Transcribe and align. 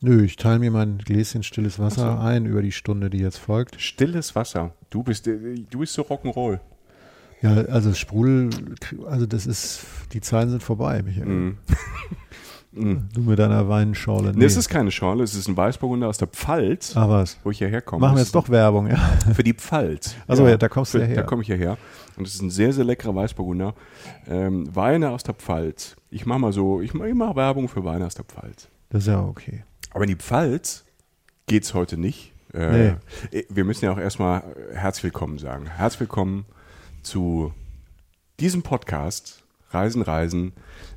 Nö, 0.00 0.24
ich 0.24 0.36
teile 0.36 0.60
mir 0.60 0.70
mein 0.70 0.98
Gläschen 0.98 1.42
stilles 1.42 1.78
Wasser 1.78 2.12
so. 2.16 2.24
ein 2.24 2.46
über 2.46 2.62
die 2.62 2.72
Stunde, 2.72 3.10
die 3.10 3.18
jetzt 3.18 3.38
folgt. 3.38 3.80
Stilles 3.80 4.34
Wasser. 4.36 4.72
Du 4.90 5.02
bist, 5.02 5.26
äh, 5.26 5.54
du 5.68 5.80
bist 5.80 5.94
so 5.94 6.02
Rock'n'Roll. 6.02 6.60
Ja, 7.42 7.52
also 7.52 7.92
Sprudel, 7.94 8.50
also 9.06 9.26
das 9.26 9.46
ist, 9.46 9.80
die 10.12 10.20
Zeiten 10.20 10.50
sind 10.50 10.62
vorbei, 10.62 11.02
Michael. 11.02 11.26
Mm. 11.26 11.58
Du 12.70 13.22
mit 13.22 13.38
deiner 13.38 13.68
Weinschorle. 13.68 14.32
Nee. 14.34 14.44
es 14.44 14.56
ist 14.56 14.68
keine 14.68 14.90
Schorle, 14.90 15.24
es 15.24 15.34
ist 15.34 15.48
ein 15.48 15.56
Weißburgunder 15.56 16.06
aus 16.06 16.18
der 16.18 16.28
Pfalz. 16.28 16.96
Ah, 16.96 17.08
was? 17.08 17.38
Wo 17.42 17.50
ich 17.50 17.58
hierher 17.58 17.80
komme. 17.80 18.02
Machen 18.02 18.16
wir 18.16 18.20
jetzt 18.20 18.34
doch 18.34 18.48
Werbung, 18.50 18.88
ja. 18.88 18.96
Für 19.34 19.42
die 19.42 19.54
Pfalz. 19.54 20.14
Also 20.26 20.44
ja, 20.44 20.50
ja, 20.50 20.56
da 20.58 20.68
kommst 20.68 20.94
du 20.94 20.98
Für, 20.98 21.06
her. 21.06 21.16
Da 21.16 21.22
komme 21.22 21.42
ich 21.42 21.46
hierher. 21.48 21.78
Und 22.16 22.26
es 22.26 22.34
ist 22.34 22.42
ein 22.42 22.50
sehr, 22.50 22.72
sehr 22.72 22.84
leckerer 22.84 23.14
Weißburgunder. 23.14 23.74
Ähm, 24.28 24.68
Weine 24.74 25.10
aus 25.10 25.22
der 25.22 25.34
Pfalz. 25.34 25.96
Ich 26.10 26.26
mache 26.26 26.38
mal 26.38 26.52
so, 26.52 26.80
ich 26.80 26.94
mache 26.94 27.12
mach 27.14 27.34
Werbung 27.34 27.68
für 27.68 27.84
Weine 27.84 28.06
aus 28.06 28.14
der 28.14 28.26
Pfalz. 28.26 28.68
Das 28.90 29.02
ist 29.02 29.08
ja 29.08 29.22
okay. 29.22 29.64
Aber 29.90 30.04
in 30.04 30.08
die 30.08 30.16
Pfalz 30.16 30.84
geht 31.46 31.64
es 31.64 31.74
heute 31.74 31.96
nicht. 31.96 32.32
Äh, 32.52 32.92
nee. 33.30 33.44
Wir 33.48 33.64
müssen 33.64 33.84
ja 33.84 33.92
auch 33.92 33.98
erstmal 33.98 34.42
herzlich 34.72 35.04
willkommen 35.04 35.38
sagen. 35.38 35.66
Herzlich 35.66 36.00
willkommen 36.00 36.44
zu 37.02 37.52
diesem 38.38 38.62
Podcast 38.62 39.44
Reisen, 39.70 40.02
Reisen 40.02 40.52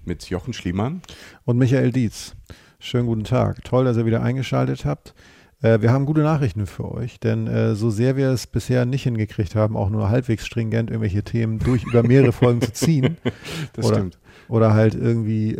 mit 0.05 0.29
Jochen 0.29 0.53
Schliemann 0.53 1.01
und 1.45 1.57
Michael 1.57 1.91
Dietz. 1.91 2.35
Schönen 2.79 3.07
guten 3.07 3.23
Tag. 3.23 3.63
Toll, 3.63 3.85
dass 3.85 3.97
ihr 3.97 4.05
wieder 4.05 4.23
eingeschaltet 4.23 4.85
habt. 4.85 5.13
Äh, 5.61 5.81
wir 5.81 5.91
haben 5.91 6.05
gute 6.05 6.21
Nachrichten 6.21 6.65
für 6.65 6.91
euch, 6.91 7.19
denn 7.19 7.47
äh, 7.47 7.75
so 7.75 7.89
sehr 7.89 8.17
wir 8.17 8.29
es 8.29 8.47
bisher 8.47 8.85
nicht 8.85 9.03
hingekriegt 9.03 9.55
haben, 9.55 9.77
auch 9.77 9.89
nur 9.89 10.09
halbwegs 10.09 10.45
stringent 10.45 10.89
irgendwelche 10.89 11.23
Themen 11.23 11.59
durch 11.59 11.83
über 11.83 12.03
mehrere 12.03 12.31
Folgen 12.31 12.61
zu 12.61 12.73
ziehen, 12.73 13.17
das 13.73 13.85
oder, 13.85 13.95
stimmt. 13.95 14.19
oder 14.47 14.73
halt 14.73 14.95
irgendwie 14.95 15.55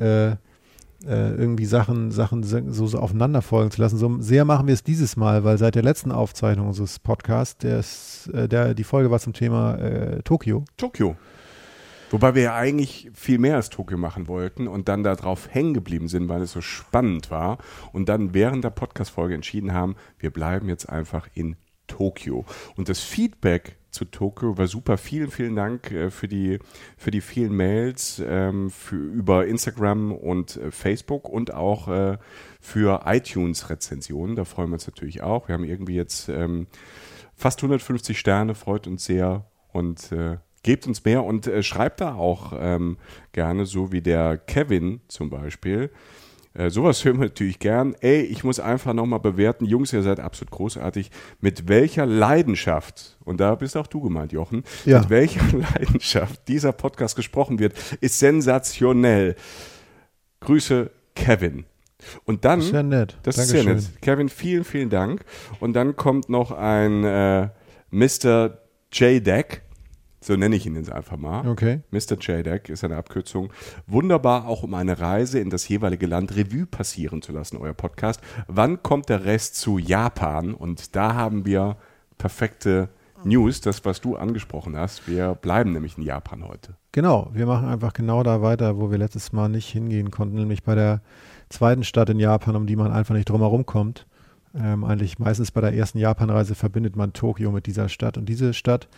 äh, 1.05 1.33
irgendwie 1.35 1.65
Sachen, 1.65 2.11
Sachen 2.11 2.43
so, 2.43 2.87
so 2.87 2.97
aufeinander 2.97 3.41
folgen 3.41 3.71
zu 3.71 3.81
lassen. 3.81 3.97
So 3.97 4.17
sehr 4.19 4.45
machen 4.45 4.67
wir 4.67 4.73
es 4.73 4.83
dieses 4.83 5.15
Mal, 5.15 5.43
weil 5.43 5.57
seit 5.57 5.75
der 5.75 5.83
letzten 5.83 6.11
Aufzeichnung 6.11 6.67
unseres 6.67 6.99
Podcasts, 6.99 7.57
der, 7.57 7.83
äh, 8.33 8.47
der, 8.47 8.73
die 8.73 8.83
Folge 8.83 9.11
war 9.11 9.19
zum 9.19 9.33
Thema 9.33 9.75
äh, 9.75 10.21
Tokio. 10.23 10.65
Tokio. 10.77 11.15
Wobei 12.11 12.35
wir 12.35 12.41
ja 12.43 12.55
eigentlich 12.55 13.09
viel 13.13 13.39
mehr 13.39 13.55
als 13.55 13.69
Tokio 13.69 13.97
machen 13.97 14.27
wollten 14.27 14.67
und 14.67 14.89
dann 14.89 15.01
darauf 15.01 15.47
hängen 15.53 15.73
geblieben 15.73 16.09
sind, 16.09 16.27
weil 16.27 16.41
es 16.41 16.51
so 16.51 16.59
spannend 16.59 17.31
war 17.31 17.57
und 17.93 18.09
dann 18.09 18.33
während 18.33 18.65
der 18.65 18.69
Podcast-Folge 18.69 19.33
entschieden 19.33 19.73
haben, 19.73 19.95
wir 20.19 20.29
bleiben 20.29 20.67
jetzt 20.67 20.89
einfach 20.89 21.29
in 21.33 21.55
Tokio. 21.87 22.45
Und 22.75 22.89
das 22.89 22.99
Feedback 22.99 23.77
zu 23.91 24.05
Tokio 24.05 24.57
war 24.57 24.67
super. 24.67 24.97
Vielen, 24.97 25.29
vielen 25.29 25.55
Dank 25.55 25.91
äh, 25.91 26.09
für, 26.09 26.27
die, 26.27 26.59
für 26.97 27.11
die 27.11 27.21
vielen 27.21 27.53
Mails 27.55 28.21
ähm, 28.25 28.69
für, 28.69 28.95
über 28.95 29.45
Instagram 29.45 30.11
und 30.13 30.57
äh, 30.57 30.71
Facebook 30.71 31.29
und 31.29 31.53
auch 31.53 31.87
äh, 31.87 32.17
für 32.59 33.01
iTunes-Rezensionen. 33.05 34.35
Da 34.35 34.45
freuen 34.45 34.69
wir 34.69 34.75
uns 34.75 34.87
natürlich 34.87 35.21
auch. 35.21 35.47
Wir 35.47 35.53
haben 35.53 35.65
irgendwie 35.65 35.95
jetzt 35.95 36.29
ähm, 36.29 36.67
fast 37.35 37.59
150 37.59 38.17
Sterne, 38.17 38.55
freut 38.55 38.87
uns 38.87 39.05
sehr 39.05 39.45
und 39.73 40.11
äh, 40.11 40.37
gebt 40.63 40.87
uns 40.87 41.03
mehr 41.03 41.23
und 41.23 41.47
äh, 41.47 41.63
schreibt 41.63 42.01
da 42.01 42.15
auch 42.15 42.53
ähm, 42.55 42.97
gerne, 43.33 43.65
so 43.65 43.91
wie 43.91 44.01
der 44.01 44.37
Kevin 44.37 45.01
zum 45.07 45.29
Beispiel. 45.29 45.91
Äh, 46.53 46.69
sowas 46.69 47.03
hören 47.05 47.19
wir 47.19 47.27
natürlich 47.27 47.59
gern. 47.59 47.95
Ey, 48.01 48.21
ich 48.21 48.43
muss 48.43 48.59
einfach 48.59 48.93
nochmal 48.93 49.19
bewerten. 49.19 49.65
Jungs, 49.65 49.93
ihr 49.93 50.03
seid 50.03 50.19
absolut 50.19 50.51
großartig. 50.51 51.09
Mit 51.39 51.67
welcher 51.69 52.05
Leidenschaft, 52.05 53.17
und 53.23 53.39
da 53.39 53.55
bist 53.55 53.77
auch 53.77 53.87
du 53.87 54.01
gemeint, 54.01 54.33
Jochen, 54.33 54.63
ja. 54.85 54.99
mit 54.99 55.09
welcher 55.09 55.43
Leidenschaft 55.57 56.47
dieser 56.47 56.73
Podcast 56.73 57.15
gesprochen 57.15 57.59
wird, 57.59 57.73
ist 58.01 58.19
sensationell. 58.19 59.35
Grüße, 60.41 60.91
Kevin. 61.15 61.65
Und 62.25 62.45
dann. 62.45 62.59
Das 62.59 62.67
ist 62.67 62.73
ja 62.73 62.83
nett. 62.83 63.17
Das 63.23 63.35
Dankeschön. 63.35 63.57
ist 63.59 63.63
sehr 63.63 63.91
nett. 63.91 64.01
Kevin, 64.01 64.29
vielen, 64.29 64.63
vielen 64.63 64.89
Dank. 64.89 65.23
Und 65.59 65.73
dann 65.73 65.95
kommt 65.95 66.29
noch 66.29 66.51
ein 66.51 67.03
äh, 67.03 67.49
Mr. 67.91 68.57
J. 68.91 69.25
Deck. 69.25 69.61
So 70.23 70.35
nenne 70.35 70.55
ich 70.55 70.67
ihn 70.67 70.75
jetzt 70.75 70.91
einfach 70.91 71.17
mal. 71.17 71.47
Okay. 71.47 71.81
Mr. 71.89 72.15
JDEC 72.19 72.69
ist 72.69 72.83
eine 72.83 72.95
Abkürzung. 72.95 73.51
Wunderbar 73.87 74.47
auch, 74.47 74.61
um 74.61 74.75
eine 74.75 74.99
Reise 74.99 75.39
in 75.39 75.49
das 75.49 75.67
jeweilige 75.67 76.05
Land 76.05 76.35
Revue 76.35 76.67
passieren 76.67 77.23
zu 77.23 77.31
lassen, 77.31 77.57
euer 77.57 77.73
Podcast. 77.73 78.21
Wann 78.47 78.83
kommt 78.83 79.09
der 79.09 79.25
Rest 79.25 79.55
zu 79.55 79.79
Japan? 79.79 80.53
Und 80.53 80.95
da 80.95 81.15
haben 81.15 81.45
wir 81.45 81.77
perfekte 82.19 82.89
News, 83.23 83.61
das, 83.61 83.83
was 83.83 84.01
du 84.01 84.15
angesprochen 84.15 84.77
hast. 84.77 85.07
Wir 85.07 85.35
bleiben 85.35 85.71
nämlich 85.73 85.97
in 85.97 86.03
Japan 86.03 86.47
heute. 86.47 86.75
Genau, 86.91 87.29
wir 87.33 87.45
machen 87.45 87.67
einfach 87.67 87.93
genau 87.93 88.21
da 88.21 88.41
weiter, 88.41 88.77
wo 88.77 88.91
wir 88.91 88.97
letztes 88.97 89.31
Mal 89.31 89.49
nicht 89.49 89.69
hingehen 89.69 90.11
konnten, 90.11 90.35
nämlich 90.35 90.63
bei 90.63 90.75
der 90.75 91.01
zweiten 91.49 91.83
Stadt 91.83 92.09
in 92.09 92.19
Japan, 92.19 92.55
um 92.55 92.67
die 92.67 92.75
man 92.75 92.91
einfach 92.91 93.15
nicht 93.15 93.29
drumherum 93.29 93.65
kommt. 93.65 94.05
Ähm, 94.53 94.83
eigentlich 94.83 95.17
meistens 95.17 95.51
bei 95.51 95.61
der 95.61 95.73
ersten 95.73 95.97
Japanreise 95.97 96.55
verbindet 96.55 96.95
man 96.95 97.13
Tokio 97.13 97.51
mit 97.51 97.67
dieser 97.67 97.87
Stadt. 97.87 98.17
Und 98.17 98.27
diese 98.27 98.53
Stadt 98.53 98.89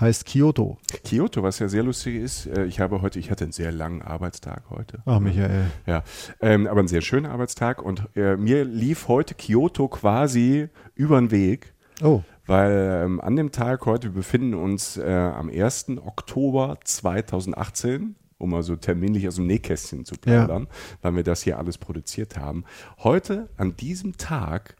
heißt 0.00 0.24
Kyoto. 0.26 0.78
Kyoto, 1.04 1.42
was 1.42 1.58
ja 1.58 1.68
sehr 1.68 1.82
lustig 1.82 2.16
ist. 2.16 2.46
Äh, 2.46 2.64
ich 2.64 2.80
habe 2.80 3.02
heute, 3.02 3.18
ich 3.18 3.30
hatte 3.30 3.44
einen 3.44 3.52
sehr 3.52 3.72
langen 3.72 4.02
Arbeitstag 4.02 4.64
heute. 4.70 5.02
Ach, 5.04 5.20
Michael. 5.20 5.66
Ja, 5.86 6.02
ähm, 6.40 6.66
aber 6.66 6.80
einen 6.80 6.88
sehr 6.88 7.02
schönen 7.02 7.26
Arbeitstag. 7.26 7.82
Und 7.82 8.08
äh, 8.16 8.36
mir 8.36 8.64
lief 8.64 9.08
heute 9.08 9.34
Kyoto 9.34 9.88
quasi 9.88 10.68
über 10.94 11.20
den 11.20 11.30
Weg. 11.30 11.74
Oh. 12.02 12.22
Weil 12.46 13.02
ähm, 13.04 13.20
an 13.20 13.36
dem 13.36 13.52
Tag 13.52 13.86
heute, 13.86 14.08
wir 14.08 14.14
befinden 14.14 14.54
uns 14.54 14.96
äh, 14.96 15.04
am 15.04 15.48
1. 15.48 15.98
Oktober 16.04 16.78
2018 16.82 18.16
um 18.42 18.50
mal 18.50 18.64
so 18.64 18.74
terminlich 18.74 19.28
aus 19.28 19.36
dem 19.36 19.46
Nähkästchen 19.46 20.04
zu 20.04 20.16
plaudern, 20.16 20.64
ja. 20.64 20.96
weil 21.00 21.14
wir 21.14 21.22
das 21.22 21.42
hier 21.42 21.58
alles 21.58 21.78
produziert 21.78 22.36
haben. 22.36 22.64
Heute, 22.98 23.48
an 23.56 23.76
diesem 23.76 24.16
Tag, 24.16 24.74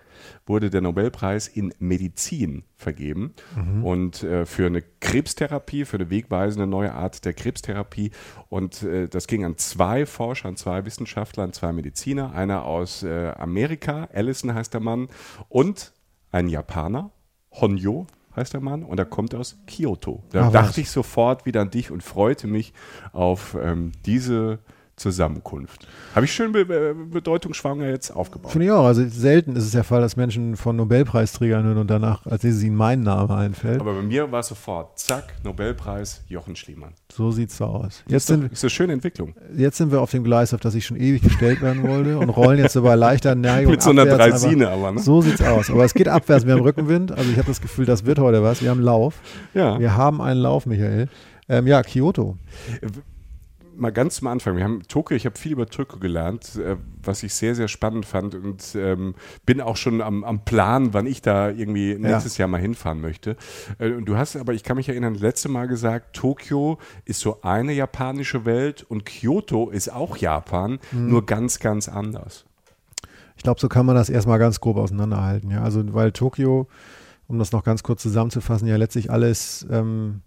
wurde 0.47 0.71
der 0.71 0.81
Nobelpreis 0.81 1.49
in 1.49 1.75
Medizin 1.79 2.65
vergeben 2.77 3.35
mhm. 3.57 3.85
und 3.85 4.23
äh, 4.23 4.47
für 4.47 4.67
eine 4.67 4.83
Krebstherapie, 5.01 5.85
für 5.85 5.97
eine 5.97 6.11
wegweisende 6.11 6.67
neue 6.67 6.93
Art 6.93 7.25
der 7.25 7.33
Krebstherapie. 7.33 8.11
Und 8.49 8.83
äh, 8.83 9.09
das 9.09 9.27
ging 9.27 9.45
an 9.45 9.57
zwei 9.59 10.07
Forscher, 10.07 10.49
an 10.49 10.57
zwei 10.57 10.85
Wissenschaftler, 10.85 11.45
an 11.45 11.53
zwei 11.53 11.73
Mediziner. 11.73 12.33
Einer 12.33 12.65
aus 12.65 13.03
äh, 13.03 13.33
Amerika, 13.37 14.09
Allison 14.13 14.55
heißt 14.55 14.75
der 14.75 14.81
Mann, 14.81 15.09
und 15.49 15.93
ein 16.31 16.49
Japaner, 16.49 17.11
Honyo 17.53 18.07
heißt 18.35 18.55
der 18.55 18.61
Mann, 18.61 18.83
und 18.83 18.99
er 18.99 19.05
kommt 19.05 19.35
aus 19.35 19.59
Kyoto. 19.67 20.23
Da 20.31 20.47
Ach, 20.47 20.53
dachte 20.53 20.71
was? 20.71 20.79
ich 20.79 20.91
sofort 20.91 21.47
wieder 21.47 21.61
an 21.61 21.71
dich 21.71 21.91
und 21.91 22.03
freute 22.03 22.47
mich 22.47 22.73
auf 23.13 23.57
ähm, 23.61 23.93
diese 24.07 24.61
Zusammenkunft. 25.03 25.87
Habe 26.15 26.27
ich 26.27 26.33
schön 26.33 26.53
be 26.53 26.65
be 26.65 26.95
bedeutungsschwanger 26.95 27.89
jetzt 27.89 28.11
aufgebaut. 28.11 28.53
Finde 28.53 28.67
ich 28.67 28.73
auch. 28.73 28.85
Also 28.85 29.07
selten 29.09 29.57
ist 29.57 29.65
es 29.65 29.73
der 29.73 29.85
Fall, 29.85 30.01
dass 30.01 30.17
Menschen 30.17 30.57
von 30.57 30.77
Nobelpreisträgern 30.77 31.65
hören 31.65 31.79
und 31.79 31.91
danach, 31.91 32.25
als 32.27 32.43
nächstes 32.43 32.65
ihnen 32.65 32.77
mein 32.77 33.03
Name 33.03 33.35
einfällt. 33.35 33.81
Aber 33.81 33.95
bei 33.95 34.03
mir 34.03 34.31
war 34.31 34.41
es 34.41 34.49
sofort, 34.49 34.99
zack, 34.99 35.35
Nobelpreis, 35.43 36.23
Jochen 36.29 36.57
Schliemann. 36.57 36.93
So 37.13 37.31
sieht 37.31 37.51
es 37.51 37.57
so 37.57 37.65
aus. 37.65 38.05
Jetzt 38.07 38.23
ist, 38.23 38.31
doch, 38.31 38.35
sind, 38.37 38.53
ist 38.53 38.65
eine 38.65 38.71
schöne 38.71 38.93
Entwicklung. 38.93 39.35
Jetzt 39.57 39.79
sind 39.79 39.91
wir 39.91 40.01
auf 40.01 40.11
dem 40.11 40.25
Gleis, 40.25 40.55
auf 40.55 40.61
das 40.61 40.75
ich 40.75 40.87
schon 40.87 40.97
ewig 40.97 41.23
gestellt 41.23 41.61
werden 41.61 41.83
wollte 41.83 42.19
und 42.19 42.31
rollen 42.31 42.59
jetzt 42.59 42.75
so 42.75 42.83
bei 42.83 42.95
leichter 42.95 43.35
Neigung 43.35 43.73
Mit 43.73 43.83
so 43.83 43.91
einer 43.91 44.07
Dreisine 44.07 44.71
aber, 44.71 44.93
ne? 44.93 45.01
So 45.01 45.21
sieht 45.21 45.35
es 45.35 45.43
aus. 45.43 45.71
Aber 45.71 45.85
es 45.85 45.95
geht 45.95 46.09
abwärts. 46.09 46.47
Wir 46.47 46.55
haben 46.55 46.63
Rückenwind. 46.63 47.13
Also 47.13 47.31
ich 47.31 47.37
habe 47.37 47.49
das 47.49 47.61
Gefühl, 47.61 47.87
das 47.87 48.07
wird 48.07 48.19
heute 48.19 48.43
was. 48.43 48.63
Wir 48.63 48.71
haben 48.71 48.81
Lauf. 48.81 49.21
Ja. 49.55 49.79
Wir 49.79 49.97
haben 49.97 50.21
einen 50.21 50.41
Lauf, 50.41 50.67
Michael. 50.67 51.09
Ähm, 51.49 51.67
ja, 51.67 51.83
Kyoto. 51.83 52.39
Mal 53.83 53.91
ganz 53.91 54.15
zum 54.15 54.29
Anfang. 54.29 54.57
Wir 54.57 54.63
haben 54.63 54.85
Tokio, 54.87 55.17
ich 55.17 55.27
habe 55.27 55.37
viel 55.37 55.51
über 55.51 55.67
Tokio 55.67 55.99
gelernt, 55.99 56.55
äh, 56.55 56.77
was 57.03 57.25
ich 57.25 57.35
sehr, 57.35 57.57
sehr 57.57 57.67
spannend 57.67 58.07
fand 58.07 58.37
und 58.37 58.77
ähm, 58.77 59.17
bin 59.45 59.61
auch 59.61 59.77
schon 59.77 60.01
am, 60.01 60.23
am 60.23 60.45
Plan, 60.45 60.95
wann 60.95 61.05
ich 61.05 61.21
da 61.21 61.51
irgendwie 61.51 61.97
nächstes 61.99 62.39
ja. 62.39 62.43
Jahr 62.43 62.49
mal 62.49 62.61
hinfahren 62.61 63.01
möchte. 63.01 63.37
Äh, 63.81 63.91
und 63.91 64.05
du 64.05 64.17
hast 64.17 64.37
aber, 64.37 64.55
ich 64.55 64.63
kann 64.63 64.77
mich 64.77 64.89
erinnern, 64.89 65.15
das 65.15 65.23
letzte 65.23 65.49
Mal 65.49 65.67
gesagt, 65.67 66.15
Tokio 66.15 66.79
ist 67.07 67.19
so 67.19 67.43
eine 67.43 67.73
japanische 67.73 68.45
Welt 68.45 68.87
und 68.89 69.05
Kyoto 69.05 69.69
ist 69.69 69.93
auch 69.93 70.17
Japan, 70.17 70.79
mhm. 70.93 71.09
nur 71.09 71.27
ganz, 71.27 71.59
ganz 71.59 71.89
anders. 71.89 72.45
Ich 73.37 73.43
glaube, 73.43 73.59
so 73.59 73.69
kann 73.69 73.85
man 73.85 73.97
das 73.97 74.11
erstmal 74.11 74.39
ganz 74.39 74.61
grob 74.61 74.77
auseinanderhalten. 74.77 75.51
Ja, 75.51 75.65
also 75.65 75.83
weil 75.93 76.13
Tokio, 76.13 76.69
um 77.27 77.41
das 77.41 77.51
noch 77.51 77.65
ganz 77.65 77.83
kurz 77.83 78.01
zusammenzufassen, 78.03 78.69
ja 78.69 78.77
letztlich 78.77 79.11
alles 79.11 79.67
ähm, 79.69 80.23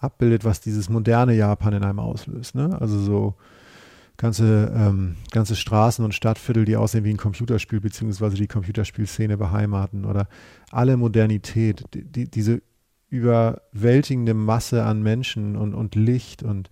abbildet, 0.00 0.44
was 0.44 0.60
dieses 0.60 0.88
moderne 0.88 1.34
Japan 1.34 1.74
in 1.74 1.84
einem 1.84 2.00
auslöst. 2.00 2.54
Ne? 2.54 2.76
Also 2.80 2.98
so 2.98 3.34
ganze, 4.16 4.72
ähm, 4.74 5.16
ganze 5.30 5.56
Straßen 5.56 6.04
und 6.04 6.14
Stadtviertel, 6.14 6.64
die 6.64 6.76
aussehen 6.76 7.04
wie 7.04 7.10
ein 7.10 7.16
Computerspiel, 7.16 7.80
beziehungsweise 7.80 8.36
die 8.36 8.48
Computerspielszene 8.48 9.36
beheimaten 9.36 10.04
oder 10.04 10.28
alle 10.70 10.96
Modernität, 10.96 11.84
die, 11.94 12.04
die, 12.04 12.30
diese 12.30 12.62
überwältigende 13.08 14.34
Masse 14.34 14.84
an 14.84 15.02
Menschen 15.02 15.56
und, 15.56 15.74
und 15.74 15.94
Licht 15.94 16.42
und, 16.42 16.70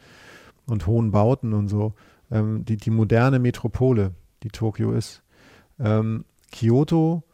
und 0.66 0.86
hohen 0.86 1.10
Bauten 1.10 1.52
und 1.52 1.68
so, 1.68 1.94
ähm, 2.30 2.64
die, 2.64 2.76
die 2.76 2.90
moderne 2.90 3.38
Metropole, 3.38 4.12
die 4.42 4.50
Tokio 4.50 4.92
ist. 4.92 5.22
Ähm, 5.78 6.24
Kyoto 6.52 7.24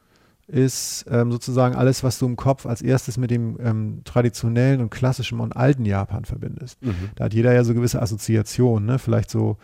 ist 0.47 1.07
ähm, 1.11 1.33
sozusagen 1.33 1.75
alles, 1.75 2.05
was 2.05 2.19
du 2.19 2.27
im 2.27 2.37
Kopf 2.37 2.67
als 2.67 2.83
erstes 2.83 3.17
mit 3.17 3.31
dem 3.31 3.57
ähm, 3.61 4.03
traditionellen 4.05 4.81
und 4.81 4.91
klassischen 4.91 5.41
und 5.41 5.57
alten 5.57 5.85
Japan 5.85 6.25
verbindest. 6.25 6.83
Mhm. 6.83 7.11
Da 7.15 7.25
hat 7.25 7.35
jeder 7.35 7.53
ja 7.53 7.65
so 7.65 7.75
gewisse 7.75 8.03
Assoziationen, 8.03 8.87
ne? 8.87 8.99
vielleicht 8.99 9.31
so 9.31 9.57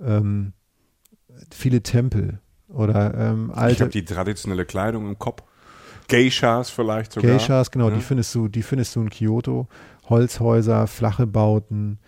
ähm, 0.00 0.52
viele 1.50 1.82
Tempel 1.82 2.40
oder 2.68 3.14
ähm, 3.14 3.50
alte. 3.54 3.72
Ich 3.72 3.80
habe 3.80 3.90
die 3.90 4.04
traditionelle 4.04 4.64
Kleidung 4.64 5.08
im 5.08 5.18
Kopf. 5.18 5.42
Geishas 6.08 6.70
vielleicht 6.70 7.12
sogar. 7.12 7.32
Geishas, 7.32 7.70
genau, 7.70 7.90
ja. 7.90 7.96
die 7.96 8.00
findest 8.00 8.34
du, 8.34 8.48
die 8.48 8.62
findest 8.62 8.96
du 8.96 9.02
in 9.02 9.10
Kyoto. 9.10 9.68
Holzhäuser, 10.08 10.86
flache 10.86 11.26
Bauten, 11.26 11.98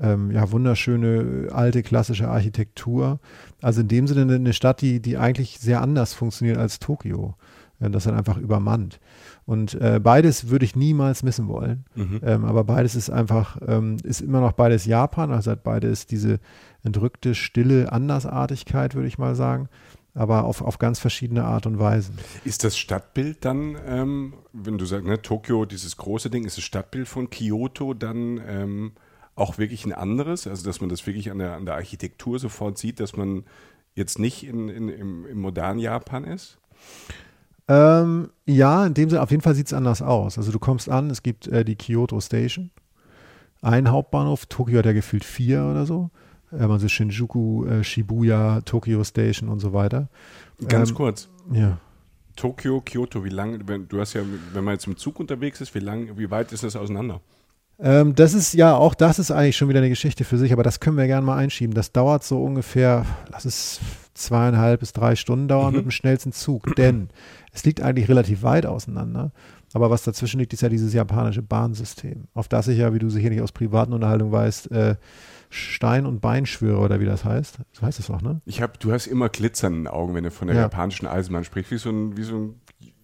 ähm, 0.00 0.30
ja, 0.30 0.50
wunderschöne 0.50 1.48
alte 1.52 1.82
klassische 1.82 2.28
Architektur. 2.28 3.20
Also 3.60 3.82
in 3.82 3.88
dem 3.88 4.06
Sinne 4.06 4.34
eine 4.34 4.52
Stadt, 4.54 4.80
die, 4.80 5.00
die 5.00 5.18
eigentlich 5.18 5.58
sehr 5.58 5.82
anders 5.82 6.14
funktioniert 6.14 6.56
als 6.56 6.78
Tokio. 6.78 7.34
Das 7.80 8.04
dann 8.04 8.14
einfach 8.14 8.36
übermannt. 8.36 9.00
Und 9.46 9.74
äh, 9.74 9.98
beides 10.02 10.50
würde 10.50 10.66
ich 10.66 10.76
niemals 10.76 11.22
missen 11.22 11.48
wollen. 11.48 11.86
Mhm. 11.94 12.20
Ähm, 12.22 12.44
aber 12.44 12.64
beides 12.64 12.94
ist 12.94 13.08
einfach, 13.08 13.56
ähm, 13.66 13.96
ist 14.04 14.20
immer 14.20 14.40
noch 14.40 14.52
beides 14.52 14.84
Japan. 14.84 15.32
Also 15.32 15.50
hat 15.50 15.64
beides 15.64 16.06
diese 16.06 16.40
entrückte, 16.84 17.34
stille 17.34 17.90
Andersartigkeit, 17.90 18.94
würde 18.94 19.08
ich 19.08 19.18
mal 19.18 19.34
sagen. 19.34 19.68
Aber 20.12 20.44
auf, 20.44 20.60
auf 20.60 20.78
ganz 20.78 20.98
verschiedene 20.98 21.44
Art 21.44 21.66
und 21.66 21.78
Weisen. 21.78 22.18
Ist 22.44 22.64
das 22.64 22.76
Stadtbild 22.76 23.44
dann, 23.44 23.76
ähm, 23.86 24.34
wenn 24.52 24.76
du 24.76 24.84
sagst, 24.84 25.06
ne, 25.06 25.22
Tokio, 25.22 25.64
dieses 25.64 25.96
große 25.96 26.30
Ding, 26.30 26.44
ist 26.44 26.58
das 26.58 26.64
Stadtbild 26.64 27.08
von 27.08 27.30
Kyoto 27.30 27.94
dann 27.94 28.40
ähm, 28.46 28.92
auch 29.36 29.56
wirklich 29.56 29.86
ein 29.86 29.92
anderes? 29.92 30.46
Also, 30.46 30.64
dass 30.64 30.80
man 30.80 30.90
das 30.90 31.06
wirklich 31.06 31.30
an 31.30 31.38
der, 31.38 31.54
an 31.54 31.64
der 31.64 31.76
Architektur 31.76 32.38
sofort 32.38 32.76
sieht, 32.76 33.00
dass 33.00 33.16
man 33.16 33.44
jetzt 33.94 34.18
nicht 34.18 34.44
in, 34.44 34.68
in, 34.68 34.88
im, 34.88 35.26
im 35.26 35.40
modernen 35.40 35.78
Japan 35.78 36.24
ist? 36.24 36.58
Ähm, 37.70 38.30
ja, 38.46 38.84
in 38.84 38.94
dem 38.94 39.08
Sinne, 39.10 39.22
auf 39.22 39.30
jeden 39.30 39.44
Fall 39.44 39.54
sieht 39.54 39.68
es 39.68 39.72
anders 39.72 40.02
aus. 40.02 40.38
Also 40.38 40.50
du 40.50 40.58
kommst 40.58 40.88
an, 40.88 41.08
es 41.08 41.22
gibt 41.22 41.46
äh, 41.46 41.64
die 41.64 41.76
Kyoto 41.76 42.20
Station, 42.20 42.72
ein 43.62 43.92
Hauptbahnhof, 43.92 44.46
Tokio 44.46 44.78
hat 44.78 44.86
ja 44.86 44.92
gefühlt 44.92 45.24
vier 45.24 45.64
oder 45.64 45.86
so. 45.86 46.10
Ähm, 46.52 46.68
also 46.68 46.88
Shinjuku, 46.88 47.66
äh, 47.66 47.84
Shibuya, 47.84 48.62
Tokyo 48.62 49.04
Station 49.04 49.48
und 49.48 49.60
so 49.60 49.72
weiter. 49.72 50.08
Ganz 50.66 50.90
ähm, 50.90 50.96
kurz. 50.96 51.28
Ja. 51.52 51.78
Tokio, 52.34 52.80
Kyoto, 52.80 53.22
wie 53.24 53.28
lange, 53.28 53.60
du 53.60 54.00
hast 54.00 54.14
ja, 54.14 54.22
wenn 54.52 54.64
man 54.64 54.74
jetzt 54.74 54.88
im 54.88 54.96
Zug 54.96 55.20
unterwegs 55.20 55.60
ist, 55.60 55.72
wie 55.74 55.78
lang, 55.78 56.18
wie 56.18 56.28
weit 56.28 56.50
ist 56.50 56.64
das 56.64 56.74
auseinander? 56.74 57.20
Ähm, 57.78 58.16
das 58.16 58.34
ist 58.34 58.52
ja, 58.54 58.74
auch 58.74 58.94
das 58.94 59.20
ist 59.20 59.30
eigentlich 59.30 59.56
schon 59.56 59.68
wieder 59.68 59.78
eine 59.78 59.90
Geschichte 59.90 60.24
für 60.24 60.38
sich, 60.38 60.52
aber 60.52 60.64
das 60.64 60.80
können 60.80 60.96
wir 60.96 61.06
gerne 61.06 61.24
mal 61.24 61.36
einschieben. 61.36 61.74
Das 61.74 61.92
dauert 61.92 62.24
so 62.24 62.42
ungefähr, 62.42 63.06
lass 63.30 63.44
es 63.44 63.78
zweieinhalb 64.14 64.80
bis 64.80 64.92
drei 64.92 65.16
Stunden 65.16 65.48
dauern 65.48 65.70
mhm. 65.70 65.76
mit 65.76 65.84
dem 65.86 65.90
schnellsten 65.90 66.32
Zug, 66.32 66.74
denn 66.76 67.08
es 67.52 67.64
liegt 67.64 67.80
eigentlich 67.80 68.08
relativ 68.08 68.42
weit 68.42 68.66
auseinander. 68.66 69.32
Aber 69.72 69.90
was 69.90 70.02
dazwischen 70.02 70.40
liegt, 70.40 70.52
ist 70.52 70.62
ja 70.62 70.68
dieses 70.68 70.92
japanische 70.92 71.42
Bahnsystem, 71.42 72.24
auf 72.34 72.48
das 72.48 72.66
ich 72.68 72.78
ja, 72.78 72.92
wie 72.92 72.98
du 72.98 73.08
sicherlich 73.08 73.40
aus 73.40 73.52
privaten 73.52 73.92
Unterhaltungen 73.92 74.32
weißt, 74.32 74.70
äh, 74.72 74.96
Stein- 75.48 76.06
und 76.06 76.20
Beinschwöre 76.20 76.78
oder 76.78 77.00
wie 77.00 77.06
das 77.06 77.24
heißt. 77.24 77.58
So 77.72 77.82
heißt 77.82 77.98
es 77.98 78.10
auch, 78.10 78.22
ne? 78.22 78.40
Ich 78.46 78.62
hab, 78.62 78.78
du 78.80 78.92
hast 78.92 79.06
immer 79.06 79.28
Glitzern 79.28 79.74
in 79.74 79.78
den 79.80 79.88
Augen, 79.88 80.14
wenn 80.14 80.24
du 80.24 80.30
von 80.30 80.48
der 80.48 80.56
ja. 80.56 80.62
japanischen 80.62 81.06
Eisenbahn 81.06 81.44
sprichst, 81.44 81.70
wie 81.70 81.78
so 81.78 81.90
ein, 81.90 82.16
wie 82.16 82.22
so 82.22 82.36
ein 82.36 82.54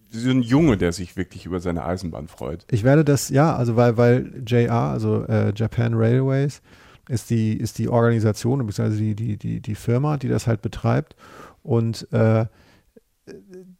so 0.09 0.29
ein 0.29 0.41
Junge, 0.41 0.77
der 0.77 0.93
sich 0.93 1.17
wirklich 1.17 1.45
über 1.45 1.59
seine 1.59 1.83
Eisenbahn 1.83 2.29
freut. 2.29 2.65
Ich 2.71 2.83
werde 2.83 3.03
das, 3.03 3.29
ja, 3.29 3.55
also 3.55 3.75
weil, 3.75 3.97
weil 3.97 4.41
JR, 4.45 4.71
also 4.71 5.25
äh, 5.25 5.51
Japan 5.53 5.93
Railways, 5.93 6.61
ist 7.09 7.29
die, 7.29 7.57
ist 7.57 7.77
die 7.77 7.89
Organisation, 7.89 8.65
beziehungsweise 8.65 9.01
die, 9.01 9.15
die, 9.15 9.37
die, 9.37 9.61
die 9.61 9.75
Firma, 9.75 10.17
die 10.17 10.27
das 10.27 10.47
halt 10.47 10.61
betreibt. 10.61 11.15
Und 11.63 12.11
äh, 12.11 12.45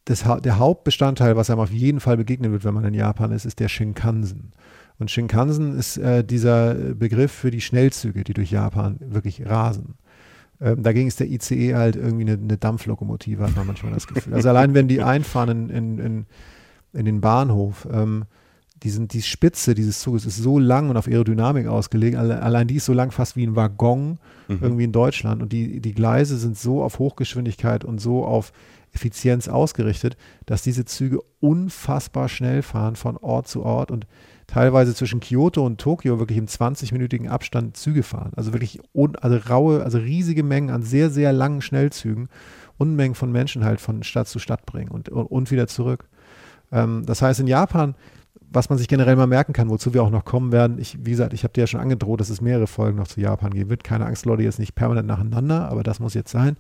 das, 0.06 0.24
der 0.44 0.60
Hauptbestandteil, 0.60 1.36
was 1.36 1.50
einem 1.50 1.60
auf 1.60 1.72
jeden 1.72 2.00
Fall 2.00 2.18
begegnen 2.18 2.52
wird, 2.52 2.64
wenn 2.64 2.74
man 2.74 2.86
in 2.86 2.94
Japan 2.94 3.32
ist, 3.32 3.46
ist 3.46 3.60
der 3.60 3.68
Shinkansen. 3.68 4.52
Und 5.00 5.12
Shinkansen 5.12 5.78
ist 5.78 5.98
äh, 5.98 6.24
dieser 6.24 6.74
Begriff 6.74 7.32
für 7.32 7.52
die 7.52 7.62
Schnellzüge, 7.62 8.24
die 8.24 8.34
durch 8.34 8.52
Japan 8.52 8.98
wirklich 9.00 9.46
rasen. 9.46 9.96
Ähm, 10.60 10.82
dagegen 10.82 11.08
ist 11.08 11.20
der 11.20 11.30
ICE 11.30 11.76
halt 11.76 11.96
irgendwie 11.96 12.24
eine, 12.24 12.34
eine, 12.34 12.58
Dampflokomotive, 12.58 13.44
hat 13.44 13.56
man 13.56 13.68
manchmal 13.68 13.94
das 13.94 14.08
Gefühl. 14.08 14.34
Also 14.34 14.50
allein 14.50 14.74
wenn 14.74 14.88
die 14.88 15.02
einfahren 15.04 15.50
in, 15.50 15.70
in, 15.70 16.00
in, 16.00 16.26
in 16.94 17.06
den 17.06 17.22
Bahnhof, 17.22 17.88
ähm, 17.92 18.26
die, 18.84 18.90
sind, 18.90 19.14
die 19.14 19.22
Spitze 19.22 19.74
dieses 19.74 20.00
Zuges 20.02 20.26
ist 20.26 20.38
so 20.38 20.60
lang 20.60 20.90
und 20.90 20.98
auf 20.98 21.08
Aerodynamik 21.08 21.68
ausgelegt, 21.68 22.18
allein 22.18 22.68
die 22.68 22.76
ist 22.76 22.86
so 22.86 22.94
lang 22.94 23.12
fast 23.12 23.36
wie 23.36 23.46
ein 23.46 23.56
Waggon 23.56 24.20
mhm. 24.48 24.60
irgendwie 24.62 24.84
in 24.84 24.92
Deutschland 24.92 25.42
und 25.42 25.52
die, 25.52 25.80
die 25.80 25.94
Gleise 25.94 26.38
sind 26.38 26.58
so 26.58 26.84
auf 26.84 27.00
Hochgeschwindigkeit 27.00 27.84
und 27.84 28.00
so 28.00 28.26
auf 28.26 28.52
Effizienz 28.94 29.48
ausgerichtet, 29.48 30.18
dass 30.46 30.62
diese 30.62 30.86
Züge 30.86 31.20
unfassbar 31.40 32.30
schnell 32.30 32.62
fahren 32.62 32.96
von 32.96 33.18
Ort 33.18 33.48
zu 33.48 33.64
Ort 33.64 33.92
und 33.92 34.08
teilweise 34.48 34.96
zwischen 34.96 35.20
Kyoto 35.20 35.66
und 35.66 35.80
Tokio 35.80 36.20
wirklich 36.20 36.38
im 36.38 36.48
20-minütigen 36.48 37.28
Abstand 37.28 37.78
Züge 37.78 38.02
fahren. 38.02 38.32
Also 38.36 38.54
wirklich 38.54 38.80
also 39.22 39.38
raue, 39.50 39.84
also 39.84 39.98
riesige 39.98 40.44
Mengen 40.44 40.70
an 40.70 40.84
sehr, 40.84 41.10
sehr 41.10 41.34
langen 41.34 41.62
Schnellzügen, 41.62 42.30
Unmengen 42.78 43.16
von 43.16 43.32
Menschen 43.32 43.66
halt 43.66 43.82
von 43.82 44.04
Stadt 44.04 44.28
zu 44.28 44.40
Stadt 44.40 44.66
bringen 44.66 44.90
und, 44.90 45.10
und, 45.10 45.26
und 45.26 45.52
wieder 45.52 45.68
zurück. 45.68 46.08
Ähm, 46.72 47.04
das 47.06 47.22
heißt, 47.22 47.40
in 47.40 47.48
Japan, 47.48 47.96
was 48.50 48.70
man 48.70 48.78
sich 48.78 48.88
generell 48.88 49.16
mal 49.16 49.28
merken 49.28 49.54
kann, 49.54 49.70
wozu 49.70 49.94
wir 49.94 50.04
auch 50.04 50.10
noch 50.10 50.26
kommen 50.26 50.52
werden, 50.52 50.80
ich, 50.80 50.98
wie 51.06 51.12
gesagt, 51.12 51.34
ich 51.34 51.44
habe 51.44 51.54
dir 51.54 51.62
ja 51.62 51.68
schon 51.68 51.82
angedroht, 51.82 52.22
dass 52.22 52.30
es 52.30 52.42
mehrere 52.42 52.68
Folgen 52.68 52.98
noch 52.98 53.08
zu 53.08 53.20
Japan 53.20 53.52
geben 53.52 53.70
wird. 53.70 53.84
Keine 53.84 54.06
Angst, 54.06 54.26
Leute, 54.26 54.44
jetzt 54.44 54.60
nicht 54.60 54.76
permanent 54.76 55.08
nacheinander, 55.08 55.70
aber 55.70 55.84
das 55.84 56.00
muss 56.00 56.14
jetzt 56.14 56.32
sein. 56.32 56.58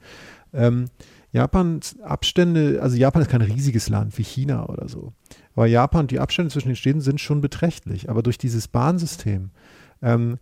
Ähm, 0.53 0.85
Japans 1.31 1.99
Abstände, 2.01 2.79
also 2.81 2.97
Japan 2.97 3.21
ist 3.21 3.29
kein 3.29 3.41
riesiges 3.41 3.89
Land 3.89 4.17
wie 4.17 4.23
China 4.23 4.67
oder 4.67 4.87
so. 4.87 5.13
Aber 5.55 5.65
Japan, 5.65 6.07
die 6.07 6.19
Abstände 6.19 6.51
zwischen 6.51 6.69
den 6.69 6.75
Städten 6.75 7.01
sind 7.01 7.19
schon 7.19 7.41
beträchtlich. 7.41 8.09
Aber 8.09 8.23
durch 8.23 8.37
dieses 8.37 8.67
Bahnsystem 8.67 9.51
ähm, 10.01 10.37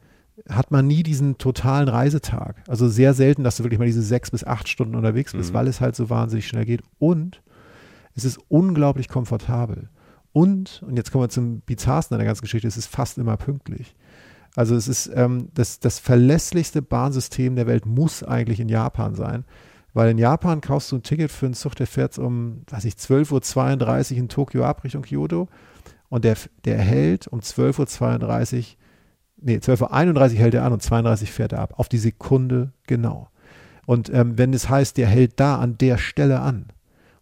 hat 0.50 0.72
man 0.72 0.86
nie 0.88 1.04
diesen 1.04 1.38
totalen 1.38 1.88
Reisetag. 1.88 2.62
Also 2.68 2.88
sehr 2.88 3.14
selten, 3.14 3.44
dass 3.44 3.58
du 3.58 3.64
wirklich 3.64 3.80
mal 3.80 3.86
diese 3.86 4.02
sechs 4.02 4.32
bis 4.32 4.44
acht 4.44 4.68
Stunden 4.68 4.96
unterwegs 4.96 5.32
bist, 5.34 5.52
mhm. 5.52 5.56
weil 5.56 5.68
es 5.68 5.82
halt 5.82 5.96
so 5.96 6.10
wahnsinnig 6.10 6.48
schnell 6.48 6.66
geht. 6.66 6.82
Und 7.00 7.42
es 8.16 8.26
ist 8.26 8.40
unglaublich 8.48 9.08
komfortabel. 9.08 9.90
Und, 10.36 10.84
und 10.86 10.98
jetzt 10.98 11.14
kommen 11.14 11.24
wir 11.24 11.30
zum 11.30 11.62
Bizarrsten 11.62 12.14
an 12.14 12.20
der 12.20 12.28
ganzen 12.28 12.42
Geschichte, 12.42 12.68
es 12.68 12.76
ist 12.76 12.88
fast 12.88 13.18
immer 13.18 13.38
pünktlich. 13.38 13.96
Also 14.54 14.76
es 14.76 14.90
ist 14.90 15.10
ähm, 15.16 15.48
das, 15.54 15.80
das 15.80 16.00
verlässlichste 16.00 16.82
Bahnsystem 16.82 17.56
der 17.56 17.68
Welt 17.68 17.86
muss 17.86 18.22
eigentlich 18.22 18.60
in 18.60 18.68
Japan 18.68 19.16
sein, 19.16 19.46
weil 19.94 20.12
in 20.12 20.18
Japan 20.18 20.60
kaufst 20.60 20.92
du 20.92 20.98
ein 20.98 21.04
Ticket 21.04 21.32
für 21.32 21.46
einen 21.46 21.56
Zug, 21.56 21.76
der 21.76 21.88
fährt 21.88 22.18
um, 22.18 22.64
weiß 22.70 22.84
ich, 22.84 22.96
12.32 22.96 24.12
Uhr 24.12 24.18
in 24.18 24.28
Tokio 24.28 24.66
ab 24.66 24.84
Richtung 24.84 25.04
Kyoto. 25.04 25.48
Und 26.10 26.26
der, 26.26 26.36
der 26.66 26.80
hält 26.80 27.28
um 27.30 27.40
12.32 27.40 28.58
Uhr, 28.58 28.64
nee, 29.38 29.56
12.31 29.56 30.34
Uhr 30.34 30.40
hält 30.40 30.54
er 30.54 30.66
an 30.66 30.74
und 30.74 30.84
32 30.84 31.32
fährt 31.32 31.54
er 31.54 31.60
ab. 31.60 31.76
Auf 31.78 31.88
die 31.88 31.98
Sekunde 31.98 32.74
genau. 32.88 33.30
Und 33.86 34.10
ähm, 34.10 34.38
wenn 34.38 34.54
es 34.54 34.68
heißt, 34.68 34.98
der 34.98 35.08
hält 35.08 35.40
da 35.40 35.60
an 35.60 35.78
der 35.78 35.98
Stelle 35.98 36.42
an 36.42 36.66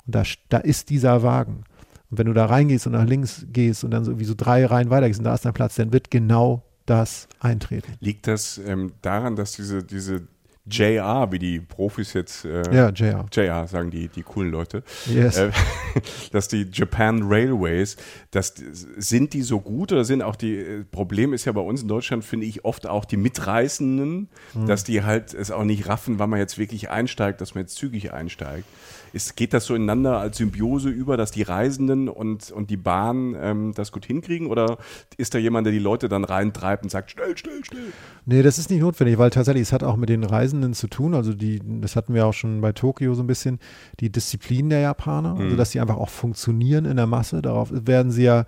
und 0.08 0.15
da, 0.15 0.24
da 0.50 0.58
ist 0.58 0.89
dieser 0.89 1.22
Wagen. 1.22 1.65
Und 2.13 2.20
wenn 2.20 2.27
du 2.27 2.34
da 2.34 2.46
reingehst 2.46 2.86
und 2.86 2.93
nach 2.93 3.08
links 3.08 3.43
gehst 3.51 3.84
und 3.84 3.89
dann 3.89 4.03
so 4.05 4.34
drei 4.38 4.67
Reihen 4.67 4.91
weitergehst 4.91 5.20
und 5.20 5.24
da 5.24 5.34
ist 5.34 5.46
dein 5.46 5.53
Platz, 5.55 5.74
dann 5.74 5.91
wird 5.91 6.12
genau 6.12 6.62
das 6.86 7.27
eintreten. 7.39 7.93
Liegt 8.01 8.27
das 8.27 8.60
ähm, 8.60 8.93
daran, 9.01 9.36
dass 9.36 9.53
diese, 9.53 9.84
diese 9.84 10.27
JR, 10.65 11.29
wie 11.32 11.39
die 11.39 11.60
Profis 11.60 12.13
jetzt 12.13 12.46
äh, 12.46 12.63
Ja, 12.74 12.89
JR. 12.89 13.25
JR 13.32 13.67
sagen 13.67 13.91
die, 13.91 14.08
die 14.08 14.24
coolen 14.24 14.50
Leute, 14.50 14.84
Yes. 15.08 15.38
äh, 15.38 15.51
dass 16.32 16.48
die 16.48 16.67
Japan 16.72 17.24
Railways, 17.24 17.98
das, 18.32 18.53
sind 18.98 19.34
die 19.34 19.41
so 19.41 19.60
gut 19.60 19.91
oder 19.91 20.05
sind 20.05 20.22
auch 20.22 20.38
die, 20.38 20.55
äh, 20.58 20.84
Problem 20.86 21.34
ist 21.34 21.43
ja 21.46 21.51
bei 21.51 21.60
uns 21.62 21.82
in 21.82 21.89
Deutschland, 21.89 22.24
finde 22.24 22.46
ich, 22.46 22.63
oft 22.63 22.88
auch 22.88 23.03
die 23.03 23.17
Mitreißenden, 23.17 24.29
Hm. 24.53 24.65
dass 24.65 24.84
die 24.86 25.03
halt 25.03 25.34
es 25.34 25.51
auch 25.51 25.65
nicht 25.65 25.88
raffen, 25.89 26.17
wann 26.20 26.29
man 26.29 26.39
jetzt 26.39 26.58
wirklich 26.58 26.89
einsteigt, 26.89 27.41
dass 27.41 27.55
man 27.55 27.63
jetzt 27.63 27.75
zügig 27.75 28.13
einsteigt. 28.13 28.65
Ist, 29.12 29.36
geht 29.36 29.53
das 29.53 29.65
so 29.65 29.75
ineinander 29.75 30.17
als 30.17 30.38
Symbiose 30.38 30.89
über, 30.89 31.17
dass 31.17 31.29
die 31.29 31.43
Reisenden 31.43 32.10
und, 32.10 32.50
und 32.50 32.72
die 32.72 32.77
Bahn 32.77 33.36
ähm, 33.39 33.72
das 33.75 33.91
gut 33.91 34.05
hinkriegen? 34.08 34.48
Oder 34.48 34.79
ist 35.17 35.36
da 35.36 35.38
jemand, 35.38 35.67
der 35.67 35.72
die 35.72 35.77
Leute 35.79 36.10
dann 36.10 36.24
reintreibt 36.24 36.84
und 36.84 36.89
sagt, 36.89 37.12
schnell, 37.12 37.38
schnell, 37.38 37.63
schnell? 37.63 37.84
Nee, 38.25 38.41
das 38.41 38.58
ist 38.58 38.72
nicht 38.72 38.79
notwendig, 38.79 39.20
weil 39.20 39.29
tatsächlich 39.29 39.62
es 39.63 39.72
hat 39.72 39.84
auch 39.84 39.98
mit 39.98 40.10
den 40.10 40.24
Reisenden 40.53 40.74
zu 40.74 40.88
tun. 40.88 41.13
Also 41.13 41.33
die, 41.33 41.62
das 41.81 41.95
hatten 41.95 42.13
wir 42.13 42.25
auch 42.25 42.33
schon 42.33 42.62
bei 42.62 42.72
Tokio 42.72 43.13
so 43.13 43.24
ein 43.24 43.27
bisschen, 43.27 43.60
die 44.00 44.12
Disziplin 44.12 44.69
der 44.69 44.79
Japaner, 44.79 45.36
also 45.38 45.55
dass 45.55 45.72
sie 45.72 45.79
einfach 45.79 45.98
auch 45.98 46.10
funktionieren 46.10 46.86
in 46.86 46.98
der 46.98 47.07
Masse. 47.07 47.41
Darauf 47.41 47.69
werden 47.72 48.12
sie 48.12 48.24
ja 48.24 48.45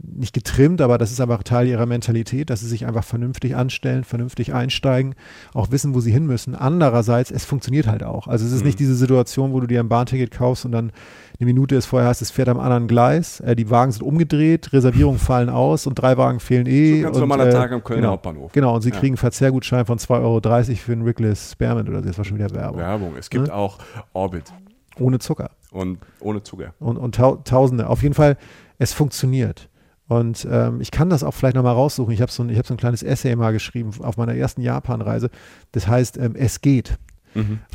nicht 0.00 0.32
getrimmt, 0.32 0.80
aber 0.80 0.96
das 0.96 1.10
ist 1.10 1.20
einfach 1.20 1.42
Teil 1.42 1.66
ihrer 1.66 1.84
Mentalität, 1.84 2.50
dass 2.50 2.60
sie 2.60 2.68
sich 2.68 2.86
einfach 2.86 3.02
vernünftig 3.02 3.56
anstellen, 3.56 4.04
vernünftig 4.04 4.54
einsteigen, 4.54 5.16
auch 5.54 5.72
wissen, 5.72 5.92
wo 5.94 6.00
sie 6.00 6.12
hin 6.12 6.24
müssen. 6.24 6.54
Andererseits, 6.54 7.32
es 7.32 7.44
funktioniert 7.44 7.88
halt 7.88 8.04
auch. 8.04 8.28
Also 8.28 8.46
es 8.46 8.52
ist 8.52 8.64
nicht 8.64 8.78
diese 8.78 8.94
Situation, 8.94 9.52
wo 9.52 9.58
du 9.60 9.66
dir 9.66 9.80
ein 9.80 9.88
Bahnticket 9.88 10.30
kaufst 10.30 10.64
und 10.64 10.70
dann 10.72 10.92
eine 11.40 11.46
Minute 11.46 11.74
ist 11.74 11.86
vorher 11.86 12.08
hast, 12.08 12.22
es 12.22 12.30
fährt 12.30 12.48
am 12.48 12.60
anderen 12.60 12.86
Gleis, 12.86 13.40
äh, 13.40 13.56
die 13.56 13.70
Wagen 13.70 13.90
sind 13.90 14.02
umgedreht, 14.02 14.72
Reservierungen 14.72 15.18
fallen 15.18 15.48
aus 15.48 15.86
und 15.88 15.96
drei 15.96 16.16
Wagen 16.16 16.38
fehlen 16.38 16.66
eh. 16.66 16.98
So 16.98 17.02
ganz 17.02 17.16
und, 17.16 17.20
normaler 17.20 17.48
äh, 17.48 17.52
Tag 17.52 17.72
am 17.72 17.82
Kölner 17.82 18.00
genau, 18.02 18.12
Hauptbahnhof. 18.12 18.52
Genau, 18.52 18.74
und 18.76 18.82
sie 18.82 18.90
Ja. 18.90 18.96
kriegen 18.96 19.14
einen 19.14 19.18
Verzehrgutschein 19.18 19.84
von 19.86 19.98
2,30 19.98 20.22
Euro 20.22 20.76
für 20.76 20.92
ein 20.92 21.04
Wrigley's 21.04 21.52
Spearmint 21.52 21.88
oder 21.88 22.00
so. 22.02 22.06
Das 22.08 22.18
war 22.18 22.24
schon 22.24 22.38
wieder 22.38 22.50
Werbung. 22.52 22.78
Werbung. 22.78 23.16
Es 23.16 23.30
gibt 23.30 23.48
Ne? 23.48 23.54
auch 23.54 23.78
Orbit 24.12 24.52
Ohne 25.00 25.18
Zucker. 25.18 25.50
und 25.72 25.98
ohne 26.20 26.42
Zucker. 26.44 26.72
und, 26.78 26.96
und 26.98 27.16
tau 27.16 27.36
Tausende. 27.36 27.88
Auf 27.88 28.02
jeden 28.02 28.14
Fall, 28.14 28.36
es 28.78 28.92
funktioniert. 28.92 29.68
Und 30.08 30.48
ähm, 30.50 30.80
ich 30.80 30.90
kann 30.90 31.10
das 31.10 31.22
auch 31.22 31.32
vielleicht 31.34 31.54
nochmal 31.56 31.74
raussuchen. 31.74 32.12
Ich 32.14 32.22
habe 32.22 32.32
so, 32.32 32.42
ein- 32.42 32.48
ich 32.48 32.58
hab 32.58 32.66
so 32.66 32.72
ein 32.74 32.78
kleines 32.78 33.02
Essay 33.02 33.36
mal 33.36 33.52
geschrieben 33.52 33.90
auf 34.00 34.16
meiner 34.16 34.34
ersten 34.34 34.62
Japan-Reise. 34.62 35.28
Das 35.72 35.86
heißt, 35.86 36.16
ähm, 36.18 36.34
es 36.34 36.60
geht. 36.60 36.98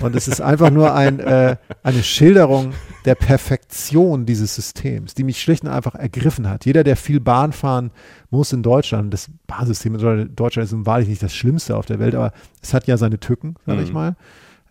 Und 0.01 0.13
es 0.15 0.27
ist 0.27 0.41
einfach 0.41 0.71
nur 0.71 0.93
ein, 0.93 1.19
äh, 1.21 1.55
eine 1.83 2.03
Schilderung 2.03 2.73
der 3.05 3.15
Perfektion 3.15 4.25
dieses 4.25 4.55
Systems, 4.55 5.13
die 5.13 5.23
mich 5.23 5.39
schlicht 5.41 5.63
und 5.63 5.69
einfach 5.69 5.95
ergriffen 5.95 6.49
hat. 6.49 6.65
Jeder, 6.65 6.83
der 6.83 6.97
viel 6.97 7.21
Bahn 7.21 7.53
fahren 7.53 7.91
muss 8.29 8.51
in 8.51 8.61
Deutschland, 8.63 9.13
das 9.13 9.29
Bahnsystem 9.47 9.95
in 9.95 10.35
Deutschland 10.35 10.65
ist 10.65 10.73
nun 10.73 10.85
wahrlich 10.85 11.07
nicht 11.07 11.23
das 11.23 11.33
Schlimmste 11.33 11.77
auf 11.77 11.85
der 11.85 11.99
Welt, 11.99 12.13
aber 12.15 12.33
es 12.61 12.73
hat 12.73 12.87
ja 12.87 12.97
seine 12.97 13.19
Tücken, 13.21 13.55
sage 13.65 13.83
ich 13.83 13.89
Mhm. 13.89 13.93
mal. 13.93 14.15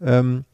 Ähm, 0.02 0.45
äh, 0.50 0.51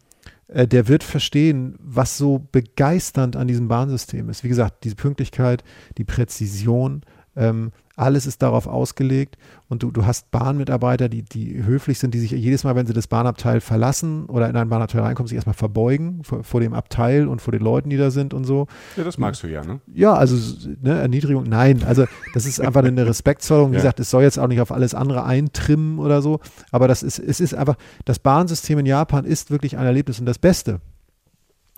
der 0.49 0.89
wird 0.89 1.05
verstehen, 1.05 1.77
was 1.79 2.17
so 2.17 2.47
begeisternd 2.53 3.37
an 3.37 3.49
diesem 3.49 3.69
Bahnsystem 3.69 4.29
ist. 4.31 4.45
Wie 4.45 4.49
gesagt, 4.49 4.85
diese 4.85 4.97
Pünktlichkeit, 4.97 5.63
die 5.99 6.05
Präzision, 6.05 7.03
ähm, 7.37 7.73
alles 7.99 8.27
ist 8.27 8.43
darauf 8.43 8.67
ausgelegt 8.67 9.37
und 9.69 9.83
du, 9.83 9.91
du 9.91 10.07
hast 10.07 10.31
Bahnmitarbeiter, 10.31 11.09
die, 11.09 11.23
die 11.23 11.63
höflich 11.65 11.99
sind, 11.99 12.15
die 12.15 12.19
sich 12.21 12.31
jedes 12.31 12.65
Mal, 12.65 12.77
wenn 12.77 12.87
sie 12.87 12.93
das 12.93 13.07
Bahnabteil 13.07 13.61
verlassen 13.61 14.27
oder 14.27 14.49
in 14.49 14.57
ein 14.57 14.69
Bahnabteil 14.69 15.01
reinkommen, 15.03 15.29
sich 15.29 15.37
erstmal 15.37 15.55
verbeugen 15.55 16.23
vor, 16.25 16.45
vor 16.45 16.61
dem 16.61 16.75
Abteil 16.75 17.27
und 17.29 17.43
vor 17.43 17.53
den 17.53 17.63
Leuten, 17.63 17.91
die 17.91 17.97
da 17.97 18.11
sind 18.11 18.35
und 18.35 18.45
so. 18.45 18.67
Ja, 18.97 19.05
das 19.05 19.19
magst 19.19 19.43
du 19.43 19.49
ja, 19.49 19.65
ne? 19.65 19.81
Ja, 19.93 20.15
also 20.15 20.37
ne, 20.81 21.01
Erniedrigung, 21.01 21.45
nein. 21.45 21.83
Also 21.85 22.07
das 22.35 22.47
ist 22.47 22.61
einfach 22.61 22.83
eine 22.85 23.07
Respektzollung. 23.07 23.71
Wie 23.73 23.75
Ja. 23.77 23.81
gesagt, 23.83 24.01
es 24.01 24.11
soll 24.11 24.23
jetzt 24.23 24.39
auch 24.39 24.49
nicht 24.49 24.61
auf 24.61 24.73
alles 24.73 24.95
andere 24.95 25.25
eintrimmen 25.25 25.99
oder 25.99 26.23
so. 26.23 26.41
Aber 26.71 26.89
das 26.89 27.03
ist, 27.03 27.19
es 27.19 27.41
ist 27.41 27.55
einfach, 27.55 27.77
das 28.05 28.19
Bahnsystem 28.19 28.79
in 28.79 28.87
Japan 28.87 29.25
ist 29.25 29.51
wirklich 29.51 29.77
ein 29.77 29.85
Erlebnis. 29.87 30.21
Und 30.21 30.27
das 30.27 30.39
Beste, 30.39 30.81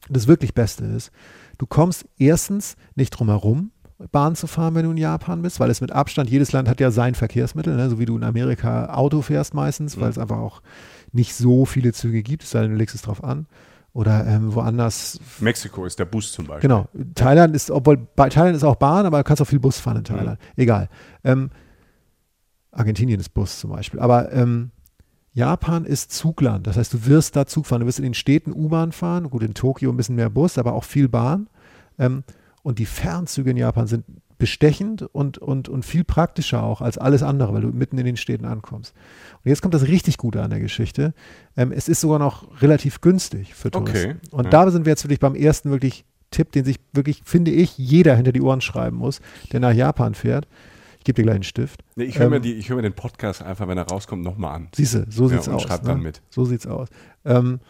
das 0.08 0.26
wirklich 0.26 0.54
Beste 0.54 0.84
ist, 0.84 1.10
du 1.58 1.66
kommst 1.66 2.04
erstens 2.18 2.76
nicht 2.94 3.10
drum 3.10 3.28
herum, 3.28 3.70
Bahn 4.12 4.34
zu 4.34 4.46
fahren, 4.46 4.74
wenn 4.74 4.84
du 4.84 4.90
in 4.92 4.96
Japan 4.96 5.42
bist, 5.42 5.60
weil 5.60 5.70
es 5.70 5.80
mit 5.80 5.92
Abstand, 5.92 6.30
jedes 6.30 6.52
Land 6.52 6.68
hat 6.68 6.80
ja 6.80 6.90
sein 6.90 7.14
Verkehrsmittel, 7.14 7.76
ne? 7.76 7.90
so 7.90 7.98
wie 7.98 8.06
du 8.06 8.16
in 8.16 8.24
Amerika 8.24 8.94
Auto 8.94 9.22
fährst 9.22 9.54
meistens, 9.54 10.00
weil 10.00 10.08
es 10.08 10.18
einfach 10.18 10.38
auch 10.38 10.62
nicht 11.12 11.34
so 11.34 11.66
viele 11.66 11.92
Züge 11.92 12.22
gibt, 12.22 12.42
es 12.42 12.50
sei 12.50 12.62
denn, 12.62 12.70
du 12.72 12.76
legst 12.76 12.94
es 12.94 13.02
drauf 13.02 13.22
an. 13.22 13.46
Oder 13.92 14.24
ähm, 14.26 14.54
woanders 14.54 15.18
Mexiko 15.40 15.84
ist 15.84 15.98
der 15.98 16.04
Bus 16.04 16.30
zum 16.32 16.46
Beispiel. 16.46 16.68
Genau. 16.68 16.88
Thailand 17.16 17.56
ist, 17.56 17.72
obwohl 17.72 17.96
bei 17.96 18.28
Thailand 18.28 18.56
ist 18.56 18.62
auch 18.62 18.76
Bahn, 18.76 19.04
aber 19.04 19.18
du 19.18 19.24
kannst 19.24 19.42
auch 19.42 19.46
viel 19.46 19.58
Bus 19.58 19.80
fahren 19.80 19.98
in 19.98 20.04
Thailand. 20.04 20.38
Egal. 20.56 20.88
Ähm, 21.24 21.50
Argentinien 22.70 23.18
ist 23.18 23.30
Bus 23.30 23.58
zum 23.58 23.70
Beispiel. 23.70 23.98
Aber 23.98 24.32
ähm, 24.32 24.70
Japan 25.32 25.84
ist 25.84 26.12
Zugland. 26.12 26.68
Das 26.68 26.76
heißt, 26.76 26.94
du 26.94 27.06
wirst 27.06 27.34
da 27.34 27.46
Zug 27.46 27.66
fahren. 27.66 27.80
Du 27.80 27.86
wirst 27.88 27.98
in 27.98 28.04
den 28.04 28.14
Städten 28.14 28.52
U-Bahn 28.52 28.92
fahren. 28.92 29.28
Gut, 29.28 29.42
in 29.42 29.54
Tokio 29.54 29.90
ein 29.90 29.96
bisschen 29.96 30.14
mehr 30.14 30.30
Bus, 30.30 30.56
aber 30.56 30.74
auch 30.74 30.84
viel 30.84 31.08
Bahn. 31.08 31.48
Ähm, 31.98 32.22
und 32.62 32.78
die 32.78 32.86
Fernzüge 32.86 33.50
in 33.50 33.56
Japan 33.56 33.86
sind 33.86 34.04
bestechend 34.38 35.02
und, 35.02 35.36
und, 35.38 35.68
und 35.68 35.84
viel 35.84 36.02
praktischer 36.02 36.62
auch 36.62 36.80
als 36.80 36.96
alles 36.96 37.22
andere, 37.22 37.52
weil 37.52 37.60
du 37.60 37.68
mitten 37.68 37.98
in 37.98 38.06
den 38.06 38.16
Städten 38.16 38.46
ankommst. 38.46 38.94
Und 39.44 39.48
jetzt 39.50 39.60
kommt 39.60 39.74
das 39.74 39.86
richtig 39.86 40.16
Gute 40.16 40.42
an 40.42 40.48
der 40.50 40.60
Geschichte. 40.60 41.12
Ähm, 41.56 41.72
es 41.72 41.88
ist 41.88 42.00
sogar 42.00 42.18
noch 42.18 42.62
relativ 42.62 43.00
günstig 43.02 43.54
für 43.54 43.70
Touristen. 43.70 44.12
Okay, 44.12 44.16
Und 44.30 44.44
ja. 44.44 44.50
da 44.50 44.70
sind 44.70 44.86
wir 44.86 44.90
jetzt 44.92 45.04
wirklich 45.04 45.20
beim 45.20 45.34
ersten 45.34 45.70
wirklich 45.70 46.04
Tipp, 46.30 46.52
den 46.52 46.64
sich 46.64 46.76
wirklich, 46.92 47.20
finde 47.24 47.50
ich, 47.50 47.76
jeder 47.76 48.14
hinter 48.16 48.32
die 48.32 48.40
Ohren 48.40 48.60
schreiben 48.62 48.96
muss, 48.96 49.20
der 49.52 49.60
nach 49.60 49.72
Japan 49.74 50.14
fährt. 50.14 50.46
Ich 50.98 51.04
gebe 51.04 51.16
dir 51.16 51.22
gleich 51.24 51.34
einen 51.34 51.42
Stift. 51.44 51.82
Nee, 51.96 52.04
ich 52.04 52.18
höre 52.18 52.26
Ähm, 52.26 52.30
mir, 52.30 52.40
die- 52.40 52.54
ich 52.54 52.68
hör 52.70 52.76
mir 52.76 52.82
den 52.82 52.92
Podcast 52.94 53.42
einfach, 53.42 53.68
wenn 53.68 53.76
er 53.78 53.84
rauskommt, 53.88 54.22
nochmal 54.22 54.54
an. 54.54 54.68
Siehste, 54.74 55.06
so 55.10 55.24
Ja, 55.24 55.28
sieht's 55.30 55.48
und 55.48 55.54
aus. 55.54 55.62
schreib 55.62 55.82
ne? 55.82 55.88
dann 55.88 56.00
mit. 56.02 56.22
So 56.30 56.44
sieht's 56.46 56.66
aus. 56.66 56.88
Ähm, 57.24 57.60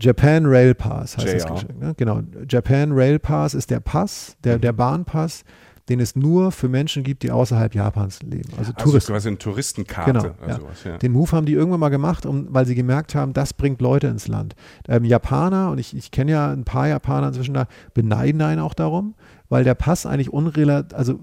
Japan 0.00 0.44
Rail 0.46 0.74
Pass 0.74 1.16
heißt 1.16 1.26
das 1.26 1.42
JR. 1.44 1.52
Geschenk. 1.54 1.80
Ne? 1.80 1.94
Genau. 1.96 2.20
Japan 2.48 2.92
Rail 2.92 3.18
Pass 3.18 3.54
ist 3.54 3.70
der 3.70 3.80
Pass, 3.80 4.36
der, 4.44 4.56
Mhm. 4.56 4.60
der 4.62 4.72
Bahnpass, 4.72 5.44
den 5.88 6.00
es 6.00 6.14
nur 6.16 6.52
für 6.52 6.68
Menschen 6.68 7.02
gibt, 7.02 7.22
die 7.22 7.30
außerhalb 7.30 7.74
Japans 7.74 8.20
leben. 8.22 8.48
Also 8.58 8.72
Also 8.72 8.72
Touristen. 8.72 9.12
quasi 9.12 9.28
eine 9.28 9.38
Touristenkarte 9.38 10.12
Genau, 10.12 10.24
ja. 10.46 10.56
sowas. 10.56 10.84
Ja. 10.84 10.98
Den 10.98 11.12
Move 11.12 11.32
haben 11.32 11.46
die 11.46 11.54
irgendwann 11.54 11.80
mal 11.80 11.88
gemacht, 11.88 12.26
um, 12.26 12.46
weil 12.50 12.66
sie 12.66 12.74
gemerkt 12.74 13.14
haben, 13.14 13.32
das 13.32 13.54
bringt 13.54 13.80
Leute 13.80 14.08
ins 14.08 14.28
Land. 14.28 14.54
Ähm, 14.86 15.04
Japaner, 15.04 15.70
und 15.70 15.78
ich, 15.78 15.96
ich 15.96 16.10
kenne 16.10 16.32
ja 16.32 16.50
ein 16.52 16.64
paar 16.64 16.88
Japaner 16.88 17.28
inzwischen 17.28 17.54
da, 17.54 17.66
beneiden 17.94 18.42
einen 18.42 18.60
auch 18.60 18.74
darum, 18.74 19.14
weil 19.48 19.64
der 19.64 19.74
Pass 19.74 20.04
eigentlich 20.04 20.30
unrela 20.30 20.84
also 20.92 21.20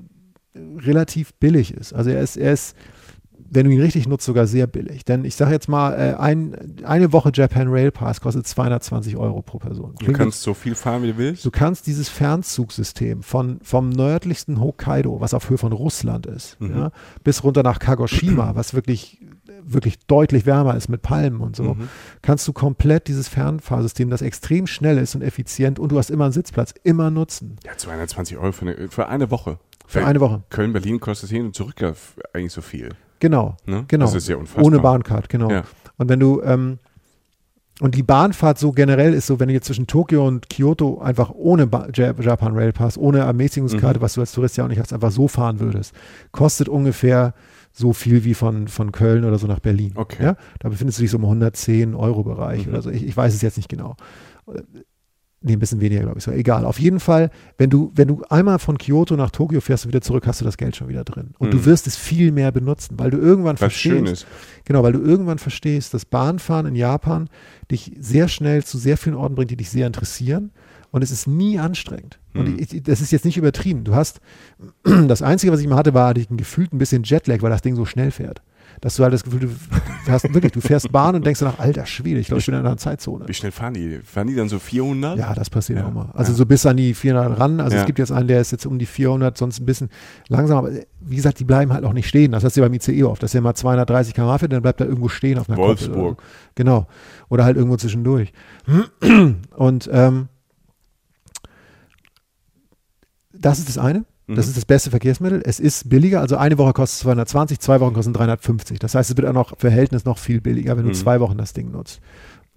äh, 0.55 0.59
relativ 0.79 1.35
billig 1.35 1.71
ist. 1.73 1.93
Also 1.93 2.09
er 2.09 2.21
ist, 2.21 2.35
er 2.37 2.53
ist, 2.53 2.75
wenn 3.55 3.65
du 3.65 3.71
ihn 3.71 3.81
richtig 3.81 4.07
nutzt, 4.07 4.25
sogar 4.25 4.45
sehr 4.47 4.67
billig. 4.67 5.05
Denn 5.05 5.25
ich 5.25 5.35
sage 5.35 5.51
jetzt 5.51 5.67
mal, 5.69 5.93
äh, 5.93 6.13
ein, 6.15 6.83
eine 6.83 7.11
Woche 7.13 7.31
Japan 7.33 7.67
Rail 7.69 7.91
Pass 7.91 8.21
kostet 8.21 8.45
220 8.47 9.15
Euro 9.17 9.41
pro 9.41 9.57
Person. 9.59 9.91
Du 9.97 10.05
Klingt 10.05 10.17
kannst 10.17 10.41
so 10.41 10.53
viel 10.53 10.75
fahren, 10.75 11.03
wie 11.03 11.07
du 11.13 11.17
willst. 11.17 11.45
Du 11.45 11.51
kannst 11.51 11.87
dieses 11.87 12.09
Fernzugsystem 12.09 13.23
von, 13.23 13.59
vom 13.63 13.89
nördlichsten 13.89 14.59
Hokkaido, 14.61 15.19
was 15.21 15.33
auf 15.33 15.49
Höhe 15.49 15.57
von 15.57 15.71
Russland 15.71 16.25
ist, 16.25 16.59
Mhm. 16.59 16.75
ja, 16.77 16.91
bis 17.23 17.43
runter 17.43 17.63
nach 17.63 17.79
Kagoshima, 17.79 18.55
was 18.55 18.73
wirklich, 18.73 19.19
wirklich 19.63 19.99
deutlich 20.07 20.45
wärmer 20.45 20.75
ist 20.75 20.89
mit 20.89 21.01
Palmen 21.01 21.41
und 21.41 21.55
so, 21.55 21.73
Mhm. 21.75 21.89
kannst 22.21 22.47
du 22.47 22.53
komplett 22.53 23.07
dieses 23.07 23.27
Fernfahrsystem, 23.27 24.09
das 24.09 24.21
extrem 24.21 24.67
schnell 24.67 24.97
ist 24.97 25.15
und 25.15 25.21
effizient 25.21 25.79
und 25.79 25.91
du 25.91 25.97
hast 25.97 26.09
immer 26.11 26.25
einen 26.25 26.33
Sitzplatz, 26.33 26.73
immer 26.83 27.09
nutzen. 27.11 27.57
Ja, 27.65 27.71
220 27.75 28.37
Euro 28.37 28.51
für 28.51 28.65
eine, 28.67 28.87
für 28.89 29.07
eine 29.07 29.31
Woche. 29.31 29.59
Für 29.87 30.05
eine 30.05 30.19
Woche. 30.19 30.43
Köln, 30.49 30.73
Berlin 30.73 30.99
kostet 30.99 31.29
hin 31.29 31.45
und 31.45 31.55
zurück 31.55 31.75
eigentlich 32.33 32.53
so 32.53 32.61
viel. 32.61 32.89
Genau. 33.25 33.57
Ne? 33.65 33.85
Genau. 33.87 34.05
Das 34.05 34.13
ist 34.13 34.27
ja 34.29 34.35
unfassbar. 34.37 34.63
Ohne 34.65 34.79
Bahncard, 34.79 35.29
genau. 35.29 35.49
Ja. 35.49 35.63
Und 35.97 36.09
wenn 36.09 36.19
du, 36.19 36.41
ähm, 36.43 36.77
und 37.81 37.95
die 37.95 38.03
Bahnfahrt 38.03 38.59
so 38.59 38.71
generell 38.71 39.13
ist 39.13 39.25
so, 39.27 39.39
wenn 39.39 39.47
du 39.47 39.53
jetzt 39.53 39.65
zwischen 39.65 39.87
Tokio 39.87 40.27
und 40.27 40.47
Kyoto 40.49 40.99
einfach 40.99 41.31
ohne 41.31 41.65
ba 41.67 41.87
Ja- 41.93 42.13
Japan 42.19 42.53
Rail 42.55 42.71
Pass, 42.71 42.97
ohne 42.97 43.19
Ermäßigungskarte, 43.19 43.99
Mhm. 43.99 44.03
was 44.03 44.13
du 44.13 44.21
als 44.21 44.31
Tourist 44.31 44.55
ja 44.57 44.63
auch 44.63 44.67
nicht 44.69 44.79
hast, 44.79 44.93
einfach 44.93 45.11
so 45.11 45.27
fahren 45.27 45.59
würdest, 45.59 45.93
kostet 46.31 46.69
ungefähr 46.69 47.33
so 47.73 47.91
viel 47.91 48.23
wie 48.23 48.33
von, 48.35 48.67
von 48.69 48.91
Köln 48.93 49.25
oder 49.25 49.37
so 49.39 49.47
nach 49.47 49.59
Berlin. 49.59 49.91
Okay. 49.95 50.23
Ja? 50.23 50.35
Da 50.59 50.69
befindest 50.69 50.99
du 50.99 51.01
dich 51.01 51.11
so 51.11 51.17
im 51.17 51.25
110 51.25 51.95
Euro 51.95 52.23
Bereich 52.23 52.65
Mhm. 52.65 52.73
oder 52.73 52.81
so. 52.81 52.89
Ich, 52.91 53.03
ich 53.05 53.17
weiß 53.17 53.33
es 53.33 53.41
jetzt 53.41 53.57
nicht 53.57 53.67
genau. 53.69 53.95
Nee, 55.47 55.53
ein 55.53 55.59
bisschen 55.59 55.79
weniger, 55.79 56.01
glaube 56.01 56.17
ich. 56.17 56.23
So, 56.23 56.31
egal. 56.31 56.65
Auf 56.65 56.79
jeden 56.79 56.99
Fall, 56.99 57.29
wenn 57.59 57.69
du, 57.69 57.91
wenn 57.93 58.07
du 58.07 58.23
einmal 58.29 58.57
von 58.57 58.79
Kyoto 58.79 59.15
nach 59.15 59.29
Tokio 59.29 59.61
fährst 59.61 59.85
und 59.85 59.89
wieder 59.89 60.01
zurück, 60.01 60.25
hast 60.25 60.41
du 60.41 60.45
das 60.45 60.57
Geld 60.57 60.75
schon 60.75 60.87
wieder 60.89 61.03
drin. 61.03 61.35
Und 61.37 61.53
du 61.53 61.57
Mhm. 61.57 61.65
wirst 61.65 61.85
es 61.85 61.95
viel 61.95 62.31
mehr 62.31 62.51
benutzen, 62.51 62.97
weil 62.97 63.11
du 63.11 63.17
irgendwann 63.19 63.53
Was 63.53 63.59
verstehst. 63.59 64.25
Genau, 64.65 64.81
weil 64.81 64.93
du 64.93 65.01
irgendwann 65.01 65.37
verstehst, 65.37 65.93
dass 65.93 66.03
Bahnfahren 66.05 66.65
in 66.65 66.75
Japan 66.75 67.29
dich 67.71 67.91
sehr 67.99 68.27
schnell 68.27 68.63
zu 68.63 68.79
sehr 68.79 68.97
vielen 68.97 69.15
Orten 69.15 69.35
bringt, 69.35 69.51
die 69.51 69.57
dich 69.57 69.69
sehr 69.69 69.85
interessieren. 69.85 70.51
Und 70.91 71.03
es 71.03 71.11
ist 71.11 71.27
nie 71.27 71.59
anstrengend. 71.59 72.19
Und 72.33 72.47
Hm. 72.47 72.57
ich, 72.57 72.81
das 72.81 73.01
ist 73.01 73.11
jetzt 73.11 73.25
nicht 73.25 73.37
übertrieben. 73.37 73.83
Du 73.83 73.93
hast, 73.93 74.21
das 75.07 75.21
Einzige, 75.21 75.51
was 75.53 75.59
ich 75.59 75.67
mal 75.67 75.75
hatte, 75.75 75.93
war, 75.93 76.07
hatte 76.09 76.21
ich 76.21 76.29
ein 76.31 76.37
gefühlt 76.37 76.73
ein 76.73 76.77
bisschen 76.79 77.03
Jetlag, 77.03 77.41
weil 77.41 77.49
das 77.51 77.61
Ding 77.61 77.75
so 77.75 77.85
schnell 77.85 78.09
fährt. 78.11 78.41
Dass 78.85 78.97
du 78.97 79.03
halt 79.03 79.13
das 79.15 79.23
Gefühl, 79.23 79.39
du 79.39 79.49
hast 80.11 80.31
wirklich, 80.31 80.51
du 80.51 80.61
fährst 80.61 80.91
Bahn 80.91 81.15
und 81.15 81.25
denkst 81.25 81.39
danach, 81.39 81.57
alter 81.57 81.87
Schwede, 81.87 82.19
ich 82.19 82.27
glaube, 82.27 82.39
ich 82.41 82.45
bin 82.45 82.53
in 82.53 82.61
einer 82.63 82.77
Zeitzone. 82.77 83.27
Wie 83.27 83.33
schnell 83.33 83.51
fahren 83.51 83.73
die? 83.73 83.99
Fahren 84.03 84.27
die 84.27 84.35
dann 84.35 84.47
so 84.47 84.59
400? 84.59 85.17
Ja, 85.17 85.33
das 85.33 85.49
passiert 85.49 85.79
Ja. 85.79 85.87
auch 85.87 85.91
mal. 85.91 86.09
Also 86.13 86.33
Ja. 86.33 86.37
so 86.37 86.45
bis 86.45 86.67
an 86.67 86.77
die 86.77 86.93
400 86.93 87.39
ran. 87.39 87.59
Also 87.61 87.73
Ja. 87.75 87.81
es 87.81 87.87
gibt 87.87 87.97
jetzt 87.97 88.11
einen, 88.11 88.27
der 88.27 88.41
ist 88.41 88.51
jetzt 88.51 88.67
um 88.67 88.77
die 88.77 88.85
400, 88.85 89.39
sonst 89.39 89.59
ein 89.59 89.65
bisschen 89.65 89.89
langsam. 90.27 90.59
Aber 90.59 90.69
wie 91.01 91.15
gesagt, 91.15 91.39
die 91.39 91.45
bleiben 91.45 91.73
halt 91.73 91.83
auch 91.83 91.93
nicht 91.93 92.07
stehen. 92.07 92.31
Das 92.33 92.43
heißt 92.43 92.57
ja 92.57 92.63
beim 92.63 92.73
ICE 92.75 93.03
oft, 93.05 93.23
dass 93.23 93.33
er 93.33 93.41
mal 93.41 93.55
230 93.55 94.13
km 94.13 94.37
fährt, 94.37 94.53
dann 94.53 94.61
bleibt 94.61 94.79
er 94.79 94.85
irgendwo 94.85 95.09
stehen 95.09 95.39
auf 95.39 95.49
einer 95.49 95.55
Koppel 95.55 95.69
Wolfsburg. 95.69 96.21
so. 96.21 96.27
Genau. 96.53 96.85
Oder 97.29 97.43
halt 97.43 97.57
irgendwo 97.57 97.77
zwischendurch. 97.77 98.33
Und 99.55 99.89
ähm, 99.91 100.27
das 103.33 103.57
ist 103.57 103.67
das 103.67 103.79
eine. 103.79 104.05
Das 104.27 104.37
Mhm. 104.45 104.49
ist 104.49 104.57
das 104.57 104.65
beste 104.65 104.89
Verkehrsmittel. 104.89 105.41
Es 105.45 105.59
ist 105.59 105.87
billiger. 105.89 106.19
Also 106.21 106.37
eine 106.37 106.57
Woche 106.57 106.73
kostet 106.73 106.99
220, 107.01 107.59
zwei 107.59 107.79
Wochen 107.79 107.93
kosten 107.93 108.13
350. 108.13 108.79
Das 108.79 108.95
heißt, 108.95 109.11
es 109.11 109.17
wird 109.17 109.27
auch 109.27 109.33
noch 109.33 109.57
Verhältnis 109.57 110.03
noch 110.05 110.17
viel 110.17 110.41
billiger, 110.41 110.77
wenn 110.77 110.83
du 110.85 110.89
Mhm. 110.89 110.95
zwei 110.95 111.19
Wochen 111.19 111.37
das 111.37 111.53
Ding 111.53 111.71
nutzt. 111.71 111.99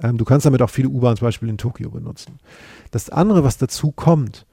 Ähm, 0.00 0.16
du 0.16 0.24
kannst 0.24 0.46
damit 0.46 0.62
auch 0.62 0.70
viele 0.70 0.88
U-Bahn 0.88 1.16
zum 1.16 1.26
Beispiel 1.26 1.48
in 1.48 1.58
Tokio 1.58 1.90
benutzen. 1.90 2.38
Das 2.90 3.10
andere, 3.10 3.44
was 3.44 3.58
dazu 3.58 3.90
kommt, 3.92 4.46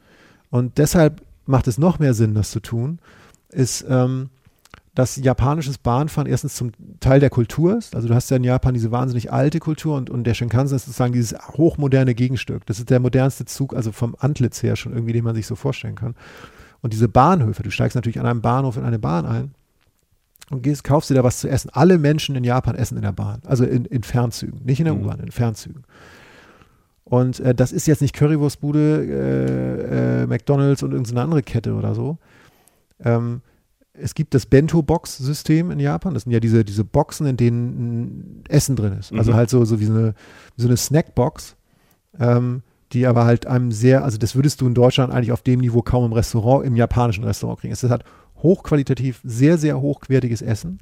und 0.50 0.78
deshalb 0.78 1.22
macht 1.46 1.68
es 1.68 1.78
noch 1.78 2.00
mehr 2.00 2.14
Sinn, 2.14 2.34
das 2.34 2.52
zu 2.52 2.60
tun, 2.60 3.00
ist, 3.50 3.86
ähm, 3.88 4.30
dass 4.96 5.18
japanisches 5.18 5.78
Bahnfahren 5.78 6.28
erstens 6.30 6.56
zum 6.56 6.72
Teil 7.02 7.20
der 7.20 7.30
Kultur 7.30 7.78
ist. 7.78 7.96
Also 7.96 8.08
du 8.08 8.16
hast 8.16 8.30
ja 8.32 8.38
in 8.38 8.44
Japan 8.46 8.74
diese 8.74 8.92
wahnsinnig 8.92 9.32
alte 9.32 9.60
Kultur 9.60 9.96
und, 9.98 10.10
und 10.10 10.24
der 10.24 10.34
Shinkansen 10.34 10.76
ist 10.78 10.86
sozusagen 10.86 11.14
dieses 11.14 11.38
hochmoderne 11.54 12.16
Gegenstück. 12.16 12.66
Das 12.66 12.80
ist 12.80 12.90
der 12.90 13.00
modernste 13.00 13.46
Zug, 13.46 13.76
also 13.76 13.92
vom 13.92 14.16
Antlitz 14.20 14.64
her 14.64 14.76
schon 14.76 14.94
irgendwie, 14.94 15.14
den 15.14 15.24
man 15.26 15.36
sich 15.36 15.48
so 15.48 15.56
vorstellen 15.56 15.96
kann. 15.96 16.16
Und 16.86 16.94
diese 16.94 17.10
Bahnhöfe, 17.10 17.64
du 17.64 17.72
steigst 17.72 17.96
natürlich 17.96 18.20
an 18.20 18.28
einem 18.28 18.42
Bahnhof 18.42 18.78
in 18.78 18.84
eine 18.84 19.00
Bahn 19.00 19.26
ein 19.26 19.56
und 20.52 20.62
gehst, 20.62 20.84
kaufst 20.84 21.10
dir 21.10 21.16
da 21.16 21.24
was 21.24 21.40
zu 21.40 21.50
essen. 21.50 21.72
Alle 21.74 21.98
Menschen 21.98 22.36
in 22.36 22.44
Japan 22.44 22.76
essen 22.76 22.96
in 22.96 23.02
der 23.02 23.12
Bahn, 23.12 23.42
also 23.44 23.66
in, 23.66 23.86
in 23.86 24.04
Fernzügen, 24.04 24.62
nicht 24.64 24.78
in 24.80 24.86
der 24.86 24.94
Mhm. 24.94 25.02
U-Bahn, 25.02 25.20
in 25.20 25.32
Fernzügen. 25.32 25.82
Und 27.04 27.40
äh, 27.40 27.56
das 27.56 27.72
ist 27.72 27.88
jetzt 27.88 28.04
nicht 28.04 28.14
Currywurstbude, 28.14 29.04
äh, 29.04 30.22
äh, 30.22 30.28
McDonalds 30.28 30.84
und 30.84 30.92
irgendeine 30.92 31.22
andere 31.24 31.42
Kette 31.42 31.74
oder 31.74 31.96
so. 31.96 32.20
Ähm, 33.04 33.42
es 33.94 34.14
gibt 34.14 34.36
das 34.36 34.46
Bento-Box-System 34.46 35.72
in 35.72 35.80
Japan. 35.80 36.14
Das 36.14 36.22
sind 36.26 36.34
ja 36.34 36.40
diese, 36.40 36.64
diese 36.64 36.86
Boxen, 36.86 37.26
in 37.26 37.36
denen 37.38 38.44
Essen 38.48 38.76
drin 38.76 38.94
ist. 39.00 39.12
Also 39.12 39.32
Mhm. 39.32 39.36
halt 39.38 39.50
so, 39.50 39.66
so 39.66 39.80
wie 39.80 39.86
so 39.86 39.94
eine, 39.94 40.14
so 40.56 40.68
eine 40.68 40.78
Snackbox, 40.78 41.56
ähm, 42.20 42.62
die 42.94 43.08
aber 43.08 43.26
halt 43.26 43.48
einem 43.48 43.72
sehr, 43.72 44.04
also 44.04 44.18
das 44.18 44.36
würdest 44.36 44.62
du 44.62 44.68
in 44.68 44.74
Deutschland 44.74 45.12
eigentlich 45.12 45.32
auf 45.32 45.42
dem 45.42 45.60
Niveau 45.60 45.82
kaum 45.82 46.06
im 46.06 46.14
Restaurant, 46.14 46.66
im 46.66 46.76
japanischen 46.76 47.24
Restaurant 47.24 47.60
kriegen. 47.60 47.74
Es 47.74 47.84
ist 47.84 47.90
halt 47.92 48.04
hochqualitativ, 48.42 49.22
sehr, 49.24 49.58
sehr 49.58 49.82
hochwertiges 49.82 50.42
Essen. 50.42 50.80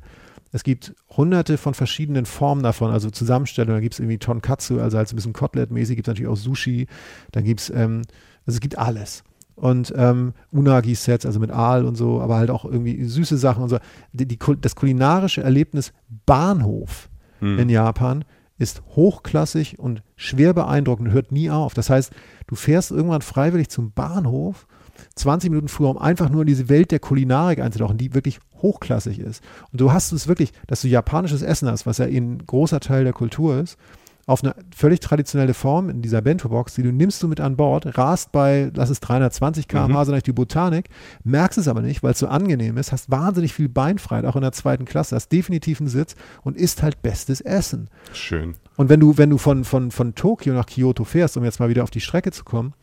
Es 0.52 0.64
gibt 0.64 0.94
hunderte 1.16 1.58
von 1.58 1.74
verschiedenen 1.74 2.26
Formen 2.26 2.62
davon, 2.62 2.92
also 2.92 3.10
Zusammenstellungen. 3.10 3.78
Da 3.78 3.82
gibt 3.82 3.94
es 3.94 4.00
irgendwie 4.00 4.20
Tonkatsu, 4.20 4.80
also 4.80 4.98
als 4.98 5.12
ein 5.12 5.16
bisschen 5.16 5.34
Kotelett-mäßig, 5.34 5.96
gibt 5.96 6.08
es 6.08 6.12
natürlich 6.12 6.30
auch 6.30 6.38
Sushi. 6.38 6.88
Dann 7.32 7.44
gibt 7.44 7.62
es, 7.62 7.70
ähm, 7.72 8.04
also 8.46 8.58
es 8.58 8.60
gibt 8.60 8.78
alles. 8.78 9.24
Und 9.56 9.94
ähm, 9.96 10.34
Unagi-Sets, 10.52 11.26
also 11.26 11.40
mit 11.40 11.52
Aal 11.52 11.86
und 11.86 11.96
so, 11.96 12.22
aber 12.22 12.38
halt 12.38 12.52
auch 12.52 12.66
irgendwie 12.66 13.04
süße 13.04 13.38
Sachen 13.38 13.64
und 13.64 13.70
so. 13.70 13.78
Die, 14.12 14.28
die, 14.28 14.38
das 14.62 14.76
kulinarische 14.76 15.42
Erlebnis 15.42 15.94
Bahnhof 16.26 17.10
Hm. 17.44 17.60
in 17.60 17.70
Japan 17.70 18.24
ist 18.64 18.82
hochklassig 18.96 19.78
und 19.78 20.02
schwer 20.16 20.54
beeindruckend 20.54 21.10
und 21.10 21.14
hört 21.14 21.32
nie 21.32 21.50
auf. 21.50 21.74
Das 21.74 21.90
heißt, 21.90 22.12
du 22.48 22.56
fährst 22.56 22.92
irgendwann 22.92 23.22
freiwillig 23.22 23.70
zum 23.70 23.92
Bahnhof, 23.92 24.68
20 25.16 25.50
Minuten 25.50 25.68
früher, 25.68 25.90
um 25.90 25.98
einfach 25.98 26.30
nur 26.30 26.42
in 26.42 26.48
diese 26.48 26.70
Welt 26.70 26.92
der 26.92 27.00
Kulinarik 27.00 27.60
einzutauchen, 27.60 27.98
die 27.98 28.14
wirklich 28.14 28.40
hochklassig 28.62 29.20
ist. 29.20 29.44
Und 29.72 29.82
du 29.82 29.92
hast 29.92 30.12
es 30.12 30.28
wirklich, 30.28 30.54
dass 30.68 30.82
du 30.82 30.88
japanisches 30.88 31.42
Essen 31.42 31.70
hast, 31.70 31.86
was 31.86 31.98
ja 31.98 32.06
ein 32.06 32.44
großer 32.46 32.80
Teil 32.80 33.04
der 33.04 33.14
Kultur 33.14 33.60
ist, 33.60 33.78
auf 34.26 34.42
eine 34.44 34.56
völlig 34.74 35.02
traditionelle 35.02 35.54
Form 35.54 35.90
in 35.90 36.02
dieser 36.02 36.22
Bento-Box, 36.22 36.76
die 36.76 36.84
du 36.84 36.94
nimmst 36.94 37.22
du 37.22 37.28
mit 37.28 37.42
an 37.42 37.58
Bord, 37.58 37.98
rast 37.98 38.32
bei, 38.32 38.72
lass 38.74 38.90
es 38.90 39.02
320 39.02 39.68
km/h, 39.68 39.88
Mhm. 40.00 40.06
so 40.06 40.12
durch 40.12 40.24
die 40.24 40.32
Botanik, 40.32 40.88
merkst 41.26 41.58
es 41.58 41.68
aber 41.68 41.82
nicht, 41.82 42.04
weil 42.04 42.12
es 42.14 42.20
so 42.20 42.28
angenehm 42.28 42.78
ist, 42.78 42.94
hast 42.94 43.12
wahnsinnig 43.12 43.54
viel 43.54 43.68
Beinfreiheit, 43.68 44.24
auch 44.26 44.38
in 44.38 44.42
der 44.42 44.54
zweiten 44.54 44.86
Klasse, 44.86 45.16
hast 45.18 45.30
definitiv 45.34 45.82
einen 45.82 45.90
Sitz 45.90 46.16
und 46.44 46.56
isst 46.56 46.82
halt 46.84 47.02
bestes 47.02 47.42
Essen. 47.42 47.90
Schön. 48.14 48.56
Und 48.78 48.88
wenn 48.88 49.02
du, 49.02 49.18
wenn 49.18 49.30
du 49.30 49.38
von, 49.38 49.66
von, 49.66 49.92
von 49.92 50.16
Tokio 50.16 50.54
nach 50.54 50.68
Kyoto 50.68 51.04
fährst, 51.04 51.36
um 51.36 51.44
jetzt 51.44 51.60
mal 51.60 51.68
wieder 51.70 51.84
auf 51.84 51.92
die 51.92 52.02
Strecke 52.02 52.32
zu 52.32 52.46
kommen, 52.46 52.74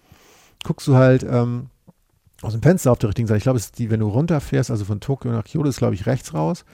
guckst 0.62 0.86
du 0.88 0.94
halt 0.94 1.22
ähm, 1.28 1.68
aus 2.42 2.52
dem 2.52 2.60
Fenster 2.62 2.92
auf 2.92 2.98
der 2.98 3.08
richtigen 3.08 3.28
Seite. 3.28 3.38
Ich 3.38 3.44
glaube, 3.44 3.58
es 3.58 3.64
ist 3.66 3.78
die, 3.78 3.90
wenn 3.90 4.00
du 4.00 4.08
runterfährst, 4.08 4.70
also 4.70 4.84
von 4.84 5.00
Tokio 5.00 5.32
nach 5.32 5.44
Kyoto, 5.44 5.68
ist 5.70 5.78
glaube 5.78 5.94
ich 5.94 6.04
rechts 6.04 6.34
raus. 6.34 6.66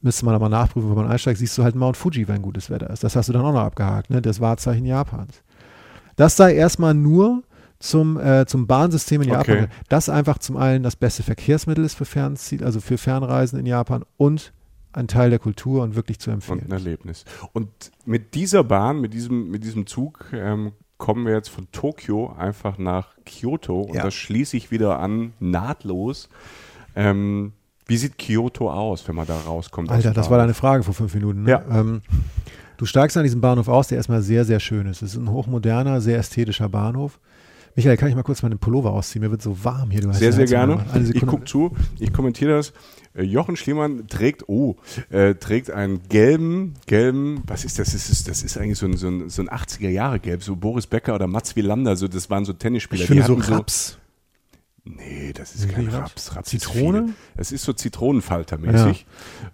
Müsste 0.00 0.24
man 0.24 0.34
aber 0.34 0.48
nachprüfen, 0.48 0.88
wenn 0.90 0.96
man 0.96 1.10
einsteigt, 1.10 1.38
siehst 1.38 1.56
du 1.58 1.64
halt 1.64 1.74
Mount 1.74 1.96
Fuji, 1.96 2.28
wenn 2.28 2.42
gutes 2.42 2.70
Wetter 2.70 2.90
ist. 2.90 3.02
Das 3.04 3.16
hast 3.16 3.28
du 3.28 3.32
dann 3.32 3.42
auch 3.44 3.52
noch 3.52 3.60
abgehakt, 3.62 4.10
ne? 4.10 4.22
Das 4.22 4.40
Wahrzeichen 4.40 4.84
Japans. 4.86 5.42
Das 6.16 6.36
sei 6.36 6.54
erstmal 6.54 6.94
nur 6.94 7.42
zum, 7.80 8.18
äh, 8.18 8.46
zum 8.46 8.66
Bahnsystem 8.66 9.22
in 9.22 9.28
Japan. 9.30 9.56
Okay. 9.64 9.66
Das 9.88 10.08
einfach 10.08 10.38
zum 10.38 10.56
einen 10.56 10.82
das 10.84 10.96
beste 10.96 11.22
Verkehrsmittel 11.22 11.84
ist 11.84 11.94
für 11.94 12.04
Fernziel, 12.04 12.64
also 12.64 12.80
für 12.80 12.98
Fernreisen 12.98 13.58
in 13.58 13.66
Japan 13.66 14.04
und 14.16 14.52
ein 14.92 15.08
Teil 15.08 15.30
der 15.30 15.40
Kultur 15.40 15.82
und 15.82 15.96
wirklich 15.96 16.20
zu 16.20 16.30
empfehlen. 16.30 16.60
Und 16.60 16.66
ein 16.66 16.72
Erlebnis. 16.72 17.24
Und 17.52 17.68
mit 18.04 18.34
dieser 18.34 18.62
Bahn, 18.62 19.00
mit 19.00 19.12
diesem, 19.12 19.50
mit 19.50 19.64
diesem 19.64 19.86
Zug 19.86 20.26
ähm, 20.32 20.72
kommen 20.98 21.26
wir 21.26 21.34
jetzt 21.34 21.48
von 21.48 21.66
Tokio 21.72 22.32
einfach 22.38 22.78
nach 22.78 23.16
Kyoto 23.26 23.80
und 23.82 23.96
Ja. 23.96 24.04
das 24.04 24.14
schließe 24.14 24.56
ich 24.56 24.70
wieder 24.70 25.00
an, 25.00 25.32
nahtlos. 25.40 26.28
Ähm, 26.94 27.52
wie 27.86 27.96
sieht 27.96 28.18
Kyoto 28.18 28.70
aus, 28.70 29.06
wenn 29.08 29.14
man 29.14 29.26
da 29.26 29.38
rauskommt? 29.38 29.90
aus 29.90 29.96
Alter, 29.96 30.12
das 30.12 30.30
war 30.30 30.38
deine 30.38 30.54
Frage 30.54 30.82
vor 30.82 30.94
fünf 30.94 31.14
Minuten. 31.14 31.42
Ne? 31.42 31.50
Ja. 31.50 31.64
Ähm, 31.70 32.02
du 32.76 32.86
steigst 32.86 33.16
an 33.16 33.24
diesem 33.24 33.40
Bahnhof 33.40 33.68
aus, 33.68 33.88
der 33.88 33.96
erstmal 33.96 34.22
sehr, 34.22 34.44
sehr 34.44 34.60
schön 34.60 34.86
ist. 34.86 35.02
Es 35.02 35.12
ist 35.12 35.20
ein 35.20 35.30
hochmoderner, 35.30 36.00
sehr 36.00 36.18
ästhetischer 36.18 36.68
Bahnhof. 36.68 37.18
Michael, 37.76 37.96
kann 37.96 38.08
ich 38.08 38.14
mal 38.14 38.22
kurz 38.22 38.42
meinen 38.42 38.58
Pullover 38.58 38.92
ausziehen? 38.92 39.22
Mir 39.24 39.32
wird 39.32 39.42
so 39.42 39.64
warm 39.64 39.90
hier. 39.90 40.00
Du 40.00 40.12
Sehr, 40.12 40.32
sehr 40.32 40.46
gerne. 40.46 40.84
Ich 41.12 41.26
gucke 41.26 41.44
zu, 41.44 41.72
ich 41.98 42.12
kommentiere 42.12 42.52
das. 42.52 42.72
Äh, 43.14 43.24
Jochen 43.24 43.56
Schliemann 43.56 44.06
trägt, 44.06 44.48
oh, 44.48 44.76
äh, 45.10 45.34
trägt 45.34 45.72
einen 45.72 46.00
gelben, 46.08 46.74
gelben, 46.86 47.42
was 47.46 47.64
ist 47.64 47.80
das? 47.80 47.92
Das 47.92 48.08
ist, 48.08 48.28
das 48.28 48.42
ist 48.44 48.56
eigentlich 48.56 48.78
so 48.78 48.86
ein, 48.86 48.96
so 48.96 49.08
ein, 49.08 49.28
so 49.28 49.42
ein 49.42 49.48
80er-Jahre-Gelb, 49.48 50.42
so 50.42 50.54
Boris 50.54 50.86
Becker 50.86 51.16
oder 51.16 51.26
Mats 51.26 51.56
Wielander, 51.56 51.96
so, 51.96 52.06
das 52.06 52.30
waren 52.30 52.44
so 52.44 52.52
Tennisspieler. 52.52 53.02
ich 53.02 53.08
finde 53.08 53.22
die 53.24 53.42
so 53.42 53.54
Raps. 53.54 53.98
Nee, 54.86 55.32
das 55.34 55.54
ist 55.54 55.66
Nee, 55.66 55.72
kein 55.72 55.88
Raps. 55.88 56.36
Raps. 56.36 56.50
Zitrone? 56.50 57.14
Es 57.38 57.52
ist 57.52 57.64
so 57.64 57.72
Zitronenfalter-mäßig. 57.72 59.06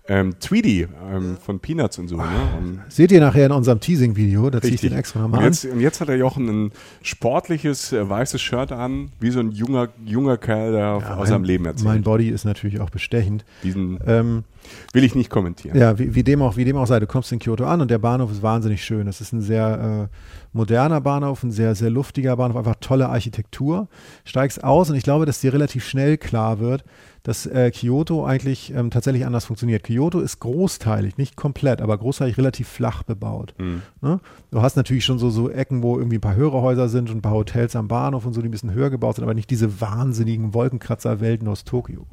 Ähm, 0.08 0.34
Tweedy 0.40 0.88
ähm, 1.08 1.36
von 1.40 1.60
Peanuts 1.60 1.98
und 2.00 2.08
so. 2.08 2.16
Ne? 2.16 2.24
Und 2.58 2.80
Seht 2.88 3.12
ihr 3.12 3.20
nachher 3.20 3.46
in 3.46 3.52
unserem 3.52 3.78
Teasing-Video, 3.78 4.50
da 4.50 4.60
ziehe 4.60 4.74
ich 4.74 4.80
den 4.80 4.92
extra 4.92 5.20
nochmal 5.20 5.38
an. 5.40 5.46
jetzt, 5.46 5.64
und 5.66 5.78
jetzt 5.78 6.00
hat 6.00 6.08
der 6.08 6.16
Jochen 6.16 6.48
ein 6.66 6.72
sportliches 7.02 7.92
äh, 7.92 8.08
weißes 8.08 8.40
Shirt 8.42 8.72
an, 8.72 9.12
wie 9.20 9.30
so 9.30 9.38
ein 9.38 9.52
junger, 9.52 9.90
junger 10.04 10.36
Kerl, 10.36 10.72
der 10.72 10.80
Ja, 10.80 10.96
aus 10.96 11.18
mein- 11.18 11.26
seinem 11.28 11.44
Leben 11.44 11.64
erzählt. 11.64 11.84
Mein 11.86 12.02
Body 12.02 12.28
ist 12.28 12.44
natürlich 12.44 12.80
auch 12.80 12.90
bestechend. 12.90 13.44
Diesen 13.62 14.00
Ähm, 14.08 14.42
will 14.92 15.04
ich 15.04 15.14
nicht 15.14 15.30
kommentieren. 15.30 15.76
Ja, 15.78 15.98
wie, 15.98 16.14
wie, 16.14 16.22
dem 16.22 16.42
auch, 16.42 16.56
wie 16.56 16.64
dem 16.64 16.76
auch 16.76 16.86
sei, 16.86 17.00
du 17.00 17.06
kommst 17.06 17.32
in 17.32 17.38
Kyoto 17.38 17.64
an 17.64 17.80
und 17.80 17.90
der 17.90 17.98
Bahnhof 17.98 18.30
ist 18.30 18.42
wahnsinnig 18.42 18.84
schön. 18.84 19.06
Es 19.06 19.20
ist 19.20 19.32
ein 19.32 19.40
sehr 19.40 20.08
äh, 20.10 20.16
moderner 20.52 21.00
Bahnhof, 21.00 21.42
ein 21.42 21.52
sehr, 21.52 21.74
sehr 21.74 21.90
luftiger 21.90 22.36
Bahnhof, 22.36 22.56
einfach 22.56 22.76
tolle 22.80 23.08
Architektur. 23.08 23.88
Steigst 24.24 24.62
aus 24.64 24.90
und 24.90 24.96
ich 24.96 25.04
glaube, 25.04 25.26
dass 25.26 25.40
dir 25.40 25.52
relativ 25.52 25.86
schnell 25.86 26.18
klar 26.18 26.58
wird, 26.58 26.84
dass 27.22 27.46
äh, 27.46 27.70
Kyoto 27.70 28.24
eigentlich 28.24 28.72
ähm, 28.74 28.90
tatsächlich 28.90 29.26
anders 29.26 29.44
funktioniert. 29.44 29.84
Kyoto 29.84 30.20
ist 30.20 30.40
großteilig, 30.40 31.18
nicht 31.18 31.36
komplett, 31.36 31.82
aber 31.82 31.96
großteilig 31.98 32.38
relativ 32.38 32.68
flach 32.68 33.02
bebaut. 33.02 33.54
Hm. 33.58 33.82
Ne? 34.00 34.20
Du 34.50 34.62
hast 34.62 34.76
natürlich 34.76 35.04
schon 35.04 35.18
so, 35.18 35.30
so 35.30 35.50
Ecken, 35.50 35.82
wo 35.82 35.98
irgendwie 35.98 36.16
ein 36.16 36.22
paar 36.22 36.34
höhere 36.34 36.62
Häuser 36.62 36.88
sind 36.88 37.10
und 37.10 37.18
ein 37.18 37.22
paar 37.22 37.34
Hotels 37.34 37.76
am 37.76 37.88
Bahnhof 37.88 38.24
und 38.24 38.32
so, 38.32 38.40
die 38.40 38.48
ein 38.48 38.52
bisschen 38.52 38.72
höher 38.72 38.90
gebaut 38.90 39.16
sind, 39.16 39.24
aber 39.24 39.34
nicht 39.34 39.50
diese 39.50 39.80
wahnsinnigen 39.80 40.54
Wolkenkratzer-Welten 40.54 41.46
aus 41.46 41.64
Tokio. 41.64 42.06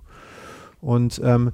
Und 0.81 1.21
ähm, 1.23 1.51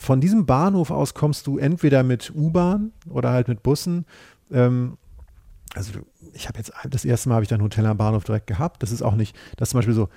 von 0.00 0.18
diesem 0.22 0.46
Bahnhof 0.46 0.90
aus 0.90 1.12
kommst 1.12 1.46
du 1.46 1.58
entweder 1.58 2.02
mit 2.02 2.32
U-Bahn 2.34 2.92
oder 3.10 3.30
halt 3.32 3.48
mit 3.48 3.62
Bussen. 3.62 4.06
Ähm, 4.50 4.96
also 5.74 5.92
ich 6.32 6.48
habe 6.48 6.56
jetzt 6.56 6.72
das 6.88 7.04
erste 7.04 7.28
Mal 7.28 7.34
habe 7.34 7.42
ich 7.42 7.50
da 7.50 7.56
ein 7.56 7.62
Hotel 7.62 7.84
am 7.84 7.98
Bahnhof 7.98 8.24
direkt 8.24 8.46
gehabt. 8.46 8.82
Das 8.82 8.92
ist 8.92 9.02
auch 9.02 9.14
nicht, 9.14 9.36
das 9.58 9.70
zum 9.70 9.78
Beispiel 9.78 9.92
so. 9.92 10.08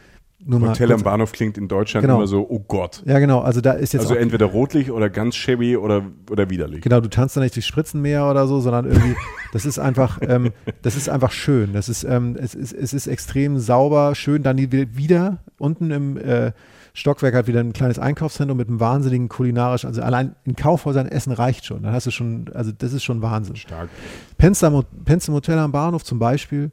Hotel 0.49 0.91
am 0.93 1.03
Bahnhof 1.03 1.33
klingt 1.33 1.57
in 1.57 1.67
Deutschland 1.67 2.03
Genau. 2.03 2.15
immer 2.17 2.27
so, 2.27 2.45
oh 2.49 2.59
Gott. 2.59 3.03
Ja, 3.05 3.19
genau. 3.19 3.41
Also 3.41 3.59
da 3.59 3.73
ist 3.73 3.93
jetzt 3.93 4.03
Also 4.03 4.15
entweder 4.15 4.45
rotlich 4.45 4.89
oder 4.89 5.09
ganz 5.09 5.35
shabby 5.35 5.75
oder, 5.75 6.03
oder 6.31 6.49
widerlich. 6.49 6.81
Genau, 6.81 7.01
du 7.01 7.09
tanzt 7.09 7.35
da 7.35 7.41
nicht 7.41 7.55
durch 7.55 7.65
Spritzenmeer 7.65 8.29
oder 8.29 8.47
so, 8.47 8.61
sondern 8.61 8.85
irgendwie, 8.85 9.15
das 9.51 9.65
ist 9.65 9.79
einfach, 9.79 10.19
ähm, 10.21 10.51
das 10.81 10.95
ist 10.95 11.09
einfach 11.09 11.31
schön. 11.31 11.73
Das 11.73 11.89
ist, 11.89 12.03
ähm, 12.05 12.37
es 12.39 12.55
ist, 12.55 12.71
es 12.73 12.93
ist 12.93 13.07
extrem 13.07 13.59
sauber, 13.59 14.15
schön. 14.15 14.43
Dann 14.43 14.55
die 14.57 14.71
wieder 14.97 15.39
unten 15.59 15.91
im 15.91 16.17
äh, 16.17 16.51
Stockwerk 16.93 17.33
hat 17.33 17.47
wieder 17.47 17.59
ein 17.59 17.73
kleines 17.73 17.97
Einkaufszentrum 17.97 18.57
mit 18.57 18.67
einem 18.67 18.79
wahnsinnigen 18.79 19.27
kulinarischen, 19.27 19.87
also 19.87 20.03
allein 20.03 20.35
in 20.43 20.55
Kaufhäusern 20.55 21.07
essen 21.07 21.33
reicht 21.33 21.65
schon. 21.65 21.81
Dann 21.81 21.91
hast 21.91 22.05
du 22.05 22.11
schon, 22.11 22.51
also 22.53 22.71
das 22.71 22.93
ist 22.93 23.03
schon 23.03 23.21
Wahnsinn. 23.23 23.55
Stark. 23.55 23.89
Pennst 24.37 24.63
am, 24.63 24.83
Hotel 25.29 25.57
am 25.57 25.71
Bahnhof 25.71 26.03
zum 26.03 26.19
Beispiel 26.19 26.71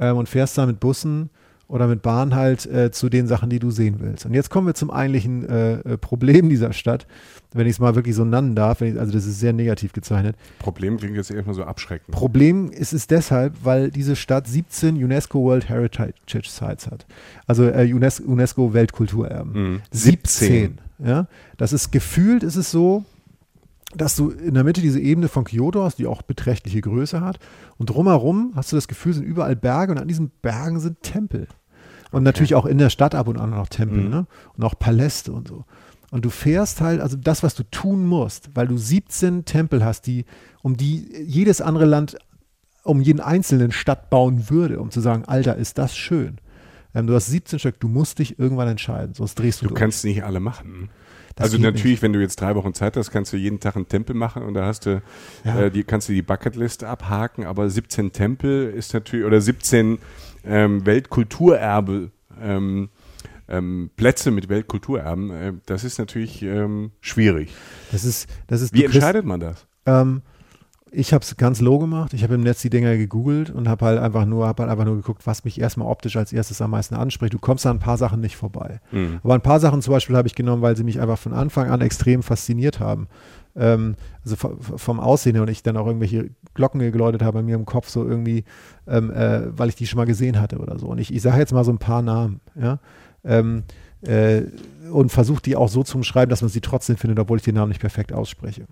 ähm, 0.00 0.16
und 0.16 0.28
fährst 0.28 0.56
da 0.56 0.64
mit 0.64 0.80
Bussen 0.80 1.28
oder 1.68 1.86
mit 1.86 2.00
Bahn 2.00 2.34
halt 2.34 2.66
äh, 2.66 2.90
zu 2.90 3.10
den 3.10 3.28
Sachen, 3.28 3.50
die 3.50 3.58
du 3.58 3.70
sehen 3.70 3.96
willst. 4.00 4.24
Und 4.24 4.32
jetzt 4.32 4.48
kommen 4.48 4.66
wir 4.66 4.74
zum 4.74 4.90
eigentlichen 4.90 5.48
äh, 5.48 5.72
äh 5.74 5.98
Problem 5.98 6.48
dieser 6.50 6.72
Stadt, 6.72 7.06
wenn 7.52 7.66
ich 7.66 7.72
es 7.72 7.78
mal 7.78 7.94
wirklich 7.94 8.16
so 8.16 8.24
nennen 8.24 8.54
darf. 8.54 8.80
Ich, 8.80 8.98
also 8.98 9.12
das 9.12 9.26
ist 9.26 9.38
sehr 9.38 9.52
negativ 9.52 9.92
gezeichnet. 9.92 10.34
Problem 10.58 10.96
klingt 10.96 11.16
jetzt 11.16 11.30
erstmal 11.30 11.54
so 11.54 11.64
abschreckend. 11.64 12.10
Problem 12.10 12.70
ist 12.70 12.94
es 12.94 13.06
deshalb, 13.06 13.54
weil 13.62 13.90
diese 13.90 14.16
Stadt 14.16 14.46
17 14.46 15.02
UNESCO 15.02 15.42
World 15.42 15.68
Heritage 15.68 16.14
Sites 16.48 16.90
hat. 16.90 17.06
Also 17.46 17.68
äh, 17.68 17.92
UNESCO, 17.92 18.24
UNESCO 18.24 18.72
Weltkulturerben. 18.72 19.52
Mhm. 19.52 19.82
17. 19.90 20.78
Ja, 21.04 21.28
das 21.58 21.72
ist 21.72 21.92
gefühlt, 21.92 22.42
ist 22.42 22.56
es 22.56 22.72
so, 22.72 23.04
dass 23.94 24.16
du 24.16 24.30
in 24.30 24.54
der 24.54 24.64
Mitte 24.64 24.80
diese 24.80 25.00
Ebene 25.00 25.28
von 25.28 25.44
Kyoto 25.44 25.82
hast, 25.82 25.98
die 25.98 26.06
auch 26.06 26.22
beträchtliche 26.22 26.80
Größe 26.80 27.20
hat. 27.20 27.38
Und 27.78 27.90
drumherum 27.90 28.52
hast 28.54 28.70
du 28.70 28.76
das 28.76 28.88
Gefühl, 28.88 29.14
sind 29.14 29.24
überall 29.24 29.56
Berge 29.56 29.92
und 29.92 29.98
an 29.98 30.08
diesen 30.08 30.30
Bergen 30.42 30.78
sind 30.80 31.02
Tempel. 31.02 31.48
Und 32.10 32.18
okay. 32.18 32.24
natürlich 32.24 32.54
auch 32.54 32.66
in 32.66 32.78
der 32.78 32.90
Stadt 32.90 33.14
ab 33.14 33.28
und 33.28 33.38
an 33.38 33.50
noch 33.50 33.68
Tempel, 33.68 34.02
mhm. 34.02 34.10
ne? 34.10 34.26
Und 34.56 34.64
auch 34.64 34.78
Paläste 34.78 35.32
und 35.32 35.48
so. 35.48 35.64
Und 36.10 36.24
du 36.24 36.30
fährst 36.30 36.80
halt, 36.80 37.00
also 37.00 37.16
das, 37.16 37.42
was 37.42 37.54
du 37.54 37.64
tun 37.64 38.06
musst, 38.06 38.50
weil 38.54 38.66
du 38.66 38.78
17 38.78 39.44
Tempel 39.44 39.84
hast, 39.84 40.06
die, 40.06 40.24
um 40.62 40.76
die 40.76 41.06
jedes 41.22 41.60
andere 41.60 41.84
Land 41.84 42.16
um 42.82 43.02
jeden 43.02 43.20
einzelnen 43.20 43.72
Stadt 43.72 44.08
bauen 44.08 44.48
würde, 44.48 44.80
um 44.80 44.90
zu 44.90 45.00
sagen, 45.00 45.24
Alter, 45.26 45.56
ist 45.56 45.76
das 45.76 45.94
schön. 45.94 46.38
Ähm, 46.94 47.06
du 47.06 47.14
hast 47.14 47.26
17 47.26 47.58
Stück, 47.58 47.80
du 47.80 47.88
musst 47.88 48.18
dich 48.18 48.38
irgendwann 48.38 48.68
entscheiden, 48.68 49.14
sonst 49.14 49.34
drehst 49.34 49.60
du 49.60 49.66
Du 49.66 49.68
durch. 49.70 49.80
kannst 49.80 50.04
nicht 50.04 50.24
alle 50.24 50.40
machen. 50.40 50.88
Das 51.38 51.52
also 51.52 51.58
natürlich, 51.58 51.84
nicht. 51.84 52.02
wenn 52.02 52.12
du 52.12 52.20
jetzt 52.20 52.40
drei 52.40 52.56
Wochen 52.56 52.74
Zeit 52.74 52.96
hast, 52.96 53.12
kannst 53.12 53.32
du 53.32 53.36
jeden 53.36 53.60
Tag 53.60 53.76
einen 53.76 53.86
Tempel 53.86 54.16
machen 54.16 54.42
und 54.42 54.54
da 54.54 54.66
hast 54.66 54.86
du, 54.86 55.02
ja. 55.44 55.60
äh, 55.60 55.70
die, 55.70 55.84
kannst 55.84 56.08
du 56.08 56.12
die 56.12 56.22
Bucketlist 56.22 56.82
abhaken, 56.82 57.44
aber 57.44 57.70
17 57.70 58.12
Tempel 58.12 58.70
ist 58.70 58.92
natürlich, 58.92 59.24
oder 59.24 59.40
17 59.40 59.98
ähm, 60.44 60.84
Weltkulturerbe, 60.84 62.10
ähm, 62.42 62.88
ähm, 63.48 63.90
Plätze 63.96 64.32
mit 64.32 64.48
Weltkulturerben, 64.48 65.30
äh, 65.30 65.52
das 65.66 65.84
ist 65.84 65.98
natürlich 65.98 66.42
ähm, 66.42 66.90
schwierig. 67.00 67.54
Das 67.92 68.04
ist, 68.04 68.28
das 68.48 68.60
ist, 68.60 68.74
Wie 68.74 68.84
entscheidet 68.84 69.24
man 69.24 69.38
das? 69.38 69.66
Ich 70.90 71.12
habe 71.12 71.22
es 71.22 71.36
ganz 71.36 71.60
low 71.60 71.78
gemacht. 71.78 72.14
Ich 72.14 72.22
habe 72.22 72.34
im 72.34 72.42
Netz 72.42 72.62
die 72.62 72.70
Dinger 72.70 72.96
gegoogelt 72.96 73.50
und 73.50 73.68
habe 73.68 73.84
halt 73.84 73.98
einfach 73.98 74.24
nur, 74.24 74.46
habe 74.46 74.62
halt 74.62 74.72
einfach 74.72 74.84
nur 74.84 74.96
geguckt, 74.96 75.26
was 75.26 75.44
mich 75.44 75.60
erstmal 75.60 75.88
optisch 75.88 76.16
als 76.16 76.32
erstes 76.32 76.62
am 76.62 76.70
meisten 76.70 76.94
anspricht. 76.94 77.34
Du 77.34 77.38
kommst 77.38 77.66
an 77.66 77.76
ein 77.76 77.80
paar 77.80 77.98
Sachen 77.98 78.20
nicht 78.20 78.36
vorbei. 78.36 78.80
Mhm. 78.90 79.20
Aber 79.22 79.34
ein 79.34 79.40
paar 79.40 79.60
Sachen 79.60 79.82
zum 79.82 79.92
Beispiel 79.92 80.16
habe 80.16 80.28
ich 80.28 80.34
genommen, 80.34 80.62
weil 80.62 80.76
sie 80.76 80.84
mich 80.84 81.00
einfach 81.00 81.18
von 81.18 81.32
Anfang 81.32 81.70
an 81.70 81.80
extrem 81.80 82.22
fasziniert 82.22 82.80
haben. 82.80 83.08
Ähm, 83.56 83.96
also 84.24 84.36
vom 84.36 85.00
Aussehen 85.00 85.34
her 85.34 85.42
und 85.42 85.50
ich 85.50 85.62
dann 85.62 85.76
auch 85.76 85.86
irgendwelche 85.86 86.30
Glocken 86.54 86.80
geläutet 86.80 87.22
habe 87.22 87.38
bei 87.38 87.42
mir 87.42 87.56
im 87.56 87.66
Kopf, 87.66 87.88
so 87.88 88.06
irgendwie, 88.06 88.44
ähm, 88.86 89.10
äh, 89.10 89.58
weil 89.58 89.68
ich 89.68 89.74
die 89.74 89.86
schon 89.86 89.98
mal 89.98 90.06
gesehen 90.06 90.40
hatte 90.40 90.58
oder 90.58 90.78
so. 90.78 90.86
Und 90.86 90.98
ich, 90.98 91.12
ich 91.12 91.22
sage 91.22 91.38
jetzt 91.38 91.52
mal 91.52 91.64
so 91.64 91.72
ein 91.72 91.78
paar 91.78 92.02
Namen, 92.02 92.40
ja. 92.54 92.78
Ähm, 93.24 93.64
äh, 94.02 94.42
und 94.92 95.10
versuche 95.10 95.42
die 95.42 95.56
auch 95.56 95.68
so 95.68 95.82
zu 95.82 95.96
umschreiben, 95.98 96.30
dass 96.30 96.40
man 96.40 96.50
sie 96.50 96.60
trotzdem 96.60 96.96
findet, 96.96 97.18
obwohl 97.18 97.38
ich 97.38 97.42
den 97.42 97.56
Namen 97.56 97.70
nicht 97.70 97.80
perfekt 97.80 98.12
ausspreche. 98.12 98.66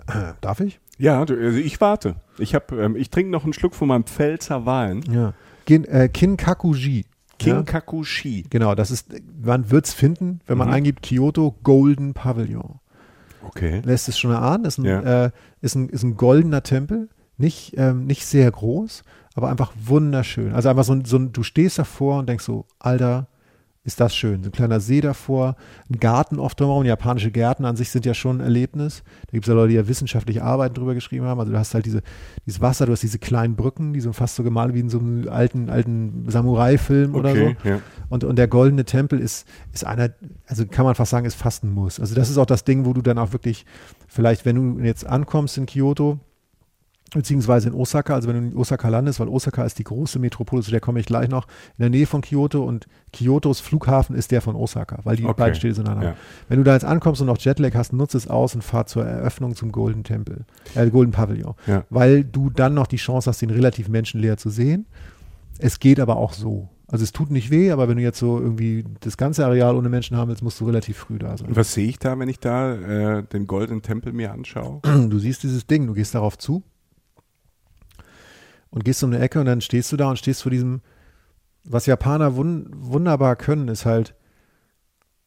Darf 0.40 0.60
ich? 0.60 0.80
Ja, 0.98 1.20
also 1.20 1.34
ich 1.34 1.80
warte. 1.80 2.16
Ich, 2.38 2.56
ähm, 2.72 2.96
ich 2.96 3.10
trinke 3.10 3.30
noch 3.30 3.44
einen 3.44 3.52
Schluck 3.52 3.74
von 3.74 3.88
meinem 3.88 4.04
Pfälzer 4.04 4.66
Wein. 4.66 5.02
Ja. 5.10 5.34
Kin, 5.66 5.84
äh, 5.84 6.08
Kinkakuji. 6.08 7.06
Kinkakushi. 7.38 8.42
Ja? 8.42 8.46
Genau, 8.50 8.74
das 8.74 8.90
ist, 8.90 9.08
man 9.42 9.70
wird 9.70 9.86
es 9.86 9.94
finden, 9.94 10.40
wenn 10.46 10.58
man 10.58 10.68
mhm. 10.68 10.74
eingibt 10.74 11.02
Kyoto 11.02 11.56
Golden 11.62 12.14
Pavilion. 12.14 12.78
Okay. 13.44 13.82
Lässt 13.84 14.08
es 14.08 14.18
schon 14.18 14.30
erahnen, 14.30 14.64
ist 14.64 14.78
ein, 14.78 14.84
ja. 14.84 15.24
äh, 15.26 15.30
ist 15.60 15.74
ein, 15.74 15.88
ist 15.88 16.04
ein 16.04 16.16
goldener 16.16 16.62
Tempel. 16.62 17.08
Nicht, 17.38 17.74
ähm, 17.76 18.06
nicht 18.06 18.24
sehr 18.24 18.50
groß, 18.50 19.02
aber 19.34 19.50
einfach 19.50 19.72
wunderschön. 19.82 20.52
Also 20.54 20.68
einfach 20.68 20.84
so, 20.84 20.96
so 21.04 21.18
du 21.18 21.42
stehst 21.42 21.78
davor 21.78 22.20
und 22.20 22.28
denkst 22.28 22.44
so, 22.44 22.66
Alter, 22.78 23.26
ist 23.84 23.98
das 23.98 24.14
schön. 24.14 24.44
So 24.44 24.50
ein 24.50 24.52
kleiner 24.52 24.78
See 24.78 25.00
davor, 25.00 25.56
ein 25.90 25.98
Garten 25.98 26.38
oft 26.38 26.58
drumherum. 26.60 26.84
Japanische 26.84 27.32
Gärten 27.32 27.64
an 27.64 27.74
sich 27.74 27.90
sind 27.90 28.06
ja 28.06 28.14
schon 28.14 28.40
ein 28.40 28.44
Erlebnis. 28.44 29.02
Da 29.26 29.32
gibt 29.32 29.44
es 29.44 29.48
ja 29.48 29.54
Leute, 29.54 29.70
die 29.70 29.74
ja 29.74 29.88
wissenschaftliche 29.88 30.44
Arbeiten 30.44 30.74
drüber 30.74 30.94
geschrieben 30.94 31.26
haben. 31.26 31.40
Also 31.40 31.50
du 31.50 31.58
hast 31.58 31.74
halt 31.74 31.84
diese, 31.84 32.02
dieses 32.46 32.60
Wasser, 32.60 32.86
du 32.86 32.92
hast 32.92 33.02
diese 33.02 33.18
kleinen 33.18 33.56
Brücken, 33.56 33.92
die 33.92 34.00
so 34.00 34.12
fast 34.12 34.36
so 34.36 34.44
gemalt 34.44 34.74
wie 34.74 34.80
in 34.80 34.88
so 34.88 35.00
einem 35.00 35.28
alten, 35.28 35.68
alten 35.68 36.26
Samurai-Film 36.28 37.14
okay, 37.14 37.18
oder 37.18 37.34
so. 37.34 37.68
Ja. 37.68 37.80
Und, 38.08 38.22
und 38.22 38.36
der 38.36 38.46
goldene 38.46 38.84
Tempel 38.84 39.18
ist, 39.18 39.48
ist 39.72 39.84
einer, 39.84 40.10
also 40.46 40.64
kann 40.64 40.84
man 40.84 40.94
fast 40.94 41.10
sagen, 41.10 41.26
ist 41.26 41.34
fast 41.34 41.64
ein 41.64 41.72
Muss. 41.72 41.98
Also 41.98 42.14
das 42.14 42.30
ist 42.30 42.38
auch 42.38 42.46
das 42.46 42.62
Ding, 42.62 42.84
wo 42.84 42.92
du 42.92 43.02
dann 43.02 43.18
auch 43.18 43.32
wirklich, 43.32 43.66
vielleicht, 44.06 44.44
wenn 44.44 44.76
du 44.76 44.84
jetzt 44.84 45.04
ankommst 45.04 45.58
in 45.58 45.66
Kyoto, 45.66 46.20
beziehungsweise 47.12 47.68
in 47.68 47.74
Osaka, 47.74 48.14
also 48.14 48.28
wenn 48.28 48.40
du 48.40 48.48
in 48.48 48.56
Osaka 48.56 48.88
landest, 48.88 49.20
weil 49.20 49.28
Osaka 49.28 49.64
ist 49.64 49.78
die 49.78 49.84
große 49.84 50.18
Metropole, 50.18 50.62
zu 50.62 50.70
der 50.70 50.80
komme 50.80 51.00
ich 51.00 51.06
gleich 51.06 51.28
noch, 51.28 51.46
in 51.78 51.82
der 51.82 51.90
Nähe 51.90 52.06
von 52.06 52.22
Kyoto 52.22 52.62
und 52.62 52.86
Kyotos 53.12 53.60
Flughafen 53.60 54.16
ist 54.16 54.30
der 54.30 54.40
von 54.40 54.56
Osaka, 54.56 55.00
weil 55.04 55.16
die 55.16 55.24
okay. 55.24 55.34
beiden 55.36 55.54
Städte 55.54 55.74
sind 55.74 55.86
Ja. 55.86 56.14
Wenn 56.48 56.58
du 56.58 56.64
da 56.64 56.74
jetzt 56.74 56.84
ankommst 56.84 57.20
und 57.20 57.26
noch 57.26 57.38
Jetlag 57.38 57.74
hast, 57.74 57.92
nutze 57.92 58.16
es 58.16 58.28
aus 58.28 58.54
und 58.54 58.62
fahr 58.62 58.86
zur 58.86 59.04
Eröffnung 59.04 59.54
zum 59.54 59.72
Golden 59.72 60.04
Tempel, 60.04 60.44
äh, 60.74 60.88
Golden 60.90 61.12
Pavilion, 61.12 61.54
ja. 61.66 61.84
weil 61.90 62.24
du 62.24 62.50
dann 62.50 62.74
noch 62.74 62.86
die 62.86 62.96
Chance 62.96 63.28
hast, 63.28 63.42
den 63.42 63.50
relativ 63.50 63.88
menschenleer 63.88 64.36
zu 64.36 64.50
sehen. 64.50 64.86
Es 65.58 65.78
geht 65.78 66.00
aber 66.00 66.16
auch 66.16 66.32
so. 66.32 66.68
Also 66.88 67.04
es 67.04 67.12
tut 67.12 67.30
nicht 67.30 67.50
weh, 67.50 67.70
aber 67.70 67.88
wenn 67.88 67.96
du 67.96 68.02
jetzt 68.02 68.18
so 68.18 68.38
irgendwie 68.38 68.84
das 69.00 69.16
ganze 69.16 69.46
Areal 69.46 69.76
ohne 69.76 69.88
Menschen 69.88 70.16
haben 70.16 70.28
willst, 70.28 70.42
musst 70.42 70.60
du 70.60 70.66
relativ 70.66 70.98
früh 70.98 71.18
da 71.18 71.36
sein. 71.38 71.48
Und 71.48 71.56
was 71.56 71.72
sehe 71.72 71.88
ich 71.88 71.98
da, 71.98 72.18
wenn 72.18 72.28
ich 72.28 72.38
da 72.38 72.74
äh, 72.74 73.22
den 73.22 73.46
Golden 73.46 73.80
Tempel 73.80 74.12
mir 74.12 74.32
anschaue? 74.32 74.80
Du 75.08 75.18
siehst 75.18 75.42
dieses 75.42 75.66
Ding, 75.66 75.86
du 75.86 75.94
gehst 75.94 76.14
darauf 76.14 76.36
zu 76.36 76.62
und 78.72 78.84
gehst 78.84 79.04
um 79.04 79.12
eine 79.12 79.22
Ecke 79.22 79.38
und 79.38 79.46
dann 79.46 79.60
stehst 79.60 79.92
du 79.92 79.96
da 79.96 80.10
und 80.10 80.18
stehst 80.18 80.42
vor 80.42 80.50
diesem, 80.50 80.80
was 81.64 81.86
Japaner 81.86 82.34
wun 82.34 82.68
wunderbar 82.74 83.36
können, 83.36 83.68
ist 83.68 83.86
halt 83.86 84.14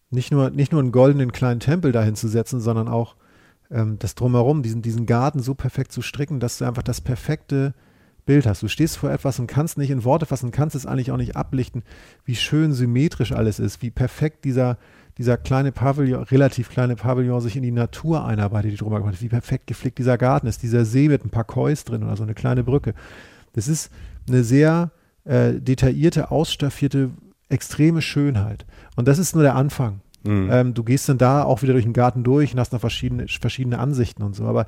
nicht 0.10 0.32
nur, 0.32 0.50
nicht 0.50 0.72
nur 0.72 0.82
einen 0.82 0.92
goldenen 0.92 1.32
kleinen 1.32 1.60
Tempel 1.60 1.92
dahin 1.92 2.16
zu 2.16 2.28
setzen, 2.28 2.60
sondern 2.60 2.88
auch 2.88 3.16
ähm, 3.72 3.98
das 4.00 4.16
drumherum, 4.16 4.64
diesen, 4.64 4.82
diesen 4.82 5.06
Garten 5.06 5.40
so 5.40 5.54
perfekt 5.54 5.92
zu 5.92 6.02
stricken, 6.02 6.40
dass 6.40 6.58
du 6.58 6.66
einfach 6.66 6.84
das 6.84 7.02
perfekte 7.02 7.74
Bild 8.26 8.48
hast. 8.48 8.64
Du 8.64 8.68
stehst 8.68 8.98
vor 8.98 9.12
etwas 9.12 9.40
und 9.40 9.48
kannst 9.48 9.78
nicht 9.78 9.92
in 9.92 10.04
Worte 10.04 10.26
fassen, 10.26 10.52
kannst 10.52 10.76
es 10.76 10.86
eigentlich 10.86 11.12
auch 11.12 11.18
nicht 11.18 11.36
ablichten, 11.36 11.84
wie 12.26 12.36
schön 12.36 12.74
symmetrisch 12.74 13.32
alles 13.32 13.60
ist, 13.60 13.82
wie 13.82 13.92
perfekt 13.92 14.46
dieser, 14.46 14.78
dieser 15.18 15.38
kleine 15.38 15.72
Pavillon, 15.72 16.24
relativ 16.24 16.70
kleine 16.70 16.96
Pavillon 16.96 17.42
sich 17.42 17.56
in 17.56 17.64
die 17.64 17.72
Natur 17.72 18.26
einarbeitet, 18.26 18.72
die 18.72 18.78
drüber 18.78 19.00
gemacht 19.00 19.16
ist, 19.16 19.22
wie 19.22 19.30
perfekt 19.30 19.68
gepflegt 19.68 20.00
dieser 20.00 20.18
Garten 20.18 20.48
ist, 20.48 20.64
dieser 20.64 20.86
See 20.86 21.08
mit 21.08 21.24
ein 21.24 21.30
paar 21.30 21.44
Kois 21.44 21.84
drin 21.86 22.04
oder 22.04 22.18
so 22.18 22.24
eine 22.24 22.34
kleine 22.34 22.64
Brücke. 22.64 22.94
Das 23.56 23.68
ist 23.68 23.90
eine 24.28 24.44
sehr 24.44 24.92
äh, 25.24 25.54
detaillierte, 25.54 26.30
ausstaffierte, 26.32 27.12
extreme 27.50 28.02
Schönheit. 28.02 28.66
Und 28.96 29.08
das 29.08 29.18
ist 29.18 29.34
nur 29.34 29.44
der 29.44 29.56
Anfang. 29.56 30.02
Mhm. 30.24 30.50
Ähm, 30.52 30.74
du 30.74 30.84
gehst 30.84 31.08
dann 31.08 31.18
da 31.18 31.44
auch 31.44 31.62
wieder 31.62 31.74
durch 31.74 31.86
den 31.86 31.94
Garten 31.94 32.24
durch 32.24 32.54
und 32.54 32.60
hast 32.60 32.74
noch 32.74 32.80
verschiedene, 32.80 33.28
verschiedene 33.28 33.80
Ansichten 33.80 34.24
und 34.24 34.36
so. 34.36 34.46
Aber 34.46 34.68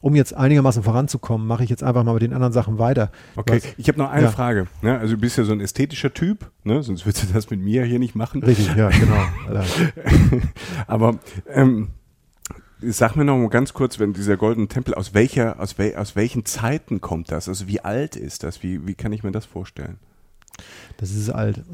um 0.00 0.14
jetzt 0.14 0.34
einigermaßen 0.36 0.82
voranzukommen, 0.82 1.46
mache 1.46 1.64
ich 1.64 1.70
jetzt 1.70 1.82
einfach 1.82 2.04
mal 2.04 2.12
mit 2.12 2.22
den 2.22 2.32
anderen 2.32 2.52
Sachen 2.52 2.78
weiter. 2.78 3.10
Okay, 3.34 3.56
hast, 3.56 3.74
ich 3.78 3.88
habe 3.88 3.98
noch 3.98 4.10
eine 4.10 4.26
ja. 4.26 4.30
Frage. 4.30 4.66
Ne? 4.82 4.98
Also 4.98 5.14
du 5.14 5.20
bist 5.20 5.38
ja 5.38 5.44
so 5.44 5.52
ein 5.52 5.60
ästhetischer 5.60 6.12
Typ, 6.12 6.50
ne? 6.64 6.82
sonst 6.82 7.06
würdest 7.06 7.28
du 7.28 7.32
das 7.32 7.48
mit 7.50 7.60
mir 7.60 7.84
hier 7.84 7.98
nicht 7.98 8.14
machen. 8.14 8.42
Richtig, 8.42 8.74
ja, 8.76 8.90
genau. 8.90 9.24
Aber 10.86 11.18
ähm, 11.48 11.88
Sag 12.80 13.16
mir 13.16 13.24
noch 13.24 13.38
mal 13.38 13.48
ganz 13.48 13.72
kurz, 13.72 13.98
wenn 13.98 14.12
dieser 14.12 14.36
goldene 14.36 14.68
Tempel, 14.68 14.94
aus 14.94 15.14
welcher, 15.14 15.58
aus, 15.60 15.78
wel, 15.78 15.96
aus 15.96 16.14
welchen 16.14 16.44
Zeiten 16.44 17.00
kommt 17.00 17.32
das? 17.32 17.48
Also 17.48 17.68
wie 17.68 17.80
alt 17.80 18.16
ist 18.16 18.42
das? 18.42 18.62
Wie, 18.62 18.86
wie 18.86 18.94
kann 18.94 19.12
ich 19.12 19.22
mir 19.22 19.32
das 19.32 19.46
vorstellen? 19.46 19.98
Das 20.98 21.10
ist 21.10 21.30
alt. 21.30 21.62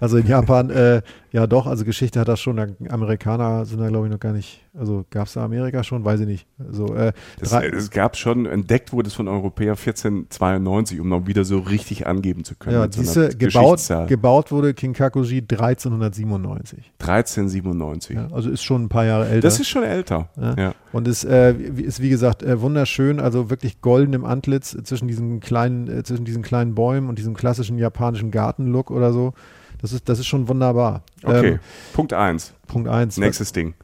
Also 0.00 0.16
in 0.16 0.28
Japan, 0.28 0.70
äh, 0.70 1.02
ja 1.30 1.46
doch, 1.46 1.66
also 1.66 1.84
Geschichte 1.84 2.20
hat 2.20 2.28
das 2.28 2.40
schon. 2.40 2.58
Amerikaner 2.88 3.64
sind 3.64 3.80
da, 3.80 3.88
glaube 3.88 4.06
ich, 4.06 4.12
noch 4.12 4.20
gar 4.20 4.32
nicht. 4.32 4.64
Also 4.78 5.04
gab 5.10 5.26
es 5.26 5.34
da 5.34 5.44
Amerika 5.44 5.82
schon? 5.82 6.04
Weiß 6.04 6.20
ich 6.20 6.26
nicht. 6.26 6.46
Also, 6.58 6.94
äh, 6.94 7.12
das, 7.38 7.52
es 7.52 7.90
gab 7.90 8.16
schon, 8.16 8.46
entdeckt 8.46 8.92
wurde 8.92 9.08
es 9.08 9.14
von 9.14 9.28
Europäer 9.28 9.72
1492, 9.72 11.00
um 11.00 11.08
noch 11.08 11.26
wieder 11.26 11.44
so 11.44 11.58
richtig 11.58 12.06
angeben 12.06 12.44
zu 12.44 12.54
können. 12.54 12.76
Ja, 12.76 12.86
diese 12.86 13.30
so 13.30 13.38
gebaut, 13.38 13.80
gebaut 14.06 14.52
wurde 14.52 14.74
Kinkakuji 14.74 15.40
1397. 15.40 16.92
1397. 16.98 18.16
Ja, 18.16 18.28
also 18.32 18.50
ist 18.50 18.62
schon 18.62 18.84
ein 18.84 18.88
paar 18.88 19.04
Jahre 19.04 19.28
älter. 19.28 19.40
Das 19.48 19.60
ist 19.60 19.68
schon 19.68 19.82
älter. 19.82 20.30
Ja. 20.40 20.54
ja. 20.56 20.74
Und 20.92 21.08
ist, 21.08 21.24
äh, 21.24 21.52
ist 21.52 22.00
wie 22.00 22.08
gesagt 22.08 22.42
äh, 22.42 22.60
wunderschön, 22.60 23.20
also 23.20 23.50
wirklich 23.50 23.80
golden 23.80 24.14
im 24.14 24.24
Antlitz 24.24 24.76
zwischen 24.84 25.08
diesen 25.08 25.40
kleinen, 25.40 25.88
äh, 25.88 26.02
zwischen 26.02 26.24
diesen 26.24 26.42
kleinen 26.42 26.74
Bäumen 26.74 27.08
und 27.08 27.18
diesem 27.18 27.34
klassischen 27.34 27.78
japanischen 27.78 28.30
Gartenlook 28.30 28.90
oder 28.90 29.12
so. 29.12 29.34
Das 29.80 29.92
ist, 29.92 30.08
das 30.08 30.18
ist 30.18 30.26
schon 30.26 30.48
wunderbar. 30.48 31.02
Okay, 31.22 31.52
ähm, 31.52 31.60
Punkt 31.92 32.12
1. 32.12 32.54
Punkt 32.66 32.88
1. 32.88 33.16
Nächstes 33.18 33.52
Ding. 33.52 33.74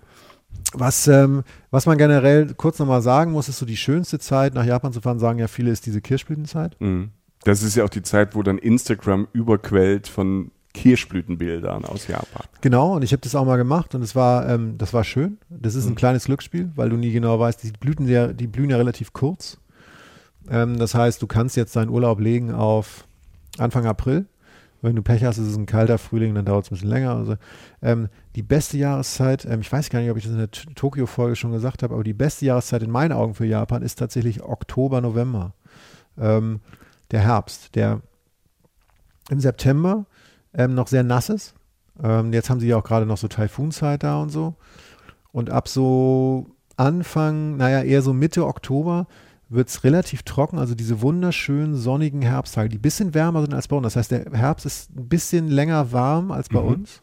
Was, 0.73 1.07
ähm, 1.07 1.45
was 1.71 1.87
man 1.87 1.99
generell 1.99 2.53
kurz 2.55 2.79
nochmal 2.79 3.03
sagen 3.03 3.33
muss, 3.33 3.49
ist 3.49 3.59
so 3.59 3.67
die 3.67 3.77
schönste 3.77 4.19
Zeit, 4.19 4.55
nach 4.55 4.65
Japan 4.65 4.93
zu 4.93 5.01
fahren, 5.01 5.19
sagen 5.19 5.39
ja 5.39 5.47
viele, 5.47 5.71
ist 5.71 5.87
diese 5.87 6.01
Kirschblütenzeit. 6.01 6.77
Mhm. 6.81 7.11
Das 7.45 7.63
ist 7.63 7.77
ja 7.77 7.85
auch 7.85 7.91
die 7.91 8.03
Zeit, 8.03 8.35
wo 8.35 8.43
dann 8.43 8.59
Instagram 8.59 9.29
überquellt 9.33 10.09
von 10.09 10.51
Kirschblütenbildern 10.73 11.85
aus 11.85 12.09
Japan. 12.09 12.47
Genau, 12.61 12.97
und 12.97 13.03
ich 13.03 13.13
habe 13.13 13.21
das 13.21 13.35
auch 13.37 13.45
mal 13.45 13.57
gemacht 13.57 13.95
und 13.95 14.03
es 14.03 14.17
war, 14.17 14.49
ähm, 14.49 14.77
das 14.77 14.93
war 14.93 15.05
schön. 15.05 15.39
Das 15.49 15.77
ist 15.77 15.85
ein 15.85 15.91
mhm. 15.91 15.97
kleines 15.97 16.25
Glücksspiel, 16.25 16.73
weil 16.75 16.91
du 16.91 16.97
nie 16.97 17.13
genau 17.13 17.39
weißt, 17.39 17.63
die 17.63 17.71
Blüten 17.71 18.09
ja, 18.09 18.29
die 18.29 18.49
blühen 18.49 18.71
ja 18.71 18.77
relativ 18.77 19.13
kurz. 19.13 19.59
Ähm, 20.51 20.79
das 20.79 20.95
heißt, 20.95 21.23
du 21.23 21.27
kannst 21.27 21.57
jetzt 21.57 21.77
deinen 21.77 21.91
Urlaub 21.91 22.19
legen 22.19 22.53
auf 22.53 23.07
Anfang 23.59 23.87
April 23.87 24.27
Wenn 24.85 24.97
du 24.97 25.03
Pech 25.03 25.25
hast, 25.25 25.39
ist 25.39 25.49
es 25.49 25.57
ein 25.57 25.65
kalter 25.65 25.97
Frühling, 25.97 26.35
dann 26.35 26.45
dauert 26.45 26.67
es 26.67 26.71
ein 26.71 26.75
bisschen 26.75 26.91
länger. 26.91 27.17
Also, 27.17 27.37
ähm, 27.81 28.09
die 28.37 28.43
beste 28.43 28.77
Jahreszeit, 28.77 29.47
ähm, 29.47 29.61
ich 29.61 29.73
weiß 29.73 29.89
gar 29.89 30.01
nicht, 30.01 30.11
ob 30.11 30.19
ich 30.19 30.25
das 30.25 30.33
in 30.33 30.39
der 30.39 30.51
Tokio-Folge 30.51 31.37
schon 31.37 31.53
gesagt 31.53 31.83
habe, 31.83 31.95
aber 31.95 32.05
die 32.05 32.13
beste 32.13 32.45
Jahreszeit 32.45 32.83
in 32.83 32.91
meinen 32.91 33.13
Augen 33.13 33.35
für 33.35 33.47
Japan 33.47 33.83
ist 33.83 33.99
tatsächlich 33.99 34.43
Oktober, 34.43 35.01
November. 35.01 35.55
Ähm, 36.19 36.61
der 37.11 37.21
Herbst, 37.21 37.75
der 37.75 38.03
im 39.31 39.41
September 39.41 40.05
ähm, 40.53 40.75
noch 40.75 40.89
sehr 40.89 41.03
nass 41.03 41.31
ist. 41.31 41.55
Ähm, 42.03 42.35
jetzt 42.35 42.51
haben 42.51 42.61
sie 42.61 42.69
ja 42.69 42.77
auch 42.77 42.85
gerade 42.85 43.07
noch 43.07 43.17
so 43.17 43.29
Taifunzeit 43.29 44.03
da 44.03 44.21
und 44.21 44.29
so. 44.29 44.55
Und 45.33 45.49
ab 45.49 45.67
so 45.67 46.47
Anfang, 46.77 47.57
naja, 47.57 47.83
eher 47.83 48.03
so 48.03 48.13
Mitte 48.13 48.47
Oktober 48.47 49.07
wird 49.55 49.69
es 49.69 49.85
relativ 49.85 50.23
trocken, 50.23 50.59
also 50.59 50.75
diese 50.75 51.01
wunderschönen 51.01 51.77
sonnigen 51.77 52.23
Herbsttage, 52.23 52.69
die 52.69 52.79
ein 52.79 52.83
bisschen 52.83 53.15
wärmer 53.15 53.41
sind 53.43 53.55
als 53.55 53.69
bei 53.69 53.77
uns. 53.77 53.85
Das 53.85 53.97
heißt, 53.97 54.11
der 54.11 54.25
Herbst 54.33 54.67
ist 54.67 54.91
ein 54.97 55.09
bisschen 55.09 55.49
länger 55.49 55.93
warm 55.93 56.31
als 56.31 56.49
bei 56.49 56.61
Mhm. 56.61 56.69
uns. 56.69 57.01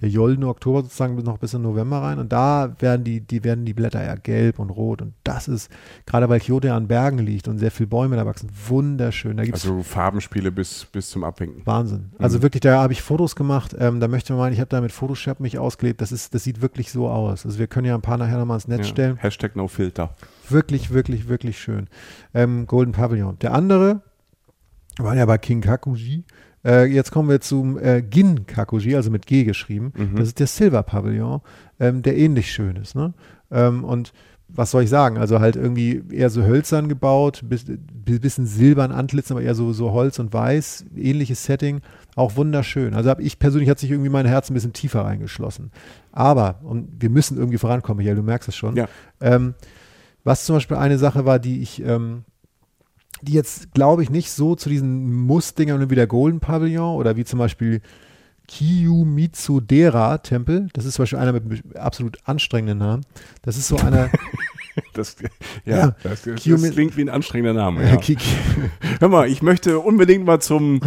Der 0.00 0.10
goldene 0.10 0.48
Oktober 0.48 0.82
sozusagen 0.82 1.14
noch 1.22 1.38
bis 1.38 1.54
in 1.54 1.62
November 1.62 2.02
rein. 2.02 2.18
Und 2.18 2.32
da 2.32 2.74
werden 2.80 3.04
die, 3.04 3.20
die 3.20 3.44
werden 3.44 3.64
die 3.64 3.72
Blätter 3.72 4.04
ja 4.04 4.16
gelb 4.16 4.58
und 4.58 4.70
rot. 4.70 5.00
Und 5.00 5.14
das 5.22 5.46
ist, 5.46 5.70
gerade 6.04 6.28
weil 6.28 6.40
Kyoto 6.40 6.66
ja 6.66 6.76
an 6.76 6.88
Bergen 6.88 7.18
liegt 7.20 7.46
und 7.46 7.58
sehr 7.58 7.70
viele 7.70 7.86
Bäume 7.86 8.16
da 8.16 8.26
wachsen, 8.26 8.50
wunderschön. 8.68 9.36
Da 9.36 9.44
gibt 9.44 9.56
es 9.56 9.64
Also 9.64 9.82
Farbenspiele 9.84 10.50
bis, 10.50 10.84
bis 10.86 11.08
zum 11.10 11.22
Abwinken. 11.22 11.62
Wahnsinn. 11.64 12.10
Also 12.18 12.38
Mhm. 12.38 12.42
wirklich, 12.42 12.60
da 12.62 12.82
habe 12.82 12.92
ich 12.92 13.02
Fotos 13.02 13.36
gemacht. 13.36 13.74
Ähm, 13.78 14.00
da 14.00 14.08
möchte 14.08 14.32
man 14.32 14.40
meinen, 14.40 14.52
ich 14.52 14.60
habe 14.60 14.68
da 14.68 14.80
mit 14.80 14.90
Photoshop 14.92 15.38
mich 15.38 15.58
ausgelebt. 15.58 16.00
Das, 16.00 16.10
ist, 16.12 16.34
das 16.34 16.42
sieht 16.42 16.60
wirklich 16.60 16.90
so 16.90 17.08
aus. 17.08 17.46
Also 17.46 17.58
wir 17.60 17.68
können 17.68 17.86
ja 17.86 17.94
ein 17.94 18.02
paar 18.02 18.18
nachher 18.18 18.38
nochmal 18.38 18.56
ins 18.56 18.68
Netz 18.68 18.80
Ja. 18.80 18.84
stellen. 18.92 19.16
Hashtag 19.18 19.54
No 19.54 19.68
Filter. 19.68 20.10
Wirklich, 20.48 20.92
wirklich, 20.92 21.28
wirklich 21.28 21.58
schön. 21.58 21.88
Ähm, 22.34 22.66
Golden 22.66 22.92
Pavilion. 22.92 23.38
Der 23.40 23.52
andere 23.54 24.02
war 24.98 25.16
ja 25.16 25.26
bei 25.26 25.38
King 25.38 25.60
Kakuji. 25.60 26.24
Äh, 26.64 26.84
jetzt 26.86 27.10
kommen 27.10 27.28
wir 27.28 27.40
zum 27.40 27.78
äh, 27.78 28.02
Gin 28.08 28.46
Kakuji, 28.46 28.96
also 28.96 29.10
mit 29.10 29.26
G 29.26 29.44
geschrieben. 29.44 29.92
Mhm. 29.96 30.16
Das 30.16 30.28
ist 30.28 30.40
der 30.40 30.46
Silver 30.46 30.82
Pavillon, 30.82 31.40
ähm, 31.80 32.02
der 32.02 32.16
ähnlich 32.16 32.52
schön 32.52 32.76
ist. 32.76 32.94
Ne? 32.94 33.12
Ähm, 33.50 33.84
und 33.84 34.12
was 34.48 34.70
soll 34.70 34.84
ich 34.84 34.90
sagen? 34.90 35.18
Also 35.18 35.40
halt 35.40 35.56
irgendwie 35.56 36.02
eher 36.10 36.30
so 36.30 36.42
hölzern 36.44 36.88
gebaut, 36.88 37.42
bis, 37.44 37.64
bi- 37.64 38.18
bisschen 38.18 38.46
silbern 38.46 38.92
Antlitz, 38.92 39.30
aber 39.30 39.42
eher 39.42 39.54
so, 39.54 39.72
so 39.72 39.90
Holz 39.92 40.18
und 40.18 40.32
Weiß, 40.32 40.84
ähnliches 40.94 41.44
Setting, 41.44 41.80
auch 42.14 42.36
wunderschön. 42.36 42.94
Also 42.94 43.10
habe 43.10 43.22
ich 43.22 43.38
persönlich 43.38 43.68
hat 43.68 43.78
sich 43.80 43.90
irgendwie 43.90 44.10
mein 44.10 44.26
Herz 44.26 44.50
ein 44.50 44.54
bisschen 44.54 44.72
tiefer 44.72 45.00
reingeschlossen. 45.04 45.72
Aber, 46.12 46.60
und 46.62 46.88
wir 47.00 47.10
müssen 47.10 47.36
irgendwie 47.36 47.58
vorankommen, 47.58 47.98
Michael, 47.98 48.16
du 48.16 48.22
merkst 48.22 48.48
es 48.48 48.56
schon. 48.56 48.76
Ja. 48.76 48.86
Ähm, 49.20 49.54
was 50.24 50.44
zum 50.46 50.56
Beispiel 50.56 50.76
eine 50.78 50.98
Sache 50.98 51.24
war, 51.26 51.38
die 51.38 51.60
ich, 51.62 51.82
ähm, 51.84 52.24
die 53.22 53.32
jetzt, 53.32 53.72
glaube 53.74 54.02
ich, 54.02 54.10
nicht 54.10 54.30
so 54.30 54.54
zu 54.56 54.68
diesen 54.68 55.12
Muss-Dingern 55.12 55.88
wie 55.90 55.94
der 55.94 56.06
Golden 56.06 56.40
Pavillon 56.40 56.96
oder 56.96 57.16
wie 57.16 57.24
zum 57.24 57.38
Beispiel 57.38 57.80
Kiyomitsudera-Tempel. 58.48 60.68
Das 60.72 60.84
ist 60.84 60.94
zum 60.94 61.04
Beispiel 61.04 61.18
einer 61.18 61.32
mit 61.32 61.76
absolut 61.76 62.18
anstrengenden 62.24 62.78
Namen. 62.78 63.04
Das 63.42 63.56
ist 63.56 63.68
so 63.68 63.76
einer. 63.76 64.10
Das, 64.92 65.14
ja, 65.64 65.76
Ja. 65.76 65.94
das, 66.02 66.22
das, 66.22 66.34
Kiyomi- 66.40 66.72
klingt 66.72 66.96
wie 66.96 67.02
ein 67.02 67.08
anstrengender 67.08 67.52
Name. 67.52 67.88
Ja. 67.88 67.96
Hör 69.00 69.08
mal, 69.08 69.28
ich 69.28 69.40
möchte 69.40 69.78
unbedingt 69.78 70.24
mal 70.26 70.40
zum. 70.40 70.80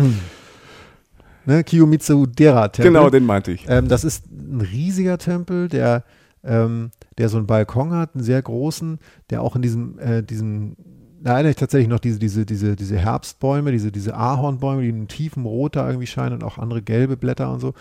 ne, 1.45 1.63
Kiyomitsudera-Tempel. 1.63 2.91
Genau, 2.91 3.09
den 3.09 3.25
meinte 3.25 3.53
ich. 3.53 3.63
Ähm, 3.69 3.87
das 3.87 4.03
ist 4.03 4.25
ein 4.29 4.59
riesiger 4.59 5.17
Tempel, 5.17 5.69
der, 5.69 6.03
ähm, 6.43 6.91
der 7.17 7.29
so 7.29 7.37
einen 7.37 7.47
Balkon 7.47 7.91
hat, 7.91 8.15
einen 8.15 8.23
sehr 8.23 8.41
großen, 8.41 8.99
der 9.29 9.41
auch 9.41 9.55
in 9.55 9.61
diesem, 9.61 9.99
äh, 9.99 10.23
diesem 10.23 10.75
da 11.19 11.33
erinnere 11.33 11.51
ich 11.51 11.57
tatsächlich 11.57 11.89
noch 11.89 11.99
diese, 11.99 12.19
diese, 12.19 12.45
diese, 12.45 12.75
diese 12.75 12.97
Herbstbäume, 12.97 13.71
diese, 13.71 13.91
diese 13.91 14.15
Ahornbäume, 14.15 14.83
die 14.83 14.89
in 14.89 15.07
tiefen 15.07 15.45
Rot 15.45 15.75
da 15.75 15.87
irgendwie 15.87 16.07
scheinen 16.07 16.35
und 16.35 16.43
auch 16.43 16.57
andere 16.57 16.81
gelbe 16.81 17.17
Blätter 17.17 17.51
und 17.51 17.59
so. 17.59 17.73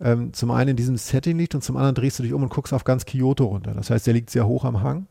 Ähm, 0.00 0.32
zum 0.32 0.50
einen 0.50 0.70
in 0.70 0.76
diesem 0.76 0.96
Setting 0.96 1.38
liegt 1.38 1.54
und 1.54 1.62
zum 1.62 1.76
anderen 1.76 1.94
drehst 1.94 2.18
du 2.18 2.22
dich 2.22 2.32
um 2.32 2.42
und 2.42 2.48
guckst 2.48 2.72
auf 2.72 2.84
ganz 2.84 3.04
Kyoto 3.04 3.44
runter. 3.44 3.72
Das 3.74 3.90
heißt, 3.90 4.06
der 4.06 4.14
liegt 4.14 4.30
sehr 4.30 4.46
hoch 4.46 4.64
am 4.64 4.82
Hang. 4.82 5.06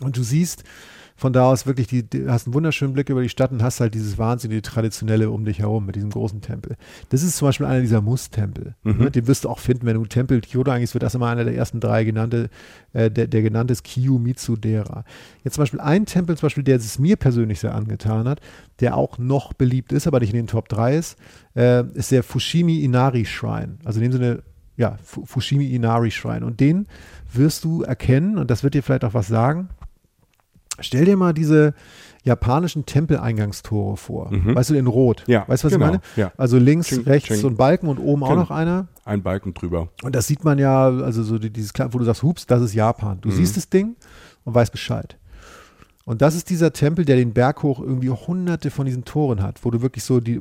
Und 0.00 0.16
du 0.16 0.22
siehst 0.22 0.64
von 1.20 1.34
da 1.34 1.44
aus 1.44 1.66
wirklich, 1.66 1.86
die, 1.86 2.02
die 2.02 2.28
hast 2.28 2.46
einen 2.46 2.54
wunderschönen 2.54 2.94
Blick 2.94 3.10
über 3.10 3.20
die 3.20 3.28
Stadt 3.28 3.52
und 3.52 3.62
hast 3.62 3.78
halt 3.80 3.92
dieses 3.94 4.16
wahnsinnige 4.16 4.62
Traditionelle 4.62 5.30
um 5.30 5.44
dich 5.44 5.58
herum 5.58 5.84
mit 5.84 5.94
diesem 5.96 6.08
großen 6.08 6.40
Tempel. 6.40 6.76
Das 7.10 7.22
ist 7.22 7.36
zum 7.36 7.46
Beispiel 7.48 7.66
einer 7.66 7.82
dieser 7.82 8.00
Muss-Tempel. 8.00 8.74
Mhm. 8.84 8.96
Ne? 8.98 9.10
Den 9.10 9.26
wirst 9.26 9.44
du 9.44 9.50
auch 9.50 9.58
finden, 9.58 9.84
wenn 9.84 9.96
du 9.96 10.06
Tempel 10.06 10.40
Kyoto 10.40 10.70
eingehst, 10.70 10.94
wird 10.94 11.02
das 11.02 11.14
immer 11.14 11.28
einer 11.28 11.44
der 11.44 11.54
ersten 11.54 11.78
drei 11.78 12.04
genannte, 12.04 12.48
äh, 12.94 13.10
der, 13.10 13.26
der 13.26 13.42
genannte 13.42 13.72
ist 13.72 13.84
Kiyomitsu-dera. 13.84 15.04
Jetzt 15.44 15.54
zum 15.54 15.62
Beispiel 15.62 15.80
ein 15.80 16.06
Tempel, 16.06 16.36
zum 16.38 16.46
Beispiel, 16.46 16.64
der 16.64 16.76
es 16.76 16.98
mir 16.98 17.16
persönlich 17.16 17.60
sehr 17.60 17.74
angetan 17.74 18.26
hat, 18.26 18.40
der 18.80 18.96
auch 18.96 19.18
noch 19.18 19.52
beliebt 19.52 19.92
ist, 19.92 20.06
aber 20.06 20.20
nicht 20.20 20.30
in 20.30 20.36
den 20.36 20.46
Top 20.46 20.68
3 20.70 20.96
ist, 20.96 21.18
äh, 21.54 21.84
ist 21.94 22.10
der 22.12 22.22
Fushimi 22.22 22.80
Inari 22.82 23.26
Shrine. 23.26 23.76
Also 23.84 24.00
in 24.00 24.04
dem 24.10 24.12
Sinne, 24.12 24.42
ja, 24.76 24.96
Fu- 25.04 25.26
Fushimi 25.26 25.66
Inari 25.74 26.10
Shrine. 26.10 26.46
Und 26.46 26.60
den 26.60 26.86
wirst 27.32 27.64
du 27.64 27.82
erkennen, 27.82 28.38
und 28.38 28.50
das 28.50 28.62
wird 28.64 28.72
dir 28.74 28.82
vielleicht 28.82 29.04
auch 29.04 29.12
was 29.14 29.28
sagen. 29.28 29.68
Stell 30.80 31.04
dir 31.04 31.16
mal 31.16 31.32
diese 31.32 31.74
japanischen 32.22 32.84
Tempeleingangstore 32.86 33.96
vor. 33.96 34.30
Mhm. 34.32 34.54
Weißt 34.54 34.70
du, 34.70 34.74
in 34.74 34.86
Rot. 34.86 35.24
Ja, 35.26 35.44
Weißt 35.48 35.62
du, 35.64 35.66
was 35.66 35.72
genau, 35.72 35.86
ich 35.86 35.90
meine? 35.92 36.02
ja. 36.16 36.32
Also 36.36 36.58
links, 36.58 36.88
Ching, 36.88 37.02
rechts 37.04 37.28
ching. 37.28 37.38
so 37.38 37.48
ein 37.48 37.56
Balken 37.56 37.88
und 37.88 37.98
oben 37.98 38.22
auch 38.24 38.28
Genau. 38.30 38.40
noch 38.42 38.50
einer. 38.50 38.88
Ein 39.04 39.22
Balken 39.22 39.54
drüber. 39.54 39.88
Und 40.02 40.14
das 40.14 40.26
sieht 40.26 40.44
man 40.44 40.58
ja, 40.58 40.88
also 40.88 41.22
so 41.22 41.38
die- 41.38 41.50
dieses 41.50 41.72
kleine, 41.72 41.94
wo 41.94 41.98
du 41.98 42.04
sagst, 42.04 42.22
hups, 42.22 42.46
das 42.46 42.60
ist 42.62 42.74
Japan. 42.74 43.18
Du 43.22 43.28
Mhm. 43.30 43.32
siehst 43.32 43.56
das 43.56 43.68
Ding 43.70 43.96
und 44.44 44.54
weißt 44.54 44.70
Bescheid. 44.72 45.16
Und 46.10 46.22
das 46.22 46.34
ist 46.34 46.50
dieser 46.50 46.72
Tempel, 46.72 47.04
der 47.04 47.14
den 47.14 47.32
Berg 47.32 47.62
hoch 47.62 47.78
irgendwie 47.78 48.10
hunderte 48.10 48.72
von 48.72 48.84
diesen 48.84 49.04
Toren 49.04 49.40
hat, 49.44 49.64
wo 49.64 49.70
du 49.70 49.80
wirklich 49.80 50.02
so 50.02 50.18
die 50.18 50.40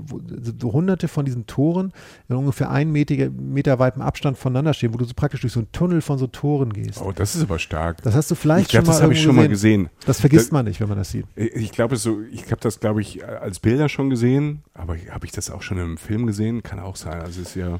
so 0.59 0.73
hunderte 0.73 1.07
von 1.07 1.25
diesen 1.25 1.45
Toren 1.45 1.93
in 2.27 2.35
ungefähr 2.35 2.71
einen 2.71 2.91
Meter, 2.91 3.29
Meter 3.29 3.77
weitem 3.77 4.01
Abstand 4.01 4.35
voneinander 4.39 4.73
stehen, 4.73 4.95
wo 4.95 4.97
du 4.97 5.05
so 5.05 5.13
praktisch 5.13 5.41
durch 5.41 5.53
so 5.53 5.59
einen 5.59 5.71
Tunnel 5.71 6.01
von 6.01 6.17
so 6.17 6.25
Toren 6.25 6.73
gehst. 6.73 6.99
Oh, 6.99 7.11
das 7.11 7.35
ist 7.35 7.43
aber 7.43 7.59
stark. 7.59 8.01
Das 8.01 8.15
hast 8.15 8.31
du 8.31 8.35
vielleicht 8.35 8.65
ich 8.65 8.69
glaube, 8.71 8.85
schon 8.87 8.93
das 8.93 8.97
mal 8.97 9.03
habe 9.03 9.13
ich 9.13 9.21
schon 9.21 9.35
mal 9.35 9.47
gesehen. 9.47 9.83
gesehen. 9.83 9.99
Das 10.07 10.19
vergisst 10.19 10.45
Das- 10.47 10.51
man 10.53 10.65
nicht, 10.65 10.79
wenn 10.81 10.89
man 10.89 10.97
das 10.97 11.11
sieht. 11.11 11.25
Ich 11.35 11.71
glaube, 11.71 11.97
so, 11.97 12.17
ich 12.31 12.45
habe 12.49 12.61
das, 12.61 12.79
glaube 12.79 13.01
ich, 13.01 13.23
als 13.23 13.59
Bilder 13.59 13.89
schon 13.89 14.09
gesehen, 14.09 14.63
aber 14.73 14.95
habe 15.11 15.27
ich 15.27 15.31
das 15.33 15.51
auch 15.51 15.61
schon 15.61 15.77
im 15.77 15.97
Film 15.97 16.25
gesehen? 16.25 16.63
Kann 16.63 16.79
auch 16.79 16.95
sein. 16.95 17.21
Also 17.21 17.41
es 17.41 17.49
ist 17.49 17.55
ja. 17.55 17.79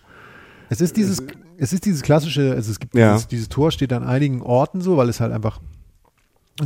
Es 0.70 0.80
ist 0.80 0.96
dieses, 0.96 1.24
es 1.58 1.74
ist 1.74 1.88
dieses 1.88 2.04
klassische, 2.04 2.52
also 2.54 2.70
es 2.70 2.80
gibt 2.80 2.94
Ja. 2.94 3.14
dieses, 3.14 3.28
dieses 3.28 3.50
Tor 3.50 3.72
steht 3.72 3.92
an 3.94 4.04
einigen 4.04 4.44
Orten 4.44 4.80
so, 4.82 4.96
weil 4.98 5.10
es 5.10 5.20
halt 5.20 5.32
einfach 5.34 5.60
ein 5.60 5.66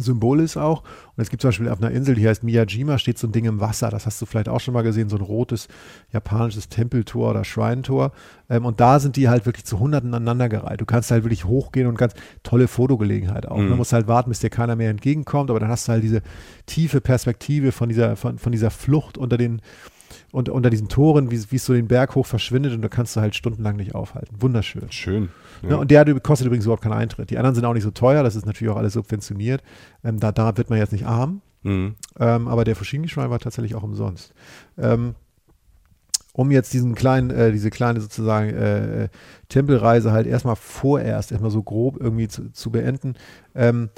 Symbol 0.01 0.39
ist 0.39 0.57
auch. 0.57 0.83
Und 1.15 1.21
es 1.21 1.29
gibt 1.29 1.41
zum 1.41 1.49
Beispiel 1.49 1.69
auf 1.69 1.81
einer 1.81 1.91
Insel, 1.91 2.15
die 2.15 2.27
heißt 2.27 2.43
Miyajima, 2.43 2.97
steht 2.97 3.17
so 3.17 3.27
ein 3.27 3.31
Ding 3.31 3.45
im 3.45 3.59
Wasser. 3.59 3.89
Das 3.89 4.05
hast 4.05 4.21
du 4.21 4.25
vielleicht 4.25 4.49
auch 4.49 4.59
schon 4.59 4.73
mal 4.73 4.81
gesehen, 4.81 5.09
so 5.09 5.17
ein 5.17 5.21
rotes 5.21 5.67
japanisches 6.11 6.69
Tempeltor 6.69 7.31
oder 7.31 7.43
Shrine-Tor. 7.43 8.11
Ähm, 8.49 8.65
und 8.65 8.79
da 8.79 8.99
sind 8.99 9.15
die 9.15 9.29
halt 9.29 9.45
wirklich 9.45 9.65
zu 9.65 9.79
Hunderten 9.79 10.13
aneinandergereiht. 10.13 10.81
Du 10.81 10.85
kannst 10.85 11.11
halt 11.11 11.23
wirklich 11.23 11.45
hochgehen 11.45 11.87
und 11.87 11.97
ganz 11.97 12.13
tolle 12.43 12.67
Fotogelegenheit 12.67 13.47
auch. 13.47 13.57
Mhm. 13.57 13.69
Du 13.69 13.75
musst 13.75 13.93
halt 13.93 14.07
warten, 14.07 14.29
bis 14.29 14.39
dir 14.39 14.49
keiner 14.49 14.75
mehr 14.75 14.89
entgegenkommt, 14.89 15.49
aber 15.49 15.59
dann 15.59 15.69
hast 15.69 15.87
du 15.87 15.91
halt 15.91 16.03
diese 16.03 16.21
tiefe 16.65 17.01
Perspektive 17.01 17.71
von 17.71 17.89
dieser, 17.89 18.15
von, 18.15 18.37
von 18.37 18.51
dieser 18.51 18.71
Flucht 18.71 19.17
unter 19.17 19.37
den 19.37 19.61
und 20.33 20.49
unter 20.49 20.71
diesen 20.71 20.89
Toren, 20.89 21.29
wie 21.29 21.35
es 21.55 21.65
so 21.65 21.73
den 21.73 21.87
Berg 21.87 22.15
hoch 22.15 22.25
verschwindet 22.25 22.73
und 22.73 22.81
da 22.81 22.87
kannst 22.89 23.15
du 23.15 23.21
halt 23.21 23.35
stundenlang 23.35 23.75
nicht 23.75 23.93
aufhalten. 23.93 24.35
Wunderschön. 24.41 24.91
Schön. 24.91 25.29
Ja. 25.61 25.69
Ne, 25.69 25.77
und 25.77 25.91
der 25.91 26.03
kostet 26.21 26.47
übrigens 26.47 26.65
überhaupt 26.65 26.81
keinen 26.81 26.93
Eintritt. 26.93 27.29
Die 27.29 27.37
anderen 27.37 27.53
sind 27.53 27.65
auch 27.65 27.73
nicht 27.75 27.83
so 27.83 27.91
teuer, 27.91 28.23
das 28.23 28.35
ist 28.35 28.47
natürlich 28.47 28.73
auch 28.73 28.77
alles 28.77 28.93
subventioniert. 28.93 29.61
Ähm, 30.03 30.19
da, 30.19 30.31
da 30.31 30.57
wird 30.57 30.71
man 30.71 30.79
jetzt 30.79 30.91
nicht 30.91 31.05
arm, 31.05 31.41
Mhm. 31.61 31.95
ähm, 32.19 32.47
aber 32.47 32.63
der 32.65 32.75
Fushimi-Shrine 32.75 33.29
war 33.29 33.37
tatsächlich 33.39 33.75
auch 33.75 33.83
umsonst. 33.83 34.33
Ähm, 34.77 35.13
um 36.33 36.49
jetzt 36.49 36.73
diesen 36.73 36.95
kleinen, 36.95 37.29
äh, 37.29 37.51
diese 37.51 37.69
kleine 37.69 38.01
sozusagen 38.01 38.49
äh, 38.49 39.03
äh, 39.03 39.09
Tempelreise 39.49 40.11
halt 40.11 40.25
erstmal 40.25 40.55
vorerst, 40.55 41.31
erstmal 41.31 41.51
so 41.51 41.61
grob 41.61 41.97
irgendwie 42.01 42.27
zu, 42.27 42.51
zu 42.51 42.71
beenden. 42.71 43.13
Ähm, 43.53 43.89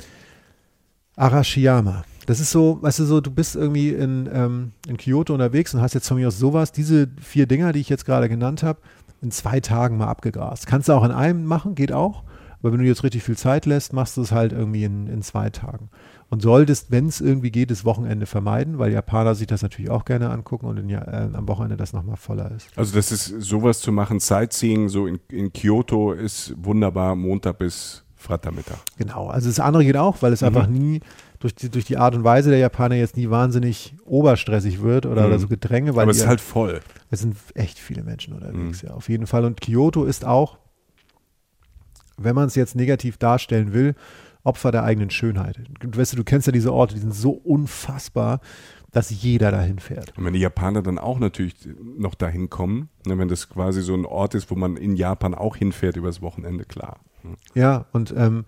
Arashiyama. 1.15 2.03
Das 2.25 2.39
ist 2.39 2.51
so, 2.51 2.79
weißt 2.81 2.99
du, 2.99 3.05
so, 3.05 3.21
du 3.21 3.31
bist 3.31 3.55
irgendwie 3.55 3.89
in, 3.89 4.29
ähm, 4.33 4.71
in 4.87 4.97
Kyoto 4.97 5.33
unterwegs 5.33 5.73
und 5.73 5.81
hast 5.81 5.93
jetzt 5.93 6.07
von 6.07 6.17
mir 6.17 6.27
aus 6.27 6.37
sowas, 6.39 6.71
diese 6.71 7.07
vier 7.21 7.45
Dinger, 7.45 7.71
die 7.73 7.79
ich 7.79 7.89
jetzt 7.89 8.05
gerade 8.05 8.29
genannt 8.29 8.63
habe, 8.63 8.79
in 9.21 9.31
zwei 9.31 9.59
Tagen 9.59 9.97
mal 9.97 10.07
abgegrast. 10.07 10.67
Kannst 10.67 10.89
du 10.89 10.93
auch 10.93 11.03
in 11.03 11.11
einem 11.11 11.45
machen, 11.45 11.75
geht 11.75 11.91
auch. 11.91 12.23
Aber 12.61 12.71
wenn 12.73 12.79
du 12.79 12.85
jetzt 12.85 13.03
richtig 13.03 13.23
viel 13.23 13.37
Zeit 13.37 13.67
lässt, 13.67 13.93
machst 13.93 14.17
du 14.17 14.21
es 14.21 14.31
halt 14.31 14.51
irgendwie 14.51 14.83
in, 14.85 15.05
in 15.07 15.21
zwei 15.21 15.51
Tagen. 15.51 15.89
Und 16.29 16.41
solltest, 16.41 16.89
wenn 16.89 17.07
es 17.07 17.21
irgendwie 17.21 17.51
geht, 17.51 17.69
das 17.69 17.85
Wochenende 17.85 18.25
vermeiden, 18.25 18.79
weil 18.79 18.91
Japaner 18.91 19.35
sich 19.35 19.45
das 19.45 19.61
natürlich 19.61 19.91
auch 19.91 20.03
gerne 20.05 20.31
angucken 20.31 20.65
und 20.65 20.77
in, 20.77 20.89
äh, 20.89 21.29
am 21.31 21.47
Wochenende 21.47 21.77
das 21.77 21.93
nochmal 21.93 22.17
voller 22.17 22.49
ist. 22.51 22.69
Also 22.75 22.95
das 22.95 23.11
ist 23.11 23.27
sowas 23.41 23.79
zu 23.81 23.91
machen, 23.91 24.19
Sightseeing, 24.19 24.89
so 24.89 25.05
in, 25.05 25.19
in 25.29 25.53
Kyoto 25.53 26.13
ist 26.13 26.55
wunderbar, 26.57 27.15
Montag 27.15 27.59
bis 27.59 28.03
Freitagmittag. 28.15 28.77
Genau, 28.97 29.27
also 29.27 29.47
das 29.47 29.59
andere 29.59 29.85
geht 29.85 29.97
auch, 29.97 30.23
weil 30.23 30.33
es 30.33 30.41
Mhm. 30.41 30.47
einfach 30.47 30.67
nie 30.67 31.01
durch 31.45 31.53
die, 31.53 31.69
durch 31.69 31.85
die 31.85 31.97
Art 31.97 32.15
und 32.15 32.23
Weise 32.23 32.49
der 32.49 32.57
Japaner 32.57 32.95
jetzt 32.95 33.17
nie 33.17 33.29
wahnsinnig 33.29 33.93
oberstressig 34.03 34.81
wird 34.81 35.05
oder, 35.05 35.21
Mhm. 35.21 35.27
oder 35.27 35.39
so 35.39 35.47
Gedränge, 35.47 35.95
weil 35.95 36.03
Aber 36.03 36.11
es 36.11 36.17
ist 36.17 36.27
halt 36.27 36.41
voll. 36.41 36.79
es 37.11 37.19
sind 37.19 37.37
echt 37.53 37.77
viele 37.77 38.01
Menschen 38.03 38.33
unterwegs, 38.33 38.81
Mhm. 38.81 38.89
ja, 38.89 38.95
auf 38.95 39.09
jeden 39.09 39.27
Fall. 39.27 39.45
Und 39.45 39.61
Kyoto 39.61 40.05
ist 40.05 40.25
auch, 40.25 40.57
wenn 42.17 42.33
man 42.35 42.47
es 42.47 42.55
jetzt 42.55 42.75
negativ 42.75 43.17
darstellen 43.17 43.73
will, 43.73 43.93
Opfer 44.43 44.71
der 44.71 44.83
eigenen 44.83 45.09
Schönheit. 45.11 45.59
Du, 45.79 45.97
weißt 45.99 46.13
du, 46.13 46.17
du 46.17 46.23
kennst 46.23 46.47
ja 46.47 46.53
diese 46.53 46.71
Orte, 46.73 46.93
die 46.95 47.01
sind 47.01 47.13
so 47.13 47.31
unfassbar. 47.31 48.41
dass 48.91 49.09
jeder 49.09 49.51
dahin 49.51 49.79
fährt. 49.79 50.17
Und 50.17 50.23
wenn 50.23 50.31
die 50.31 50.39
Japaner 50.39 50.81
dann 50.81 50.99
auch 50.99 51.19
natürlich 51.19 51.53
noch 51.97 52.15
dahin 52.15 52.49
kommen, 52.49 52.87
ne, 53.05 53.17
wenn 53.17 53.27
das 53.27 53.49
quasi 53.49 53.81
so 53.81 53.93
ein 53.93 54.05
Ort 54.05 54.35
ist, 54.35 54.49
wo 54.49 54.55
man 54.55 54.77
in 54.77 54.95
Japan 54.95 55.35
auch 55.35 55.57
hinfährt 55.57 55.97
übers 55.97 56.21
Wochenende, 56.21 56.63
klar. 56.63 57.01
Ja, 57.53 57.87
und, 57.91 58.13
ähm, 58.15 58.45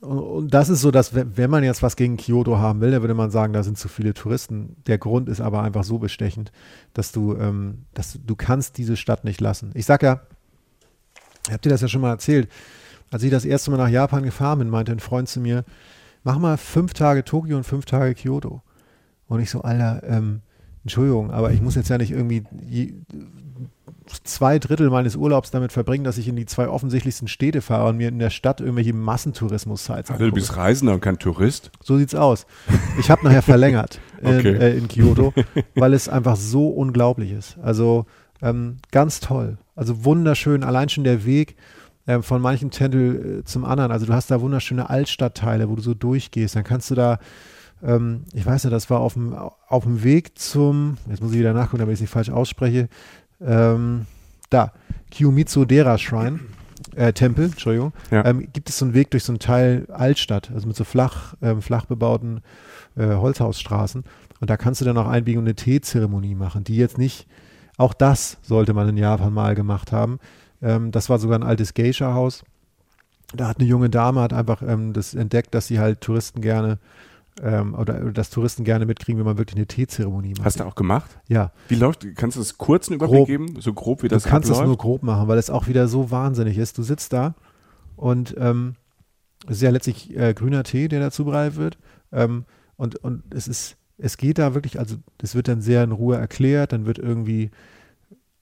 und, 0.00 0.54
das 0.54 0.68
ist 0.68 0.80
so, 0.80 0.90
dass 0.90 1.14
wenn 1.14 1.50
man 1.50 1.64
jetzt 1.64 1.82
was 1.82 1.96
gegen 1.96 2.16
Kyoto 2.16 2.58
haben 2.58 2.80
will, 2.80 2.92
dann 2.92 3.02
würde 3.02 3.14
man 3.14 3.30
sagen, 3.30 3.52
da 3.52 3.62
sind 3.62 3.76
zu 3.76 3.88
viele 3.88 4.14
Touristen. 4.14 4.76
Der 4.86 4.98
Grund 4.98 5.28
ist 5.28 5.40
aber 5.40 5.62
einfach 5.62 5.84
so 5.84 5.98
bestechend, 5.98 6.52
dass 6.92 7.12
du, 7.12 7.36
ähm, 7.36 7.84
dass 7.92 8.18
du 8.24 8.36
kannst 8.36 8.78
diese 8.78 8.96
Stadt 8.96 9.24
nicht 9.24 9.40
lassen. 9.40 9.72
Ich 9.74 9.86
sag 9.86 10.02
ja, 10.02 10.20
ich 11.46 11.52
hab 11.52 11.62
dir 11.62 11.70
das 11.70 11.80
ja 11.80 11.88
schon 11.88 12.00
mal 12.00 12.10
erzählt, 12.10 12.48
als 13.10 13.22
ich 13.22 13.30
das 13.30 13.44
erste 13.44 13.70
Mal 13.70 13.76
nach 13.76 13.88
Japan 13.88 14.22
gefahren 14.22 14.60
bin, 14.60 14.70
meinte 14.70 14.92
ein 14.92 15.00
Freund 15.00 15.28
zu 15.28 15.40
mir, 15.40 15.64
mach 16.22 16.38
mal 16.38 16.56
fünf 16.56 16.94
Tage 16.94 17.24
Tokio 17.24 17.56
und 17.56 17.64
fünf 17.64 17.84
Tage 17.84 18.14
Kyoto. 18.14 18.62
Und 19.26 19.40
ich 19.40 19.50
so, 19.50 19.62
Alter, 19.62 20.02
ähm, 20.04 20.40
Entschuldigung, 20.82 21.30
aber 21.30 21.52
ich 21.52 21.60
muss 21.60 21.74
jetzt 21.74 21.88
ja 21.88 21.98
nicht 21.98 22.10
irgendwie 22.10 22.44
zwei 24.24 24.58
Drittel 24.58 24.90
meines 24.90 25.16
Urlaubs 25.16 25.50
damit 25.50 25.72
verbringen, 25.72 26.04
dass 26.04 26.18
ich 26.18 26.28
in 26.28 26.36
die 26.36 26.46
zwei 26.46 26.68
offensichtlichsten 26.68 27.28
Städte 27.28 27.60
fahre 27.60 27.88
und 27.88 27.96
mir 27.96 28.08
in 28.08 28.18
der 28.18 28.30
Stadt 28.30 28.60
irgendwelche 28.60 28.92
Massentourismus-Sites 28.92 30.10
Also 30.10 30.26
du 30.26 30.32
bist 30.32 30.56
Reisender 30.56 30.94
und 30.94 31.00
kein 31.00 31.18
Tourist? 31.18 31.70
So 31.82 31.96
sieht's 31.96 32.14
aus. 32.14 32.46
Ich 32.98 33.10
habe 33.10 33.24
nachher 33.24 33.42
verlängert 33.42 34.00
in, 34.20 34.38
okay. 34.38 34.54
äh, 34.54 34.76
in 34.76 34.88
Kyoto, 34.88 35.32
weil 35.74 35.94
es 35.94 36.08
einfach 36.08 36.36
so 36.36 36.68
unglaublich 36.68 37.32
ist. 37.32 37.58
Also 37.62 38.06
ähm, 38.42 38.76
ganz 38.90 39.20
toll. 39.20 39.58
Also 39.74 40.04
wunderschön. 40.04 40.64
Allein 40.64 40.88
schon 40.88 41.04
der 41.04 41.24
Weg 41.24 41.56
äh, 42.06 42.20
von 42.20 42.42
manchen 42.42 42.70
Tempel 42.70 43.40
äh, 43.40 43.44
zum 43.44 43.64
anderen. 43.64 43.90
Also 43.90 44.06
du 44.06 44.12
hast 44.12 44.30
da 44.30 44.40
wunderschöne 44.40 44.90
Altstadtteile, 44.90 45.68
wo 45.68 45.76
du 45.76 45.82
so 45.82 45.94
durchgehst. 45.94 46.56
Dann 46.56 46.64
kannst 46.64 46.90
du 46.90 46.94
da 46.94 47.18
ähm, 47.82 48.24
ich 48.32 48.46
weiß 48.46 48.64
ja, 48.64 48.70
das 48.70 48.88
war 48.88 49.00
auf 49.00 49.14
dem, 49.14 49.34
auf 49.34 49.84
dem 49.84 50.02
Weg 50.02 50.38
zum, 50.38 50.96
jetzt 51.08 51.22
muss 51.22 51.32
ich 51.32 51.38
wieder 51.38 51.52
nachgucken, 51.52 51.80
damit 51.80 51.92
ich 51.92 51.98
es 51.98 52.00
nicht 52.02 52.10
falsch 52.10 52.30
ausspreche, 52.30 52.88
ähm, 53.40 54.06
da, 54.50 54.72
Kiyomizu 55.10 55.64
Dera 55.64 55.98
Shrine, 55.98 56.40
äh, 56.96 57.12
Tempel, 57.12 57.46
Entschuldigung, 57.46 57.92
ja. 58.10 58.24
ähm, 58.24 58.48
gibt 58.52 58.68
es 58.68 58.78
so 58.78 58.84
einen 58.84 58.94
Weg 58.94 59.10
durch 59.10 59.24
so 59.24 59.32
einen 59.32 59.38
Teil 59.38 59.86
Altstadt, 59.90 60.50
also 60.52 60.66
mit 60.66 60.76
so 60.76 60.84
flach, 60.84 61.34
ähm, 61.42 61.62
flach 61.62 61.86
bebauten 61.86 62.42
äh, 62.96 63.06
Holzhausstraßen. 63.06 64.04
Und 64.40 64.50
da 64.50 64.56
kannst 64.56 64.80
du 64.80 64.84
dann 64.84 64.98
auch 64.98 65.08
einbiegen 65.08 65.38
und 65.38 65.46
eine 65.46 65.54
Teezeremonie 65.54 66.34
machen, 66.34 66.64
die 66.64 66.76
jetzt 66.76 66.98
nicht, 66.98 67.26
auch 67.76 67.94
das 67.94 68.38
sollte 68.42 68.74
man 68.74 68.88
in 68.88 68.96
Japan 68.96 69.32
mal 69.32 69.54
gemacht 69.54 69.92
haben. 69.92 70.18
Ähm, 70.62 70.92
das 70.92 71.10
war 71.10 71.18
sogar 71.18 71.38
ein 71.38 71.42
altes 71.42 71.74
Geisha-Haus. 71.74 72.44
Da 73.34 73.48
hat 73.48 73.58
eine 73.58 73.68
junge 73.68 73.90
Dame 73.90 74.20
hat 74.20 74.32
einfach 74.32 74.62
ähm, 74.62 74.92
das 74.92 75.14
entdeckt, 75.14 75.54
dass 75.54 75.66
sie 75.66 75.80
halt 75.80 76.00
Touristen 76.00 76.40
gerne 76.40 76.78
ähm, 77.42 77.74
oder, 77.74 78.00
oder 78.00 78.12
dass 78.12 78.30
Touristen 78.30 78.64
gerne 78.64 78.86
mitkriegen, 78.86 79.18
wenn 79.18 79.26
man 79.26 79.38
wirklich 79.38 79.56
eine 79.56 79.66
Teezeremonie 79.66 80.34
macht. 80.34 80.44
Hast 80.44 80.60
du 80.60 80.64
auch 80.64 80.74
gemacht? 80.74 81.18
Ja. 81.28 81.52
Wie 81.68 81.74
läuft, 81.74 82.06
kannst 82.16 82.36
du 82.36 82.40
das 82.40 82.58
kurz 82.58 82.88
einen 82.88 82.96
Überblick 82.96 83.18
grob. 83.18 83.26
geben, 83.28 83.60
so 83.60 83.72
grob 83.72 84.02
wie 84.02 84.08
das 84.08 84.22
Du 84.22 84.28
kannst 84.28 84.48
abläuft? 84.50 84.62
es 84.62 84.68
nur 84.68 84.78
grob 84.78 85.02
machen, 85.02 85.28
weil 85.28 85.38
es 85.38 85.50
auch 85.50 85.66
wieder 85.66 85.88
so 85.88 86.10
wahnsinnig 86.10 86.58
ist. 86.58 86.78
Du 86.78 86.82
sitzt 86.82 87.12
da 87.12 87.34
und 87.96 88.34
ähm, 88.38 88.76
es 89.46 89.56
ist 89.56 89.62
ja 89.62 89.70
letztlich 89.70 90.16
äh, 90.16 90.34
grüner 90.34 90.62
Tee, 90.62 90.88
der 90.88 91.00
dazu 91.00 91.24
bereitet 91.24 91.56
wird. 91.56 91.78
Ähm, 92.12 92.44
und, 92.76 92.96
und 92.96 93.22
es 93.34 93.48
ist, 93.48 93.76
es 93.98 94.16
geht 94.16 94.38
da 94.38 94.54
wirklich, 94.54 94.78
also 94.78 94.96
es 95.20 95.34
wird 95.34 95.48
dann 95.48 95.60
sehr 95.60 95.84
in 95.84 95.92
Ruhe 95.92 96.16
erklärt, 96.16 96.72
dann 96.72 96.86
wird 96.86 96.98
irgendwie, 96.98 97.50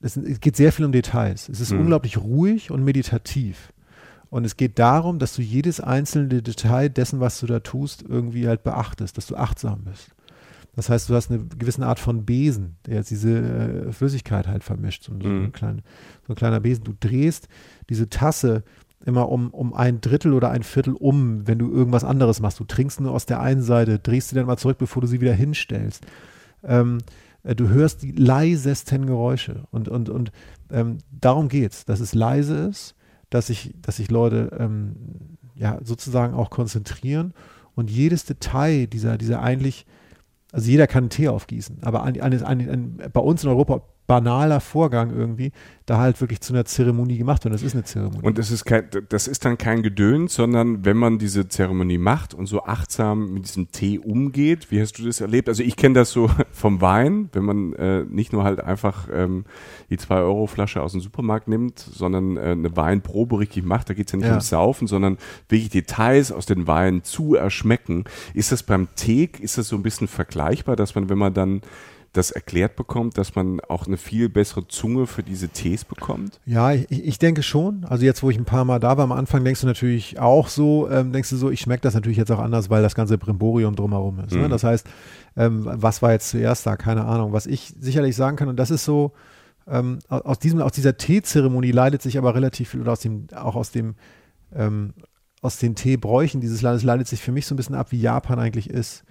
es, 0.00 0.16
es 0.16 0.40
geht 0.40 0.56
sehr 0.56 0.72
viel 0.72 0.84
um 0.84 0.92
Details. 0.92 1.48
Es 1.48 1.60
ist 1.60 1.70
hm. 1.70 1.80
unglaublich 1.80 2.18
ruhig 2.18 2.70
und 2.70 2.84
meditativ. 2.84 3.71
Und 4.32 4.46
es 4.46 4.56
geht 4.56 4.78
darum, 4.78 5.18
dass 5.18 5.36
du 5.36 5.42
jedes 5.42 5.78
einzelne 5.78 6.40
Detail 6.40 6.88
dessen, 6.88 7.20
was 7.20 7.38
du 7.38 7.46
da 7.46 7.60
tust, 7.60 8.02
irgendwie 8.08 8.48
halt 8.48 8.62
beachtest, 8.62 9.18
dass 9.18 9.26
du 9.26 9.36
achtsam 9.36 9.84
bist. 9.84 10.08
Das 10.74 10.88
heißt, 10.88 11.10
du 11.10 11.14
hast 11.14 11.30
eine 11.30 11.44
gewisse 11.44 11.84
Art 11.84 11.98
von 11.98 12.24
Besen, 12.24 12.76
der 12.86 12.94
jetzt 12.94 13.10
diese 13.10 13.28
äh, 13.28 13.92
Flüssigkeit 13.92 14.48
halt 14.48 14.64
vermischt, 14.64 15.04
so, 15.04 15.12
mhm. 15.12 15.44
ein 15.44 15.52
klein, 15.52 15.82
so, 16.26 16.32
ein 16.32 16.36
kleiner 16.36 16.60
Besen. 16.60 16.82
Du 16.82 16.94
drehst 16.98 17.48
diese 17.90 18.08
Tasse 18.08 18.64
immer 19.04 19.28
um, 19.28 19.50
um 19.50 19.74
ein 19.74 20.00
Drittel 20.00 20.32
oder 20.32 20.50
ein 20.50 20.62
Viertel 20.62 20.94
um, 20.94 21.46
wenn 21.46 21.58
du 21.58 21.70
irgendwas 21.70 22.02
anderes 22.02 22.40
machst. 22.40 22.58
Du 22.58 22.64
trinkst 22.64 23.02
nur 23.02 23.12
aus 23.12 23.26
der 23.26 23.38
einen 23.38 23.60
Seite, 23.60 23.98
drehst 23.98 24.30
sie 24.30 24.34
dann 24.34 24.46
mal 24.46 24.56
zurück, 24.56 24.78
bevor 24.78 25.02
du 25.02 25.08
sie 25.08 25.20
wieder 25.20 25.34
hinstellst. 25.34 26.06
Ähm, 26.64 27.00
äh, 27.42 27.54
du 27.54 27.68
hörst 27.68 28.02
die 28.02 28.12
leisesten 28.12 29.04
Geräusche 29.04 29.64
und, 29.72 29.90
und, 29.90 30.08
und 30.08 30.32
ähm, 30.70 31.00
darum 31.10 31.50
geht's, 31.50 31.84
dass 31.84 32.00
es 32.00 32.14
leise 32.14 32.56
ist, 32.70 32.94
dass 33.34 33.48
sich 33.48 33.74
dass 33.82 33.98
ich 33.98 34.10
Leute 34.10 34.56
ähm, 34.58 34.96
ja 35.54 35.78
sozusagen 35.82 36.34
auch 36.34 36.50
konzentrieren 36.50 37.34
und 37.74 37.90
jedes 37.90 38.24
Detail 38.24 38.86
dieser, 38.86 39.18
dieser 39.18 39.42
eigentlich, 39.42 39.86
also 40.52 40.70
jeder 40.70 40.86
kann 40.86 41.04
einen 41.04 41.10
Tee 41.10 41.28
aufgießen, 41.28 41.82
aber 41.82 42.02
ein, 42.02 42.20
ein, 42.20 42.44
ein, 42.44 43.10
bei 43.12 43.20
uns 43.20 43.42
in 43.44 43.50
Europa 43.50 43.82
banaler 44.06 44.60
Vorgang 44.60 45.16
irgendwie, 45.16 45.52
da 45.86 45.98
halt 45.98 46.20
wirklich 46.20 46.40
zu 46.40 46.52
einer 46.52 46.64
Zeremonie 46.64 47.18
gemacht 47.18 47.44
wird. 47.44 47.54
Das 47.54 47.62
ist 47.62 47.74
eine 47.74 47.84
Zeremonie. 47.84 48.22
Und 48.22 48.38
das 48.38 48.50
ist, 48.50 48.64
kein, 48.64 48.88
das 49.08 49.26
ist 49.26 49.44
dann 49.44 49.58
kein 49.58 49.82
Gedöns, 49.82 50.34
sondern 50.34 50.84
wenn 50.84 50.96
man 50.96 51.18
diese 51.18 51.48
Zeremonie 51.48 51.98
macht 51.98 52.34
und 52.34 52.46
so 52.46 52.64
achtsam 52.64 53.32
mit 53.34 53.44
diesem 53.44 53.70
Tee 53.70 53.98
umgeht, 53.98 54.70
wie 54.70 54.80
hast 54.80 54.98
du 54.98 55.04
das 55.04 55.20
erlebt? 55.20 55.48
Also 55.48 55.62
ich 55.62 55.76
kenne 55.76 55.94
das 55.94 56.10
so 56.10 56.30
vom 56.52 56.80
Wein, 56.80 57.30
wenn 57.32 57.44
man 57.44 57.72
äh, 57.74 58.04
nicht 58.04 58.32
nur 58.32 58.44
halt 58.44 58.60
einfach 58.60 59.08
ähm, 59.12 59.44
die 59.90 59.98
2-Euro-Flasche 59.98 60.82
aus 60.82 60.92
dem 60.92 61.00
Supermarkt 61.00 61.48
nimmt, 61.48 61.78
sondern 61.78 62.36
äh, 62.36 62.40
eine 62.40 62.76
Weinprobe 62.76 63.38
richtig 63.38 63.64
macht. 63.64 63.88
Da 63.88 63.94
geht 63.94 64.06
es 64.06 64.12
ja 64.12 64.18
nicht 64.18 64.26
ja. 64.26 64.32
ums 64.32 64.48
Saufen, 64.48 64.86
sondern 64.86 65.18
wirklich 65.48 65.70
Details 65.70 66.32
aus 66.32 66.46
den 66.46 66.66
Weinen 66.66 67.04
zu 67.04 67.34
erschmecken. 67.34 68.04
Ist 68.34 68.52
das 68.52 68.62
beim 68.62 68.88
Tee, 68.94 69.30
ist 69.40 69.58
das 69.58 69.68
so 69.68 69.76
ein 69.76 69.82
bisschen 69.82 70.08
vergleichbar, 70.08 70.76
dass 70.76 70.94
man, 70.94 71.08
wenn 71.08 71.18
man 71.18 71.34
dann 71.34 71.62
das 72.12 72.30
erklärt 72.30 72.76
bekommt, 72.76 73.16
dass 73.16 73.34
man 73.34 73.60
auch 73.60 73.86
eine 73.86 73.96
viel 73.96 74.28
bessere 74.28 74.68
Zunge 74.68 75.06
für 75.06 75.22
diese 75.22 75.48
Tees 75.48 75.84
bekommt? 75.84 76.40
Ja, 76.44 76.72
ich, 76.72 76.90
ich 76.90 77.18
denke 77.18 77.42
schon. 77.42 77.84
Also 77.84 78.04
jetzt, 78.04 78.22
wo 78.22 78.28
ich 78.28 78.38
ein 78.38 78.44
paar 78.44 78.64
Mal 78.64 78.80
da 78.80 78.98
war, 78.98 79.04
am 79.04 79.12
Anfang 79.12 79.44
denkst 79.44 79.62
du 79.62 79.66
natürlich 79.66 80.18
auch 80.18 80.48
so, 80.48 80.90
ähm, 80.90 81.12
denkst 81.12 81.30
du 81.30 81.36
so, 81.36 81.50
ich 81.50 81.60
schmecke 81.60 81.80
das 81.80 81.94
natürlich 81.94 82.18
jetzt 82.18 82.30
auch 82.30 82.38
anders, 82.38 82.68
weil 82.68 82.82
das 82.82 82.94
ganze 82.94 83.16
Brimborium 83.16 83.74
drumherum 83.74 84.18
ist. 84.18 84.32
Ne? 84.32 84.38
Mhm. 84.38 84.42
Ne? 84.42 84.48
Das 84.50 84.64
heißt, 84.64 84.86
ähm, 85.36 85.62
was 85.64 86.02
war 86.02 86.12
jetzt 86.12 86.28
zuerst 86.28 86.66
da? 86.66 86.76
Keine 86.76 87.06
Ahnung. 87.06 87.32
Was 87.32 87.46
ich 87.46 87.74
sicherlich 87.80 88.14
sagen 88.14 88.36
kann, 88.36 88.48
und 88.48 88.56
das 88.56 88.70
ist 88.70 88.84
so, 88.84 89.12
ähm, 89.66 90.00
aus, 90.08 90.38
diesem, 90.38 90.60
aus 90.60 90.72
dieser 90.72 90.96
Teezeremonie 90.96 91.70
leidet 91.70 92.02
sich 92.02 92.18
aber 92.18 92.34
relativ 92.34 92.70
viel, 92.70 92.82
oder 92.82 92.92
aus 92.92 93.00
dem, 93.00 93.28
auch 93.34 93.56
aus 93.56 93.70
dem, 93.70 93.94
ähm, 94.54 94.92
aus 95.40 95.56
den 95.56 95.74
Teebräuchen 95.74 96.40
dieses 96.40 96.62
Landes 96.62 96.82
leidet 96.82 97.08
sich 97.08 97.22
für 97.22 97.32
mich 97.32 97.46
so 97.46 97.54
ein 97.54 97.56
bisschen 97.56 97.74
ab, 97.74 97.90
wie 97.90 98.00
Japan 98.00 98.38
eigentlich 98.38 98.68
ist. 98.68 99.04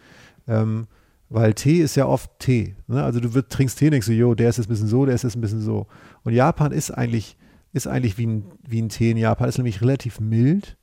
Ähm, 0.47 0.87
weil 1.31 1.53
Tee 1.53 1.79
ist 1.79 1.95
ja 1.95 2.05
oft 2.05 2.29
Tee. 2.39 2.75
Ne? 2.87 3.01
Also 3.01 3.21
du 3.21 3.33
wird, 3.33 3.49
trinkst 3.49 3.79
Tee, 3.79 3.89
denkst 3.89 4.07
du, 4.07 4.13
jo, 4.13 4.35
der 4.35 4.49
ist 4.49 4.57
jetzt 4.57 4.67
ein 4.67 4.69
bisschen 4.69 4.87
so, 4.87 5.05
der 5.05 5.15
ist 5.15 5.23
jetzt 5.23 5.35
ein 5.35 5.41
bisschen 5.41 5.61
so. 5.61 5.87
Und 6.23 6.33
Japan 6.33 6.73
ist 6.73 6.91
eigentlich, 6.91 7.37
ist 7.71 7.87
eigentlich 7.87 8.17
wie 8.17 8.27
ein, 8.27 8.43
wie 8.67 8.81
ein 8.81 8.89
Tee 8.89 9.11
in 9.11 9.17
Japan, 9.17 9.47
ist 9.47 9.57
nämlich 9.57 9.81
relativ 9.81 10.19
mild. 10.19 10.77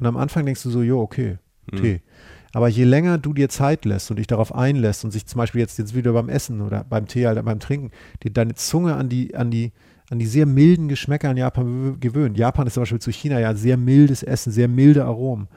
Und 0.00 0.06
am 0.06 0.16
Anfang 0.16 0.44
denkst 0.44 0.64
du 0.64 0.70
so, 0.70 0.82
jo, 0.82 1.00
okay, 1.00 1.38
mhm. 1.70 1.76
Tee. 1.76 2.00
Aber 2.52 2.66
je 2.66 2.82
länger 2.82 3.16
du 3.18 3.32
dir 3.32 3.48
Zeit 3.48 3.84
lässt 3.84 4.10
und 4.10 4.18
dich 4.18 4.26
darauf 4.26 4.52
einlässt 4.52 5.04
und 5.04 5.12
sich 5.12 5.24
zum 5.24 5.38
Beispiel 5.38 5.60
jetzt, 5.60 5.78
jetzt 5.78 5.94
wieder 5.94 6.12
beim 6.12 6.28
Essen 6.28 6.62
oder 6.62 6.82
beim 6.82 7.06
Tee, 7.06 7.28
halt 7.28 7.42
beim 7.44 7.60
Trinken, 7.60 7.92
dir 8.24 8.32
deine 8.32 8.54
Zunge 8.54 8.96
an 8.96 9.08
die, 9.08 9.36
an 9.36 9.52
die, 9.52 9.70
an 10.12 10.18
die 10.18 10.26
sehr 10.26 10.46
milden 10.46 10.88
Geschmäcker 10.88 11.30
in 11.30 11.38
Japan 11.38 11.98
gewöhnt. 11.98 12.38
Japan 12.38 12.66
ist 12.66 12.74
zum 12.74 12.82
Beispiel 12.82 13.00
zu 13.00 13.10
China 13.10 13.40
ja 13.40 13.54
sehr 13.54 13.76
mildes 13.76 14.22
Essen, 14.22 14.52
sehr 14.52 14.68
milde 14.68 15.04
Aromen 15.04 15.48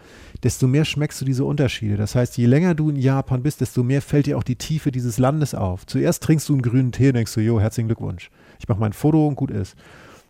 desto 0.44 0.68
mehr 0.68 0.86
schmeckst 0.86 1.20
du 1.22 1.26
diese 1.26 1.44
Unterschiede. 1.44 1.98
Das 1.98 2.14
heißt, 2.16 2.38
je 2.38 2.46
länger 2.46 2.76
du 2.76 2.90
in 2.90 2.98
Japan 2.98 3.42
bist, 3.42 3.62
desto 3.62 3.84
mehr 3.84 4.02
fällt 4.02 4.28
dir 4.28 4.38
auch 4.38 4.44
die 4.44 4.56
Tiefe 4.56 4.92
dieses 4.92 5.18
Landes 5.18 5.56
auf. 5.56 5.86
Zuerst 5.86 6.24
trinkst 6.24 6.48
du 6.50 6.54
einen 6.54 6.62
grünen 6.62 6.92
Tee 6.92 7.08
und 7.08 7.16
denkst 7.16 7.34
du, 7.34 7.42
jo, 7.42 7.60
herzlichen 7.60 7.88
Glückwunsch. 7.88 8.30
Ich 8.60 8.68
mache 8.68 8.80
mein 8.80 8.94
Foto 8.94 9.28
und 9.28 9.36
gut 9.36 9.52
ist. 9.52 9.76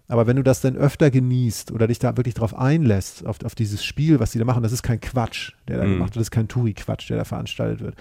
Aber 0.08 0.28
wenn 0.28 0.38
du 0.38 0.44
das 0.44 0.62
dann 0.62 0.78
öfter 0.78 1.12
genießt 1.12 1.72
oder 1.72 1.88
dich 1.88 2.00
da 2.00 2.16
wirklich 2.16 2.36
drauf 2.36 2.56
einlässt, 2.56 3.26
auf, 3.26 3.44
auf 3.44 3.56
dieses 3.56 3.84
Spiel, 3.84 4.20
was 4.20 4.32
die 4.32 4.40
da 4.40 4.46
machen, 4.46 4.62
das 4.62 4.72
ist 4.72 4.84
kein 4.84 5.02
Quatsch, 5.02 5.52
der 5.68 5.80
da 5.80 5.86
mhm. 5.86 5.94
gemacht 5.94 6.10
wird, 6.12 6.22
das 6.22 6.28
ist 6.28 6.32
kein 6.32 6.48
Touri-Quatsch, 6.48 7.10
der 7.10 7.18
da 7.18 7.26
veranstaltet 7.26 7.82
wird 7.82 7.96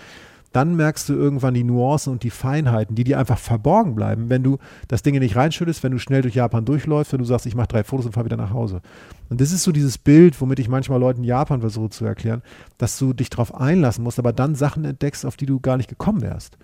dann 0.54 0.76
merkst 0.76 1.08
du 1.08 1.14
irgendwann 1.14 1.54
die 1.54 1.64
Nuancen 1.64 2.12
und 2.12 2.22
die 2.22 2.30
Feinheiten, 2.30 2.94
die 2.94 3.02
dir 3.02 3.18
einfach 3.18 3.38
verborgen 3.38 3.96
bleiben, 3.96 4.30
wenn 4.30 4.44
du 4.44 4.58
das 4.86 5.02
Ding 5.02 5.18
nicht 5.18 5.34
reinschüttest, 5.34 5.82
wenn 5.82 5.90
du 5.90 5.98
schnell 5.98 6.22
durch 6.22 6.36
Japan 6.36 6.64
durchläufst, 6.64 7.12
wenn 7.12 7.18
du 7.18 7.24
sagst, 7.24 7.46
ich 7.46 7.56
mache 7.56 7.66
drei 7.66 7.82
Fotos 7.82 8.06
und 8.06 8.12
fahre 8.12 8.26
wieder 8.26 8.36
nach 8.36 8.52
Hause. 8.52 8.80
Und 9.28 9.40
das 9.40 9.50
ist 9.50 9.64
so 9.64 9.72
dieses 9.72 9.98
Bild, 9.98 10.40
womit 10.40 10.60
ich 10.60 10.68
manchmal 10.68 11.00
Leuten 11.00 11.24
Japan 11.24 11.60
versuche 11.60 11.90
zu 11.90 12.04
erklären, 12.04 12.42
dass 12.78 12.96
du 12.98 13.12
dich 13.12 13.30
darauf 13.30 13.52
einlassen 13.52 14.04
musst, 14.04 14.20
aber 14.20 14.32
dann 14.32 14.54
Sachen 14.54 14.84
entdeckst, 14.84 15.26
auf 15.26 15.36
die 15.36 15.46
du 15.46 15.58
gar 15.58 15.76
nicht 15.76 15.88
gekommen 15.88 16.22
wärst. 16.22 16.56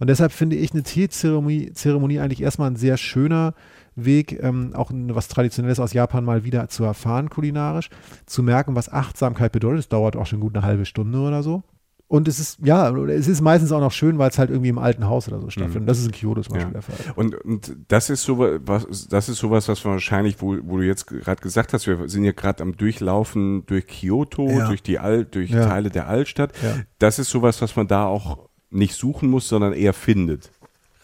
Und 0.00 0.08
deshalb 0.08 0.32
finde 0.32 0.56
ich 0.56 0.72
eine 0.72 0.82
Teezeremonie 0.82 1.72
Zeremonie 1.74 2.20
eigentlich 2.20 2.40
erstmal 2.40 2.70
ein 2.70 2.76
sehr 2.76 2.96
schöner 2.96 3.52
Weg, 3.94 4.42
ähm, 4.42 4.72
auch 4.74 4.90
was 4.92 5.28
Traditionelles 5.28 5.80
aus 5.80 5.92
Japan 5.92 6.24
mal 6.24 6.44
wieder 6.44 6.68
zu 6.68 6.82
erfahren, 6.82 7.28
kulinarisch, 7.28 7.90
zu 8.24 8.42
merken, 8.42 8.74
was 8.74 8.90
Achtsamkeit 8.90 9.52
bedeutet. 9.52 9.80
Es 9.80 9.88
dauert 9.90 10.16
auch 10.16 10.26
schon 10.26 10.40
gut 10.40 10.56
eine 10.56 10.64
halbe 10.64 10.86
Stunde 10.86 11.18
oder 11.18 11.42
so. 11.42 11.62
Und 12.06 12.28
es 12.28 12.38
ist, 12.38 12.58
ja, 12.62 12.90
es 13.08 13.28
ist 13.28 13.40
meistens 13.40 13.72
auch 13.72 13.80
noch 13.80 13.90
schön, 13.90 14.18
weil 14.18 14.30
es 14.30 14.38
halt 14.38 14.50
irgendwie 14.50 14.68
im 14.68 14.78
alten 14.78 15.06
Haus 15.06 15.26
oder 15.26 15.40
so 15.40 15.48
stattfindet. 15.48 15.82
Mhm. 15.82 15.86
Das 15.86 15.98
ist 15.98 16.06
in 16.06 16.12
Kyoto 16.12 16.42
zum 16.42 16.54
Beispiel 16.54 16.74
ja. 16.74 16.80
der 16.80 16.82
Fall. 16.82 16.96
Und, 17.16 17.34
und 17.34 17.76
das 17.88 18.10
ist 18.10 18.22
so 18.22 18.38
was, 18.38 19.08
das 19.08 19.28
ist 19.28 19.38
sowas, 19.38 19.68
was 19.68 19.84
wahrscheinlich, 19.84 20.40
wo, 20.40 20.56
wo 20.62 20.76
du 20.76 20.82
jetzt 20.82 21.06
gerade 21.06 21.40
gesagt 21.40 21.72
hast, 21.72 21.86
wir 21.86 22.08
sind 22.08 22.24
ja 22.24 22.32
gerade 22.32 22.62
am 22.62 22.76
Durchlaufen 22.76 23.64
durch 23.66 23.86
Kyoto, 23.86 24.48
ja. 24.48 24.68
durch 24.68 24.82
die 24.82 24.98
Al 24.98 25.24
durch 25.24 25.50
ja. 25.50 25.66
Teile 25.66 25.90
der 25.90 26.06
Altstadt. 26.06 26.52
Das 26.98 27.18
ist 27.18 27.30
sowas, 27.30 27.62
was 27.62 27.74
man 27.74 27.88
da 27.88 28.04
auch 28.04 28.48
nicht 28.70 28.94
suchen 28.94 29.30
muss, 29.30 29.48
sondern 29.48 29.72
eher 29.72 29.94
findet. 29.94 30.50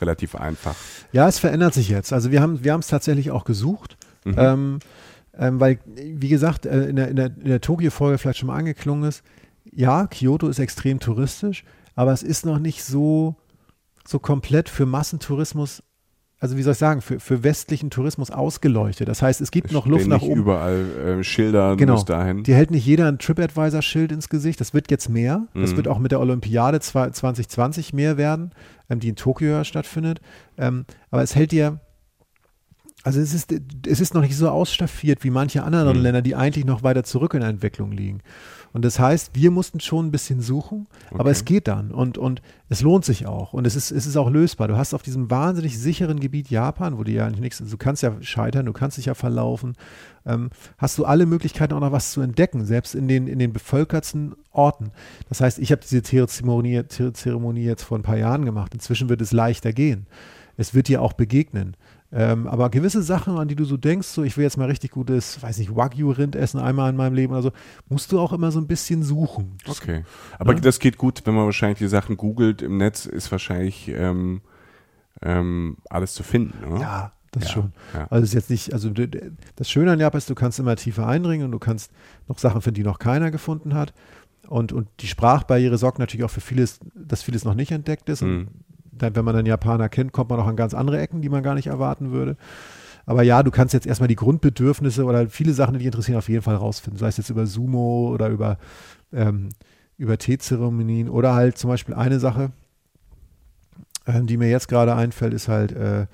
Relativ 0.00 0.34
einfach. 0.34 0.76
Ja, 1.12 1.28
es 1.28 1.38
verändert 1.38 1.74
sich 1.74 1.88
jetzt. 1.88 2.12
Also 2.12 2.30
wir 2.30 2.40
haben 2.40 2.62
wir 2.64 2.74
es 2.76 2.88
tatsächlich 2.88 3.30
auch 3.30 3.44
gesucht. 3.44 3.96
Mhm. 4.24 4.34
Ähm, 4.36 4.78
ähm, 5.38 5.60
weil, 5.60 5.78
wie 5.86 6.28
gesagt, 6.28 6.66
äh, 6.66 6.84
in 6.84 6.96
der, 6.96 7.08
in 7.08 7.16
der, 7.16 7.26
in 7.26 7.48
der 7.48 7.60
Tokio-Folge 7.60 8.18
vielleicht 8.18 8.38
schon 8.38 8.48
mal 8.48 8.56
angeklungen 8.56 9.08
ist, 9.08 9.22
ja, 9.72 10.06
Kyoto 10.06 10.48
ist 10.48 10.58
extrem 10.58 10.98
touristisch, 11.00 11.64
aber 11.94 12.12
es 12.12 12.22
ist 12.22 12.46
noch 12.46 12.58
nicht 12.58 12.82
so, 12.84 13.36
so 14.06 14.18
komplett 14.18 14.68
für 14.68 14.86
Massentourismus, 14.86 15.82
also 16.38 16.56
wie 16.56 16.62
soll 16.62 16.72
ich 16.72 16.78
sagen, 16.78 17.02
für, 17.02 17.20
für 17.20 17.42
westlichen 17.44 17.90
Tourismus 17.90 18.30
ausgeleuchtet. 18.30 19.08
Das 19.08 19.20
heißt, 19.20 19.42
es 19.42 19.50
gibt 19.50 19.66
Es 19.68 19.72
noch 19.72 19.86
Luft 19.86 20.06
nach 20.06 20.22
nicht 20.22 20.30
oben. 20.30 20.40
überall 20.40 21.18
äh, 21.20 21.22
Schilder, 21.24 21.76
Genau. 21.76 21.92
muss 21.94 22.06
dahin. 22.06 22.42
Die 22.44 22.54
hält 22.54 22.70
nicht 22.70 22.86
jeder 22.86 23.08
ein 23.08 23.18
TripAdvisor-Schild 23.18 24.10
ins 24.10 24.30
Gesicht. 24.30 24.58
Das 24.60 24.72
wird 24.72 24.90
jetzt 24.90 25.10
mehr. 25.10 25.46
Das 25.54 25.72
Mhm. 25.72 25.76
wird 25.76 25.88
auch 25.88 25.98
mit 25.98 26.12
der 26.12 26.20
Olympiade 26.20 26.80
zwei- 26.80 27.10
2020 27.10 27.92
mehr 27.92 28.16
werden, 28.16 28.52
ähm, 28.88 29.00
die 29.00 29.10
in 29.10 29.16
Tokio 29.16 29.64
stattfindet. 29.64 30.20
Ähm, 30.56 30.86
aber 31.10 31.22
es 31.22 31.34
hält 31.36 31.52
dir, 31.52 31.80
also 33.02 33.20
es 33.20 33.32
ist, 33.32 33.54
es 33.86 34.00
ist 34.00 34.14
noch 34.14 34.20
nicht 34.20 34.36
so 34.36 34.48
ausstaffiert 34.50 35.24
wie 35.24 35.30
manche 35.30 35.62
anderen 35.62 35.96
Mhm. 35.96 36.02
Länder, 36.02 36.22
die 36.22 36.34
eigentlich 36.36 36.64
noch 36.66 36.82
weiter 36.82 37.02
zurück 37.04 37.34
in 37.34 37.40
der 37.40 37.48
Entwicklung 37.48 37.92
liegen. 37.92 38.20
Und 38.72 38.84
das 38.84 39.00
heißt, 39.00 39.30
wir 39.34 39.50
mussten 39.50 39.80
schon 39.80 40.06
ein 40.06 40.10
bisschen 40.12 40.40
suchen, 40.40 40.86
aber 41.10 41.20
Okay. 41.22 41.30
es 41.30 41.44
geht 41.44 41.66
dann 41.66 41.90
und, 41.90 42.18
und 42.18 42.40
es 42.68 42.82
lohnt 42.82 43.04
sich 43.04 43.26
auch 43.26 43.52
und 43.52 43.66
es 43.66 43.74
ist, 43.74 43.90
es 43.90 44.06
ist 44.06 44.16
auch 44.16 44.30
lösbar. 44.30 44.68
Du 44.68 44.76
hast 44.76 44.94
auf 44.94 45.02
diesem 45.02 45.28
wahnsinnig 45.28 45.76
sicheren 45.78 46.20
Gebiet 46.20 46.50
Japan, 46.50 46.96
wo 46.96 47.02
du 47.02 47.10
ja 47.10 47.26
eigentlich 47.26 47.40
nichts, 47.40 47.58
du 47.58 47.76
kannst 47.76 48.02
ja 48.04 48.12
scheitern, 48.20 48.66
du 48.66 48.72
kannst 48.72 48.96
dich 48.96 49.06
ja 49.06 49.14
verlaufen, 49.14 49.74
ähm, 50.24 50.50
hast 50.78 50.96
du 50.98 51.04
alle 51.04 51.26
Möglichkeiten 51.26 51.72
auch 51.74 51.80
noch 51.80 51.90
was 51.90 52.12
zu 52.12 52.20
entdecken, 52.20 52.64
selbst 52.64 52.94
in 52.94 53.08
den, 53.08 53.26
in 53.26 53.40
den 53.40 53.52
bevölkertsten 53.52 54.34
Orten. 54.52 54.90
Das 55.28 55.40
heißt, 55.40 55.58
ich 55.58 55.72
habe 55.72 55.82
diese 55.82 56.02
Zeremonie, 56.02 56.82
Zeremonie 56.86 57.64
jetzt 57.64 57.82
vor 57.82 57.98
ein 57.98 58.02
paar 58.02 58.18
Jahren 58.18 58.44
gemacht. 58.44 58.72
Inzwischen 58.74 59.08
wird 59.08 59.20
es 59.20 59.32
leichter 59.32 59.72
gehen. 59.72 60.06
Es 60.56 60.74
wird 60.74 60.88
dir 60.88 61.00
auch 61.02 61.14
begegnen. 61.14 61.74
Ähm, 62.12 62.48
aber 62.48 62.70
gewisse 62.70 63.02
Sachen, 63.02 63.36
an 63.38 63.46
die 63.46 63.54
du 63.54 63.64
so 63.64 63.76
denkst, 63.76 64.08
so 64.08 64.24
ich 64.24 64.36
will 64.36 64.42
jetzt 64.42 64.56
mal 64.56 64.64
richtig 64.68 64.90
gutes, 64.90 65.40
weiß 65.42 65.58
nicht, 65.58 65.76
Wagyu-Rind 65.76 66.34
essen 66.34 66.58
einmal 66.58 66.90
in 66.90 66.96
meinem 66.96 67.14
Leben 67.14 67.32
oder 67.32 67.42
so, 67.42 67.52
musst 67.88 68.10
du 68.10 68.18
auch 68.18 68.32
immer 68.32 68.50
so 68.50 68.58
ein 68.58 68.66
bisschen 68.66 69.02
suchen. 69.04 69.58
Okay. 69.68 70.04
Aber 70.38 70.54
Ne? 70.54 70.60
das 70.60 70.80
geht 70.80 70.96
gut, 70.98 71.22
wenn 71.24 71.34
man 71.34 71.44
wahrscheinlich 71.44 71.78
die 71.78 71.86
Sachen 71.88 72.16
googelt 72.16 72.62
im 72.62 72.78
Netz, 72.78 73.06
ist 73.06 73.30
wahrscheinlich 73.30 73.88
ähm, 73.88 74.40
ähm, 75.22 75.76
alles 75.88 76.14
zu 76.14 76.22
finden. 76.24 76.64
Oder? 76.64 76.80
Ja, 76.80 77.12
das 77.30 77.44
Ja, 77.44 77.48
schon. 77.50 77.72
ja. 77.94 78.06
Also 78.10 78.24
ist 78.24 78.34
jetzt 78.34 78.50
nicht, 78.50 78.72
also 78.72 78.90
das 78.90 79.70
Schöne 79.70 79.92
an 79.92 80.00
Japan 80.00 80.18
ist, 80.18 80.28
du 80.28 80.34
kannst 80.34 80.58
immer 80.58 80.74
tiefer 80.74 81.06
eindringen 81.06 81.44
und 81.46 81.52
du 81.52 81.58
kannst 81.60 81.92
noch 82.26 82.38
Sachen 82.38 82.60
finden, 82.60 82.76
die 82.76 82.82
noch 82.84 82.98
keiner 82.98 83.30
gefunden 83.30 83.74
hat. 83.74 83.94
Und, 84.48 84.72
und 84.72 84.88
die 84.98 85.06
Sprachbarriere 85.06 85.78
sorgt 85.78 86.00
natürlich 86.00 86.24
auch 86.24 86.30
für 86.30 86.40
vieles, 86.40 86.80
dass 86.96 87.22
vieles 87.22 87.44
noch 87.44 87.54
nicht 87.54 87.70
entdeckt 87.70 88.08
ist. 88.08 88.22
Mhm. 88.22 88.48
Dann, 89.02 89.16
wenn 89.16 89.24
man 89.24 89.34
dann 89.34 89.46
Japaner 89.46 89.88
kennt, 89.88 90.12
kommt 90.12 90.30
man 90.30 90.40
auch 90.40 90.46
an 90.46 90.56
ganz 90.56 90.74
andere 90.74 90.98
Ecken, 90.98 91.22
die 91.22 91.28
man 91.28 91.42
gar 91.42 91.54
nicht 91.54 91.66
erwarten 91.68 92.10
würde. 92.12 92.36
Aber 93.06 93.22
ja, 93.22 93.42
du 93.42 93.50
kannst 93.50 93.74
jetzt 93.74 93.86
erstmal 93.86 94.08
die 94.08 94.16
Grundbedürfnisse 94.16 95.04
oder 95.04 95.28
viele 95.28 95.52
Sachen, 95.52 95.72
die 95.72 95.78
dich 95.78 95.86
interessieren, 95.86 96.18
auf 96.18 96.28
jeden 96.28 96.42
Fall 96.42 96.54
rausfinden. 96.56 96.98
Sei 96.98 97.08
es 97.08 97.16
jetzt 97.16 97.30
über 97.30 97.46
Sumo 97.46 98.10
oder 98.12 98.28
über, 98.28 98.58
ähm, 99.12 99.48
über 99.96 100.16
Teezeremonien 100.18 101.08
oder 101.08 101.34
halt 101.34 101.58
zum 101.58 101.68
Beispiel 101.70 101.94
eine 101.94 102.20
Sache, 102.20 102.52
ähm, 104.06 104.26
die 104.26 104.36
mir 104.36 104.48
jetzt 104.48 104.68
gerade 104.68 104.94
einfällt, 104.94 105.34
ist 105.34 105.48
halt 105.48 105.72
äh, 105.72 106.06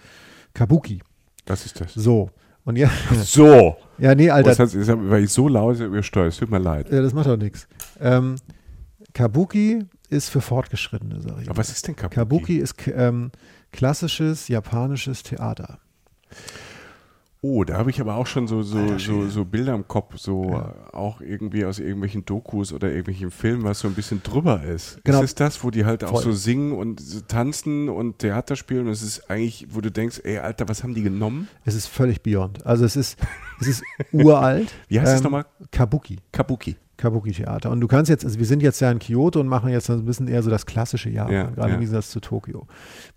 Kabuki. 0.55 1.03
Was 1.47 1.67
ist 1.67 1.81
das? 1.81 1.93
So. 1.95 2.31
Und 2.65 2.77
ja, 2.77 2.91
So. 3.23 3.77
ja, 3.99 4.15
nee, 4.15 4.31
Alter, 4.31 4.51
Was 4.51 4.59
heißt, 4.59 4.75
ist, 4.75 4.91
weil 4.91 5.25
ich 5.25 5.31
so 5.31 5.49
laut 5.49 5.79
übersteuert, 5.79 6.33
es 6.33 6.39
tut 6.39 6.51
mir 6.51 6.59
leid. 6.59 6.91
ja, 6.91 7.01
das 7.03 7.13
macht 7.13 7.27
doch 7.27 7.37
nichts. 7.37 7.69
Ähm, 8.01 8.37
Kabuki 9.13 9.85
ist 10.09 10.29
für 10.31 10.41
Fortgeschrittene, 10.41 11.21
sag 11.21 11.33
ich. 11.43 11.49
Aber 11.49 11.55
mal. 11.55 11.59
was 11.59 11.71
ist 11.71 11.87
denn 11.87 11.97
Kabuki? 11.97 12.15
Kabuki 12.17 12.57
ist 12.59 12.75
ähm, 12.89 13.31
klassisches 13.73 14.49
japanisches 14.49 15.23
Theater. 15.23 15.79
Oh, 17.43 17.63
da 17.63 17.77
habe 17.77 17.91
ich 17.91 18.01
aber 18.01 18.17
auch 18.17 18.27
schon 18.27 18.49
so, 18.49 18.63
so, 18.63 18.99
so, 18.99 19.29
so 19.29 19.45
Bilder 19.45 19.75
im 19.75 19.87
Kopf, 19.87 20.17
so 20.19 20.51
Ja. 20.51 20.75
auch 20.93 21.21
irgendwie 21.21 21.65
aus 21.65 21.79
irgendwelchen 21.79 22.25
Dokus 22.25 22.73
oder 22.73 22.89
irgendwelchen 22.89 23.31
Filmen, 23.31 23.63
was 23.63 23.79
so 23.81 23.89
ein 23.89 23.95
bisschen 23.95 24.21
drüber 24.23 24.65
ist. 24.65 24.99
Genau. 25.05 25.19
Ist 25.19 25.25
es 25.27 25.35
das, 25.37 25.63
wo 25.63 25.71
die 25.71 25.85
halt 25.85 26.03
auch 26.03 26.11
Voll. 26.11 26.23
so 26.23 26.33
singen 26.33 26.73
und 26.73 26.99
so 26.99 27.21
tanzen 27.21 27.89
und 27.89 28.19
Theater 28.19 28.57
spielen 28.57 28.87
und 28.87 28.93
es 28.93 29.03
ist 29.03 29.31
eigentlich, 29.31 29.67
wo 29.71 29.81
du 29.81 29.93
denkst, 29.93 30.23
ey 30.25 30.39
Alter, 30.39 30.69
was 30.69 30.83
haben 30.83 30.95
die 30.95 31.03
genommen? 31.03 31.47
Es 31.65 31.75
ist 31.77 31.87
völlig 31.87 32.23
beyond. 32.23 32.67
Also 32.67 32.85
es 32.85 32.97
ist, 32.97 33.17
es 33.61 33.69
ist 33.69 33.83
uralt. 34.13 34.73
Wie 34.89 34.99
heißt 34.99 35.13
es 35.13 35.19
Ähm, 35.19 35.25
nochmal? 35.25 35.45
Kabuki. 35.71 36.19
Kabuki. 36.33 36.77
Kabuki-Theater. 36.97 37.71
Und 37.71 37.81
du 37.81 37.89
kannst 37.89 38.09
jetzt, 38.09 38.25
also 38.25 38.39
wir 38.39 38.47
sind 38.47 38.63
jetzt 38.63 38.81
ja 38.81 38.91
in 38.91 38.99
Kyoto 38.99 39.41
und 39.41 39.49
machen 39.49 39.71
jetzt 39.71 39.91
ein 39.91 40.05
bisschen 40.05 40.29
eher 40.29 40.43
so 40.43 40.51
das 40.51 40.67
klassische 40.67 41.11
Japan, 41.11 41.33
Ja, 41.33 41.43
gerade 41.51 41.69
ja. 41.69 41.75
im 41.75 41.81
Gegensatz 41.81 42.11
zu 42.11 42.21
Tokio. 42.21 42.67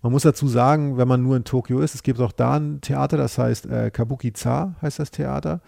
Man 0.02 0.12
muss 0.12 0.22
dazu 0.22 0.48
sagen, 0.48 0.96
wenn 0.98 1.08
man 1.08 1.22
nur 1.22 1.36
in 1.36 1.44
Tokio 1.44 1.80
ist, 1.80 1.94
es 1.94 2.02
gibt 2.02 2.20
auch 2.20 2.32
da 2.32 2.56
ein 2.58 2.80
Theater, 2.80 3.16
das 3.16 3.38
heißt 3.38 3.66
äh, 3.66 3.90
Kabuki-za 3.90 4.74
heißt 4.82 4.98
das 4.98 5.10
Theater. 5.10 5.60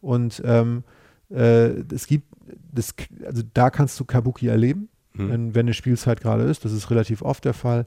Und 0.00 0.42
ähm, 0.44 0.84
äh, 1.30 1.68
es 1.92 2.06
gibt, 2.06 2.26
das, 2.72 2.94
also 3.26 3.42
da 3.52 3.70
kannst 3.70 3.98
du 4.00 4.04
Kabuki 4.04 4.48
erleben, 4.48 4.88
Hm. 5.14 5.30
wenn, 5.30 5.54
wenn 5.54 5.66
eine 5.66 5.74
Spielzeit 5.74 6.20
gerade 6.20 6.44
ist. 6.44 6.64
Das 6.64 6.72
ist 6.72 6.90
relativ 6.90 7.22
oft 7.22 7.44
der 7.44 7.54
Fall. 7.54 7.86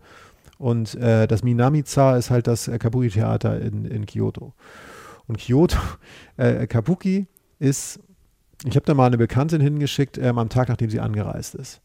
Und 0.58 0.96
äh, 0.96 1.28
das 1.28 1.44
Minami-za 1.44 2.18
ist 2.18 2.30
halt 2.30 2.46
das 2.48 2.68
äh, 2.68 2.78
Kabuki-Theater 2.78 3.62
in, 3.62 3.86
in 3.86 4.06
Kyoto. 4.06 4.54
Und 5.28 5.38
Kyoto, 5.40 5.78
äh, 6.38 6.68
Kabuki 6.68 7.28
ist 7.58 8.00
ich 8.66 8.76
habe 8.76 8.86
da 8.86 8.94
mal 8.94 9.08
eine 9.08 9.18
Bekanntin 9.18 9.62
hingeschickt 9.62 10.18
ähm, 10.18 10.38
am 10.38 10.50
Tag, 10.50 10.70
nachdem 10.70 10.90
sie 10.90 11.00
angereist 11.00 11.56
ist. 11.56 11.82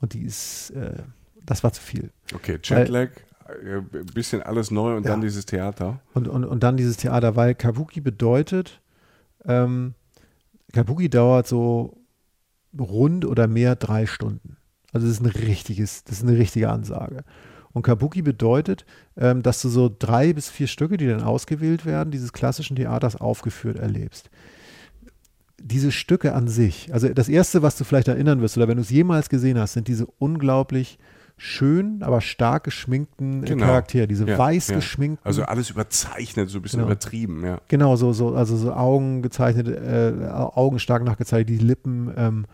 Und 0.00 0.14
die 0.14 0.22
ist, 0.22 0.70
äh, 0.70 1.02
das 1.44 1.62
war 1.64 1.72
zu 1.72 1.80
viel. 1.82 2.10
Okay, 2.34 2.58
Jetlag, 2.62 3.10
äh, 3.48 3.76
ein 3.78 4.06
bisschen 4.14 4.42
alles 4.42 4.70
neu 4.70 4.96
und 4.96 5.04
Ja. 5.04 5.10
dann 5.10 5.20
dieses 5.20 5.46
Theater. 5.46 6.00
Und, 6.14 6.28
und, 6.28 6.44
und 6.44 6.62
dann 6.62 6.76
dieses 6.76 6.96
Theater, 6.96 7.36
weil 7.36 7.54
Kabuki 7.54 8.00
bedeutet, 8.00 8.80
ähm, 9.44 9.94
Kabuki 10.72 11.08
dauert 11.10 11.46
so 11.46 11.98
rund 12.78 13.24
oder 13.24 13.46
mehr 13.46 13.76
drei 13.76 14.06
Stunden. 14.06 14.56
Also 14.92 15.06
das 15.06 15.16
ist 15.16 15.22
ein 15.22 15.30
richtiges, 15.46 16.04
das 16.04 16.18
ist 16.18 16.28
eine 16.28 16.38
richtige 16.38 16.68
Ansage. 16.70 17.24
Und 17.72 17.82
Kabuki 17.82 18.22
bedeutet, 18.22 18.84
ähm, 19.16 19.42
dass 19.42 19.62
du 19.62 19.68
so 19.68 19.94
drei 19.98 20.32
bis 20.34 20.50
vier 20.50 20.66
Stücke, 20.66 20.96
die 20.98 21.06
dann 21.06 21.22
ausgewählt 21.22 21.86
werden, 21.86 22.10
dieses 22.10 22.32
klassischen 22.32 22.76
Theaters 22.76 23.16
aufgeführt 23.16 23.78
erlebst. 23.78 24.30
Diese 25.64 25.92
Stücke 25.92 26.34
an 26.34 26.48
sich, 26.48 26.92
also 26.92 27.08
das 27.08 27.28
erste, 27.28 27.62
was 27.62 27.76
du 27.76 27.84
vielleicht 27.84 28.08
erinnern 28.08 28.40
wirst, 28.40 28.56
oder 28.56 28.66
wenn 28.68 28.76
du 28.76 28.82
es 28.82 28.90
jemals 28.90 29.28
gesehen 29.28 29.58
hast, 29.58 29.74
sind 29.74 29.86
diese 29.88 30.06
unglaublich 30.18 30.98
schön, 31.36 32.02
aber 32.02 32.20
stark 32.20 32.64
geschminkten 32.64 33.42
äh, 33.42 33.46
Genau. 33.46 33.66
Charaktere, 33.66 34.06
diese 34.06 34.26
Ja, 34.28 34.38
weiß 34.38 34.68
ja. 34.68 34.76
geschminkten. 34.76 35.24
Also 35.24 35.42
alles 35.44 35.70
überzeichnet, 35.70 36.50
so 36.50 36.58
ein 36.58 36.62
bisschen 36.62 36.80
Genau. 36.80 36.90
übertrieben, 36.90 37.44
ja. 37.44 37.60
Genau, 37.68 37.96
so, 37.96 38.12
so, 38.12 38.34
also 38.34 38.56
so 38.56 38.72
Augen 38.72 39.22
gezeichnet, 39.22 39.68
äh, 39.68 40.28
Augen 40.30 40.78
stark 40.78 41.04
nachgezeichnet, 41.04 41.48
die 41.48 41.58
Lippen, 41.64 42.12
ähm, 42.16 42.46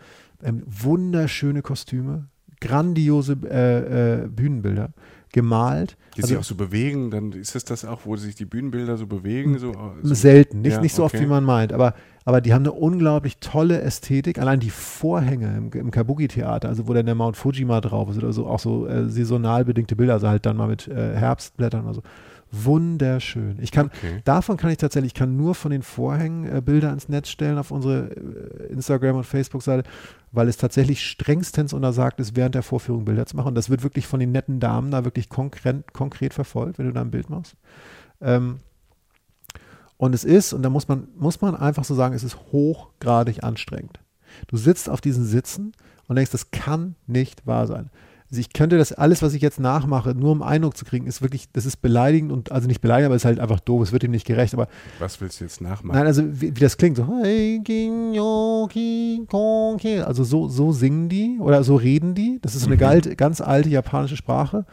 ähm, 0.43 0.63
wunderschöne 0.65 1.61
Kostüme, 1.61 2.25
grandiose 2.61 3.37
äh, 3.49 4.23
äh, 4.23 4.27
Bühnenbilder, 4.27 4.89
gemalt. 5.31 5.95
Die 6.15 6.23
Also 6.23 6.29
sich 6.29 6.37
auch 6.39 6.43
so 6.43 6.55
bewegen, 6.55 7.11
dann 7.11 7.31
ist 7.33 7.55
es 7.55 7.63
das 7.65 7.85
auch, 7.85 8.01
wo 8.05 8.15
sich 8.15 8.35
die 8.35 8.45
Bühnenbilder 8.45 8.97
so 8.97 9.05
bewegen? 9.05 9.59
So, 9.59 9.73
so 10.01 10.13
selten, 10.15 10.61
nicht, 10.61 10.73
Ja, 10.73 10.81
nicht 10.81 10.95
so 10.95 11.03
oft, 11.03 11.13
okay. 11.15 11.23
wie 11.23 11.29
man 11.29 11.43
meint, 11.43 11.73
aber, 11.73 11.93
aber 12.29 12.41
die 12.41 12.53
haben 12.53 12.61
eine 12.61 12.73
unglaublich 12.73 13.39
tolle 13.39 13.81
Ästhetik. 13.81 14.37
Allein 14.37 14.59
die 14.59 14.69
Vorhänge 14.69 15.57
im, 15.57 15.71
im 15.71 15.89
Kabuki-Theater, 15.89 16.69
also 16.69 16.87
wo 16.87 16.93
dann 16.93 17.07
der 17.07 17.15
Mount 17.15 17.35
Fuji 17.35 17.65
mal 17.65 17.81
drauf 17.81 18.07
ist 18.11 18.19
oder 18.19 18.31
so, 18.31 18.45
auch 18.45 18.59
so 18.59 18.85
äh, 18.85 19.09
saisonal 19.09 19.65
bedingte 19.65 19.95
Bilder, 19.95 20.13
also 20.13 20.27
halt 20.27 20.45
dann 20.45 20.55
mal 20.55 20.67
mit 20.67 20.87
äh, 20.87 21.15
Herbstblättern 21.15 21.85
oder 21.85 21.95
so. 21.95 22.03
Wunderschön. 22.51 23.57
Ich 23.59 23.71
kann, 23.71 23.87
Okay. 23.87 24.21
davon 24.25 24.57
kann 24.57 24.69
ich 24.69 24.77
tatsächlich, 24.77 25.13
ich 25.13 25.15
kann 25.15 25.37
nur 25.37 25.55
von 25.55 25.71
den 25.71 25.81
Vorhängen 25.81 26.45
äh, 26.45 26.61
Bilder 26.61 26.93
ins 26.93 27.09
Netz 27.09 27.29
stellen 27.29 27.57
auf 27.57 27.71
unsere 27.71 28.11
äh, 28.11 28.73
Instagram- 28.73 29.15
und 29.15 29.23
Facebook-Seite, 29.23 29.89
weil 30.31 30.47
es 30.47 30.57
tatsächlich 30.57 31.03
strengstens 31.03 31.73
untersagt 31.73 32.19
ist, 32.19 32.35
während 32.35 32.53
der 32.53 32.61
Vorführung 32.61 33.05
Bilder 33.05 33.25
zu 33.25 33.37
machen. 33.37 33.47
Und 33.47 33.55
das 33.55 33.71
wird 33.71 33.81
wirklich 33.81 34.05
von 34.05 34.19
den 34.19 34.31
netten 34.31 34.59
Damen 34.59 34.91
da 34.91 35.03
wirklich 35.03 35.29
konkret, 35.29 35.93
konkret 35.93 36.35
verfolgt, 36.35 36.77
wenn 36.77 36.85
du 36.85 36.93
da 36.93 37.01
ein 37.01 37.09
Bild 37.09 37.31
machst. 37.31 37.55
Ähm, 38.21 38.57
und 39.99 40.15
es 40.15 40.23
ist, 40.23 40.53
und 40.53 40.63
da 40.63 40.69
muss 40.69 40.87
man, 40.87 41.09
muss 41.17 41.41
man 41.41 41.55
einfach 41.57 41.83
so 41.83 41.93
sagen, 41.93 42.15
es 42.15 42.23
ist 42.23 42.37
hochgradig 42.53 43.43
anstrengend. 43.43 43.99
Du 44.47 44.55
sitzt 44.55 44.89
auf 44.89 45.01
diesen 45.01 45.25
Sitzen 45.25 45.73
und 46.07 46.15
denkst, 46.15 46.31
das 46.31 46.51
kann 46.51 46.95
nicht 47.05 47.45
wahr 47.45 47.67
sein. 47.67 47.89
Also 48.31 48.39
ich 48.39 48.53
könnte 48.53 48.77
das 48.77 48.93
alles, 48.93 49.21
was 49.21 49.33
ich 49.33 49.41
jetzt 49.41 49.59
nachmache, 49.59 50.15
nur 50.15 50.31
um 50.31 50.41
Eindruck 50.41 50.77
zu 50.77 50.85
kriegen, 50.85 51.05
ist 51.05 51.21
wirklich, 51.21 51.51
das 51.51 51.65
ist 51.65 51.81
beleidigend 51.81 52.31
und 52.31 52.53
also 52.53 52.67
nicht 52.67 52.79
beleidigend, 52.79 53.07
aber 53.07 53.15
es 53.15 53.23
ist 53.23 53.25
halt 53.25 53.39
einfach 53.41 53.59
doof, 53.59 53.81
es 53.81 53.91
wird 53.91 54.05
ihm 54.05 54.11
nicht 54.11 54.25
gerecht. 54.25 54.53
Aber 54.53 54.69
Was 54.99 55.19
willst 55.19 55.41
du 55.41 55.43
jetzt 55.43 55.59
nachmachen? 55.59 55.97
nein, 55.97 56.07
also 56.07 56.23
wie, 56.25 56.55
wie 56.55 56.59
das 56.61 56.77
klingt, 56.77 56.95
so 56.95 57.05
also 60.05 60.23
so, 60.23 60.47
so 60.47 60.71
singen 60.71 61.09
die 61.09 61.39
oder 61.41 61.61
so 61.65 61.75
reden 61.75 62.15
die. 62.15 62.39
Das 62.41 62.55
ist 62.55 62.61
so 62.61 62.67
eine 62.67 62.77
galt, 62.77 63.17
ganz 63.17 63.41
alte 63.41 63.67
japanische 63.67 64.15
Sprache. 64.15 64.65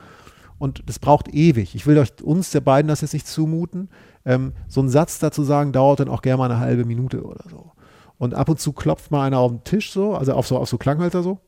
Und 0.58 0.82
das 0.86 0.98
braucht 0.98 1.28
ewig. 1.28 1.74
Ich 1.74 1.86
will 1.86 1.98
euch 1.98 2.22
uns 2.22 2.50
der 2.50 2.60
beiden 2.60 2.88
das 2.88 3.02
jetzt 3.02 3.12
nicht 3.12 3.26
zumuten. 3.26 3.90
Ähm, 4.24 4.52
so 4.68 4.80
ein 4.80 4.88
Satz 4.88 5.18
dazu 5.18 5.44
sagen, 5.44 5.72
dauert 5.72 6.00
dann 6.00 6.08
auch 6.08 6.22
gerne 6.22 6.38
mal 6.38 6.50
eine 6.50 6.60
halbe 6.60 6.84
Minute 6.84 7.22
oder 7.24 7.44
so. 7.50 7.72
Und 8.18 8.34
ab 8.34 8.48
und 8.48 8.58
zu 8.58 8.72
klopft 8.72 9.10
mal 9.10 9.26
einer 9.26 9.38
auf 9.38 9.50
den 9.50 9.64
Tisch 9.64 9.92
so, 9.92 10.14
also 10.14 10.32
auf 10.32 10.46
so, 10.46 10.56
auf 10.56 10.68
so 10.68 10.78
Klanghalter 10.78 11.22
so. 11.22 11.40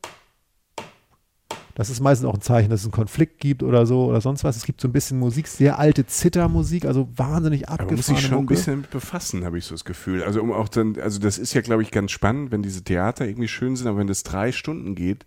Das 1.79 1.89
ist 1.89 2.01
meistens 2.01 2.27
auch 2.27 2.33
ein 2.33 2.41
Zeichen, 2.41 2.69
dass 2.69 2.81
es 2.81 2.87
einen 2.87 2.91
Konflikt 2.91 3.39
gibt 3.39 3.63
oder 3.63 3.85
so 3.85 4.07
oder 4.07 4.19
sonst 4.19 4.43
was. 4.43 4.57
Es 4.57 4.65
gibt 4.65 4.81
so 4.81 4.89
ein 4.89 4.91
bisschen 4.91 5.17
Musik, 5.17 5.47
sehr 5.47 5.79
alte 5.79 6.05
Zittermusik, 6.05 6.83
also 6.83 7.07
wahnsinnig 7.15 7.69
Aber 7.69 7.83
abgefahrene 7.83 7.95
muss 7.95 8.05
sich 8.07 8.19
schon 8.19 8.31
ein 8.31 8.41
Mucke. 8.41 8.53
bisschen 8.53 8.73
damit 8.73 8.89
befassen, 8.89 9.45
habe 9.45 9.57
ich 9.57 9.63
so 9.63 9.75
das 9.75 9.85
Gefühl. 9.85 10.21
Also 10.21 10.41
um 10.41 10.51
auch 10.51 10.67
dann, 10.67 10.99
also 10.99 11.19
das 11.19 11.37
ist 11.37 11.53
ja, 11.53 11.61
glaube 11.61 11.81
ich, 11.81 11.91
ganz 11.91 12.11
spannend, 12.11 12.51
wenn 12.51 12.61
diese 12.61 12.83
Theater 12.83 13.25
irgendwie 13.25 13.47
schön 13.47 13.77
sind, 13.77 13.87
aber 13.87 13.97
wenn 13.97 14.07
das 14.07 14.23
drei 14.23 14.51
Stunden 14.51 14.93
geht, 14.93 15.25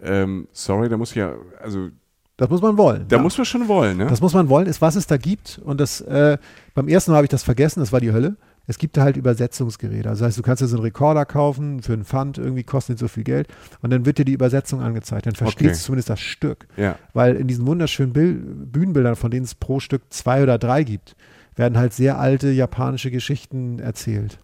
ähm, 0.00 0.48
sorry, 0.52 0.88
da 0.88 0.96
muss 0.96 1.14
ja, 1.14 1.34
also 1.62 1.90
Das 2.36 2.50
muss 2.50 2.60
man 2.62 2.76
wollen. 2.76 3.06
da 3.08 3.16
ja. 3.16 3.22
muss 3.22 3.36
man 3.38 3.44
schon 3.44 3.68
wollen, 3.68 3.96
ne? 3.96 4.06
Das 4.06 4.20
muss 4.20 4.34
man 4.34 4.48
wollen, 4.48 4.66
ist, 4.66 4.80
was 4.82 4.96
es 4.96 5.06
da 5.06 5.16
gibt. 5.16 5.60
Und 5.64 5.80
das, 5.80 6.00
äh, 6.00 6.36
beim 6.74 6.88
ersten 6.88 7.12
Mal 7.12 7.18
habe 7.18 7.26
ich 7.26 7.30
das 7.30 7.44
vergessen, 7.44 7.80
das 7.80 7.92
war 7.92 8.00
die 8.00 8.12
Hölle. 8.12 8.36
Es 8.66 8.78
gibt 8.78 8.96
da 8.96 9.02
halt 9.02 9.16
Übersetzungsgeräte. 9.18 10.08
Also 10.08 10.20
das 10.24 10.28
heißt, 10.30 10.38
du 10.38 10.42
kannst 10.42 10.62
dir 10.62 10.66
so 10.66 10.76
einen 10.76 10.84
Rekorder 10.84 11.26
kaufen 11.26 11.82
für 11.82 11.92
einen 11.92 12.04
Pfand, 12.04 12.38
irgendwie 12.38 12.64
kostet 12.64 12.94
nicht 12.94 13.00
so 13.00 13.08
viel 13.08 13.22
Geld. 13.22 13.46
Und 13.82 13.90
dann 13.92 14.06
wird 14.06 14.18
dir 14.18 14.24
die 14.24 14.32
Übersetzung 14.32 14.80
angezeigt. 14.80 15.26
Dann 15.26 15.34
verstehst 15.34 15.64
Okay. 15.68 15.74
du 15.78 15.84
zumindest 15.84 16.10
das 16.10 16.20
Stück. 16.20 16.66
ja. 16.76 16.96
Weil 17.12 17.36
in 17.36 17.46
diesen 17.46 17.66
wunderschönen 17.66 18.12
Bil 18.14 18.34
Bühnenbildern, 18.34 19.16
von 19.16 19.30
denen 19.30 19.44
es 19.44 19.54
pro 19.54 19.80
Stück 19.80 20.02
zwei 20.10 20.42
oder 20.42 20.58
drei 20.58 20.82
gibt, 20.82 21.14
werden 21.56 21.76
halt 21.78 21.92
sehr 21.92 22.18
alte 22.18 22.50
japanische 22.50 23.10
Geschichten 23.10 23.78
erzählt. 23.78 24.38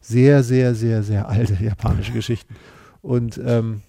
Sehr, 0.00 0.42
sehr, 0.42 0.74
sehr, 0.74 1.02
sehr 1.02 1.28
alte 1.28 1.54
japanische 1.64 2.12
Geschichten. 2.12 2.54
Und 3.02 3.40
ähm, 3.46 3.82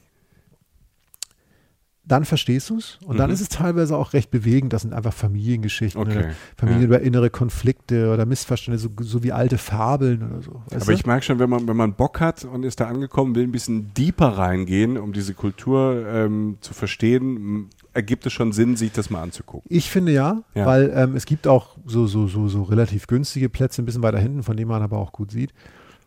dann 2.07 2.23
verstehst 2.25 2.69
du 2.69 2.77
es 2.77 2.99
und 3.05 3.17
dann 3.17 3.29
Mhm. 3.29 3.33
ist 3.33 3.41
es 3.41 3.49
teilweise 3.49 3.97
auch 3.97 4.13
recht 4.13 4.29
bewegend. 4.29 4.73
Das 4.73 4.83
sind 4.83 4.93
einfach 4.93 5.13
Familiengeschichten, 5.13 5.99
Okay, 6.01 6.17
oder 6.19 6.29
Familien 6.55 6.81
ja. 6.83 6.87
über 6.87 7.01
innere 7.01 7.29
Konflikte 7.29 8.13
oder 8.13 8.25
Missverständnisse, 8.25 8.89
so, 8.97 9.03
so 9.03 9.23
wie 9.23 9.31
alte 9.31 9.57
Fabeln 9.57 10.21
oder 10.23 10.41
so. 10.41 10.61
Aber 10.71 10.85
du? 10.85 10.91
ich 10.91 11.05
merke 11.05 11.23
schon, 11.25 11.39
wenn 11.39 11.49
man, 11.49 11.67
wenn 11.67 11.75
man 11.77 11.93
Bock 11.93 12.19
hat 12.19 12.45
und 12.45 12.63
ist 12.63 12.79
da 12.79 12.87
angekommen, 12.87 13.33
will 13.35 13.43
ein 13.43 13.51
bisschen 13.51 13.93
deeper 13.95 14.37
reingehen, 14.37 14.97
um 14.97 15.13
diese 15.13 15.33
Kultur 15.33 16.05
ähm, 16.07 16.57
zu 16.61 16.73
verstehen, 16.73 17.69
ergibt 17.93 18.25
es 18.25 18.33
schon 18.33 18.51
Sinn, 18.51 18.75
sich 18.75 18.91
das 18.91 19.09
mal 19.09 19.21
anzugucken. 19.23 19.67
Ich 19.69 19.89
finde 19.89 20.11
ja, 20.11 20.43
Ja. 20.53 20.65
weil 20.65 20.91
ähm, 20.95 21.15
es 21.15 21.25
gibt 21.25 21.47
auch 21.47 21.77
so, 21.85 22.07
so, 22.07 22.27
so, 22.27 22.47
so 22.47 22.63
relativ 22.63 23.07
günstige 23.07 23.49
Plätze 23.49 23.81
ein 23.81 23.85
bisschen 23.85 24.03
weiter 24.03 24.19
hinten, 24.19 24.43
von 24.43 24.55
denen 24.57 24.69
man 24.69 24.81
aber 24.81 24.97
auch 24.97 25.11
gut 25.11 25.31
sieht. 25.31 25.53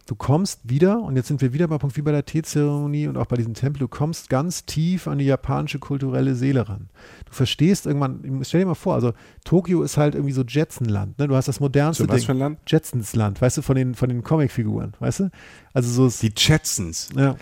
Du 0.08 0.14
kommst 0.14 0.60
wieder, 0.64 1.02
und 1.02 1.16
jetzt 1.16 1.28
sind 1.28 1.42
wir 1.42 1.52
wieder 1.52 1.68
bei 1.68 1.76
Punkt 1.76 1.94
wie 1.98 2.00
bei 2.00 2.12
der 2.12 2.24
Teezeremonie 2.24 3.08
und 3.08 3.18
auch 3.18 3.26
bei 3.26 3.36
diesem 3.36 3.52
Tempel, 3.52 3.80
du 3.80 3.88
kommst 3.88 4.30
ganz 4.30 4.64
tief 4.64 5.06
an 5.06 5.18
die 5.18 5.26
japanische 5.26 5.78
kulturelle 5.78 6.34
Seele 6.34 6.66
ran. 6.66 6.88
Du 7.26 7.32
verstehst 7.34 7.84
irgendwann, 7.84 8.40
stell 8.42 8.60
dir 8.60 8.66
mal 8.66 8.74
vor, 8.74 8.94
also 8.94 9.12
Tokio 9.44 9.82
ist 9.82 9.98
halt 9.98 10.14
irgendwie 10.14 10.32
so 10.32 10.44
Jetsonland, 10.44 11.18
ne? 11.18 11.28
Du 11.28 11.36
hast 11.36 11.46
das 11.46 11.60
modernste 11.60 12.04
So 12.04 12.08
was 12.08 12.16
Ding. 12.16 12.24
für 12.24 12.32
ein 12.32 12.38
Land? 12.38 12.58
Jetsons 12.66 13.14
Land, 13.16 13.42
weißt 13.42 13.58
du, 13.58 13.62
von 13.62 13.76
den, 13.76 13.94
von 13.94 14.08
den 14.08 14.22
Comicfiguren, 14.24 14.94
weißt 14.98 15.20
du? 15.20 15.30
Also 15.74 16.08
so, 16.08 16.26
Die 16.26 16.32
Jetsons. 16.34 17.10
ja. 17.14 17.36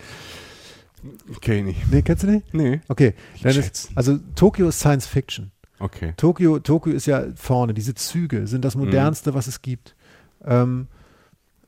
Okay, 1.37 1.61
nicht. 1.61 1.89
Nee, 1.89 2.01
kennst 2.01 2.23
du 2.23 2.27
nicht? 2.27 2.53
Nee. 2.53 2.81
Okay. 2.89 3.13
Ist, 3.43 3.91
also 3.95 4.19
Tokio 4.35 4.67
ist 4.67 4.79
Science 4.79 5.07
Fiction. 5.07 5.51
Okay. 5.79 6.13
Tokio, 6.17 6.59
Tokio 6.59 6.91
ist 6.91 7.05
ja 7.05 7.27
vorne. 7.35 7.73
Diese 7.73 7.93
Züge 7.95 8.45
sind 8.45 8.65
das 8.65 8.75
modernste, 8.75 9.33
was 9.33 9.47
es 9.47 9.61
gibt. 9.61 9.95
Ähm, 10.43 10.87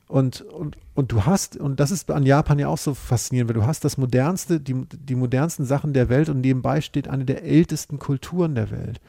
und, 0.09 0.41
und, 0.41 0.75
und 0.95 1.11
du 1.11 1.25
hast, 1.27 1.55
und 1.55 1.79
das 1.79 1.91
ist 1.91 2.09
an 2.09 2.25
Japan 2.25 2.57
ja 2.57 2.67
auch 2.67 2.79
so 2.79 2.95
faszinierend, 2.95 3.47
weil 3.49 3.61
du 3.61 3.67
hast 3.67 3.85
das 3.85 3.95
modernste, 3.99 4.59
die, 4.59 4.73
die 4.91 5.13
modernsten 5.13 5.65
Sachen 5.65 5.93
der 5.93 6.09
Welt 6.09 6.29
und 6.29 6.41
nebenbei 6.41 6.81
steht 6.81 7.07
eine 7.07 7.25
der 7.25 7.43
ältesten 7.43 7.99
Kulturen 7.99 8.55
der 8.55 8.71
Welt. 8.71 8.99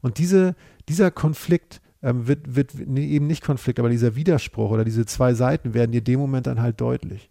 Und 0.00 0.16
diese, 0.16 0.56
dieser 0.88 1.10
Konflikt 1.10 1.82
ähm, 2.02 2.26
wird, 2.26 2.56
wird 2.56 2.72
nee, 2.86 3.06
eben 3.06 3.26
nicht 3.26 3.44
Konflikt, 3.44 3.78
aber 3.78 3.90
dieser 3.90 4.16
Widerspruch 4.16 4.70
oder 4.70 4.84
diese 4.86 5.04
zwei 5.04 5.34
Seiten 5.34 5.74
werden 5.74 5.92
dir 5.92 5.98
in 5.98 6.04
dem 6.04 6.20
Moment 6.20 6.46
dann 6.46 6.60
halt 6.62 6.80
deutlich. 6.80 7.28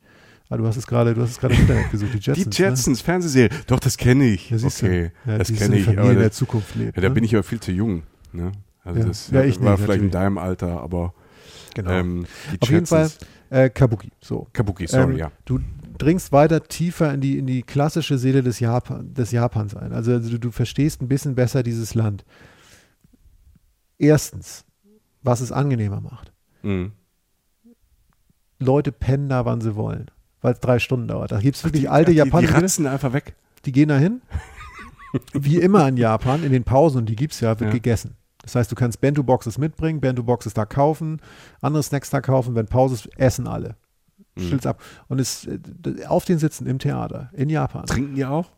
Ah, 0.49 0.57
du 0.57 0.67
hast 0.67 0.77
es 0.77 0.85
gerade, 0.85 1.15
du 1.15 1.21
hast 1.23 1.31
es 1.31 1.39
gerade 1.39 1.55
im 1.55 1.61
Internet 1.61 1.89
gesucht, 1.89 2.13
die 2.13 2.19
Jetsons. 2.19 2.55
Die 2.55 2.61
Jetsons, 2.61 3.01
Fernsehserie. 3.01 3.49
Doch, 3.65 3.79
das 3.79 3.97
kenne 3.97 4.25
ich. 4.25 4.51
Ne? 4.51 4.57
Ja, 4.59 4.67
okay, 4.67 5.11
du. 5.25 5.31
Ja, 5.31 5.37
das 5.39 5.51
kenne 5.51 5.77
ich. 5.77 5.85
Familie 5.85 6.01
Aber 6.03 6.11
in 6.11 6.19
der 6.19 6.27
das, 6.27 6.37
Zukunft 6.37 6.75
lebt. 6.75 6.95
ja, 6.95 7.01
da 7.01 7.09
ne? 7.09 7.13
bin 7.15 7.23
ich 7.23 7.33
aber 7.33 7.41
viel 7.41 7.59
zu 7.59 7.71
jung. 7.71 8.03
Ne? 8.33 8.51
Also 8.83 8.99
Ja. 8.99 9.05
das 9.07 9.31
Ja, 9.31 9.43
ich 9.43 9.59
war 9.59 9.71
nicht, 9.71 9.83
vielleicht 9.83 10.01
in 10.01 10.07
natürlich. 10.07 10.11
deinem 10.11 10.37
Alter, 10.37 10.79
aber 10.81 11.15
genau. 11.75 11.91
ähm, 11.91 12.25
die 12.53 12.61
Auf 12.61 12.69
jeden 12.71 12.85
Fall 12.87 13.11
äh, 13.51 13.69
Kabuki. 13.69 14.11
So. 14.21 14.47
Kabuki, 14.53 14.87
sorry, 14.87 15.13
Ähm, 15.13 15.17
ja. 15.17 15.31
Du 15.45 15.59
dringst 15.99 16.31
weiter 16.31 16.63
tiefer 16.63 17.13
in 17.13 17.21
die, 17.21 17.37
in 17.37 17.45
die 17.45 17.61
klassische 17.61 18.17
Seele 18.17 18.41
des, 18.41 18.59
Japan, 18.59 19.13
des 19.13 19.31
Japans 19.31 19.75
ein. 19.75 19.93
Also, 19.93 20.13
also 20.13 20.31
du, 20.31 20.39
du 20.39 20.51
verstehst 20.51 21.01
ein 21.01 21.07
bisschen 21.07 21.35
besser 21.35 21.61
dieses 21.61 21.93
Land. 21.93 22.25
Erstens, 23.97 24.65
was 25.21 25.41
es 25.41 25.51
angenehmer 25.51 26.01
macht. 26.01 26.33
Mhm. 26.63 26.91
Leute 28.59 28.91
pennen 28.91 29.29
da, 29.29 29.45
wann 29.45 29.61
sie 29.61 29.75
wollen, 29.75 30.09
weil 30.41 30.53
es 30.53 30.59
drei 30.59 30.79
Stunden 30.79 31.07
dauert. 31.07 31.31
Da 31.31 31.39
gibt 31.39 31.57
es 31.57 31.63
wirklich 31.63 31.83
die, 31.83 31.89
alte 31.89 32.11
die, 32.11 32.15
die 32.15 32.17
japanische, 32.19 32.53
die, 32.53 32.61
ratzen 32.61 32.87
einfach 32.87 33.13
weg. 33.13 33.35
gehen 33.63 33.89
da 33.89 33.97
hin. 33.97 34.21
Wie 35.33 35.57
immer 35.59 35.87
in 35.87 35.97
Japan, 35.97 36.43
in 36.43 36.51
den 36.51 36.63
Pausen, 36.63 36.99
und 36.99 37.05
die 37.07 37.15
gibt 37.15 37.33
es 37.33 37.39
ja, 37.39 37.59
wird 37.59 37.69
Ja. 37.69 37.73
gegessen. 37.73 38.15
Das 38.45 38.53
heißt, 38.55 38.71
du 38.71 38.75
kannst 38.75 39.01
Bento-Boxes 39.01 39.57
mitbringen, 39.57 39.99
Bento-Boxes 39.99 40.53
da 40.53 40.65
kaufen, 40.65 41.19
andere 41.61 41.81
Snacks 41.81 42.11
da 42.11 42.21
kaufen, 42.21 42.53
wenn 42.53 42.67
Pause 42.67 42.93
ist, 42.93 43.09
essen 43.17 43.47
alle. 43.47 43.75
Mhm. 44.35 44.41
Stell's 44.41 44.65
ab. 44.67 44.81
Und 45.07 45.19
es 45.19 45.47
äh, 45.47 45.59
auf 46.07 46.25
den 46.25 46.37
Sitzen 46.37 46.67
im 46.67 46.77
Theater 46.77 47.31
in 47.33 47.49
Japan. 47.49 47.87
Trinken 47.87 48.15
die 48.15 48.23
auch? 48.23 48.51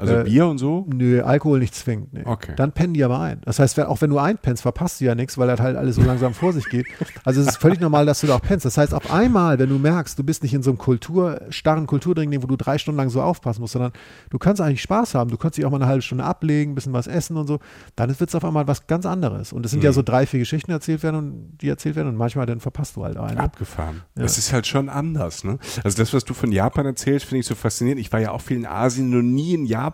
Also 0.00 0.14
Äh, 0.14 0.24
Bier 0.24 0.46
und 0.46 0.58
so? 0.58 0.86
Nö, 0.92 1.22
Alkohol 1.22 1.58
nicht 1.60 1.74
zwingend. 1.74 2.12
Nee. 2.14 2.22
Okay. 2.24 2.54
Dann 2.56 2.72
pennen 2.72 2.94
die 2.94 3.04
aber 3.04 3.20
ein. 3.20 3.40
Das 3.44 3.58
heißt, 3.58 3.76
wenn, 3.76 3.84
auch 3.84 4.00
wenn 4.00 4.10
du 4.10 4.18
einpennst, 4.18 4.62
verpasst 4.62 5.00
du 5.00 5.04
ja 5.04 5.14
nichts, 5.14 5.36
weil 5.38 5.46
das 5.46 5.60
halt 5.60 5.76
alles 5.76 5.96
so 5.96 6.02
langsam 6.02 6.32
vor 6.34 6.52
sich 6.52 6.64
geht. 6.70 6.86
Also 7.24 7.40
es 7.42 7.48
ist 7.48 7.56
völlig 7.58 7.80
normal, 7.80 8.06
dass 8.06 8.20
du 8.22 8.26
da 8.26 8.36
auch 8.36 8.42
pennst. 8.42 8.64
Das 8.64 8.78
heißt, 8.78 8.94
auf 8.94 9.12
einmal, 9.12 9.58
wenn 9.58 9.68
du 9.68 9.78
merkst, 9.78 10.18
du 10.18 10.24
bist 10.24 10.42
nicht 10.42 10.54
in 10.54 10.62
so 10.62 10.70
einem 10.70 10.78
Kultur, 10.78 11.42
starren 11.50 11.86
Kulturdring, 11.86 12.30
wo 12.42 12.46
du 12.46 12.56
drei 12.56 12.78
Stunden 12.78 12.96
lang 12.98 13.10
so 13.10 13.20
aufpassen 13.20 13.60
musst, 13.60 13.74
sondern 13.74 13.92
du 14.30 14.38
kannst 14.38 14.60
eigentlich 14.62 14.82
Spaß 14.82 15.14
haben. 15.14 15.30
Du 15.30 15.36
kannst 15.36 15.58
dich 15.58 15.64
auch 15.66 15.70
mal 15.70 15.76
eine 15.76 15.86
halbe 15.86 16.02
Stunde 16.02 16.24
ablegen, 16.24 16.72
ein 16.72 16.74
bisschen 16.74 16.92
was 16.94 17.06
essen 17.06 17.36
und 17.36 17.46
so. 17.46 17.58
Dann 17.96 18.08
wird 18.18 18.28
es 18.30 18.34
auf 18.34 18.44
einmal 18.44 18.66
was 18.66 18.86
ganz 18.86 19.04
anderes. 19.04 19.52
Und 19.52 19.64
es 19.66 19.70
sind 19.70 19.84
ja 19.84 19.90
Mhm. 19.90 19.94
so 19.94 20.02
drei, 20.02 20.24
vier 20.26 20.40
Geschichten 20.40 20.70
erzählt 20.70 21.02
werden 21.02 21.16
und 21.16 21.58
die 21.60 21.68
erzählt 21.68 21.96
werden 21.96 22.08
und 22.08 22.16
manchmal 22.16 22.46
dann 22.46 22.60
verpasst 22.60 22.96
du 22.96 23.04
halt 23.04 23.16
eine. 23.18 23.38
Abgefahren. 23.40 24.02
Ja. 24.16 24.22
Das 24.22 24.38
ist 24.38 24.52
halt 24.52 24.66
schon 24.66 24.88
anders, 24.88 25.44
ne? 25.44 25.58
Also 25.84 25.98
das, 25.98 26.14
was 26.14 26.24
du 26.24 26.32
von 26.32 26.52
Japan 26.52 26.86
erzählst, 26.86 27.26
finde 27.26 27.40
ich 27.40 27.46
so 27.46 27.54
faszinierend. 27.54 28.00
Ich 28.00 28.12
war 28.12 28.20
ja 28.20 28.30
auch 28.30 28.40
viel 28.40 28.56
in 28.56 28.66
Asien, 28.66 29.10
nur 29.10 29.22
nie 29.22 29.54
in 29.54 29.66
Japan. 29.66 29.89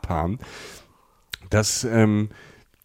Dass, 1.51 1.85
ähm, 1.85 2.31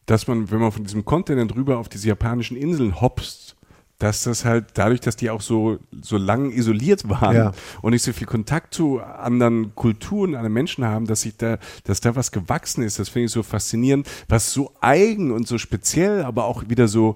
dass 0.05 0.27
man, 0.27 0.51
wenn 0.51 0.59
man 0.59 0.71
von 0.71 0.83
diesem 0.83 1.05
Kontinent 1.05 1.55
rüber 1.55 1.77
auf 1.77 1.89
diese 1.89 2.07
japanischen 2.07 2.57
Inseln 2.57 3.01
hopst, 3.01 3.55
dass 4.01 4.23
das 4.23 4.45
halt 4.45 4.65
dadurch, 4.73 4.99
dass 4.99 5.15
die 5.15 5.29
auch 5.29 5.41
so, 5.41 5.77
so 6.01 6.17
lang 6.17 6.51
isoliert 6.51 7.07
waren 7.07 7.35
Ja. 7.35 7.51
und 7.83 7.91
nicht 7.91 8.01
so 8.01 8.11
viel 8.13 8.25
Kontakt 8.25 8.73
zu 8.73 8.99
anderen 8.99 9.75
Kulturen, 9.75 10.33
anderen 10.33 10.53
Menschen 10.53 10.83
haben, 10.85 11.05
dass 11.05 11.21
sich 11.21 11.37
da, 11.37 11.59
dass 11.83 12.01
da 12.01 12.15
was 12.15 12.31
gewachsen 12.31 12.83
ist, 12.83 12.97
das 12.97 13.09
finde 13.09 13.27
ich 13.27 13.31
so 13.31 13.43
faszinierend, 13.43 14.09
was 14.27 14.51
so 14.53 14.71
eigen 14.81 15.31
und 15.31 15.47
so 15.47 15.59
speziell, 15.59 16.23
aber 16.23 16.45
auch 16.45 16.63
wieder 16.67 16.87
so, 16.87 17.15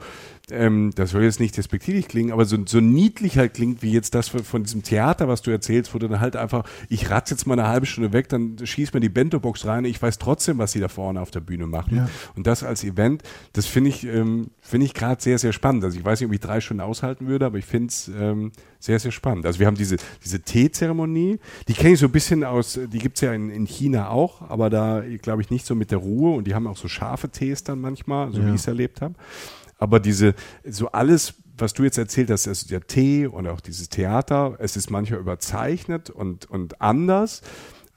ähm, 0.52 0.92
das 0.96 1.12
soll 1.12 1.24
jetzt 1.24 1.40
nicht 1.40 1.58
despektierlich 1.58 2.08
klingen, 2.08 2.32
aber 2.32 2.46
so, 2.46 2.58
so 2.66 2.80
niedlich 2.80 3.38
halt 3.38 3.56
klingt, 3.56 3.82
wie 3.82 3.92
jetzt 3.92 4.14
das 4.14 4.30
von, 4.30 4.64
diesem 4.64 4.84
Theater, 4.84 5.28
was 5.28 5.42
du 5.42 5.52
erzählst, 5.52 5.94
wo 5.94 6.00
du 6.00 6.08
dann 6.08 6.20
halt 6.20 6.36
einfach, 6.36 6.64
ich 6.90 7.10
ratze 7.10 7.34
jetzt 7.34 7.48
mal 7.48 7.58
eine 7.58 7.68
halbe 7.68 7.86
Stunde 7.86 8.14
weg, 8.14 8.30
dann 8.30 8.58
schieß 8.64 8.94
mir 8.94 9.00
die 9.00 9.10
Bento-Box 9.10 9.66
rein, 9.66 9.86
ich 9.86 10.02
weiß 10.02 10.20
trotzdem, 10.20 10.58
was 10.58 10.72
sie 10.72 10.80
da 10.80 10.88
vorne 10.88 11.20
auf 11.22 11.32
der 11.32 11.40
Bühne 11.40 11.68
machen. 11.68 11.98
Ja. 11.98 12.10
Und 12.36 12.46
das 12.48 12.64
als 12.64 12.84
Event, 12.84 13.24
das 13.54 13.66
finde 13.66 13.90
ich, 13.90 14.06
ähm, 14.06 14.52
finde 14.62 14.86
ich 14.86 14.94
gerade 14.94 15.22
sehr, 15.22 15.40
sehr 15.40 15.54
spannend. 15.54 15.84
Also 15.84 15.98
ich 15.98 16.06
weiß 16.06 16.20
nicht, 16.20 16.28
ob 16.28 16.34
ich 16.34 16.42
drei 16.42 16.62
Stunden 16.62 16.82
aushalten 16.82 17.28
würde, 17.28 17.46
aber 17.46 17.58
ich 17.58 17.66
finde 17.66 17.88
es 17.88 18.12
ähm, 18.16 18.52
sehr, 18.80 19.00
sehr 19.00 19.12
spannend. 19.12 19.46
Also 19.48 19.60
wir 19.60 19.68
haben 19.68 19.78
diese, 19.78 19.98
diese 20.24 20.42
Teezeremonie, 20.42 21.40
die 21.68 21.74
kenne 21.74 21.94
ich 21.94 22.00
so 22.00 22.06
ein 22.06 22.12
bisschen 22.12 22.44
aus, 22.44 22.80
die 22.92 23.00
gibt 23.00 23.18
es 23.18 23.22
ja 23.22 23.34
in, 23.34 23.50
in 23.50 23.66
China 23.66 24.10
auch, 24.10 24.48
aber 24.50 24.70
da 24.70 25.04
glaube 25.22 25.42
ich 25.42 25.50
nicht 25.50 25.66
so 25.66 25.74
mit 25.74 25.90
der 25.90 25.98
Ruhe 25.98 26.36
und 26.36 26.46
die 26.46 26.54
haben 26.54 26.68
auch 26.68 26.78
so 26.78 26.88
scharfe 26.88 27.30
Tees 27.30 27.64
dann 27.64 27.82
manchmal, 27.82 28.32
so 28.32 28.40
Ja. 28.42 28.46
wie 28.48 28.50
ich 28.50 28.62
es 28.62 28.68
erlebt 28.68 29.02
habe. 29.02 29.16
Aber 29.78 30.00
diese, 30.00 30.36
so 30.64 30.92
alles, 30.92 31.36
was 31.58 31.74
du 31.74 31.84
jetzt 31.84 31.98
erzählt 31.98 32.30
hast, 32.30 32.48
also 32.48 32.68
der 32.68 32.86
Tee 32.88 33.28
und 33.28 33.48
auch 33.48 33.62
dieses 33.62 33.90
Theater, 33.90 34.56
es 34.60 34.78
ist 34.78 34.90
manchmal 34.90 35.20
überzeichnet 35.20 36.10
und, 36.10 36.50
und 36.50 36.82
anders, 36.82 37.42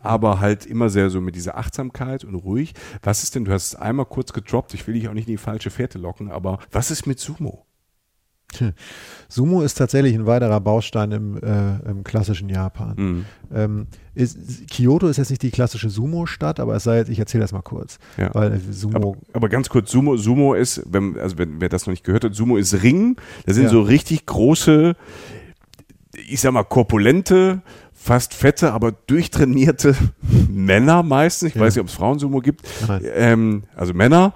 aber 0.01 0.41
halt 0.41 0.67
immer 0.67 0.91
sehr 0.91 1.11
so 1.11 1.21
mit 1.21 1.35
dieser 1.35 1.57
Achtsamkeit 1.57 2.25
und 2.25 2.35
ruhig. 2.35 2.75
Was 3.03 3.23
ist 3.23 3.35
denn, 3.35 3.45
du 3.45 3.53
hast 3.53 3.67
es 3.67 3.75
einmal 3.75 4.07
kurz 4.07 4.33
gedroppt, 4.33 4.75
ich 4.75 4.87
will 4.87 4.95
dich 4.95 5.09
auch 5.09 5.15
nicht 5.15 5.29
in 5.29 5.35
die 5.35 5.39
falsche 5.39 5.71
Fährte 5.71 5.99
locken, 5.99 6.31
aber 6.31 6.59
was 6.71 6.91
ist 6.91 7.07
mit 7.07 7.19
Sumo? 7.19 7.68
Sumo 9.29 9.63
ist 9.63 9.75
tatsächlich 9.75 10.15
ein 10.15 10.27
weiterer 10.27 10.61
Baustein 10.61 11.13
im, 11.13 11.37
äh, 11.37 11.91
im 11.91 12.03
klassischen 12.03 12.49
Japan. 12.49 12.95
Mhm. 12.97 13.25
Ähm, 13.55 13.87
ist, 14.15 14.39
Kyoto 14.71 15.07
ist 15.09 15.19
jetzt 15.19 15.31
nicht 15.31 15.43
die 15.43 15.51
klassische 15.51 15.91
Sumo-Stadt, 15.91 16.59
aber 16.59 16.75
es 16.75 16.85
sei 16.85 16.97
jetzt, 16.97 17.09
ich 17.11 17.19
erzähle 17.19 17.43
das 17.43 17.53
mal 17.53 17.63
kurz. 17.63 17.99
Ja. 18.17 18.35
Weil 18.35 18.61
Sumo, 18.71 18.97
Aber, 18.97 19.17
aber 19.35 19.49
ganz 19.49 19.69
kurz, 19.69 19.91
Sumo, 19.91 20.17
Sumo 20.17 20.55
ist, 20.55 20.83
wenn, 20.91 21.19
also 21.19 21.37
wenn 21.39 21.61
wer 21.61 21.69
das 21.69 21.87
noch 21.87 21.93
nicht 21.93 22.05
gehört 22.05 22.25
hat, 22.25 22.35
Sumo 22.35 22.57
ist 22.57 22.83
Ring. 22.83 23.17
Da 23.47 23.53
sind 23.53 23.65
Ja. 23.65 23.71
so 23.71 23.83
richtig 23.83 24.25
große, 24.27 24.97
ich 26.29 26.41
sag 26.41 26.53
mal, 26.53 26.65
korpulente, 26.65 27.61
fast 27.93 28.33
fette, 28.33 28.73
aber 28.73 28.93
durchtrainierte 28.93 29.95
Männer 30.51 31.03
meistens. 31.03 31.51
Ich 31.51 31.55
Ja. 31.57 31.61
weiß 31.63 31.75
nicht, 31.75 31.83
ob 31.83 31.89
es 31.89 31.95
Frauensumo 31.95 32.41
gibt. 32.41 32.63
Ähm, 33.15 33.65
also 33.77 33.93
Männer, 33.93 34.33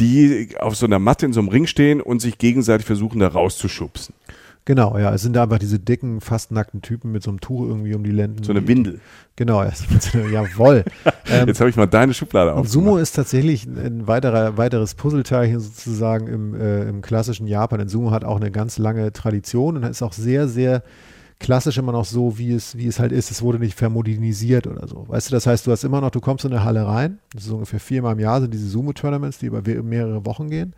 die 0.00 0.48
auf 0.58 0.76
so 0.76 0.86
einer 0.86 0.98
Matte 0.98 1.26
in 1.26 1.32
so 1.32 1.40
einem 1.40 1.48
Ring 1.48 1.66
stehen 1.66 2.00
und 2.00 2.20
sich 2.20 2.38
gegenseitig 2.38 2.86
versuchen, 2.86 3.20
da 3.20 3.28
rauszuschubsen. 3.28 4.14
Genau, 4.66 4.98
ja, 4.98 5.12
es 5.14 5.22
sind 5.22 5.34
da 5.34 5.44
einfach 5.44 5.58
diese 5.58 5.78
dicken, 5.78 6.20
fast 6.20 6.52
nackten 6.52 6.82
Typen 6.82 7.12
mit 7.12 7.22
so 7.22 7.30
einem 7.30 7.40
Tuch 7.40 7.66
irgendwie 7.66 7.94
um 7.94 8.04
die 8.04 8.10
Lenden. 8.10 8.44
So 8.44 8.52
eine 8.52 8.68
Windel. 8.68 9.00
Genau, 9.34 9.62
ja, 9.62 9.72
jawohl. 10.30 10.84
Ähm, 11.28 11.48
Jetzt 11.48 11.60
habe 11.60 11.70
ich 11.70 11.76
mal 11.76 11.86
deine 11.86 12.12
Schublade 12.12 12.54
und 12.54 12.68
Sumo 12.68 12.98
ist 12.98 13.12
tatsächlich 13.12 13.64
ein 13.64 14.06
weiterer, 14.06 14.58
weiteres 14.58 14.94
Puzzleteilchen 14.94 15.60
sozusagen 15.60 16.26
im, 16.26 16.54
äh, 16.54 16.82
im 16.82 17.00
klassischen 17.00 17.46
Japan. 17.46 17.78
Denn 17.78 17.88
Sumo 17.88 18.10
hat 18.10 18.22
auch 18.22 18.36
eine 18.36 18.50
ganz 18.50 18.76
lange 18.76 19.12
Tradition 19.12 19.76
und 19.76 19.82
ist 19.84 20.02
auch 20.02 20.12
sehr, 20.12 20.46
sehr 20.46 20.82
klassisch 21.40 21.78
immer 21.78 21.90
noch 21.92 22.04
so, 22.04 22.38
wie 22.38 22.52
es, 22.52 22.76
wie 22.76 22.86
es 22.86 23.00
halt 23.00 23.10
ist. 23.10 23.30
Es 23.30 23.42
wurde 23.42 23.58
nicht 23.58 23.76
vermodernisiert 23.76 24.66
oder 24.68 24.86
so. 24.86 25.06
Weißt 25.08 25.28
du, 25.28 25.32
das 25.32 25.46
heißt, 25.46 25.66
du 25.66 25.72
hast 25.72 25.82
immer 25.82 26.00
noch, 26.00 26.10
du 26.10 26.20
kommst 26.20 26.44
in 26.44 26.52
eine 26.52 26.62
Halle 26.62 26.86
rein, 26.86 27.18
das 27.34 27.46
ist 27.46 27.50
ungefähr 27.50 27.80
viermal 27.80 28.12
im 28.12 28.20
Jahr 28.20 28.40
sind 28.40 28.54
diese 28.54 28.68
Sumo-Tournaments, 28.68 29.38
die 29.38 29.46
über 29.46 29.62
mehrere 29.82 30.24
Wochen 30.26 30.48
gehen. 30.50 30.74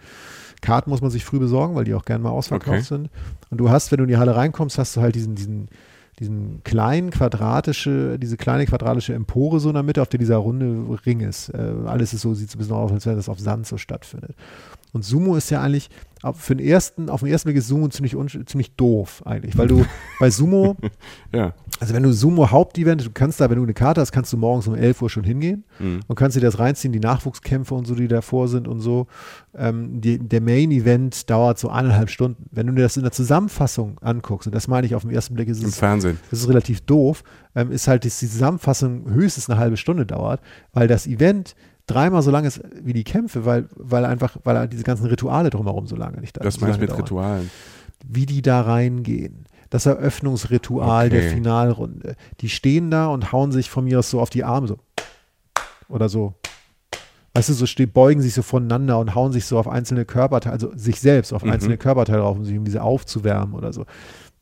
Karten 0.63 0.91
muss 0.91 1.03
man 1.03 1.11
sich 1.11 1.25
früh 1.25 1.41
besorgen, 1.41 1.75
weil 1.75 1.85
die 1.85 1.93
auch 1.95 2.05
gerne 2.05 2.23
mal 2.23 2.31
ausverkauft 2.31 2.79
Okay. 2.79 2.83
sind. 2.87 3.11
Und 3.51 3.59
du 3.59 3.69
hast, 3.69 3.91
wenn 3.91 3.99
du 3.99 4.05
in 4.05 4.09
die 4.09 4.17
Halle 4.17 4.37
reinkommst, 4.37 4.79
hast 4.79 4.97
du 4.97 5.01
halt 5.01 5.17
diesen, 5.17 5.35
diesen, 5.35 5.69
diesen 6.21 6.63
kleinen 6.63 7.11
quadratische, 7.11 8.17
diese 8.19 8.37
kleine 8.37 8.65
quadratische 8.67 9.13
Empore 9.13 9.59
so 9.59 9.71
in 9.71 9.75
der 9.75 9.83
Mitte, 9.83 10.01
auf 10.01 10.09
der 10.09 10.21
dieser 10.21 10.37
runde 10.37 10.97
Ring 11.05 11.21
ist. 11.21 11.49
Äh, 11.49 11.75
alles 11.87 12.15
ist 12.15 12.21
so, 12.21 12.33
sieht 12.35 12.51
so 12.51 12.57
ein 12.57 12.59
bisschen 12.61 12.77
aus, 12.77 12.93
als 12.93 13.05
wenn 13.07 13.17
das 13.17 13.29
auf 13.29 13.41
Sand 13.41 13.67
so 13.67 13.77
stattfindet. 13.77 14.37
Und 14.93 15.05
Sumo 15.05 15.35
ist 15.35 15.51
ja 15.51 15.61
eigentlich, 15.61 15.91
für 16.35 16.57
den 16.57 16.67
ersten, 16.67 17.11
auf 17.11 17.21
den 17.21 17.31
ersten 17.31 17.49
Blick 17.49 17.59
ist 17.59 17.69
Sumo 17.69 17.89
ziemlich, 17.89 18.17
ziemlich 18.47 18.75
doof 18.77 19.23
eigentlich, 19.27 19.59
weil 19.59 19.69
du 19.69 19.85
bei 20.21 20.31
Sumo, 20.31 20.77
Ja. 21.35 21.55
Also 21.83 21.95
wenn 21.95 22.05
du 22.05 22.13
Sumo 22.13 22.51
Hauptevent, 22.53 23.05
du 23.05 23.11
kannst 23.13 23.41
da, 23.41 23.51
wenn 23.51 23.57
du 23.57 23.65
eine 23.65 23.75
Karte 23.75 24.01
hast, 24.01 24.13
kannst 24.13 24.33
du 24.33 24.37
morgens 24.37 24.69
um 24.69 24.77
11 24.77 25.03
Uhr 25.03 25.11
schon 25.11 25.25
hingehen 25.25 25.65
Mhm. 25.81 26.01
und 26.07 26.15
kannst 26.17 26.37
dir 26.37 26.41
das 26.41 26.61
reinziehen, 26.61 26.93
die 26.93 27.01
Nachwuchskämpfe 27.01 27.75
und 27.75 27.87
so, 27.89 27.97
die 27.97 28.07
davor 28.07 28.47
sind 28.47 28.69
und 28.69 28.79
so. 28.81 29.09
Ähm, 29.55 30.01
die, 30.01 30.19
der 30.21 30.41
Main-Event 30.41 31.29
dauert 31.29 31.59
so 31.59 31.71
eineinhalb 31.71 32.09
Stunden. 32.09 32.47
Wenn 32.53 32.69
du 32.69 32.73
dir 32.75 32.83
das 32.83 32.97
in 32.97 33.03
der 33.03 33.11
Zusammenfassung 33.11 33.99
anguckst, 34.01 34.47
und 34.47 34.55
das 34.55 34.69
meine 34.69 34.87
ich 34.87 34.95
auf 34.95 35.03
den 35.03 35.11
ersten 35.11 35.35
Blick, 35.35 35.49
ist 35.49 35.61
Im 35.61 35.71
es 35.71 35.79
Fernsehen. 35.79 36.21
das 36.31 36.39
ist 36.41 36.49
relativ 36.49 36.83
doof, 36.83 37.25
ähm, 37.57 37.73
ist 37.73 37.89
halt, 37.89 38.05
dass 38.05 38.21
die 38.21 38.29
Zusammenfassung 38.29 39.11
höchstens 39.11 39.51
eine 39.51 39.59
halbe 39.59 39.77
Stunde 39.77 40.07
dauert, 40.07 40.41
weil 40.73 40.87
das 40.87 41.09
Event 41.09 41.57
dreimal 41.89 42.23
so 42.23 42.31
lang 42.31 42.45
ist 42.45 42.61
wie 42.81 42.93
die 42.93 43.03
Kämpfe, 43.03 43.45
weil, 43.45 43.67
weil 43.75 44.05
einfach, 44.05 44.37
weil 44.45 44.69
diese 44.69 44.85
ganzen 44.85 45.07
Rituale 45.07 45.51
drumherum 45.51 45.89
so 45.89 45.97
lange 45.97 46.21
nicht 46.21 46.37
da 46.37 46.45
Das 46.45 46.55
so 46.55 46.61
meinst 46.61 46.77
du 46.77 46.81
mit 46.83 46.91
dauern. 46.91 47.01
Ritualen. 47.01 47.51
Wie 48.07 48.25
die 48.27 48.41
da 48.41 48.61
reingehen. 48.61 49.47
Das 49.73 49.87
Eröffnungsritual 49.87 51.07
Okay. 51.07 51.19
der 51.21 51.31
Finalrunde. 51.31 52.15
Die 52.41 52.51
stehen 52.51 52.91
da 52.91 53.07
und 53.07 53.33
hauen 53.33 53.53
sich 53.53 53.71
von 53.71 53.85
mir 53.85 53.99
aus 54.01 54.11
so 54.11 54.21
auf 54.21 54.29
die 54.29 54.45
Arme 54.45 54.69
so. 54.69 54.77
Oder 55.89 56.11
so. 56.11 56.35
Weißt 57.35 57.49
du, 57.49 57.55
so 57.55 57.65
ste 57.65 57.87
beugen 57.87 58.21
sich 58.21 58.35
so 58.35 58.43
voneinander 58.43 58.99
und 58.99 59.15
hauen 59.15 59.33
sich 59.33 59.47
so 59.47 59.59
auf 59.59 59.67
einzelne 59.67 60.05
Körperteile, 60.05 60.53
also 60.53 60.77
sich 60.77 61.01
selbst 61.01 61.33
auf 61.33 61.43
Mhm. 61.43 61.53
einzelne 61.53 61.79
Körperteile 61.79 62.19
drauf, 62.19 62.37
um 62.37 62.45
sich 62.45 62.59
um 62.59 62.65
diese 62.67 62.83
aufzuwärmen 62.83 63.55
oder 63.55 63.73
so. 63.73 63.87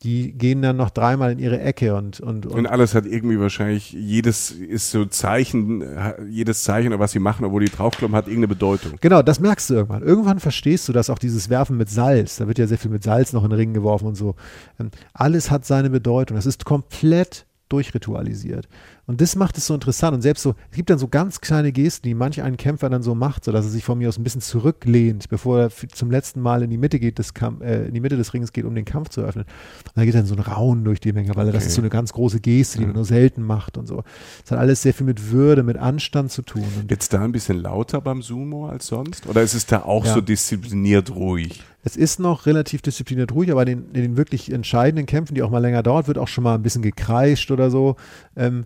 Die 0.03 0.31
gehen 0.31 0.63
dann 0.63 0.77
noch 0.77 0.89
dreimal 0.89 1.31
in 1.31 1.37
ihre 1.39 1.59
Ecke 1.59 1.95
und, 1.95 2.19
und, 2.19 2.47
Und 2.47 2.65
alles 2.65 2.95
hat 2.95 3.05
irgendwie 3.05 3.39
wahrscheinlich, 3.39 3.91
jedes 3.91 4.49
ist 4.49 4.89
so 4.89 5.05
Zeichen, 5.05 5.83
jedes 6.27 6.63
Zeichen 6.63 6.97
was 6.97 7.11
sie 7.11 7.19
machen, 7.19 7.45
obwohl 7.45 7.63
die 7.63 7.71
draufkloppen, 7.71 8.15
hat 8.15 8.25
irgendeine 8.25 8.47
Bedeutung. 8.47 8.93
Genau, 8.99 9.21
das 9.21 9.39
merkst 9.39 9.69
du 9.69 9.75
irgendwann. 9.75 10.01
Irgendwann 10.01 10.39
verstehst 10.39 10.89
du, 10.89 10.93
dass 10.93 11.09
auch 11.11 11.19
dieses 11.19 11.49
Werfen 11.49 11.77
mit 11.77 11.89
Salz, 11.89 12.37
da 12.37 12.47
wird 12.47 12.57
ja 12.57 12.65
sehr 12.65 12.79
viel 12.79 12.91
mit 12.91 13.03
Salz 13.03 13.31
noch 13.31 13.43
in 13.43 13.51
den 13.51 13.59
Ring 13.59 13.73
geworfen 13.73 14.07
und 14.07 14.15
so. 14.15 14.35
ähm, 14.79 14.89
Alles 15.13 15.51
hat 15.51 15.65
seine 15.65 15.89
Bedeutung. 15.91 16.35
Das 16.35 16.47
ist 16.47 16.65
komplett 16.65 17.45
durchritualisiert. 17.69 18.67
Und 19.11 19.19
das 19.19 19.35
macht 19.35 19.57
es 19.57 19.67
so 19.67 19.73
interessant. 19.73 20.15
Und 20.15 20.21
selbst 20.21 20.41
so, 20.41 20.55
es 20.69 20.77
gibt 20.77 20.89
dann 20.89 20.97
so 20.97 21.07
ganz 21.09 21.41
kleine 21.41 21.71
Gesten, 21.73 22.07
die 22.07 22.13
manch 22.13 22.41
ein 22.41 22.55
Kämpfer 22.55 22.89
dann 22.89 23.03
so 23.03 23.13
macht, 23.13 23.43
so 23.43 23.51
dass 23.51 23.65
er 23.65 23.71
sich 23.71 23.83
von 23.83 23.97
mir 23.97 24.07
aus 24.07 24.17
ein 24.17 24.23
bisschen 24.23 24.39
zurücklehnt, 24.39 25.27
bevor 25.27 25.59
er 25.59 25.69
zum 25.93 26.09
letzten 26.11 26.39
Mal 26.39 26.63
in 26.63 26.69
die 26.69 26.77
Mitte 26.77 26.97
geht, 26.99 27.19
des 27.19 27.33
Kampf, 27.33 27.61
äh, 27.61 27.85
in 27.87 27.93
die 27.93 27.99
Mitte 27.99 28.15
des 28.15 28.33
Rings 28.33 28.53
geht, 28.53 28.63
um 28.65 28.73
den 28.73 28.85
Kampf 28.85 29.09
zu 29.09 29.21
öffnen. 29.21 29.43
Und 29.83 29.91
da 29.95 30.05
geht 30.05 30.15
dann 30.15 30.25
so 30.25 30.33
ein 30.35 30.39
Raunen 30.39 30.85
durch 30.85 31.01
die 31.01 31.11
Menge, 31.11 31.35
weil 31.35 31.47
er 31.47 31.51
das 31.51 31.63
Okay. 31.63 31.67
ist 31.69 31.75
so 31.75 31.81
eine 31.81 31.89
ganz 31.89 32.13
große 32.13 32.39
Geste, 32.39 32.79
die 32.79 32.85
man 32.85 32.95
nur 32.95 33.05
selten 33.05 33.43
macht 33.43 33.77
und 33.77 33.85
so. 33.87 34.03
Das 34.43 34.51
hat 34.51 34.59
alles 34.59 34.81
sehr 34.81 34.93
viel 34.93 35.05
mit 35.05 35.31
Würde, 35.31 35.63
mit 35.63 35.75
Anstand 35.77 36.31
zu 36.31 36.41
tun. 36.41 36.63
Und 36.79 36.91
es 36.91 37.09
da 37.09 37.21
ein 37.21 37.33
bisschen 37.33 37.57
lauter 37.61 37.99
beim 37.99 38.21
Sumo 38.21 38.67
als 38.69 38.87
sonst? 38.87 39.27
Oder 39.27 39.41
ist 39.41 39.53
es 39.55 39.65
da 39.65 39.81
auch 39.83 40.05
Ja. 40.05 40.13
so 40.13 40.21
diszipliniert 40.21 41.13
ruhig? 41.13 41.63
Es 41.83 41.97
ist 41.97 42.19
noch 42.19 42.45
relativ 42.45 42.81
diszipliniert 42.83 43.31
ruhig, 43.33 43.51
aber 43.51 43.63
in 43.63 43.67
den, 43.67 43.85
in 43.95 44.01
den 44.03 44.17
wirklich 44.17 44.51
entscheidenden 44.51 45.07
Kämpfen, 45.07 45.33
die 45.35 45.41
auch 45.41 45.49
mal 45.49 45.57
länger 45.57 45.81
dauert, 45.83 46.07
wird 46.07 46.17
auch 46.19 46.27
schon 46.27 46.43
mal 46.43 46.53
ein 46.55 46.61
bisschen 46.61 46.83
gekreischt 46.83 47.49
oder 47.51 47.71
so. 47.71 47.95
Ähm, 48.37 48.65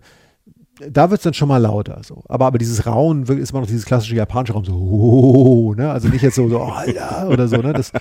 da 0.92 1.10
wird 1.10 1.20
es 1.20 1.24
dann 1.24 1.34
schon 1.34 1.48
mal 1.48 1.58
lauter. 1.58 2.02
So. 2.04 2.24
Aber, 2.28 2.46
aber 2.48 2.58
dieses 2.58 2.86
Raunen 2.86 3.28
wirkt- 3.28 3.42
ist 3.42 3.52
immer 3.52 3.62
noch 3.62 3.68
dieses 3.68 3.86
klassische 3.86 4.16
japanische 4.16 4.54
Raum, 4.54 4.66
so, 4.66 4.74
oh, 4.74 5.74
ne? 5.76 5.90
also 5.92 6.08
nicht 6.10 6.22
jetzt 6.22 6.36
so, 6.36 6.48
so 6.50 6.60
oh, 6.62 6.66
Alter, 6.72 7.30
oder 7.30 7.48
so. 7.48 7.58
Ne? 7.58 7.74
Das, 7.74 7.92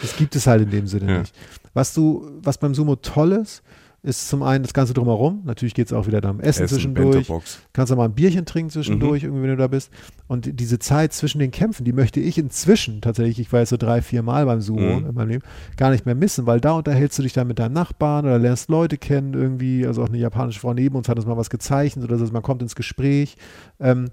das 0.00 0.16
gibt 0.16 0.34
es 0.36 0.46
halt 0.46 0.62
in 0.62 0.70
dem 0.70 0.86
Sinne 0.86 1.12
Ja. 1.12 1.18
nicht. 1.20 1.34
Was, 1.74 1.94
du, 1.94 2.26
was 2.42 2.58
beim 2.58 2.74
Sumo 2.74 2.96
toll 2.96 3.32
ist, 3.32 3.62
ist 4.04 4.28
zum 4.28 4.42
einen 4.42 4.64
das 4.64 4.74
Ganze 4.74 4.94
drumherum. 4.94 5.42
Natürlich 5.44 5.74
geht 5.74 5.86
es 5.86 5.92
auch 5.92 6.08
wieder 6.08 6.20
da 6.20 6.30
um 6.30 6.40
Essen, 6.40 6.66
zwischendurch. 6.66 7.14
Bento-Box. 7.28 7.60
Kannst 7.72 7.92
du 7.92 7.96
mal 7.96 8.06
ein 8.06 8.14
Bierchen 8.14 8.44
trinken 8.44 8.70
zwischendurch, 8.70 9.22
irgendwie, 9.22 9.42
wenn 9.42 9.50
du 9.50 9.56
da 9.56 9.68
bist. 9.68 9.90
Und 10.26 10.58
diese 10.58 10.80
Zeit 10.80 11.12
zwischen 11.12 11.38
den 11.38 11.52
Kämpfen, 11.52 11.84
die 11.84 11.92
möchte 11.92 12.18
ich 12.18 12.36
inzwischen 12.36 13.00
tatsächlich, 13.00 13.38
ich 13.38 13.52
war 13.52 13.60
jetzt 13.60 13.68
so 13.70 13.76
drei, 13.76 14.02
vier 14.02 14.22
Mal 14.22 14.44
beim 14.46 14.60
Sumo 14.60 14.98
Mhm. 15.00 15.06
in 15.06 15.14
meinem 15.14 15.28
Leben, 15.28 15.44
gar 15.76 15.90
nicht 15.90 16.04
mehr 16.04 16.16
missen, 16.16 16.46
weil 16.46 16.60
da 16.60 16.72
unterhältst 16.72 17.16
du 17.18 17.22
dich 17.22 17.32
dann 17.32 17.46
mit 17.46 17.60
deinem 17.60 17.74
Nachbarn 17.74 18.24
oder 18.24 18.38
lernst 18.40 18.68
Leute 18.70 18.98
kennen 18.98 19.34
irgendwie. 19.34 19.86
Also 19.86 20.02
auch 20.02 20.08
eine 20.08 20.18
japanische 20.18 20.58
Frau 20.58 20.74
neben 20.74 20.96
uns 20.96 21.08
hat 21.08 21.16
uns 21.18 21.26
mal 21.26 21.36
was 21.36 21.48
gezeichnet 21.50 22.04
oder 22.04 22.18
so. 22.18 22.24
Man 22.32 22.42
kommt 22.42 22.60
ins 22.62 22.74
Gespräch. 22.74 23.36
Ähm, 23.78 24.10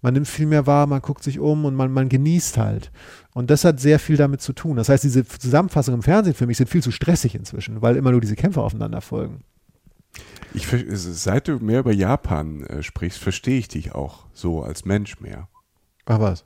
man 0.00 0.14
nimmt 0.14 0.28
viel 0.28 0.46
mehr 0.46 0.66
wahr, 0.66 0.86
man 0.86 1.02
guckt 1.02 1.22
sich 1.22 1.38
um 1.38 1.64
und 1.64 1.74
man, 1.74 1.92
man 1.92 2.08
genießt 2.08 2.58
halt. 2.58 2.90
Und 3.34 3.50
das 3.50 3.64
hat 3.64 3.80
sehr 3.80 3.98
viel 3.98 4.16
damit 4.16 4.40
zu 4.40 4.52
tun. 4.52 4.76
Das 4.76 4.88
heißt, 4.88 5.04
diese 5.04 5.24
Zusammenfassungen 5.26 5.98
im 5.98 6.02
Fernsehen 6.02 6.34
für 6.34 6.46
mich 6.46 6.56
sind 6.56 6.68
viel 6.68 6.82
zu 6.82 6.90
stressig 6.90 7.34
inzwischen, 7.34 7.82
weil 7.82 7.96
immer 7.96 8.10
nur 8.12 8.20
diese 8.20 8.36
Kämpfe 8.36 8.62
aufeinander 8.62 9.00
folgen. 9.00 9.42
Ich, 10.54 10.66
seit 10.92 11.48
du 11.48 11.58
mehr 11.58 11.80
über 11.80 11.92
Japan 11.92 12.62
äh, 12.64 12.82
sprichst, 12.82 13.18
verstehe 13.18 13.58
ich 13.58 13.68
dich 13.68 13.94
auch 13.94 14.26
so 14.32 14.62
als 14.62 14.84
Mensch 14.84 15.20
mehr. 15.20 15.48
Ach 16.06 16.20
was? 16.20 16.44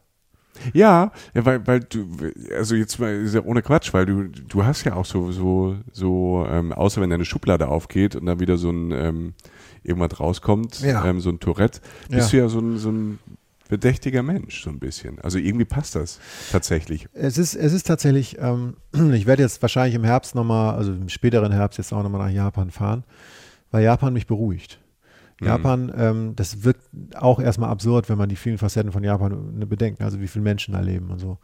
Ja, 0.72 1.12
ja 1.34 1.44
weil, 1.46 1.66
weil 1.66 1.80
du, 1.80 2.08
also 2.56 2.74
jetzt 2.74 2.98
mal 2.98 3.14
ist 3.14 3.34
ja 3.34 3.42
ohne 3.42 3.62
Quatsch, 3.62 3.94
weil 3.94 4.06
du, 4.06 4.28
du 4.28 4.64
hast 4.64 4.84
ja 4.84 4.94
auch 4.94 5.06
so, 5.06 5.32
so, 5.32 5.76
so, 5.92 6.46
ähm, 6.48 6.72
außer 6.72 7.00
wenn 7.00 7.10
deine 7.10 7.24
Schublade 7.24 7.68
aufgeht 7.68 8.16
und 8.16 8.26
dann 8.26 8.40
wieder 8.40 8.58
so 8.58 8.70
ein, 8.70 8.90
ähm, 8.92 9.34
irgendwas 9.82 10.20
rauskommt, 10.20 10.80
Ja. 10.80 11.04
ähm, 11.04 11.20
so 11.20 11.30
ein 11.30 11.40
Tourette, 11.40 11.80
bist 12.08 12.32
du 12.32 12.36
ja 12.38 12.48
so 12.48 12.60
ein, 12.60 12.78
so 12.78 12.90
ein 12.90 13.18
bedächtiger 13.72 14.22
Mensch, 14.22 14.64
so 14.64 14.68
ein 14.68 14.78
bisschen. 14.78 15.18
Also 15.20 15.38
irgendwie 15.38 15.64
passt 15.64 15.94
das 15.94 16.20
tatsächlich. 16.50 17.08
Es 17.14 17.38
ist, 17.38 17.54
es 17.54 17.72
ist 17.72 17.86
tatsächlich, 17.86 18.36
ähm, 18.38 18.76
ich 19.14 19.24
werde 19.24 19.42
jetzt 19.42 19.62
wahrscheinlich 19.62 19.94
im 19.94 20.04
Herbst 20.04 20.34
nochmal, 20.34 20.74
also 20.74 20.92
im 20.92 21.08
späteren 21.08 21.52
Herbst 21.52 21.78
jetzt 21.78 21.90
auch 21.90 22.02
nochmal 22.02 22.26
nach 22.26 22.34
Japan 22.34 22.70
fahren, 22.70 23.04
weil 23.70 23.82
Japan 23.82 24.12
mich 24.12 24.26
beruhigt. 24.26 24.78
Mhm. 25.40 25.46
Japan, 25.46 25.92
ähm, 25.96 26.36
das 26.36 26.64
wirkt 26.64 26.82
auch 27.14 27.40
erstmal 27.40 27.70
absurd, 27.70 28.10
wenn 28.10 28.18
man 28.18 28.28
die 28.28 28.36
vielen 28.36 28.58
Facetten 28.58 28.92
von 28.92 29.04
Japan 29.04 29.54
ne, 29.58 29.66
bedenkt, 29.66 30.02
also 30.02 30.20
wie 30.20 30.28
viele 30.28 30.42
Menschen 30.42 30.74
da 30.74 30.80
leben 30.80 31.10
und 31.10 31.18
so. 31.18 31.38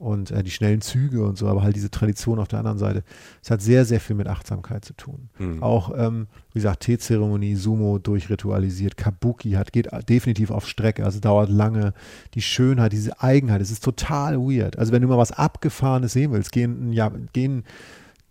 Und 0.00 0.30
äh, 0.30 0.42
die 0.42 0.50
schnellen 0.50 0.80
Züge 0.80 1.22
und 1.26 1.36
so, 1.36 1.46
aber 1.46 1.62
halt 1.62 1.76
diese 1.76 1.90
Tradition 1.90 2.38
auf 2.38 2.48
der 2.48 2.60
anderen 2.60 2.78
Seite. 2.78 3.04
Es 3.42 3.50
hat 3.50 3.60
sehr, 3.60 3.84
sehr 3.84 4.00
viel 4.00 4.16
mit 4.16 4.28
Achtsamkeit 4.28 4.82
zu 4.82 4.94
tun. 4.94 5.28
Mhm. 5.38 5.62
Auch, 5.62 5.92
ähm, 5.94 6.26
wie 6.54 6.60
gesagt, 6.60 6.80
Teezeremonie, 6.80 7.54
Sumo 7.54 7.98
durchritualisiert, 7.98 8.96
Kabuki 8.96 9.50
hat, 9.52 9.74
geht 9.74 9.88
definitiv 10.08 10.52
auf 10.52 10.66
Strecke, 10.66 11.04
also 11.04 11.20
dauert 11.20 11.50
lange. 11.50 11.92
Die 12.32 12.40
Schönheit, 12.40 12.94
diese 12.94 13.20
Eigenheit, 13.20 13.60
es 13.60 13.70
ist 13.70 13.84
total 13.84 14.38
weird. 14.38 14.78
Also 14.78 14.90
wenn 14.90 15.02
du 15.02 15.08
mal 15.08 15.18
was 15.18 15.32
Abgefahrenes 15.32 16.14
sehen 16.14 16.32
willst, 16.32 16.50
gehen, 16.50 16.94
ja, 16.94 17.12
gehen 17.34 17.64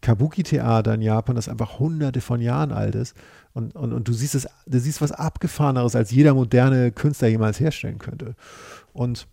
Kabuki-Theater 0.02 0.96
in 0.96 1.04
Japan, 1.04 1.36
das 1.36 1.50
einfach 1.50 1.78
hunderte 1.78 2.22
von 2.22 2.42
Jahren 2.42 2.72
alt 2.72 2.96
ist. 2.96 3.16
Und, 3.54 3.76
und, 3.76 3.94
und 3.94 4.08
du 4.08 4.14
siehst 4.14 4.34
es, 4.34 4.48
du 4.66 4.80
siehst 4.80 5.02
was 5.02 5.12
Abgefahreneres, 5.12 5.96
als 5.96 6.10
jeder 6.10 6.34
moderne 6.34 6.92
Künstler 6.92 7.28
jemals 7.28 7.60
herstellen 7.60 8.00
könnte. 8.00 8.34
Und 8.92 9.28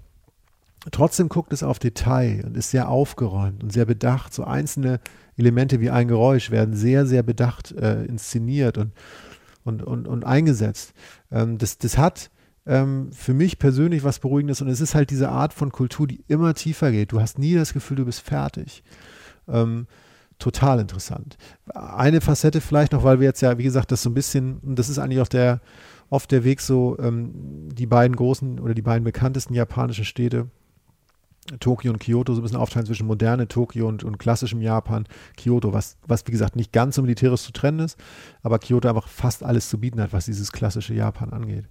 trotzdem 0.91 1.29
guckt 1.29 1.53
es 1.53 1.63
auf 1.63 1.79
Detail 1.79 2.45
und 2.45 2.57
ist 2.57 2.71
sehr 2.71 2.89
aufgeräumt 2.89 3.63
und 3.63 3.73
sehr 3.73 3.85
bedacht. 3.85 4.35
So 4.35 4.45
einzelne 4.45 5.01
Elemente 5.37 5.81
wie 5.81 5.91
ein 5.91 6.09
Geräusch 6.09 6.51
werden 6.51 6.75
sehr, 6.75 7.07
sehr 7.07 7.23
bedacht 7.23 7.73
äh, 7.73 8.05
inszeniert 8.05 8.79
und, 8.79 8.93
und, 9.65 9.83
und, 9.83 10.09
und 10.09 10.25
eingesetzt. 10.25 10.93
Ähm, 11.31 11.59
das, 11.59 11.79
das 11.79 11.99
hat 11.99 12.31
ähm, 12.67 13.11
für 13.13 13.35
mich 13.35 13.59
persönlich 13.59 14.05
was 14.05 14.19
Beruhigendes 14.19 14.61
und 14.61 14.69
es 14.69 14.81
ist 14.81 14.95
halt 14.95 15.11
diese 15.11 15.29
Art 15.29 15.53
von 15.53 15.73
Kultur, 15.73 16.07
die 16.07 16.25
immer 16.29 16.55
tiefer 16.55 16.91
geht. 16.91 17.13
Du 17.13 17.21
hast 17.21 17.39
nie 17.39 17.55
das 17.55 17.73
Gefühl, 17.73 17.99
du 17.99 18.05
bist 18.05 18.21
fertig. 18.21 18.83
Ähm, 19.49 19.87
total 20.39 20.81
interessant. 20.81 21.39
Eine 21.75 22.21
Facette 22.21 22.61
vielleicht 22.61 22.93
noch, 22.93 23.05
weil 23.05 23.21
wir 23.21 23.27
jetzt 23.27 23.41
ja, 23.41 23.57
wie 23.59 23.63
gesagt, 23.63 23.93
das 23.93 24.03
so 24.03 24.11
ein 24.11 24.15
bisschen, 24.15 24.61
das 24.75 24.89
ist 24.89 24.99
eigentlich 24.99 25.21
auch 25.21 25.29
der, 25.29 25.61
oft 26.11 26.31
der 26.31 26.45
Weg 26.45 26.61
so, 26.61 26.99
ähm, 26.99 27.69
die 27.73 27.87
beiden 27.87 28.17
großen 28.17 28.61
oder 28.61 28.75
die 28.75 28.83
beiden 28.83 29.05
bekanntesten 29.05 29.55
japanischen 29.55 30.05
Städte, 30.05 30.49
Tokio 31.61 31.93
und 31.93 31.99
Kyoto, 31.99 32.35
so 32.35 32.41
ein 32.41 32.43
bisschen 32.43 32.59
aufteilen 32.59 32.87
zwischen 32.87 33.07
moderne 33.07 33.49
Tokio 33.49 33.89
und, 33.89 34.05
und 34.05 34.19
klassischem 34.19 34.61
Japan. 34.61 35.07
Kyoto, 35.37 35.73
was, 35.73 35.97
was 36.07 36.27
wie 36.27 36.33
gesagt 36.33 36.57
nicht 36.57 36.73
ganz 36.73 36.97
so 36.97 37.03
militärisch 37.03 37.43
zu 37.43 37.53
trennen 37.53 37.81
ist, 37.81 37.99
aber 38.43 38.59
Kyoto 38.59 38.89
einfach 38.89 39.09
fast 39.09 39.43
alles 39.43 39.69
zu 39.69 39.79
bieten 39.79 40.01
hat, 40.01 40.13
was 40.13 40.27
dieses 40.27 40.53
klassische 40.53 40.95
Japan 40.95 41.31
angeht. 41.31 41.67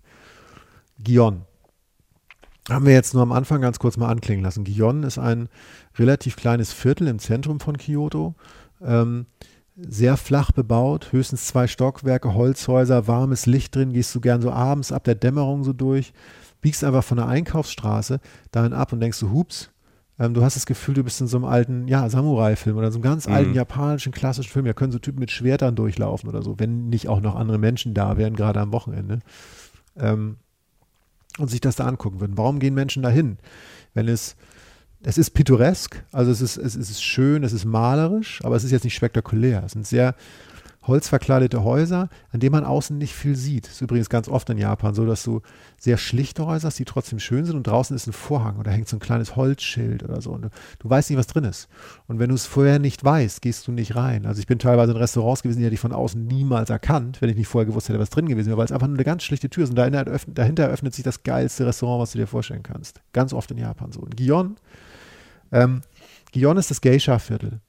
Gion. 0.99 1.41
Haben 2.69 2.85
wir 2.85 2.93
jetzt 2.93 3.13
nur 3.13 3.21
am 3.21 3.31
Anfang 3.31 3.61
ganz 3.61 3.77
kurz 3.77 3.95
mal 3.95 4.09
anklingen 4.09 4.43
lassen. 4.43 4.63
Gion 4.63 5.03
ist 5.03 5.19
ein 5.19 5.49
relativ 5.99 6.35
kleines 6.35 6.73
Viertel 6.73 7.07
im 7.07 7.19
Zentrum 7.19 7.59
von 7.59 7.77
Kyoto. 7.77 8.33
Ähm, 8.81 9.27
sehr 9.77 10.17
flach 10.17 10.51
bebaut, 10.51 11.11
höchstens 11.11 11.47
zwei 11.47 11.67
Stockwerke, 11.67 12.33
Holzhäuser, 12.33 13.07
warmes 13.07 13.45
Licht 13.45 13.75
drin, 13.75 13.91
gehst 13.91 14.15
du 14.15 14.21
gern 14.21 14.41
so 14.41 14.51
abends 14.51 14.91
ab 14.91 15.03
der 15.03 15.15
Dämmerung 15.15 15.63
so 15.63 15.73
durch, 15.73 16.13
biegst 16.65 16.83
einfach 16.83 17.03
von 17.03 17.17
der 17.17 17.27
Einkaufsstraße 17.27 18.19
dahin 18.51 18.73
ab 18.73 18.91
und 18.91 18.99
denkst 18.99 19.19
so, 19.19 19.29
hups, 19.29 19.69
ähm, 20.17 20.33
du 20.33 20.43
hast 20.43 20.55
das 20.55 20.65
Gefühl, 20.65 20.95
du 20.95 21.03
bist 21.03 21.21
in 21.21 21.27
so 21.27 21.37
einem 21.37 21.45
alten, 21.45 21.87
ja, 21.87 22.09
Samurai-Film 22.09 22.75
oder 22.75 22.91
so 22.91 22.95
einem 22.97 23.03
ganz 23.03 23.27
alten 23.27 23.51
Mhm. 23.51 23.55
japanischen 23.55 24.11
klassischen 24.11 24.49
Film. 24.49 24.65
Da 24.65 24.73
können 24.73 24.91
so 24.91 24.97
Typen 24.97 25.19
mit 25.19 25.29
Schwertern 25.29 25.75
durchlaufen 25.75 26.27
oder 26.27 26.41
so, 26.41 26.57
wenn 26.57 26.89
nicht 26.89 27.07
auch 27.07 27.21
noch 27.21 27.35
andere 27.35 27.59
Menschen 27.59 27.93
da 27.93 28.17
wären, 28.17 28.35
gerade 28.35 28.59
am 28.61 28.71
Wochenende. 28.73 29.19
Ähm, 29.95 30.37
und 31.37 31.51
sich 31.51 31.61
das 31.61 31.75
da 31.75 31.85
angucken 31.85 32.19
würden. 32.19 32.35
Warum 32.35 32.57
gehen 32.57 32.73
Menschen 32.73 33.03
dahin? 33.03 33.37
Wenn 33.93 34.07
es, 34.07 34.35
es 35.03 35.19
ist 35.19 35.35
pittoresk, 35.35 36.03
also 36.11 36.31
es 36.31 36.41
ist, 36.41 36.57
es 36.57 36.75
ist 36.75 37.03
schön, 37.03 37.43
es 37.43 37.53
ist 37.53 37.65
malerisch, 37.65 38.43
aber 38.43 38.55
es 38.55 38.63
ist 38.63 38.71
jetzt 38.71 38.85
nicht 38.85 38.95
spektakulär. 38.95 39.61
Es 39.63 39.73
sind 39.73 39.85
sehr 39.85 40.15
holzverkleidete 40.87 41.63
Häuser, 41.63 42.09
an 42.31 42.39
denen 42.39 42.51
man 42.51 42.63
außen 42.63 42.97
nicht 42.97 43.13
viel 43.13 43.35
sieht. 43.35 43.65
Das 43.65 43.73
ist 43.73 43.81
übrigens 43.81 44.09
ganz 44.09 44.27
oft 44.27 44.49
in 44.49 44.57
Japan 44.57 44.93
so, 44.93 45.05
dass 45.05 45.23
du 45.23 45.41
sehr 45.79 45.97
schlichte 45.97 46.45
Häuser 46.45 46.67
hast, 46.67 46.79
die 46.79 46.85
trotzdem 46.85 47.19
schön 47.19 47.45
sind 47.45 47.55
und 47.55 47.65
draußen 47.65 47.95
ist 47.95 48.07
ein 48.07 48.13
Vorhang 48.13 48.57
oder 48.57 48.71
hängt 48.71 48.87
so 48.87 48.95
ein 48.95 48.99
kleines 48.99 49.35
Holzschild 49.35 50.03
oder 50.03 50.21
so. 50.21 50.31
Und 50.31 50.43
du, 50.43 50.49
du 50.79 50.89
weißt 50.89 51.09
nicht, 51.09 51.19
was 51.19 51.27
drin 51.27 51.43
ist. 51.43 51.67
Und 52.07 52.19
wenn 52.19 52.29
du 52.29 52.35
es 52.35 52.45
vorher 52.45 52.79
nicht 52.79 53.03
weißt, 53.03 53.41
gehst 53.41 53.67
du 53.67 53.71
nicht 53.71 53.95
rein. 53.95 54.25
Also 54.25 54.39
ich 54.39 54.47
bin 54.47 54.59
teilweise 54.59 54.91
in 54.91 54.97
Restaurants 54.97 55.41
gewesen, 55.41 55.59
die 55.59 55.65
hätte 55.65 55.73
ich 55.73 55.79
von 55.79 55.91
außen 55.91 56.25
niemals 56.25 56.69
erkannt, 56.69 57.21
wenn 57.21 57.29
ich 57.29 57.35
nicht 57.35 57.47
vorher 57.47 57.65
gewusst 57.65 57.89
hätte, 57.89 57.99
was 57.99 58.09
drin 58.09 58.27
gewesen 58.27 58.47
wäre, 58.47 58.57
weil 58.57 58.65
es 58.65 58.71
einfach 58.71 58.87
nur 58.87 58.97
eine 58.97 59.03
ganz 59.03 59.23
schlichte 59.23 59.49
Tür 59.49 59.63
ist. 59.63 59.71
Und 59.71 59.77
dahinter, 59.77 60.05
öffnet- 60.05 60.35
dahinter 60.35 60.67
öffnet 60.67 60.93
sich 60.93 61.03
das 61.03 61.23
geilste 61.23 61.65
Restaurant, 61.65 62.01
was 62.01 62.11
du 62.11 62.19
dir 62.19 62.27
vorstellen 62.27 62.63
kannst. 62.63 63.01
Ganz 63.13 63.33
oft 63.33 63.49
in 63.51 63.57
Japan 63.57 63.91
so. 63.91 64.01
Und 64.01 64.15
Gion, 64.17 64.57
ähm, 65.51 65.81
Gion 66.31 66.57
ist 66.57 66.69
das 66.69 66.81
Geisha-Viertel. 66.81 67.59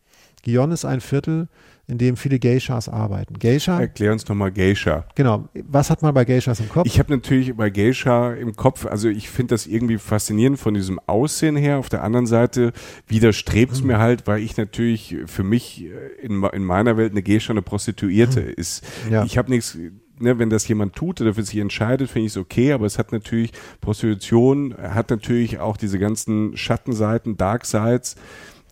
Gion 0.42 0.70
ist 0.70 0.84
ein 0.84 1.00
Viertel, 1.00 1.48
in 1.88 1.98
dem 1.98 2.16
viele 2.16 2.38
Geishas 2.38 2.88
arbeiten. 2.88 3.38
Geisha, 3.38 3.80
Erklär 3.80 4.12
uns 4.12 4.26
nochmal 4.28 4.50
Geisha. 4.50 5.04
genau. 5.14 5.48
Was 5.68 5.88
hat 5.90 6.02
man 6.02 6.12
bei 6.14 6.24
Geishas 6.24 6.58
im 6.58 6.68
Kopf? 6.68 6.86
Ich 6.86 6.98
habe 6.98 7.12
natürlich 7.12 7.54
bei 7.54 7.70
Geisha 7.70 8.32
im 8.32 8.56
Kopf, 8.56 8.86
also 8.86 9.08
ich 9.08 9.28
finde 9.30 9.54
das 9.54 9.66
irgendwie 9.66 9.98
faszinierend 9.98 10.58
von 10.58 10.74
diesem 10.74 10.98
Aussehen 11.06 11.56
her. 11.56 11.78
Auf 11.78 11.88
der 11.88 12.02
anderen 12.02 12.26
Seite 12.26 12.72
widerstrebt 13.06 13.72
es 13.72 13.82
mir 13.82 13.98
halt, 13.98 14.26
weil 14.26 14.42
ich 14.42 14.56
natürlich 14.56 15.16
für 15.26 15.44
mich 15.44 15.84
äh, 15.84 15.88
in, 16.22 16.42
in 16.42 16.64
meiner 16.64 16.96
Welt 16.96 17.12
eine 17.12 17.22
Geisha 17.22 17.52
eine 17.52 17.62
Prostituierte 17.62 18.40
ist. 18.40 18.84
Ja. 19.08 19.24
Ich 19.24 19.38
habe 19.38 19.50
nichts, 19.50 19.78
ne, 20.18 20.38
wenn 20.40 20.50
das 20.50 20.66
jemand 20.66 20.96
tut 20.96 21.20
oder 21.20 21.34
für 21.34 21.42
sich 21.44 21.58
entscheidet, 21.58 22.10
finde 22.10 22.26
ich 22.26 22.32
es 22.32 22.36
okay, 22.36 22.72
aber 22.72 22.86
es 22.86 22.98
hat 22.98 23.12
natürlich, 23.12 23.52
Prostitution 23.80 24.74
hat 24.76 25.10
natürlich 25.10 25.60
auch 25.60 25.76
diese 25.76 26.00
ganzen 26.00 26.56
Schattenseiten, 26.56 27.36
Dark 27.36 27.64
Sides, 27.64 28.16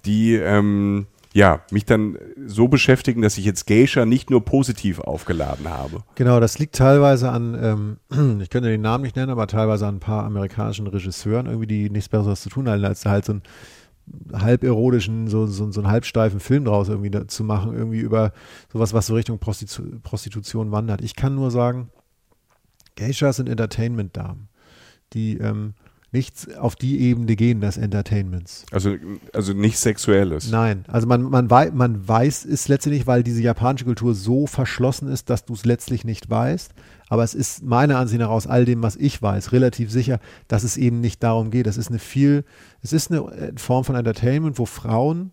die 0.05 0.35
ähm, 0.35 1.07
ja, 1.35 1.62
mich 1.72 1.85
dann 1.85 2.16
so 2.47 2.68
beschäftigen, 2.68 3.20
dass 3.20 3.37
ich 3.39 3.45
jetzt 3.45 3.66
Geisha 3.66 4.07
nicht 4.07 4.30
nur 4.30 4.45
positiv 4.45 5.01
aufgeladen 5.01 5.68
habe. 5.68 6.05
Genau, 6.14 6.39
das 6.39 6.61
liegt 6.61 6.76
teilweise 6.76 7.28
an, 7.28 7.99
ähm, 8.09 8.41
ich 8.41 8.51
könnte 8.51 8.68
den 8.68 8.82
Namen 8.82 9.03
nicht 9.03 9.16
nennen, 9.16 9.32
aber 9.32 9.49
teilweise 9.49 9.85
an 9.89 9.97
ein 9.97 10.01
paar 10.01 10.24
amerikanischen 10.24 10.87
Regisseuren, 10.87 11.47
irgendwie, 11.47 11.66
die 11.66 11.91
nichts 11.91 12.09
Besseres 12.09 12.41
zu 12.41 12.51
tun 12.51 12.68
hatten, 12.68 12.85
als 12.85 13.05
halt 13.05 13.24
so 13.24 13.32
einen 13.32 13.43
halb 14.32 14.62
erotischen, 14.62 15.26
so, 15.26 15.47
so, 15.47 15.72
so 15.72 15.80
einen 15.80 15.91
halbsteifen 15.91 16.39
Film 16.39 16.66
draus 16.66 16.89
irgendwie 16.89 17.11
da, 17.11 17.26
zu 17.26 17.43
machen, 17.43 17.74
irgendwie 17.74 17.99
über 17.99 18.32
sowas, 18.72 18.95
was 18.95 19.09
so 19.09 19.14
Richtung 19.14 19.41
Prostitu 19.41 19.82
Prostitution 20.05 20.70
wandert. 20.70 21.03
Ich 21.03 21.16
kann 21.16 21.35
nur 21.35 21.51
sagen, 21.51 21.91
Geishas 22.95 23.37
sind 23.37 23.49
Entertainment-Damen, 23.49 24.49
die 25.14 25.39
ähm, 25.39 25.74
nicht 26.15 26.57
auf 26.57 26.77
die 26.77 27.01
Ebene 27.01 27.37
gehen 27.37 27.61
des 27.61 27.77
Entertainments. 27.77 28.65
Also, 28.73 28.97
also 29.35 29.53
nicht 29.53 29.79
sexuelles. 29.79 30.51
Nein, 30.51 30.85
also 30.89 31.07
man, 31.07 31.25
man, 31.25 31.51
wei 31.51 31.71
man 31.71 32.09
weiß 32.09 32.47
es 32.47 32.69
letztendlich, 32.69 33.07
weil 33.07 33.23
diese 33.23 33.43
japanische 33.43 33.85
Kultur 33.85 34.15
so 34.15 34.47
verschlossen 34.47 35.09
ist, 35.09 35.29
dass 35.29 35.45
du 35.45 35.53
es 35.53 35.67
letztlich 35.67 36.05
nicht 36.05 36.31
weißt. 36.31 36.73
Aber 37.09 37.23
es 37.23 37.35
ist 37.35 37.62
meiner 37.62 37.99
Ansicht 37.99 38.21
nach 38.21 38.31
aus 38.31 38.47
all 38.47 38.65
dem, 38.65 38.83
was 38.83 38.97
ich 38.97 39.21
weiß, 39.21 39.53
relativ 39.53 39.91
sicher, 39.91 40.21
dass 40.49 40.65
es 40.65 40.77
eben 40.77 41.01
nicht 41.01 41.23
darum 41.23 41.51
geht. 41.51 41.67
Es 41.67 41.77
ist 41.77 41.91
eine 41.91 41.99
viel, 41.99 42.45
es 42.81 42.93
ist 42.93 43.11
eine 43.11 43.21
äh, 43.33 43.53
Form 43.57 43.85
von 43.85 43.95
Entertainment, 43.95 44.59
wo 44.59 44.65
Frauen 44.65 45.33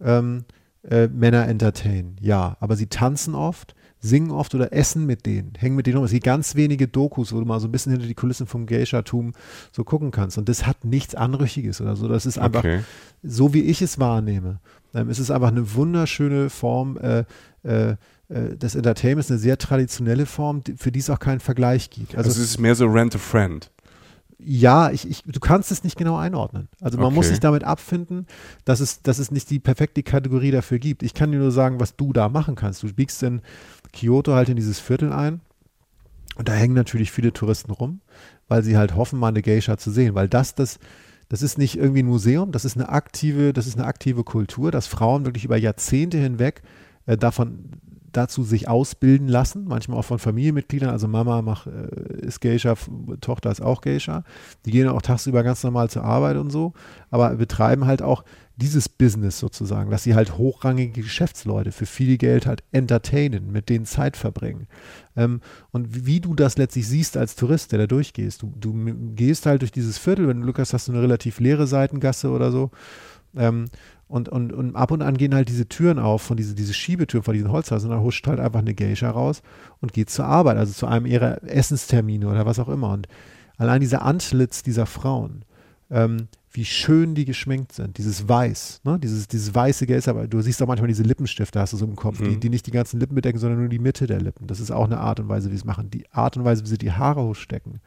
ähm, 0.00 0.44
äh, 0.88 1.08
Männer 1.08 1.46
entertainen. 1.46 2.16
Ja, 2.20 2.56
aber 2.60 2.76
sie 2.76 2.86
tanzen 2.86 3.34
oft, 3.34 3.74
singen 4.00 4.30
oft 4.30 4.54
oder 4.54 4.72
essen 4.72 5.04
mit 5.06 5.26
denen, 5.26 5.52
hängen 5.58 5.76
mit 5.76 5.86
denen 5.86 5.98
um. 5.98 6.04
Es 6.04 6.10
gibt 6.10 6.24
ganz 6.24 6.54
wenige 6.54 6.88
Dokus, 6.88 7.32
wo 7.32 7.38
du 7.40 7.44
mal 7.46 7.60
so 7.60 7.68
ein 7.68 7.72
bisschen 7.72 7.92
hinter 7.92 8.06
die 8.06 8.14
Kulissen 8.14 8.46
vom 8.46 8.66
Geisha-Tum 8.66 9.32
so 9.72 9.84
gucken 9.84 10.10
kannst. 10.10 10.38
Und 10.38 10.48
das 10.48 10.66
hat 10.66 10.84
nichts 10.84 11.14
Anrüchiges 11.14 11.80
oder 11.80 11.96
so. 11.96 12.08
Das 12.08 12.24
ist 12.26 12.38
einfach 12.38 12.60
Okay. 12.60 12.80
so 13.22 13.52
wie 13.54 13.62
ich 13.62 13.82
es 13.82 13.98
wahrnehme, 13.98 14.58
ähm, 14.94 15.10
ist 15.10 15.18
es 15.18 15.30
einfach 15.30 15.48
eine 15.48 15.74
wunderschöne 15.74 16.48
Form 16.50 16.96
äh, 16.98 17.24
äh, 17.62 17.96
äh, 18.28 18.56
des 18.56 18.74
Entertainments, 18.74 19.30
eine 19.30 19.38
sehr 19.38 19.58
traditionelle 19.58 20.24
Form, 20.24 20.62
für 20.76 20.90
die 20.90 21.00
es 21.00 21.10
auch 21.10 21.18
keinen 21.18 21.40
Vergleich 21.40 21.90
gibt. 21.90 22.16
Also, 22.16 22.30
Also 22.30 22.40
es 22.42 22.50
ist 22.52 22.58
mehr 22.58 22.74
so 22.74 22.86
Rent 22.86 23.14
a 23.14 23.18
Friend. 23.18 23.70
ja, 24.42 24.90
ich, 24.90 25.06
ich, 25.08 25.22
du 25.24 25.38
kannst 25.40 25.70
es 25.70 25.84
nicht 25.84 25.98
genau 25.98 26.16
einordnen. 26.16 26.68
Also 26.80 26.96
man 26.96 27.12
muss 27.12 27.26
Okay. 27.26 27.34
sich 27.34 27.40
damit 27.40 27.62
abfinden, 27.64 28.26
dass 28.64 28.80
es, 28.80 29.02
dass 29.02 29.18
es 29.18 29.30
nicht 29.30 29.50
die 29.50 29.58
perfekte 29.58 30.02
Kategorie 30.02 30.50
dafür 30.50 30.78
gibt. 30.78 31.02
Ich 31.02 31.12
kann 31.12 31.30
dir 31.30 31.38
nur 31.38 31.50
sagen, 31.52 31.78
was 31.78 31.94
du 31.96 32.14
da 32.14 32.30
machen 32.30 32.54
kannst. 32.54 32.82
Du 32.82 32.90
biegst 32.90 33.22
in 33.22 33.42
Kyoto 33.92 34.34
halt 34.34 34.48
in 34.48 34.56
dieses 34.56 34.80
Viertel 34.80 35.12
ein. 35.12 35.40
Und 36.36 36.48
da 36.48 36.52
hängen 36.52 36.74
natürlich 36.74 37.12
viele 37.12 37.32
Touristen 37.32 37.70
rum, 37.70 38.00
weil 38.48 38.62
sie 38.62 38.76
halt 38.76 38.94
hoffen, 38.94 39.18
mal 39.18 39.28
eine 39.28 39.42
Geisha 39.42 39.76
zu 39.76 39.90
sehen, 39.90 40.14
weil 40.14 40.28
das, 40.28 40.54
das, 40.54 40.78
das 41.28 41.42
ist 41.42 41.58
nicht 41.58 41.76
irgendwie 41.76 42.02
ein 42.02 42.06
Museum, 42.06 42.52
das 42.52 42.64
ist 42.64 42.76
eine 42.76 42.88
aktive, 42.88 43.52
das 43.52 43.66
ist 43.66 43.76
eine 43.76 43.86
aktive 43.86 44.24
Kultur, 44.24 44.70
dass 44.70 44.86
Frauen 44.86 45.24
wirklich 45.24 45.44
über 45.44 45.56
Jahrzehnte 45.56 46.18
hinweg 46.18 46.62
äh, 47.06 47.16
davon 47.16 47.70
dazu 48.12 48.42
sich 48.42 48.68
ausbilden 48.68 49.28
lassen, 49.28 49.64
manchmal 49.66 49.98
auch 49.98 50.04
von 50.04 50.18
Familienmitgliedern, 50.18 50.90
also 50.90 51.06
Mama 51.06 51.42
macht, 51.42 51.66
äh, 51.66 52.26
ist 52.26 52.40
Geisha, 52.40 52.74
Tochter 53.20 53.50
ist 53.50 53.60
auch 53.60 53.80
Geisha, 53.80 54.24
die 54.64 54.70
gehen 54.70 54.88
auch 54.88 55.02
tagsüber 55.02 55.42
ganz 55.42 55.62
normal 55.62 55.90
zur 55.90 56.04
Arbeit 56.04 56.36
und 56.36 56.50
so, 56.50 56.72
aber 57.10 57.36
betreiben 57.36 57.86
halt 57.86 58.02
auch 58.02 58.24
dieses 58.60 58.88
Business 58.88 59.38
sozusagen, 59.38 59.90
dass 59.90 60.02
sie 60.02 60.14
halt 60.14 60.36
hochrangige 60.38 61.02
Geschäftsleute 61.02 61.72
für 61.72 61.86
viel 61.86 62.18
Geld 62.18 62.46
halt 62.46 62.62
entertainen, 62.72 63.50
mit 63.50 63.68
denen 63.68 63.86
Zeit 63.86 64.16
verbringen. 64.16 64.66
Ähm, 65.16 65.40
und 65.72 66.06
wie, 66.06 66.20
du 66.20 66.34
das 66.34 66.58
letztlich 66.58 66.86
siehst 66.86 67.16
als 67.16 67.36
Tourist, 67.36 67.72
der 67.72 67.80
da 67.80 67.86
durchgehst, 67.86 68.42
du, 68.42 68.52
du 68.58 68.74
gehst 69.14 69.46
halt 69.46 69.62
durch 69.62 69.72
dieses 69.72 69.98
Viertel, 69.98 70.28
wenn 70.28 70.38
du 70.38 70.44
Glück 70.44 70.58
hast, 70.58 70.72
hast 70.72 70.88
du 70.88 70.92
eine 70.92 71.02
relativ 71.02 71.40
leere 71.40 71.66
Seitengasse 71.66 72.30
oder 72.30 72.52
so, 72.52 72.70
ähm, 73.36 73.66
und, 74.08 74.28
und, 74.28 74.52
und 74.52 74.74
ab 74.74 74.90
und 74.90 75.02
an 75.02 75.16
gehen 75.16 75.36
halt 75.36 75.48
diese 75.48 75.68
Türen 75.68 76.00
auf, 76.00 76.22
von 76.22 76.36
diese, 76.36 76.56
diese 76.56 76.74
Schiebetüren 76.74 77.22
von 77.22 77.34
diesen 77.34 77.52
Holzhäusern, 77.52 77.90
und 77.90 77.96
dann 77.96 78.04
huscht 78.04 78.26
halt 78.26 78.40
einfach 78.40 78.58
eine 78.58 78.74
Geisha 78.74 79.08
raus 79.08 79.40
und 79.80 79.92
geht 79.92 80.10
zur 80.10 80.24
Arbeit, 80.24 80.56
also 80.56 80.72
zu 80.72 80.86
einem 80.86 81.06
ihrer 81.06 81.42
Essenstermine 81.44 82.28
oder 82.28 82.44
was 82.44 82.58
auch 82.58 82.68
immer. 82.68 82.92
Und 82.92 83.06
allein 83.56 83.80
dieser 83.80 84.02
Antlitz 84.02 84.64
dieser 84.64 84.86
Frauen, 84.86 85.44
ähm, 85.90 86.26
wie 86.52 86.64
schön 86.64 87.14
die 87.14 87.24
geschminkt 87.24 87.72
sind, 87.72 87.96
dieses 87.98 88.28
Weiß, 88.28 88.80
ne? 88.84 88.98
dieses, 88.98 89.28
dieses 89.28 89.54
weiße 89.54 89.86
Gelb, 89.86 90.06
aber 90.08 90.26
du 90.26 90.40
siehst 90.40 90.60
auch 90.62 90.66
manchmal 90.66 90.88
diese 90.88 91.04
Lippenstifte, 91.04 91.60
hast 91.60 91.72
du 91.72 91.76
so 91.76 91.84
im 91.86 91.94
Kopf, 91.96 92.18
die, 92.18 92.24
Mhm. 92.24 92.40
die 92.40 92.48
nicht 92.50 92.66
die 92.66 92.72
ganzen 92.72 92.98
Lippen 92.98 93.14
bedecken, 93.14 93.38
sondern 93.38 93.60
nur 93.60 93.68
die 93.68 93.78
Mitte 93.78 94.06
der 94.06 94.20
Lippen. 94.20 94.46
Das 94.48 94.58
ist 94.58 94.70
auch 94.72 94.84
eine 94.86 94.98
Art 94.98 95.20
und 95.20 95.28
Weise, 95.28 95.48
wie 95.50 95.54
sie 95.54 95.60
es 95.60 95.64
machen. 95.64 95.90
Die 95.90 96.10
Art 96.10 96.36
und 96.36 96.44
Weise, 96.44 96.64
wie 96.64 96.68
sie 96.68 96.78
die 96.78 96.90
Haare 96.92 97.22
hochstecken, 97.22 97.80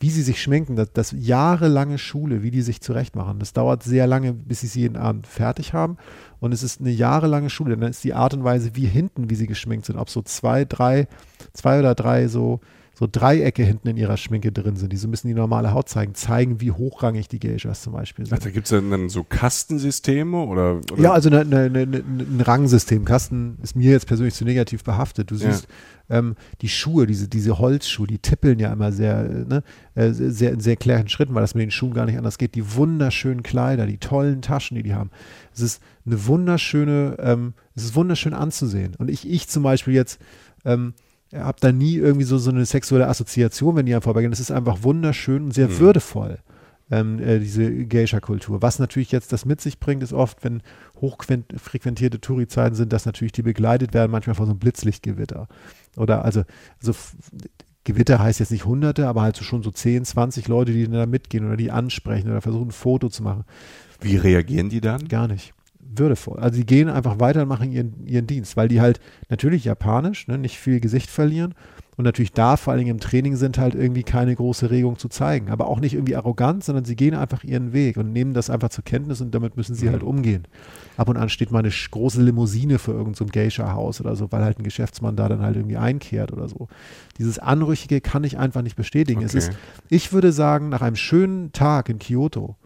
wie 0.00 0.10
sie 0.10 0.22
sich 0.22 0.42
schminken, 0.42 0.74
das, 0.76 0.92
das 0.92 1.14
jahrelange 1.16 1.96
Schule, 1.98 2.42
wie 2.42 2.50
die 2.50 2.62
sich 2.62 2.80
zurechtmachen. 2.80 3.38
Das 3.38 3.52
dauert 3.52 3.82
sehr 3.82 4.06
lange, 4.06 4.32
bis 4.34 4.60
sie 4.60 4.66
es 4.66 4.74
jeden 4.74 4.96
Abend 4.96 5.26
fertig 5.26 5.72
haben. 5.72 5.96
Und 6.40 6.52
es 6.52 6.62
ist 6.62 6.80
eine 6.80 6.90
jahrelange 6.90 7.50
Schule. 7.50 7.76
Dann 7.76 7.90
ist 7.90 8.02
die 8.04 8.12
Art 8.14 8.34
und 8.34 8.42
Weise, 8.44 8.72
wie 8.74 8.86
hinten, 8.86 9.30
wie 9.30 9.36
sie 9.36 9.46
geschminkt 9.46 9.86
sind, 9.86 9.96
ob 9.96 10.10
so 10.10 10.22
zwei, 10.22 10.64
drei, 10.64 11.06
zwei 11.54 11.78
oder 11.78 11.94
drei 11.94 12.28
so, 12.28 12.60
so 12.98 13.06
Dreiecke 13.10 13.62
hinten 13.62 13.88
in 13.88 13.96
ihrer 13.98 14.16
Schminke 14.16 14.52
drin 14.52 14.76
sind, 14.76 14.90
die 14.90 14.96
so 14.96 15.06
ein 15.06 15.10
bisschen 15.10 15.28
die 15.28 15.34
normale 15.34 15.74
Haut 15.74 15.86
zeigen, 15.88 16.14
zeigen, 16.14 16.62
wie 16.62 16.70
hochrangig 16.72 17.28
die 17.28 17.38
Geishas 17.38 17.82
zum 17.82 17.92
Beispiel 17.92 18.24
Ach, 18.24 18.30
sind. 18.30 18.44
da 18.46 18.50
gibt 18.50 18.64
es 18.66 18.70
dann, 18.70 18.90
dann 18.90 19.10
so 19.10 19.22
Kastensysteme 19.22 20.38
oder, 20.38 20.76
oder 20.92 20.98
Ja, 21.02 21.12
also 21.12 21.28
eine, 21.28 21.40
eine, 21.40 21.60
eine, 21.64 21.80
eine, 21.80 21.98
ein 21.98 22.40
Rangsystem. 22.40 23.04
Kasten 23.04 23.58
ist 23.62 23.76
mir 23.76 23.90
jetzt 23.90 24.06
persönlich 24.06 24.34
zu 24.34 24.44
negativ 24.44 24.82
behaftet. 24.84 25.30
Du 25.30 25.34
Ja. 25.34 25.50
siehst 25.52 25.68
ähm, 26.08 26.36
die 26.62 26.68
Schuhe, 26.68 27.06
diese, 27.06 27.28
diese 27.28 27.58
Holzschuhe, 27.58 28.06
die 28.06 28.18
tippeln 28.18 28.58
ja 28.60 28.72
immer 28.72 28.92
sehr, 28.92 29.24
ne, 29.24 29.62
äh, 29.94 30.12
sehr, 30.12 30.52
in 30.52 30.60
sehr 30.60 30.76
klaren 30.76 31.08
Schritten, 31.08 31.34
weil 31.34 31.42
das 31.42 31.54
mit 31.54 31.62
den 31.62 31.70
Schuhen 31.72 31.92
gar 31.94 32.06
nicht 32.06 32.16
anders 32.16 32.38
geht. 32.38 32.54
Die 32.54 32.76
wunderschönen 32.76 33.42
Kleider, 33.42 33.86
die 33.86 33.98
tollen 33.98 34.40
Taschen, 34.40 34.76
die 34.76 34.82
die 34.84 34.94
haben. 34.94 35.10
Es 35.52 35.60
ist 35.60 35.82
eine 36.06 36.26
wunderschöne, 36.26 37.16
ähm, 37.18 37.54
es 37.74 37.84
ist 37.84 37.94
wunderschön 37.94 38.32
anzusehen. 38.34 38.94
Und 38.98 39.10
ich, 39.10 39.28
ich 39.28 39.48
zum 39.48 39.62
Beispiel 39.64 39.94
jetzt, 39.94 40.20
ähm, 40.64 40.94
habe 41.34 41.58
da 41.60 41.72
nie 41.72 41.96
irgendwie 41.96 42.24
so, 42.24 42.38
so 42.38 42.50
eine 42.50 42.64
sexuelle 42.66 43.08
Assoziation, 43.08 43.76
wenn 43.76 43.86
die 43.86 43.92
einem 43.94 44.02
vorbeigehen. 44.02 44.32
Es 44.32 44.40
ist 44.40 44.50
einfach 44.50 44.82
wunderschön 44.82 45.44
und 45.44 45.54
sehr 45.54 45.68
Mhm. 45.68 45.78
würdevoll, 45.78 46.38
ähm, 46.90 47.18
äh, 47.18 47.38
diese 47.40 47.84
Geisha-Kultur. 47.86 48.62
Was 48.62 48.78
natürlich 48.78 49.12
jetzt 49.12 49.32
das 49.32 49.44
mit 49.44 49.60
sich 49.60 49.80
bringt, 49.80 50.02
ist 50.02 50.12
oft, 50.12 50.44
wenn 50.44 50.62
hochfrequentierte 51.00 52.20
Touri-Zeiten 52.20 52.74
sind, 52.76 52.92
dass 52.92 53.06
natürlich 53.06 53.32
die 53.32 53.42
begleitet 53.42 53.92
werden, 53.94 54.12
manchmal 54.12 54.34
von 54.34 54.46
so 54.46 54.52
einem 54.52 54.60
Blitzlichtgewitter. 54.60 55.48
Oder 55.96 56.24
also, 56.24 56.44
also 56.80 56.94
Gewitter 57.84 58.18
heißt 58.18 58.40
jetzt 58.40 58.50
nicht 58.50 58.64
Hunderte, 58.64 59.06
aber 59.08 59.22
halt 59.22 59.36
so 59.36 59.44
schon 59.44 59.62
so 59.62 59.70
10, 59.70 60.04
20 60.04 60.48
Leute, 60.48 60.72
die 60.72 60.88
da 60.88 61.06
mitgehen 61.06 61.46
oder 61.46 61.56
die 61.56 61.70
ansprechen 61.70 62.30
oder 62.30 62.40
versuchen, 62.40 62.68
ein 62.68 62.72
Foto 62.72 63.08
zu 63.08 63.22
machen. 63.22 63.44
wie 64.00 64.16
reagieren 64.16 64.68
die 64.68 64.80
dann? 64.80 65.08
Gar 65.08 65.28
nicht. 65.28 65.54
Würdevoll. 65.94 66.38
Also 66.38 66.58
die 66.58 66.66
gehen 66.66 66.88
einfach 66.88 67.20
weiter 67.20 67.42
und 67.42 67.48
machen 67.48 67.72
ihren, 67.72 68.06
ihren 68.06 68.26
Dienst, 68.26 68.56
weil 68.56 68.68
die 68.68 68.80
halt 68.80 69.00
natürlich 69.28 69.64
japanisch, 69.64 70.28
ne, 70.28 70.38
nicht 70.38 70.58
viel 70.58 70.80
Gesicht 70.80 71.10
verlieren 71.10 71.54
und 71.96 72.04
natürlich 72.04 72.32
da 72.32 72.58
vor 72.58 72.72
allen 72.72 72.80
Dingen 72.80 72.96
im 72.96 73.00
Training 73.00 73.36
sind 73.36 73.56
halt 73.56 73.74
irgendwie 73.74 74.02
keine 74.02 74.34
große 74.34 74.70
Regung 74.70 74.98
zu 74.98 75.08
zeigen. 75.08 75.50
Aber 75.50 75.66
auch 75.66 75.80
nicht 75.80 75.94
irgendwie 75.94 76.14
arrogant, 76.14 76.62
sondern 76.62 76.84
sie 76.84 76.94
gehen 76.94 77.14
einfach 77.14 77.42
ihren 77.42 77.72
Weg 77.72 77.96
und 77.96 78.12
nehmen 78.12 78.34
das 78.34 78.50
einfach 78.50 78.68
zur 78.68 78.84
Kenntnis 78.84 79.22
und 79.22 79.34
damit 79.34 79.56
müssen 79.56 79.74
sie 79.74 79.86
mhm. 79.86 79.92
halt 79.92 80.02
umgehen. 80.02 80.46
Ab 80.98 81.08
und 81.08 81.16
an 81.16 81.30
steht 81.30 81.50
mal 81.50 81.60
eine 81.60 81.70
große 81.70 82.20
Limousine 82.20 82.78
für 82.78 82.92
irgendein 82.92 83.14
so 83.14 83.24
Geisha-Haus 83.24 84.02
oder 84.02 84.14
so, 84.14 84.30
weil 84.30 84.44
halt 84.44 84.58
ein 84.58 84.64
Geschäftsmann 84.64 85.16
da 85.16 85.28
dann 85.30 85.40
halt 85.40 85.56
irgendwie 85.56 85.78
einkehrt 85.78 86.32
oder 86.32 86.48
so. 86.48 86.68
Dieses 87.18 87.38
Anrüchige 87.38 88.02
kann 88.02 88.24
ich 88.24 88.36
einfach 88.36 88.60
nicht 88.60 88.76
bestätigen. 88.76 89.20
Okay. 89.20 89.26
Es 89.26 89.34
ist, 89.34 89.52
ich 89.88 90.12
würde 90.12 90.32
sagen, 90.32 90.68
nach 90.68 90.82
einem 90.82 90.96
schönen 90.96 91.52
Tag 91.52 91.88
in 91.88 91.98
Kyoto, 91.98 92.56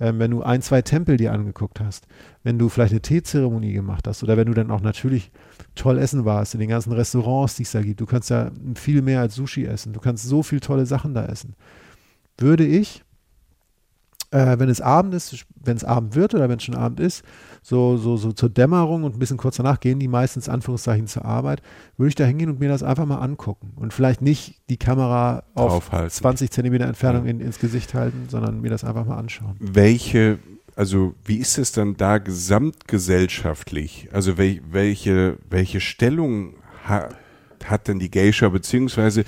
ähm, 0.00 0.18
wenn 0.18 0.32
du 0.32 0.42
ein, 0.42 0.60
zwei 0.60 0.82
Tempel 0.82 1.18
dir 1.18 1.32
angeguckt 1.32 1.78
hast, 1.78 2.08
wenn 2.42 2.58
du 2.58 2.68
vielleicht 2.68 2.92
eine 2.92 3.02
Teezeremonie 3.02 3.72
gemacht 3.72 4.06
hast 4.08 4.22
oder 4.22 4.36
wenn 4.36 4.46
du 4.46 4.54
dann 4.54 4.70
auch 4.70 4.80
natürlich 4.80 5.30
toll 5.74 5.98
essen 5.98 6.24
warst 6.24 6.54
in 6.54 6.60
den 6.60 6.68
ganzen 6.68 6.92
Restaurants, 6.92 7.56
die 7.56 7.62
es 7.62 7.72
da 7.72 7.82
gibt. 7.82 8.00
Du 8.00 8.06
kannst 8.06 8.30
ja 8.30 8.50
viel 8.74 9.02
mehr 9.02 9.20
als 9.20 9.34
Sushi 9.34 9.64
essen. 9.64 9.92
Du 9.92 10.00
kannst 10.00 10.24
so 10.24 10.42
viele 10.42 10.60
tolle 10.60 10.86
Sachen 10.86 11.14
da 11.14 11.24
essen. 11.24 11.54
Würde 12.38 12.66
ich, 12.66 13.04
äh, 14.32 14.58
wenn 14.58 14.68
es 14.68 14.80
Abend 14.80 15.14
ist, 15.14 15.46
wenn 15.54 15.76
es 15.76 15.84
Abend 15.84 16.14
wird 16.14 16.34
oder 16.34 16.48
wenn 16.48 16.56
es 16.56 16.64
schon 16.64 16.74
Abend 16.74 16.98
ist, 16.98 17.22
so, 17.62 17.96
so, 17.96 18.16
so 18.16 18.32
zur 18.32 18.48
Dämmerung 18.48 19.04
und 19.04 19.14
ein 19.14 19.18
bisschen 19.18 19.36
kurz 19.36 19.56
danach 19.56 19.78
gehen 19.78 20.00
die 20.00 20.08
meistens 20.08 20.48
Anführungszeichen 20.48 21.06
zur 21.06 21.24
Arbeit, 21.24 21.62
würde 21.96 22.08
ich 22.08 22.14
da 22.14 22.24
hingehen 22.24 22.50
und 22.50 22.58
mir 22.58 22.68
das 22.68 22.82
einfach 22.82 23.06
mal 23.06 23.18
angucken 23.18 23.72
und 23.76 23.92
vielleicht 23.92 24.20
nicht 24.20 24.60
die 24.68 24.78
Kamera 24.78 25.44
auf 25.54 25.72
Aufhalten. 25.72 26.10
20 26.10 26.50
Zentimeter 26.50 26.86
Entfernung 26.86 27.26
in, 27.26 27.40
ins 27.40 27.60
Gesicht 27.60 27.94
halten, 27.94 28.26
sondern 28.28 28.60
mir 28.60 28.70
das 28.70 28.82
einfach 28.82 29.06
mal 29.06 29.16
anschauen. 29.16 29.54
Welche 29.60 30.38
also 30.76 31.14
wie 31.24 31.38
ist 31.38 31.58
es 31.58 31.72
dann 31.72 31.96
da 31.96 32.18
gesamtgesellschaftlich? 32.18 34.08
Also 34.12 34.38
wel, 34.38 34.60
welche, 34.70 35.38
welche 35.48 35.80
Stellung 35.80 36.54
ha, 36.88 37.08
hat 37.64 37.88
denn 37.88 37.98
die 37.98 38.10
Geisha, 38.10 38.48
beziehungsweise 38.48 39.24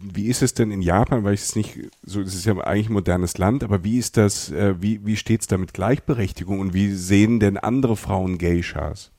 wie 0.00 0.26
ist 0.26 0.42
es 0.42 0.54
denn 0.54 0.70
in 0.70 0.82
Japan, 0.82 1.24
weil 1.24 1.34
ich 1.34 1.40
es 1.40 1.56
nicht, 1.56 1.78
so, 2.04 2.20
es 2.20 2.34
ist 2.34 2.44
ja 2.44 2.56
eigentlich 2.58 2.90
ein 2.90 2.94
modernes 2.94 3.38
Land, 3.38 3.64
aber 3.64 3.84
wie 3.84 3.98
ist 3.98 4.16
das, 4.16 4.50
äh, 4.50 4.74
wie, 4.80 5.04
wie 5.04 5.16
steht 5.16 5.40
es 5.40 5.46
da 5.46 5.56
mit 5.56 5.72
Gleichberechtigung 5.72 6.60
und 6.60 6.74
wie 6.74 6.92
sehen 6.92 7.40
denn 7.40 7.56
andere 7.56 7.96
Frauen 7.96 8.36
Geishas? 8.36 9.10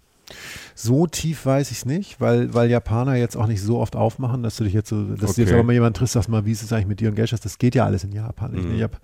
So 0.77 1.07
tief 1.07 1.45
weiß 1.45 1.71
ich 1.71 1.77
es 1.77 1.85
nicht, 1.85 2.19
weil, 2.19 2.53
weil 2.53 2.69
Japaner 2.69 3.15
jetzt 3.15 3.37
auch 3.37 3.47
nicht 3.47 3.61
so 3.61 3.79
oft 3.79 3.95
aufmachen, 3.95 4.43
dass 4.43 4.57
du 4.57 4.65
dich 4.65 4.73
jetzt 4.73 4.89
so, 4.89 5.03
dass 5.03 5.31
okay. 5.31 5.33
du 5.35 5.41
jetzt 5.41 5.53
aber 5.53 5.63
mal 5.63 5.71
jemand 5.71 5.95
triffst, 5.95 6.13
sagst 6.13 6.27
mal, 6.27 6.45
wie 6.45 6.51
ist 6.51 6.63
es 6.63 6.73
eigentlich 6.73 6.87
mit 6.87 6.99
dir 6.99 7.07
und 7.07 7.15
Geishas? 7.15 7.39
Das 7.39 7.57
geht 7.57 7.75
ja 7.75 7.85
alles 7.85 8.03
in 8.03 8.11
Japan. 8.11 8.51
Mhm. 8.51 8.57
Ich, 8.57 8.75
ich 8.75 8.83
habe 8.83 8.97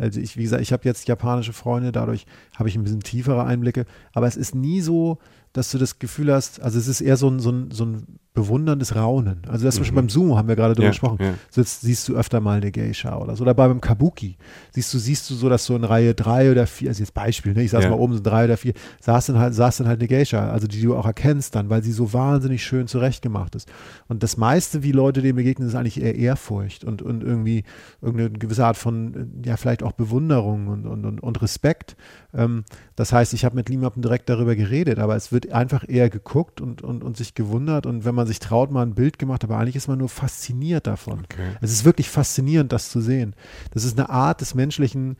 also 0.00 0.18
ich, 0.18 0.36
wie 0.36 0.42
gesagt, 0.42 0.62
ich 0.62 0.72
habe 0.72 0.82
jetzt 0.84 1.06
japanische 1.08 1.52
Freunde, 1.52 1.92
dadurch 1.92 2.26
habe 2.56 2.68
ich 2.68 2.76
ein 2.76 2.82
bisschen 2.82 3.00
tiefere 3.00 3.44
Einblicke, 3.44 3.84
aber 4.12 4.26
es 4.26 4.36
ist 4.36 4.54
nie 4.54 4.80
so, 4.80 5.18
dass 5.52 5.70
du 5.70 5.78
das 5.78 5.98
Gefühl 5.98 6.32
hast, 6.32 6.62
also 6.62 6.78
es 6.78 6.86
ist 6.86 7.00
eher 7.00 7.16
so 7.16 7.28
ein, 7.28 7.40
so 7.40 7.50
ein, 7.50 7.70
so 7.72 7.84
ein 7.84 8.06
bewunderndes 8.34 8.94
Raunen. 8.94 9.42
Also 9.48 9.64
das 9.64 9.78
mhm. 9.78 9.84
zum 9.84 9.94
beim 9.96 10.08
Sumo 10.08 10.36
haben 10.38 10.46
wir 10.46 10.54
gerade 10.54 10.74
drüber 10.74 10.84
ja, 10.84 10.90
gesprochen. 10.90 11.18
Ja. 11.20 11.34
So 11.50 11.60
jetzt 11.60 11.80
siehst 11.80 12.08
du 12.08 12.14
öfter 12.14 12.40
mal 12.40 12.58
eine 12.58 12.70
Geisha 12.70 13.18
oder 13.18 13.34
so. 13.34 13.42
Oder 13.42 13.54
beim 13.54 13.80
Kabuki 13.80 14.36
siehst 14.70 14.94
du, 14.94 14.98
siehst 14.98 15.28
du 15.28 15.34
so, 15.34 15.48
dass 15.48 15.66
so 15.66 15.74
in 15.74 15.82
Reihe 15.82 16.14
drei 16.14 16.52
oder 16.52 16.68
vier, 16.68 16.90
also 16.90 17.00
jetzt 17.00 17.12
Beispiel, 17.12 17.52
ne, 17.52 17.64
ich 17.64 17.72
saß 17.72 17.82
ja. 17.82 17.90
mal 17.90 17.98
oben 17.98 18.14
so 18.14 18.20
drei 18.20 18.44
oder 18.44 18.56
vier, 18.56 18.74
saß 19.00 19.26
dann 19.26 19.38
halt, 19.40 19.54
saß 19.54 19.78
dann 19.78 19.88
halt 19.88 19.98
eine 19.98 20.06
Geisha, 20.06 20.48
also 20.48 20.68
die 20.68 20.80
du 20.80 20.96
auch 20.96 21.04
erkennst 21.10 21.54
dann, 21.54 21.70
weil 21.70 21.82
sie 21.82 21.92
so 21.92 22.12
wahnsinnig 22.12 22.64
schön 22.64 22.86
zurechtgemacht 22.86 23.54
ist. 23.54 23.70
Und 24.08 24.22
das 24.22 24.36
meiste, 24.36 24.82
wie 24.82 24.92
Leute 24.92 25.22
dem 25.22 25.36
begegnen, 25.36 25.68
ist 25.68 25.74
eigentlich 25.74 26.00
eher 26.00 26.14
Ehrfurcht 26.14 26.84
und, 26.84 27.02
und 27.02 27.22
irgendwie 27.22 27.64
irgendeine 28.00 28.30
gewisse 28.30 28.64
Art 28.64 28.76
von, 28.76 29.42
ja, 29.44 29.56
vielleicht 29.56 29.82
auch 29.82 29.92
Bewunderung 29.92 30.68
und, 30.68 30.86
und, 30.86 31.04
und, 31.04 31.20
und 31.20 31.42
Respekt. 31.42 31.96
Ähm, 32.32 32.64
das 32.96 33.12
heißt, 33.12 33.34
ich 33.34 33.44
habe 33.44 33.56
mit 33.56 33.68
Limappen 33.68 34.02
direkt 34.02 34.28
darüber 34.28 34.54
geredet, 34.54 34.98
aber 34.98 35.16
es 35.16 35.32
wird 35.32 35.52
einfach 35.52 35.84
eher 35.88 36.10
geguckt 36.10 36.60
und, 36.60 36.82
und, 36.82 37.02
und 37.02 37.16
sich 37.16 37.34
gewundert 37.34 37.86
und 37.86 38.04
wenn 38.04 38.14
man 38.14 38.26
sich 38.26 38.38
traut, 38.38 38.70
mal 38.70 38.82
ein 38.82 38.94
Bild 38.94 39.18
gemacht, 39.18 39.42
aber 39.42 39.58
eigentlich 39.58 39.76
ist 39.76 39.88
man 39.88 39.98
nur 39.98 40.08
fasziniert 40.08 40.86
davon. 40.86 41.20
Okay. 41.24 41.56
Es 41.60 41.72
ist 41.72 41.84
wirklich 41.84 42.08
faszinierend, 42.08 42.72
das 42.72 42.90
zu 42.90 43.00
sehen. 43.00 43.34
Das 43.72 43.84
ist 43.84 43.98
eine 43.98 44.10
Art 44.10 44.40
des 44.40 44.54
menschlichen, 44.54 45.16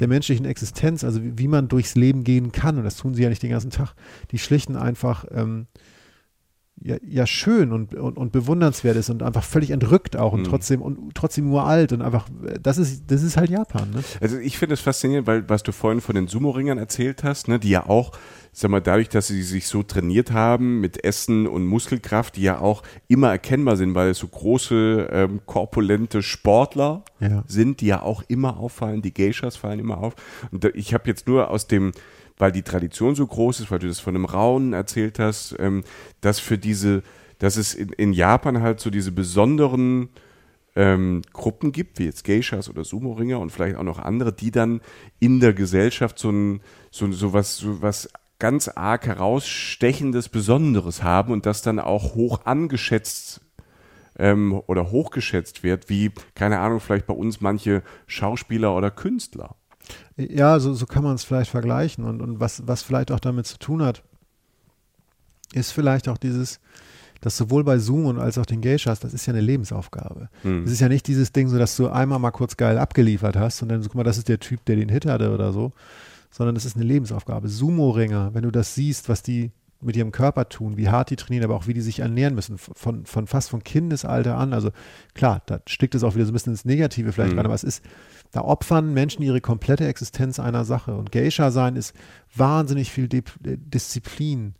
der 0.00 0.08
menschlichen 0.08 0.46
Existenz, 0.46 1.04
also 1.04 1.22
wie, 1.22 1.38
wie 1.38 1.48
man 1.48 1.68
durchs 1.68 1.94
Leben 1.94 2.24
gehen 2.24 2.52
kann 2.52 2.78
und 2.78 2.84
das 2.84 2.96
tun 2.96 3.14
sie 3.14 3.22
ja 3.22 3.28
nicht 3.28 3.42
den 3.42 3.50
ganzen 3.50 3.70
Tag. 3.70 3.94
Die 4.30 4.38
schlichten 4.38 4.76
einfach 4.76 5.24
ähm, 5.34 5.66
ja, 6.80 6.96
ja 7.06 7.26
schön 7.26 7.72
und, 7.72 7.94
und, 7.94 8.16
und, 8.16 8.32
bewundernswert 8.32 8.96
ist 8.96 9.08
und 9.08 9.22
einfach 9.22 9.44
völlig 9.44 9.70
entrückt 9.70 10.16
auch 10.16 10.32
und 10.32 10.40
mhm. 10.40 10.44
trotzdem 10.44 10.82
und 10.82 11.14
trotzdem 11.14 11.50
uralt 11.52 11.92
und 11.92 12.02
einfach 12.02 12.28
das 12.60 12.78
ist 12.78 13.04
das 13.10 13.22
ist 13.22 13.36
halt 13.36 13.50
Japan. 13.50 13.90
Ne? 13.90 14.02
Also 14.20 14.38
ich 14.38 14.58
finde 14.58 14.74
es 14.74 14.80
faszinierend, 14.80 15.26
weil 15.26 15.48
was 15.48 15.62
du 15.62 15.72
vorhin 15.72 16.00
von 16.00 16.14
den 16.14 16.26
Sumo-Ringern 16.26 16.78
erzählt 16.78 17.22
hast, 17.22 17.48
ne, 17.48 17.58
die 17.58 17.70
ja 17.70 17.86
auch 17.86 18.12
sag 18.56 18.70
mal, 18.70 18.80
dadurch, 18.80 19.08
dass 19.08 19.26
sie 19.26 19.42
sich 19.42 19.66
so 19.66 19.82
trainiert 19.82 20.30
haben 20.30 20.80
mit 20.80 21.02
Essen 21.02 21.48
und 21.48 21.66
Muskelkraft, 21.66 22.36
die 22.36 22.42
ja 22.42 22.60
auch 22.60 22.84
immer 23.08 23.30
erkennbar 23.30 23.76
sind, 23.76 23.96
weil 23.96 24.10
es 24.10 24.18
so 24.18 24.28
große, 24.28 25.08
ähm, 25.10 25.40
korpulente 25.44 26.22
Sportler 26.22 27.04
ja. 27.18 27.42
sind, 27.48 27.80
die 27.80 27.86
ja 27.86 28.02
auch 28.02 28.22
immer 28.28 28.58
auffallen, 28.58 29.02
die 29.02 29.12
Geishas 29.12 29.56
fallen 29.56 29.80
immer 29.80 29.98
auf. 29.98 30.14
Und 30.52 30.64
ich 30.74 30.94
habe 30.94 31.08
jetzt 31.08 31.26
nur 31.26 31.50
aus 31.50 31.66
dem 31.66 31.90
weil 32.38 32.52
die 32.52 32.62
Tradition 32.62 33.14
so 33.14 33.26
groß 33.26 33.60
ist, 33.60 33.70
weil 33.70 33.78
du 33.78 33.88
das 33.88 34.00
von 34.00 34.14
einem 34.14 34.24
Raunen 34.24 34.72
erzählt 34.72 35.18
hast, 35.18 35.54
ähm, 35.58 35.84
dass 36.20 36.40
für 36.40 36.58
diese, 36.58 37.02
dass 37.38 37.56
es 37.56 37.74
in, 37.74 37.90
in 37.90 38.12
Japan 38.12 38.60
halt 38.60 38.80
so 38.80 38.90
diese 38.90 39.12
besonderen 39.12 40.08
ähm, 40.76 41.22
Gruppen 41.32 41.72
gibt, 41.72 41.98
wie 41.98 42.04
jetzt 42.04 42.24
Geishas 42.24 42.68
oder 42.68 42.84
Sumo-Ringer 42.84 43.38
und 43.38 43.50
vielleicht 43.50 43.76
auch 43.76 43.84
noch 43.84 43.98
andere, 43.98 44.32
die 44.32 44.50
dann 44.50 44.80
in 45.20 45.40
der 45.40 45.52
Gesellschaft 45.52 46.18
so 46.18 46.30
ein 46.30 46.60
so, 46.90 47.10
so 47.12 47.32
was, 47.32 47.56
so 47.56 47.80
was 47.80 48.08
ganz 48.38 48.68
arg 48.68 49.06
herausstechendes, 49.06 50.28
Besonderes 50.28 51.02
haben 51.02 51.32
und 51.32 51.46
das 51.46 51.62
dann 51.62 51.78
auch 51.78 52.14
hoch 52.14 52.40
angeschätzt 52.44 53.40
ähm, 54.18 54.60
oder 54.66 54.90
hochgeschätzt 54.90 55.62
wird, 55.62 55.88
wie, 55.88 56.12
keine 56.34 56.58
Ahnung, 56.58 56.80
vielleicht 56.80 57.06
bei 57.06 57.14
uns 57.14 57.40
manche 57.40 57.82
Schauspieler 58.06 58.74
oder 58.76 58.90
Künstler. 58.90 59.56
Ja, 60.16 60.58
so, 60.60 60.74
so 60.74 60.86
kann 60.86 61.04
man 61.04 61.14
es 61.14 61.24
vielleicht 61.24 61.50
vergleichen. 61.50 62.04
Und, 62.04 62.20
und 62.22 62.40
was, 62.40 62.66
was 62.66 62.82
vielleicht 62.82 63.10
auch 63.10 63.20
damit 63.20 63.46
zu 63.46 63.58
tun 63.58 63.82
hat, 63.82 64.02
ist 65.52 65.72
vielleicht 65.72 66.08
auch 66.08 66.18
dieses, 66.18 66.60
dass 67.20 67.36
sowohl 67.36 67.64
bei 67.64 67.78
Zoom 67.78 68.18
als 68.18 68.38
auch 68.38 68.46
den 68.46 68.60
Geishas, 68.60 69.00
das 69.00 69.14
ist 69.14 69.26
ja 69.26 69.32
eine 69.32 69.40
Lebensaufgabe. 69.40 70.28
Mhm. 70.42 70.64
Es 70.64 70.72
ist 70.72 70.80
ja 70.80 70.88
nicht 70.88 71.06
dieses 71.06 71.32
Ding, 71.32 71.48
so 71.48 71.58
dass 71.58 71.76
du 71.76 71.88
einmal 71.88 72.18
mal 72.18 72.30
kurz 72.30 72.56
geil 72.56 72.78
abgeliefert 72.78 73.36
hast 73.36 73.62
und 73.62 73.68
dann 73.68 73.82
so, 73.82 73.88
guck 73.88 73.96
mal, 73.96 74.04
das 74.04 74.18
ist 74.18 74.28
der 74.28 74.40
Typ, 74.40 74.64
der 74.66 74.76
den 74.76 74.88
Hit 74.88 75.06
hatte 75.06 75.32
oder 75.32 75.52
so, 75.52 75.72
sondern 76.30 76.54
das 76.54 76.64
ist 76.64 76.76
eine 76.76 76.84
Lebensaufgabe. 76.84 77.48
Sumo-Ringer, 77.48 78.34
wenn 78.34 78.42
du 78.42 78.50
das 78.50 78.74
siehst, 78.74 79.08
was 79.08 79.22
die 79.22 79.52
mit 79.84 79.96
ihrem 79.96 80.12
Körper 80.12 80.48
tun, 80.48 80.76
wie 80.76 80.88
hart 80.88 81.10
die 81.10 81.16
trainieren, 81.16 81.44
aber 81.44 81.56
auch 81.56 81.66
wie 81.66 81.74
die 81.74 81.80
sich 81.80 82.00
ernähren 82.00 82.34
müssen, 82.34 82.58
von, 82.58 83.06
von 83.06 83.26
fast 83.26 83.50
von 83.50 83.62
Kindesalter 83.62 84.36
an. 84.36 84.52
Also 84.52 84.70
klar, 85.14 85.42
da 85.46 85.60
stickt 85.66 85.94
es 85.94 86.02
auch 86.02 86.14
wieder 86.14 86.24
so 86.24 86.30
ein 86.30 86.34
bisschen 86.34 86.52
ins 86.52 86.64
Negative 86.64 87.12
vielleicht 87.12 87.32
mhm. 87.32 87.38
rein, 87.38 87.46
aber 87.46 87.54
es 87.54 87.64
ist, 87.64 87.84
da 88.32 88.42
opfern 88.42 88.92
Menschen 88.92 89.22
ihre 89.22 89.40
komplette 89.40 89.86
Existenz 89.86 90.40
einer 90.40 90.64
Sache. 90.64 90.94
Und 90.94 91.12
Geisha 91.12 91.50
sein 91.50 91.76
ist 91.76 91.94
wahnsinnig 92.34 92.90
viel 92.90 93.08
De 93.08 93.22
Disziplin, 93.42 94.54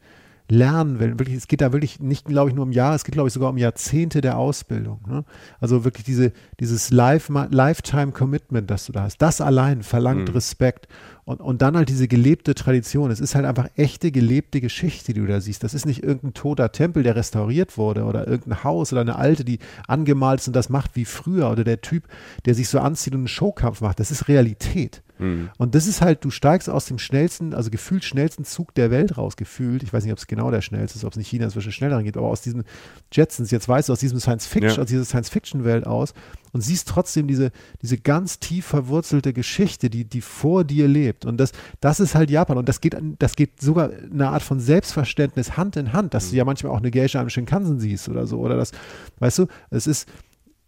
lernen 0.55 1.01
will. 1.01 1.19
Wirklich, 1.19 1.37
es 1.37 1.49
geht 1.49 1.61
da 1.61 1.73
wirklich 1.73 2.01
nicht, 2.01 2.27
glaube 2.27 2.51
ich, 2.51 2.57
nur 2.57 2.65
um 2.65 2.73
Jahre, 2.73 2.95
es 2.95 3.05
geht, 3.05 3.15
glaube 3.15 3.29
ich, 3.29 3.35
sogar 3.35 3.51
um 3.51 3.59
Jahrzehnte 3.59 4.21
der 4.21 4.39
Ausbildung. 4.39 5.01
Ne? 5.07 5.25
Also 5.61 5.85
wirklich 5.85 6.05
diese, 6.05 6.33
dieses 6.61 6.91
Life, 6.91 7.33
Lifetime 7.51 8.13
Commitment, 8.13 8.71
das 8.71 8.87
du 8.87 8.93
da 8.93 9.03
hast, 9.03 9.19
das 9.19 9.41
allein 9.41 9.83
verlangt 9.83 10.29
mhm. 10.29 10.35
Respekt. 10.35 10.89
Und, 11.25 11.41
und 11.41 11.63
dann 11.63 11.77
halt 11.77 11.89
diese 11.89 12.07
gelebte 12.07 12.55
Tradition. 12.55 13.11
Es 13.11 13.21
ist 13.21 13.35
halt 13.35 13.47
einfach 13.47 13.69
echte, 13.77 14.13
gelebte 14.13 14.61
Geschichte, 14.61 15.15
die 15.15 15.21
du 15.21 15.27
da 15.27 15.41
siehst. 15.41 15.65
Das 15.65 15.73
ist 15.73 15.87
nicht 15.87 16.03
irgendein 16.03 16.35
toter 16.35 16.71
Tempel, 16.71 17.03
der 17.03 17.17
restauriert 17.17 17.79
wurde 17.79 18.05
oder 18.05 18.29
irgendein 18.29 18.63
Haus 18.63 18.93
oder 18.93 19.01
eine 19.01 19.17
alte, 19.17 19.45
die 19.45 19.59
angemalt 19.89 20.41
ist 20.41 20.49
und 20.49 20.57
das 20.57 20.69
macht 20.69 20.97
wie 20.97 21.07
früher 21.07 21.51
oder 21.51 21.65
der 21.65 21.81
Typ, 21.81 22.05
der 22.45 22.55
sich 22.55 22.69
so 22.69 22.79
anzieht 22.79 23.15
und 23.15 23.21
einen 23.21 23.29
Showkampf 23.29 23.81
macht. 23.81 24.01
Das 24.01 24.11
ist 24.11 24.29
Realität. 24.29 25.03
Mhm. 25.25 25.51
Und 25.59 25.75
das 25.75 25.87
ist 25.87 26.01
halt, 26.01 26.25
du 26.25 26.31
steigst 26.31 26.69
aus 26.69 26.87
dem 26.87 26.99
schnellsten, 26.99 27.55
also 27.55 27.71
gefühlt 27.71 28.05
schnellsten 28.05 28.45
Zug 28.45 28.75
der 28.75 28.91
Welt 28.91 29.17
raus, 29.17 29.37
gefühlt. 29.37 29.83
Ich 29.83 29.93
weiß 29.93 30.05
nicht, 30.05 30.13
ob 30.13 30.19
es 30.19 30.27
genau 30.27 30.51
der 30.51 30.61
schnellste 30.61 30.99
ist, 30.99 31.05
ob 31.05 31.13
es 31.13 31.17
nicht 31.17 31.29
China 31.29 31.47
inzwischen 31.47 31.73
schneller 31.73 32.03
geht, 32.03 32.17
aber 32.17 32.29
aus 32.29 32.43
diesen 32.43 32.65
Jetsons, 33.13 33.51
jetzt 33.51 33.69
weißt 33.69 33.89
du, 33.89 33.93
aus 33.93 34.01
diesem 34.01 34.21
Science 34.21 34.47
Fiction, 34.47 34.77
ja. 34.77 34.83
aus 34.83 34.89
dieser 34.89 35.05
Science-Fiction-Welt 35.05 35.87
aus 35.87 36.15
und 36.55 36.61
siehst 36.61 36.89
trotzdem 36.89 37.27
diese, 37.27 37.51
diese 37.83 37.99
ganz 37.99 38.39
tief 38.39 38.65
verwurzelte 38.65 39.33
Geschichte, 39.33 39.91
die, 39.91 40.05
die 40.05 40.21
vor 40.21 40.63
dir 40.63 40.87
lebt. 40.87 41.25
Und 41.25 41.39
das, 41.39 41.51
das 41.81 41.99
ist 41.99 42.15
halt 42.15 42.31
Japan. 42.31 42.59
Und 42.59 42.69
das 42.69 42.81
geht, 42.81 42.97
das 43.19 43.35
geht 43.35 43.61
sogar 43.61 43.91
eine 43.91 44.29
Art 44.29 44.43
von 44.43 44.61
Selbstverständnis 44.61 45.57
Hand 45.57 45.77
in 45.77 45.93
Hand, 45.93 46.15
dass 46.15 46.27
mhm. 46.27 46.31
du 46.31 46.37
ja 46.37 46.45
manchmal 46.45 46.73
auch 46.73 46.79
eine 46.79 46.93
Geisha 46.93 47.21
im 47.21 47.29
Shinkansen 47.29 47.81
siehst 47.81 48.09
oder 48.09 48.29
so. 48.29 48.39
Oder 48.39 48.57
das, 48.57 48.71
weißt 49.19 49.41
du, 49.41 49.47
es 49.71 49.89
ist, 49.89 50.09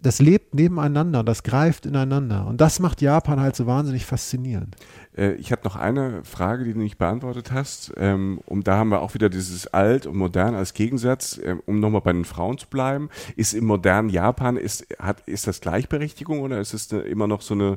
das 0.07 0.21
lebt 0.21 0.55
nebeneinander, 0.55 1.25
das 1.25 1.43
greift 1.43 1.85
ineinander. 1.85 2.47
Und 2.47 2.61
das 2.61 2.79
macht 2.79 3.03
Japan 3.03 3.41
halt 3.41 3.57
so 3.57 3.67
wahnsinnig 3.67 4.07
faszinierend. 4.07 4.77
Äh, 5.17 5.33
ich 5.33 5.51
habe 5.51 5.63
noch 5.65 5.75
eine 5.75 6.23
Frage, 6.23 6.63
die 6.63 6.75
du 6.75 6.79
nicht 6.79 6.97
beantwortet 6.97 7.51
hast. 7.51 7.93
Ähm, 7.97 8.41
und 8.47 8.69
da 8.69 8.77
haben 8.77 8.91
wir 8.91 9.03
auch 9.03 9.15
wieder 9.15 9.29
dieses 9.29 9.67
Alt 9.67 10.07
und 10.07 10.17
Modern 10.17 10.55
als 10.55 10.75
Gegensatz, 10.75 11.41
ähm, 11.43 11.61
um 11.67 11.81
nochmal 11.81 12.03
bei 12.03 12.13
den 12.13 12.25
Frauen 12.25 12.57
zu 12.57 12.69
bleiben. 12.69 13.09
Ist 13.35 13.53
im 13.53 13.67
modernen 13.67 14.09
Japan, 14.09 14.57
ist, 14.57 14.87
hat, 15.01 15.23
ist 15.27 15.49
das 15.49 15.61
Gleichberechtigung 15.61 16.41
oder 16.41 16.61
ist 16.61 16.73
es 16.73 16.93
immer 16.93 17.27
noch 17.27 17.43
so 17.43 17.55
eine 17.55 17.77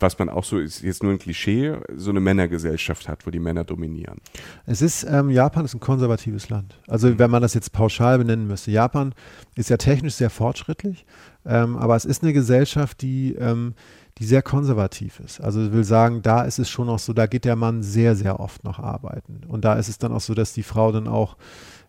was 0.00 0.18
man 0.18 0.28
auch 0.28 0.44
so, 0.44 0.58
ist 0.58 0.82
jetzt 0.82 1.02
nur 1.02 1.12
ein 1.12 1.18
Klischee, 1.18 1.76
so 1.96 2.10
eine 2.10 2.20
Männergesellschaft 2.20 3.08
hat, 3.08 3.26
wo 3.26 3.30
die 3.30 3.38
Männer 3.38 3.64
dominieren. 3.64 4.18
Es 4.66 4.82
ist, 4.82 5.04
ähm, 5.04 5.30
Japan 5.30 5.64
ist 5.64 5.74
ein 5.74 5.80
konservatives 5.80 6.48
Land. 6.48 6.78
Also 6.88 7.18
wenn 7.18 7.30
man 7.30 7.42
das 7.42 7.54
jetzt 7.54 7.72
pauschal 7.72 8.18
benennen 8.18 8.46
müsste. 8.46 8.70
Japan 8.70 9.14
ist 9.54 9.70
ja 9.70 9.76
technisch 9.76 10.14
sehr 10.14 10.30
fortschrittlich, 10.30 11.06
ähm, 11.46 11.76
aber 11.76 11.96
es 11.96 12.04
ist 12.04 12.22
eine 12.22 12.32
Gesellschaft, 12.32 13.02
die, 13.02 13.34
ähm, 13.34 13.74
die 14.18 14.24
sehr 14.24 14.42
konservativ 14.42 15.20
ist. 15.20 15.40
Also 15.40 15.64
ich 15.64 15.72
will 15.72 15.84
sagen, 15.84 16.22
da 16.22 16.42
ist 16.42 16.58
es 16.58 16.70
schon 16.70 16.88
auch 16.88 16.98
so, 16.98 17.12
da 17.12 17.26
geht 17.26 17.44
der 17.44 17.56
Mann 17.56 17.82
sehr, 17.82 18.16
sehr 18.16 18.40
oft 18.40 18.64
noch 18.64 18.78
arbeiten. 18.78 19.40
Und 19.46 19.64
da 19.64 19.74
ist 19.74 19.88
es 19.88 19.98
dann 19.98 20.12
auch 20.12 20.20
so, 20.20 20.34
dass 20.34 20.52
die 20.52 20.62
Frau 20.62 20.92
dann 20.92 21.08
auch 21.08 21.36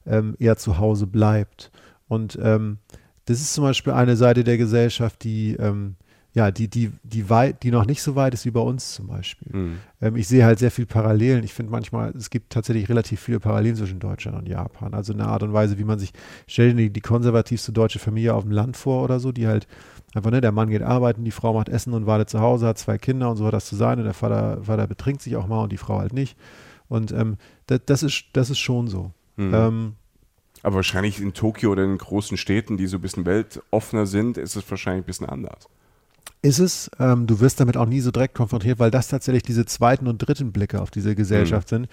ähm, 0.05 0.35
eher 0.39 0.57
zu 0.57 0.77
Hause 0.77 1.07
bleibt. 1.07 1.71
Und 2.07 2.37
ähm, 2.41 2.79
das 3.25 3.39
ist 3.39 3.53
zum 3.53 3.63
Beispiel 3.63 3.93
eine 3.93 4.15
Seite 4.15 4.43
der 4.43 4.57
Gesellschaft, 4.57 5.23
die 5.23 5.55
ähm, 5.55 5.95
ja, 6.35 6.51
die, 6.51 6.67
die, 6.67 6.91
die, 7.03 7.29
weit, 7.29 7.63
die 7.63 7.71
noch 7.71 7.85
nicht 7.85 8.01
so 8.01 8.15
weit 8.17 8.33
ist 8.33 8.45
wie 8.45 8.51
bei 8.51 8.59
uns 8.59 8.93
zum 8.93 9.07
Beispiel. 9.07 9.55
Mhm. 9.57 9.77
Ähm, 10.01 10.15
ich 10.17 10.27
sehe 10.27 10.43
halt 10.43 10.59
sehr 10.59 10.69
viel 10.69 10.85
Parallelen. 10.85 11.45
Ich 11.45 11.53
finde 11.53 11.71
manchmal, 11.71 12.09
es 12.09 12.29
gibt 12.29 12.51
tatsächlich 12.51 12.89
relativ 12.89 13.21
viele 13.21 13.39
Parallelen 13.39 13.77
zwischen 13.77 13.99
Deutschland 13.99 14.37
und 14.37 14.45
Japan. 14.45 14.93
Also 14.93 15.13
eine 15.13 15.27
Art 15.27 15.43
und 15.43 15.53
Weise, 15.53 15.77
wie 15.77 15.85
man 15.85 15.97
sich, 15.97 16.11
stellt 16.45 16.77
die, 16.77 16.89
die 16.89 16.99
konservativste 16.99 17.71
deutsche 17.71 17.99
Familie 17.99 18.33
auf 18.33 18.43
dem 18.43 18.51
Land 18.51 18.75
vor 18.75 19.05
oder 19.05 19.21
so, 19.21 19.31
die 19.31 19.47
halt 19.47 19.65
einfach, 20.13 20.29
ne, 20.29 20.41
der 20.41 20.51
Mann 20.51 20.69
geht 20.69 20.81
arbeiten, 20.81 21.23
die 21.23 21.31
Frau 21.31 21.53
macht 21.53 21.69
Essen 21.69 21.93
und 21.93 22.05
wartet 22.05 22.29
zu 22.29 22.41
Hause, 22.41 22.67
hat 22.67 22.77
zwei 22.77 22.97
Kinder 22.97 23.31
und 23.31 23.37
so 23.37 23.45
hat 23.45 23.53
das 23.53 23.65
zu 23.65 23.77
sein 23.77 23.97
und 23.99 24.03
der 24.03 24.13
Vater, 24.13 24.61
Vater 24.61 24.87
betrinkt 24.87 25.21
sich 25.21 25.37
auch 25.37 25.47
mal 25.47 25.63
und 25.63 25.71
die 25.71 25.77
Frau 25.77 25.99
halt 25.99 26.11
nicht. 26.11 26.37
Und 26.89 27.13
ähm, 27.13 27.37
das, 27.67 27.79
das, 27.85 28.03
ist, 28.03 28.25
das 28.33 28.49
ist 28.49 28.59
schon 28.59 28.89
so. 28.89 29.13
Mhm. 29.37 29.53
Ähm, 29.53 29.93
Aber 30.63 30.75
wahrscheinlich 30.75 31.21
in 31.21 31.33
Tokio 31.33 31.71
oder 31.71 31.85
in 31.85 31.97
großen 31.97 32.35
Städten, 32.35 32.75
die 32.75 32.87
so 32.87 32.97
ein 32.97 33.01
bisschen 33.01 33.25
weltoffener 33.25 34.05
sind, 34.05 34.37
ist 34.37 34.57
es 34.57 34.69
wahrscheinlich 34.69 35.05
ein 35.05 35.07
bisschen 35.07 35.29
anders. 35.29 35.69
Ist 36.41 36.59
es. 36.59 36.91
Ähm, 36.99 37.27
du 37.27 37.39
wirst 37.39 37.59
damit 37.59 37.75
auch 37.77 37.87
nie 37.87 38.01
so 38.01 38.11
direkt 38.11 38.35
konfrontiert, 38.35 38.79
weil 38.79 38.91
das 38.91 39.07
tatsächlich 39.07 39.43
diese 39.43 39.65
zweiten 39.65 40.07
und 40.07 40.19
dritten 40.19 40.51
Blicke 40.51 40.81
auf 40.81 40.91
diese 40.91 41.15
Gesellschaft 41.15 41.69
sind. 41.69 41.87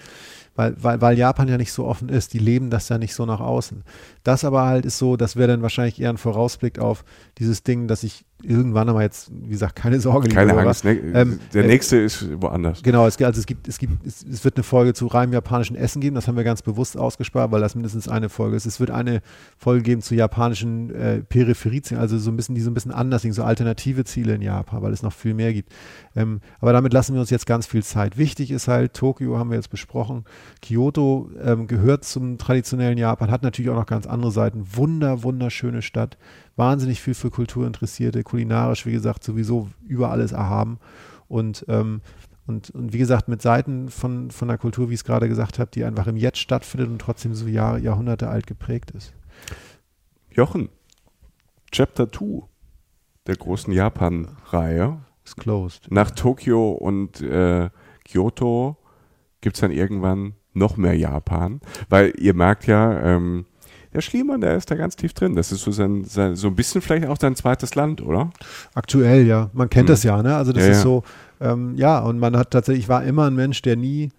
Weil, 0.55 0.75
weil, 0.81 1.01
weil 1.01 1.17
Japan 1.17 1.47
ja 1.47 1.57
nicht 1.57 1.71
so 1.71 1.85
offen 1.85 2.09
ist. 2.09 2.33
Die 2.33 2.39
leben 2.39 2.69
das 2.69 2.87
ja 2.89 2.97
nicht 2.99 3.15
so 3.15 3.25
nach 3.25 3.39
außen. 3.39 3.83
Das 4.23 4.43
aber 4.45 4.65
halt 4.65 4.85
ist 4.85 4.99
so, 4.99 5.17
das 5.17 5.35
wäre 5.35 5.47
dann 5.47 5.61
wahrscheinlich 5.63 5.99
eher 5.99 6.09
ein 6.11 6.17
Vorausblick 6.17 6.77
auf 6.79 7.03
dieses 7.39 7.63
Ding, 7.63 7.87
dass 7.87 8.03
ich 8.03 8.23
irgendwann 8.45 8.89
aber 8.89 9.01
jetzt, 9.01 9.31
wie 9.33 9.49
gesagt, 9.49 9.75
keine 9.77 9.99
Sorge. 10.01 10.27
liebe 10.27 10.35
Keine 10.35 10.51
Hörer. 10.53 10.67
Angst. 10.67 10.83
Ne? 10.83 10.91
Ähm, 10.91 11.39
der 11.53 11.63
äh, 11.63 11.67
nächste 11.67 11.97
ist 11.97 12.27
woanders. 12.41 12.83
Genau, 12.83 13.07
es, 13.07 13.17
gibt- 13.17 13.25
also 13.27 13.39
es 13.39 13.45
gibt, 13.45 13.67
es 13.69 13.77
gibt, 13.79 14.05
es, 14.05 14.21
es 14.21 14.43
wird 14.43 14.57
eine 14.57 14.63
Folge 14.63 14.93
zu 14.93 15.07
reinem 15.07 15.31
japanischen 15.33 15.75
Essen 15.77 16.01
geben, 16.01 16.15
das 16.15 16.27
haben 16.27 16.35
wir 16.35 16.43
ganz 16.43 16.61
bewusst 16.61 16.97
ausgespart, 16.97 17.51
weil 17.51 17.61
das 17.61 17.73
mindestens 17.73 18.07
eine 18.09 18.27
Folge 18.29 18.57
ist. 18.57 18.65
Es 18.65 18.79
wird 18.81 18.91
eine 18.91 19.21
Folge 19.57 19.81
geben 19.83 20.01
zu 20.01 20.13
japanischen 20.13 20.93
äh, 20.93 21.19
Peripheriezielen, 21.21 22.01
also 22.01 22.17
so 22.17 22.29
ein 22.31 22.35
bisschen, 22.35 22.53
die 22.53 22.61
so 22.61 22.69
ein 22.69 22.73
bisschen 22.73 22.91
anders 22.91 23.23
liegen, 23.23 23.33
so 23.33 23.43
alternative 23.43 24.03
Ziele 24.03 24.35
in 24.35 24.41
Japan, 24.41 24.81
weil 24.81 24.91
es 24.91 25.03
noch 25.03 25.13
viel 25.13 25.33
mehr 25.33 25.53
gibt. 25.53 25.71
Ähm, 26.15 26.41
aber 26.59 26.73
damit 26.73 26.91
lassen 26.91 27.13
wir 27.13 27.21
uns 27.21 27.29
jetzt 27.29 27.45
ganz 27.47 27.65
viel 27.65 27.83
Zeit. 27.83 28.17
Wichtig 28.17 28.51
ist 28.51 28.67
halt, 28.67 28.93
Tokio 28.93 29.37
haben 29.39 29.49
wir 29.51 29.55
jetzt 29.55 29.69
besprochen, 29.69 30.25
Kyoto 30.61 31.29
ähm, 31.41 31.67
gehört 31.67 32.05
zum 32.05 32.37
traditionellen 32.37 32.97
Japan, 32.97 33.31
hat 33.31 33.43
natürlich 33.43 33.71
auch 33.71 33.75
noch 33.75 33.85
ganz 33.85 34.07
andere 34.07 34.31
Seiten. 34.31 34.65
Wunder, 34.75 35.23
wunderschöne 35.23 35.81
Stadt, 35.81 36.17
wahnsinnig 36.55 37.01
viel 37.01 37.13
für 37.13 37.29
Kulturinteressierte, 37.29 38.23
kulinarisch, 38.23 38.85
wie 38.85 38.91
gesagt, 38.91 39.23
sowieso 39.23 39.69
über 39.87 40.11
alles 40.11 40.31
erhaben. 40.31 40.79
Und, 41.27 41.65
ähm, 41.67 42.01
und, 42.45 42.69
und 42.71 42.93
wie 42.93 42.97
gesagt, 42.97 43.27
mit 43.27 43.41
Seiten 43.41 43.89
von, 43.89 44.31
von 44.31 44.47
der 44.47 44.57
Kultur, 44.57 44.89
wie 44.89 44.93
ich 44.93 44.99
es 44.99 45.05
gerade 45.05 45.27
gesagt 45.27 45.59
habe, 45.59 45.71
die 45.71 45.83
einfach 45.83 46.07
im 46.07 46.17
Jetzt 46.17 46.39
stattfindet 46.39 46.89
und 46.89 46.99
trotzdem 46.99 47.33
so 47.33 47.47
Jahre, 47.47 47.79
Jahrhunderte 47.79 48.29
alt 48.29 48.47
geprägt 48.47 48.91
ist. 48.91 49.13
Jochen, 50.31 50.69
Chapter 51.71 52.11
2 52.11 52.43
der 53.27 53.35
großen 53.35 53.73
Japan-Reihe. 53.73 54.99
Ist 55.23 55.37
closed. 55.37 55.89
Nach 55.89 56.11
Tokio 56.11 56.71
und 56.71 57.21
äh, 57.21 57.69
Kyoto 58.03 58.77
gibt 59.43 59.57
es 59.57 59.61
dann 59.61 59.71
irgendwann 59.71 60.33
noch 60.53 60.75
mehr 60.77 60.97
Japan. 60.97 61.61
Weil 61.89 62.13
ihr 62.17 62.33
merkt 62.33 62.65
ja, 62.65 62.99
ähm, 63.15 63.45
der 63.93 64.01
Schliemann, 64.01 64.41
der 64.41 64.55
ist 64.57 64.71
da 64.71 64.75
ganz 64.75 64.95
tief 64.95 65.13
drin. 65.13 65.35
Das 65.35 65.51
ist 65.51 65.61
so, 65.61 65.71
sein, 65.71 66.03
sein, 66.03 66.35
so 66.35 66.47
ein 66.47 66.55
bisschen 66.55 66.81
vielleicht 66.81 67.05
auch 67.07 67.17
sein 67.19 67.35
zweites 67.35 67.75
Land, 67.75 68.01
oder? 68.01 68.31
Aktuell, 68.73 69.27
ja. 69.27 69.51
Man 69.53 69.69
kennt 69.69 69.87
Hm. 69.89 69.93
das 69.93 70.01
ja, 70.03 70.23
ne? 70.23 70.35
Also 70.35 70.51
das 70.51 70.63
Ja, 70.63 70.71
ist 70.71 70.77
ja. 70.77 70.83
so, 70.83 71.03
ähm, 71.39 71.75
ja, 71.75 71.99
und 71.99 72.17
man 72.17 72.35
hat 72.35 72.49
tatsächlich, 72.51 72.85
ich 72.85 72.89
war 72.89 73.03
immer 73.03 73.27
ein 73.27 73.35
Mensch, 73.35 73.61
der 73.61 73.75
nie, 73.75 74.09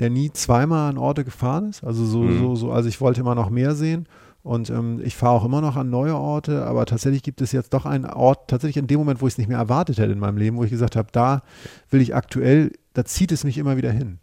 der 0.00 0.10
nie 0.10 0.30
zweimal 0.32 0.90
an 0.90 0.98
Orte 0.98 1.24
gefahren 1.24 1.70
ist. 1.70 1.82
Also 1.84 2.04
so, 2.04 2.20
Mhm. 2.20 2.38
so, 2.38 2.56
so, 2.56 2.72
also 2.72 2.88
ich 2.90 3.00
wollte 3.00 3.20
immer 3.20 3.34
noch 3.34 3.48
mehr 3.48 3.74
sehen. 3.74 4.06
Und 4.42 4.70
ähm, 4.70 5.00
ich 5.04 5.14
fahre 5.16 5.34
auch 5.34 5.44
immer 5.44 5.60
noch 5.60 5.76
an 5.76 5.88
neue 5.88 6.16
Orte, 6.16 6.64
aber 6.66 6.84
tatsächlich 6.84 7.22
gibt 7.22 7.40
es 7.40 7.52
jetzt 7.52 7.72
doch 7.74 7.86
einen 7.86 8.06
Ort, 8.06 8.50
tatsächlich 8.50 8.76
in 8.78 8.88
dem 8.88 8.98
Moment, 8.98 9.22
wo 9.22 9.28
ich 9.28 9.34
es 9.34 9.38
nicht 9.38 9.46
mehr 9.48 9.58
erwartet 9.58 9.98
hätte 9.98 10.12
in 10.12 10.18
meinem 10.18 10.36
Leben, 10.36 10.56
wo 10.56 10.64
ich 10.64 10.70
gesagt 10.70 10.96
habe, 10.96 11.08
da 11.12 11.42
will 11.90 12.00
ich 12.00 12.14
aktuell, 12.16 12.72
da 12.92 13.04
zieht 13.04 13.30
es 13.30 13.44
mich 13.44 13.56
immer 13.56 13.76
wieder 13.76 13.92
hin. 13.92 14.18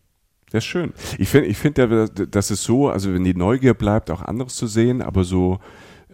Das 0.52 0.64
ist 0.64 0.68
schön. 0.70 0.94
Ich 1.18 1.30
finde, 1.30 1.48
ich 1.48 1.58
finde, 1.58 2.10
ja, 2.18 2.26
das 2.26 2.52
ist 2.52 2.64
so, 2.64 2.90
also 2.90 3.14
wenn 3.14 3.24
die 3.24 3.36
Neugier 3.36 3.74
bleibt, 3.74 4.10
auch 4.12 4.22
anderes 4.22 4.56
zu 4.56 4.68
sehen, 4.68 5.02
aber 5.02 5.24
so, 5.24 5.60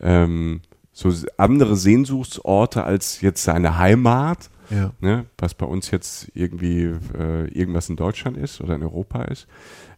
ähm, 0.01 0.61
so 0.91 1.11
andere 1.37 1.75
Sehnsuchtsorte 1.75 2.83
als 2.83 3.21
jetzt 3.21 3.43
seine 3.43 3.77
Heimat, 3.77 4.49
Ja. 4.69 4.91
ne, 4.99 5.25
was 5.37 5.53
bei 5.53 5.65
uns 5.65 5.91
jetzt 5.91 6.31
irgendwie 6.33 6.93
äh, 7.17 7.47
irgendwas 7.49 7.89
in 7.89 7.95
Deutschland 7.95 8.35
ist 8.37 8.61
oder 8.61 8.75
in 8.75 8.83
Europa 8.83 9.23
ist, 9.23 9.47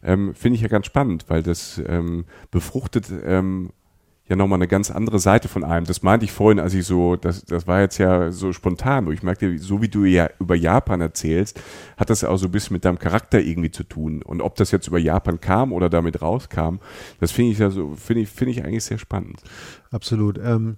ähm, 0.02 0.34
finde 0.34 0.56
ich 0.56 0.62
ja 0.62 0.68
ganz 0.68 0.86
spannend, 0.86 1.24
weil 1.28 1.42
das 1.42 1.80
ähm, 1.86 2.24
befruchtet 2.50 3.06
ähm, 3.24 3.70
ja 4.28 4.36
nochmal 4.36 4.58
eine 4.58 4.68
ganz 4.68 4.90
andere 4.90 5.18
Seite 5.18 5.48
von 5.48 5.64
einem. 5.64 5.86
Das 5.86 6.02
meinte 6.02 6.24
ich 6.24 6.32
vorhin, 6.32 6.60
als 6.60 6.74
ich 6.74 6.84
so, 6.84 7.16
das, 7.16 7.44
das 7.44 7.66
war 7.66 7.80
jetzt 7.80 7.98
ja 7.98 8.30
so 8.30 8.52
spontan, 8.52 9.10
ich 9.10 9.22
merkte, 9.22 9.58
so 9.58 9.80
wie 9.80 9.88
du 9.88 10.04
ja 10.04 10.28
über 10.38 10.54
Japan 10.54 11.00
erzählst, 11.00 11.60
hat 11.96 12.10
das 12.10 12.24
auch 12.24 12.36
so 12.36 12.46
ein 12.46 12.52
bisschen 12.52 12.74
mit 12.74 12.84
deinem 12.84 12.98
Charakter 12.98 13.40
irgendwie 13.40 13.70
zu 13.70 13.84
tun. 13.84 14.22
Und 14.22 14.42
ob 14.42 14.56
das 14.56 14.70
jetzt 14.70 14.86
über 14.86 14.98
Japan 14.98 15.40
kam 15.40 15.72
oder 15.72 15.88
damit 15.88 16.20
rauskam, 16.20 16.76
das 17.20 17.32
finde 17.32 17.52
ich 17.52 17.58
ja 17.58 17.70
so, 17.70 17.94
finde 17.96 18.22
ich, 18.22 18.28
finde 18.28 18.52
ich 18.52 18.64
eigentlich 18.64 18.84
sehr 18.84 18.98
spannend. 18.98 19.40
Absolut. 19.90 20.38
Ähm, 20.38 20.76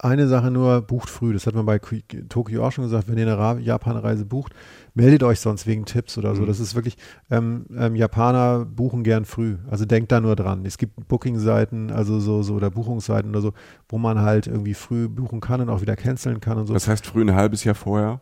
eine 0.00 0.28
Sache 0.28 0.50
nur, 0.52 0.80
bucht 0.82 1.10
früh. 1.10 1.32
Das 1.32 1.46
hat 1.46 1.54
man 1.54 1.66
bei 1.66 1.80
Ki- 1.80 2.04
Tokio 2.28 2.64
auch 2.64 2.70
schon 2.70 2.84
gesagt. 2.84 3.08
Wenn 3.08 3.18
ihr 3.18 3.26
eine 3.26 3.60
Japan-Reise 3.60 4.24
bucht, 4.24 4.54
meldet 4.98 5.22
euch 5.22 5.38
sonst 5.38 5.68
wegen 5.68 5.84
Tipps 5.84 6.18
oder 6.18 6.34
so. 6.34 6.42
Mhm. 6.42 6.46
Das 6.48 6.58
ist 6.58 6.74
wirklich, 6.74 6.96
ähm, 7.30 7.66
ähm, 7.76 7.94
Japaner 7.94 8.64
buchen 8.64 9.04
gern 9.04 9.24
früh. 9.24 9.56
Also 9.70 9.84
denkt 9.84 10.10
da 10.10 10.20
nur 10.20 10.34
dran. 10.34 10.66
Es 10.66 10.76
gibt 10.76 11.06
Booking-Seiten, 11.06 11.92
also 11.92 12.18
so, 12.18 12.42
so, 12.42 12.54
oder 12.54 12.68
Buchungsseiten 12.68 13.30
oder 13.30 13.40
so, 13.40 13.52
wo 13.88 13.96
man 13.96 14.20
halt 14.20 14.48
irgendwie 14.48 14.74
früh 14.74 15.08
buchen 15.08 15.40
kann 15.40 15.60
und 15.60 15.70
auch 15.70 15.82
wieder 15.82 15.94
canceln 15.94 16.40
kann 16.40 16.58
und 16.58 16.66
so. 16.66 16.74
Das 16.74 16.88
heißt, 16.88 17.06
früh 17.06 17.22
ein 17.22 17.32
halbes 17.32 17.62
Jahr 17.62 17.76
vorher. 17.76 18.20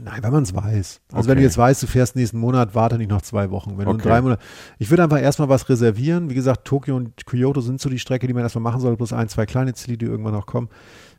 Nein, 0.00 0.22
wenn 0.22 0.32
man 0.32 0.42
es 0.44 0.54
weiß. 0.54 1.00
Also 1.12 1.28
wenn 1.28 1.36
du 1.36 1.40
Okay. 1.40 1.46
jetzt 1.46 1.58
weißt, 1.58 1.82
du 1.82 1.86
fährst 1.86 2.14
nächsten 2.14 2.38
Monat, 2.38 2.74
warte 2.74 2.98
nicht 2.98 3.10
noch 3.10 3.22
zwei 3.22 3.50
Wochen. 3.50 3.78
Wenn 3.78 3.86
du 3.86 3.92
Okay. 3.92 4.02
drei 4.08 4.20
Monate. 4.22 4.40
Ich 4.78 4.90
würde 4.90 5.02
einfach 5.02 5.20
erstmal 5.20 5.48
was 5.48 5.68
reservieren. 5.68 6.30
Wie 6.30 6.34
gesagt, 6.34 6.64
Tokio 6.66 6.94
und 6.96 7.26
Kyoto 7.26 7.60
sind 7.60 7.80
so 7.80 7.88
die 7.88 7.98
Strecke, 7.98 8.26
die 8.26 8.32
man 8.34 8.42
erstmal 8.42 8.62
machen 8.62 8.80
soll, 8.80 8.96
plus 8.96 9.12
ein, 9.12 9.28
zwei 9.28 9.46
kleine 9.46 9.74
Ziele, 9.74 9.96
die 9.98 10.06
irgendwann 10.06 10.34
noch 10.34 10.46
kommen. 10.46 10.68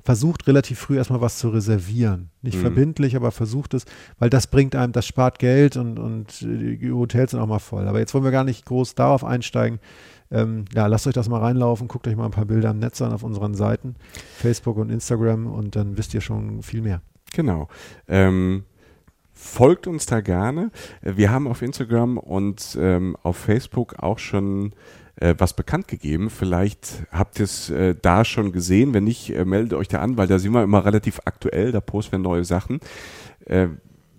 Versucht 0.04 0.48
relativ 0.48 0.80
früh 0.80 0.96
erstmal 0.98 1.20
was 1.20 1.40
zu 1.40 1.50
reservieren. 1.50 2.30
Nicht 2.42 2.58
Mhm. 2.58 2.62
verbindlich, 2.62 3.16
aber 3.18 3.32
versucht 3.32 3.74
es, 3.74 3.84
weil 4.18 4.30
das 4.30 4.48
bringt 4.48 4.76
einem, 4.76 4.94
das 4.94 5.06
spart 5.06 5.40
Geld 5.40 5.76
und, 5.76 6.00
und 6.00 6.40
die 6.42 6.90
Hotels 6.92 7.32
sind 7.32 7.42
auch 7.42 7.48
mal 7.48 7.60
voll. 7.60 7.86
Aber 7.88 8.00
jetzt 8.00 8.14
wollen 8.14 8.24
wir 8.24 8.32
gar 8.32 8.46
nicht 8.46 8.66
groß 8.66 8.96
darauf 8.96 9.26
einsteigen. 9.26 9.80
Ähm, 10.32 10.66
ja, 10.74 10.86
lasst 10.88 11.06
euch 11.08 11.14
das 11.16 11.28
mal 11.28 11.40
reinlaufen, 11.42 11.88
guckt 11.88 12.08
euch 12.08 12.16
mal 12.16 12.26
ein 12.26 12.32
paar 12.32 12.46
Bilder 12.46 12.70
im 12.70 12.80
Netz 12.80 13.02
an 13.02 13.12
auf 13.12 13.24
unseren 13.24 13.56
Seiten, 13.56 13.96
Facebook 14.38 14.78
und 14.78 14.90
Instagram 14.92 15.48
und 15.48 15.76
dann 15.76 15.98
wisst 15.98 16.14
ihr 16.14 16.22
schon 16.22 16.62
viel 16.62 16.82
mehr. 16.84 17.02
Genau. 17.34 17.68
Ähm, 18.08 18.64
folgt 19.34 19.88
uns 19.88 20.06
da 20.06 20.22
gerne. 20.22 20.72
Äh, 21.02 21.14
Wir 21.16 21.32
haben 21.32 21.48
auf 21.48 21.62
Instagram 21.62 22.18
und 22.18 22.78
ähm, 22.80 23.16
auf 23.24 23.38
Facebook 23.38 23.96
auch 24.00 24.20
schon 24.20 24.74
äh, 25.16 25.36
was 25.38 25.54
bekannt 25.54 25.88
gegeben. 25.88 26.30
Vielleicht 26.30 27.04
habt 27.12 27.40
ihr 27.40 27.46
es 27.46 27.70
äh, 27.70 27.96
da 28.02 28.26
schon 28.26 28.52
gesehen. 28.52 28.94
Wenn 28.94 29.04
nicht, 29.06 29.36
äh, 29.36 29.46
meldet 29.46 29.74
euch 29.74 29.88
da 29.88 30.00
an, 30.00 30.18
weil 30.18 30.28
da 30.28 30.40
sind 30.40 30.54
wir 30.54 30.64
immer 30.64 30.86
relativ 30.86 31.22
aktuell. 31.26 31.72
Da 31.72 31.82
posten 31.82 32.14
wir 32.14 32.20
neue 32.20 32.46
Sachen. 32.46 32.80
Äh, 33.46 33.68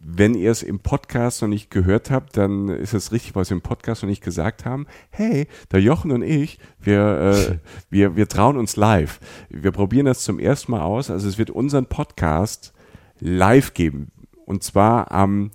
wenn 0.02 0.34
ihr 0.34 0.50
es 0.50 0.62
im 0.62 0.80
Podcast 0.80 1.42
noch 1.42 1.48
nicht 1.48 1.70
gehört 1.70 2.10
habt, 2.10 2.36
dann 2.36 2.68
ist 2.68 2.94
es 2.94 3.12
richtig, 3.12 3.34
was 3.34 3.50
wir 3.50 3.56
im 3.56 3.60
Podcast 3.62 4.02
noch 4.02 4.08
nicht 4.08 4.24
gesagt 4.24 4.64
haben. 4.64 4.86
Hey, 5.10 5.46
der 5.70 5.82
Jochen 5.82 6.10
und 6.10 6.22
ich, 6.22 6.58
wir, 6.80 7.34
äh, 7.36 7.58
wir, 7.90 8.16
wir 8.16 8.26
trauen 8.26 8.56
uns 8.56 8.76
live. 8.76 9.20
Wir 9.50 9.72
probieren 9.72 10.06
das 10.06 10.24
zum 10.24 10.38
ersten 10.38 10.72
Mal 10.72 10.80
aus. 10.80 11.10
Also 11.10 11.28
es 11.28 11.36
wird 11.36 11.50
unseren 11.50 11.86
Podcast 11.86 12.72
live 13.20 13.74
geben. 13.74 14.10
Und 14.46 14.62
zwar 14.64 15.10
am, 15.12 15.50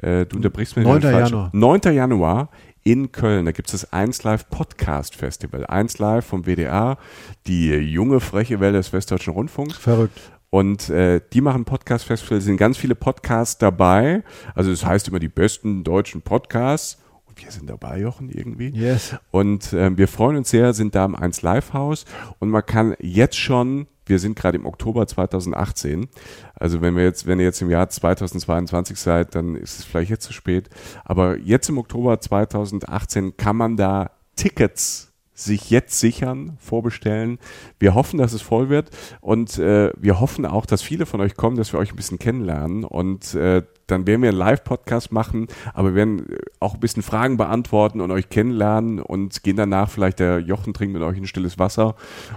äh, 0.00 0.26
du 0.26 0.36
unterbrichst 0.36 0.76
mir 0.76 0.82
9. 0.84 1.00
den 1.00 1.10
falsch- 1.10 1.30
Januar. 1.30 1.50
9. 1.52 1.80
Januar 1.94 2.50
in 2.84 3.10
Köln. 3.10 3.44
Da 3.46 3.52
gibt 3.52 3.68
es 3.72 3.80
das 3.80 3.92
1 3.92 4.22
Live 4.22 4.48
Podcast 4.48 5.16
Festival. 5.16 5.66
1 5.66 5.98
Live 5.98 6.26
vom 6.26 6.44
WDR, 6.46 6.98
die 7.46 7.70
junge, 7.70 8.20
freche 8.20 8.60
Welle 8.60 8.78
des 8.78 8.92
Westdeutschen 8.92 9.32
Rundfunks. 9.32 9.76
Verrückt. 9.76 10.18
Und 10.50 10.88
äh, 10.90 11.20
die 11.32 11.40
machen 11.40 11.64
Podcast-Festival, 11.64 12.40
sind 12.40 12.56
ganz 12.56 12.78
viele 12.78 12.94
Podcasts 12.94 13.58
dabei. 13.58 14.22
Also 14.54 14.70
das 14.70 14.86
heißt 14.86 15.08
immer 15.08 15.18
die 15.18 15.28
besten 15.28 15.82
deutschen 15.82 16.22
Podcasts. 16.22 17.02
Und 17.26 17.42
wir 17.44 17.50
sind 17.50 17.68
dabei, 17.68 17.98
Jochen, 17.98 18.30
irgendwie. 18.30 18.68
Yes. 18.68 19.16
Und 19.32 19.72
ähm, 19.72 19.98
wir 19.98 20.06
freuen 20.06 20.36
uns 20.36 20.50
sehr, 20.50 20.72
sind 20.72 20.94
da 20.94 21.04
im 21.04 21.16
1 21.16 21.42
Live 21.42 21.72
Haus 21.72 22.04
und 22.38 22.50
man 22.50 22.64
kann 22.64 22.94
jetzt 23.00 23.36
schon 23.36 23.88
wir 24.06 24.18
sind 24.18 24.36
gerade 24.36 24.56
im 24.56 24.66
Oktober 24.66 25.06
2018. 25.06 26.08
Also 26.54 26.80
wenn 26.80 26.96
wir 26.96 27.04
jetzt, 27.04 27.26
wenn 27.26 27.38
ihr 27.38 27.44
jetzt 27.44 27.60
im 27.60 27.70
Jahr 27.70 27.88
2022 27.88 28.98
seid, 28.98 29.34
dann 29.34 29.56
ist 29.56 29.78
es 29.78 29.84
vielleicht 29.84 30.10
jetzt 30.10 30.24
zu 30.24 30.32
spät. 30.32 30.70
Aber 31.04 31.36
jetzt 31.36 31.68
im 31.68 31.78
Oktober 31.78 32.20
2018 32.20 33.36
kann 33.36 33.56
man 33.56 33.76
da 33.76 34.10
Tickets 34.36 35.12
sich 35.34 35.68
jetzt 35.68 36.00
sichern, 36.00 36.56
vorbestellen. 36.58 37.38
Wir 37.78 37.94
hoffen, 37.94 38.18
dass 38.18 38.32
es 38.32 38.40
voll 38.40 38.70
wird 38.70 38.90
und 39.20 39.58
äh, 39.58 39.92
wir 39.96 40.18
hoffen 40.18 40.46
auch, 40.46 40.64
dass 40.64 40.80
viele 40.80 41.04
von 41.04 41.20
euch 41.20 41.36
kommen, 41.36 41.56
dass 41.56 41.74
wir 41.74 41.78
euch 41.78 41.92
ein 41.92 41.96
bisschen 41.96 42.18
kennenlernen 42.18 42.84
und 42.84 43.34
äh, 43.34 43.62
dann 43.86 44.06
werden 44.06 44.22
wir 44.22 44.30
einen 44.30 44.38
Live-Podcast 44.38 45.12
machen, 45.12 45.46
aber 45.74 45.90
wir 45.90 45.94
werden 45.96 46.26
auch 46.60 46.74
ein 46.74 46.80
bisschen 46.80 47.02
Fragen 47.02 47.36
beantworten 47.36 48.00
und 48.00 48.10
euch 48.10 48.28
kennenlernen 48.28 49.00
und 49.00 49.42
gehen 49.42 49.56
danach 49.56 49.90
vielleicht, 49.90 50.18
der 50.18 50.40
Jochen 50.40 50.74
trinkt 50.74 50.94
mit 50.94 51.02
euch 51.02 51.16
ein 51.16 51.26
stilles 51.26 51.58
Wasser 51.58 51.94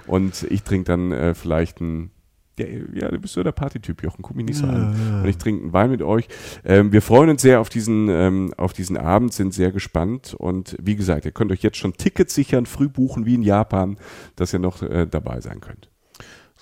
und 0.08 0.45
ich 0.50 0.64
trinke 0.64 0.86
dann 0.86 1.12
äh, 1.12 1.34
vielleicht 1.34 1.82
ein 1.82 2.12
ja, 2.60 2.66
ja, 2.93 3.10
du 3.10 3.20
bist 3.20 3.34
so 3.34 3.41
der 3.41 3.54
Partytyp, 3.54 4.04
Jochen, 4.04 4.22
guck 4.22 4.36
mich 4.36 4.45
nicht 4.45 4.58
so 4.58 4.66
an. 4.66 5.22
Und 5.24 5.30
ich 5.30 5.38
trinke 5.38 5.64
einen 5.64 5.74
Wein 5.74 5.89
mit 5.91 6.02
euch. 6.02 6.28
Ähm, 6.66 6.91
wir 6.91 7.02
freuen 7.02 7.30
uns 7.30 7.41
sehr 7.41 7.62
auf 7.62 7.70
diesen, 7.70 8.10
ähm, 8.10 8.54
auf 8.58 8.74
diesen 8.74 8.97
Abend, 8.97 9.34
sind 9.34 9.54
sehr 9.54 9.72
gespannt. 9.72 10.36
Und 10.38 10.76
wie 10.82 10.95
gesagt, 10.95 11.26
ihr 11.26 11.32
könnt 11.32 11.52
euch 11.52 11.64
jetzt 11.64 11.78
schon 11.78 11.93
Tickets 11.93 12.36
sichern, 12.36 12.66
früh 12.66 12.89
buchen 12.89 13.26
wie 13.26 13.36
in 13.36 13.43
Japan, 13.43 13.97
dass 14.36 14.54
ihr 14.54 14.60
noch 14.60 14.82
äh, 14.82 15.08
dabei 15.08 15.39
sein 15.41 15.62
könnt. 15.62 15.89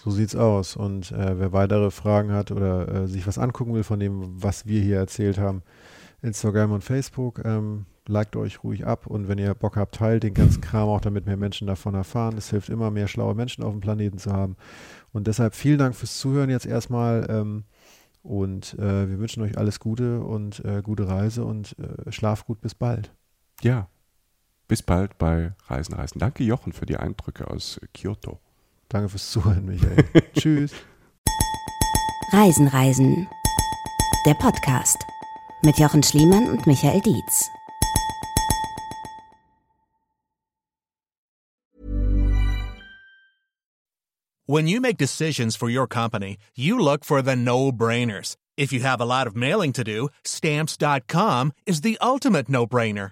So 0.08 0.12
sieht's 0.12 0.38
aus. 0.38 0.78
Und 0.78 1.12
äh, 1.12 1.38
wer 1.38 1.52
weitere 1.52 1.92
Fragen 1.92 2.32
hat 2.32 2.52
oder 2.52 2.88
äh, 2.88 3.08
sich 3.10 3.28
was 3.28 3.38
angucken 3.38 3.74
will 3.74 3.84
von 3.84 4.00
dem, 4.00 4.42
was 4.42 4.66
wir 4.66 4.80
hier 4.82 4.96
erzählt 4.96 5.38
haben, 5.38 5.64
Instagram 6.22 6.72
und 6.72 6.82
Facebook, 6.82 7.42
ähm, 7.44 7.88
liked 8.08 8.38
euch 8.38 8.64
ruhig 8.64 8.88
ab. 8.88 9.08
Und 9.08 9.28
wenn 9.28 9.38
ihr 9.38 9.54
Bock 9.54 9.76
habt, 9.76 9.96
teilt 9.96 10.24
den 10.24 10.34
ganzen 10.34 10.62
Kram 10.62 10.88
auch, 10.88 11.02
damit 11.02 11.26
mehr 11.26 11.36
Menschen 11.36 11.68
davon 11.68 11.94
erfahren. 11.94 12.38
Es 12.38 12.52
hilft 12.52 12.70
immer, 12.70 12.90
mehr 12.90 13.10
schlaue 13.10 13.36
Menschen 13.36 13.66
auf 13.66 13.74
dem 13.74 13.82
Planeten 13.82 14.18
zu 14.18 14.32
haben. 14.32 14.56
Und 15.12 15.28
deshalb 15.28 15.54
vielen 15.54 15.78
Dank 15.78 15.94
fürs 15.94 16.18
Zuhören 16.18 16.50
jetzt 16.50 16.66
erstmal. 16.66 17.28
Ähm, 17.30 17.66
und 18.24 18.80
äh, 18.80 19.10
wir 19.10 19.20
wünschen 19.20 19.44
euch 19.44 19.58
alles 19.58 19.82
Gute 19.82 20.22
und 20.22 20.64
äh, 20.64 20.82
gute 20.84 21.10
Reise 21.10 21.44
und 21.44 21.76
äh, 21.80 22.14
schlaf 22.14 22.46
gut. 22.46 22.62
Bis 22.62 22.76
bald. 22.76 23.12
Ja, 23.62 23.90
bis 24.70 24.82
bald 24.84 25.18
bei 25.18 25.52
Reisen, 25.66 25.96
Reisen. 25.96 26.20
Danke, 26.20 26.46
Jochen, 26.46 26.72
für 26.72 26.86
die 26.86 26.96
Eindrücke 26.96 27.52
aus 27.52 27.82
Kyoto. 27.94 28.40
Danke 28.90 29.10
fürs 29.10 29.32
Zuhören, 29.32 29.66
Michael. 29.66 29.98
Tschüss. 30.34 30.72
Reisen, 32.32 32.68
Reisen. 32.68 33.28
Der 34.26 34.34
Podcast 34.34 34.98
mit 35.64 35.78
Jochen 35.80 36.04
Schliemann 36.04 36.50
und 36.50 36.68
Michael 36.68 37.02
Dietz. 37.02 37.50
When 44.46 44.66
you 44.68 44.80
make 44.80 44.98
decisions 44.98 45.58
for 45.58 45.70
your 45.70 45.88
company, 45.88 46.38
you 46.56 46.80
look 46.80 47.04
for 47.04 47.22
the 47.22 47.36
no 47.36 47.74
brainers. 47.74 48.38
If 48.56 48.72
you 48.72 48.80
have 48.80 49.02
a 49.02 49.06
lot 49.06 49.28
of 49.28 49.36
mailing 49.36 49.74
to 49.74 49.84
do, 49.84 50.08
stamps.com 50.24 51.52
is 51.66 51.82
the 51.82 51.98
ultimate 52.02 52.48
no 52.48 52.66
brainer. 52.66 53.12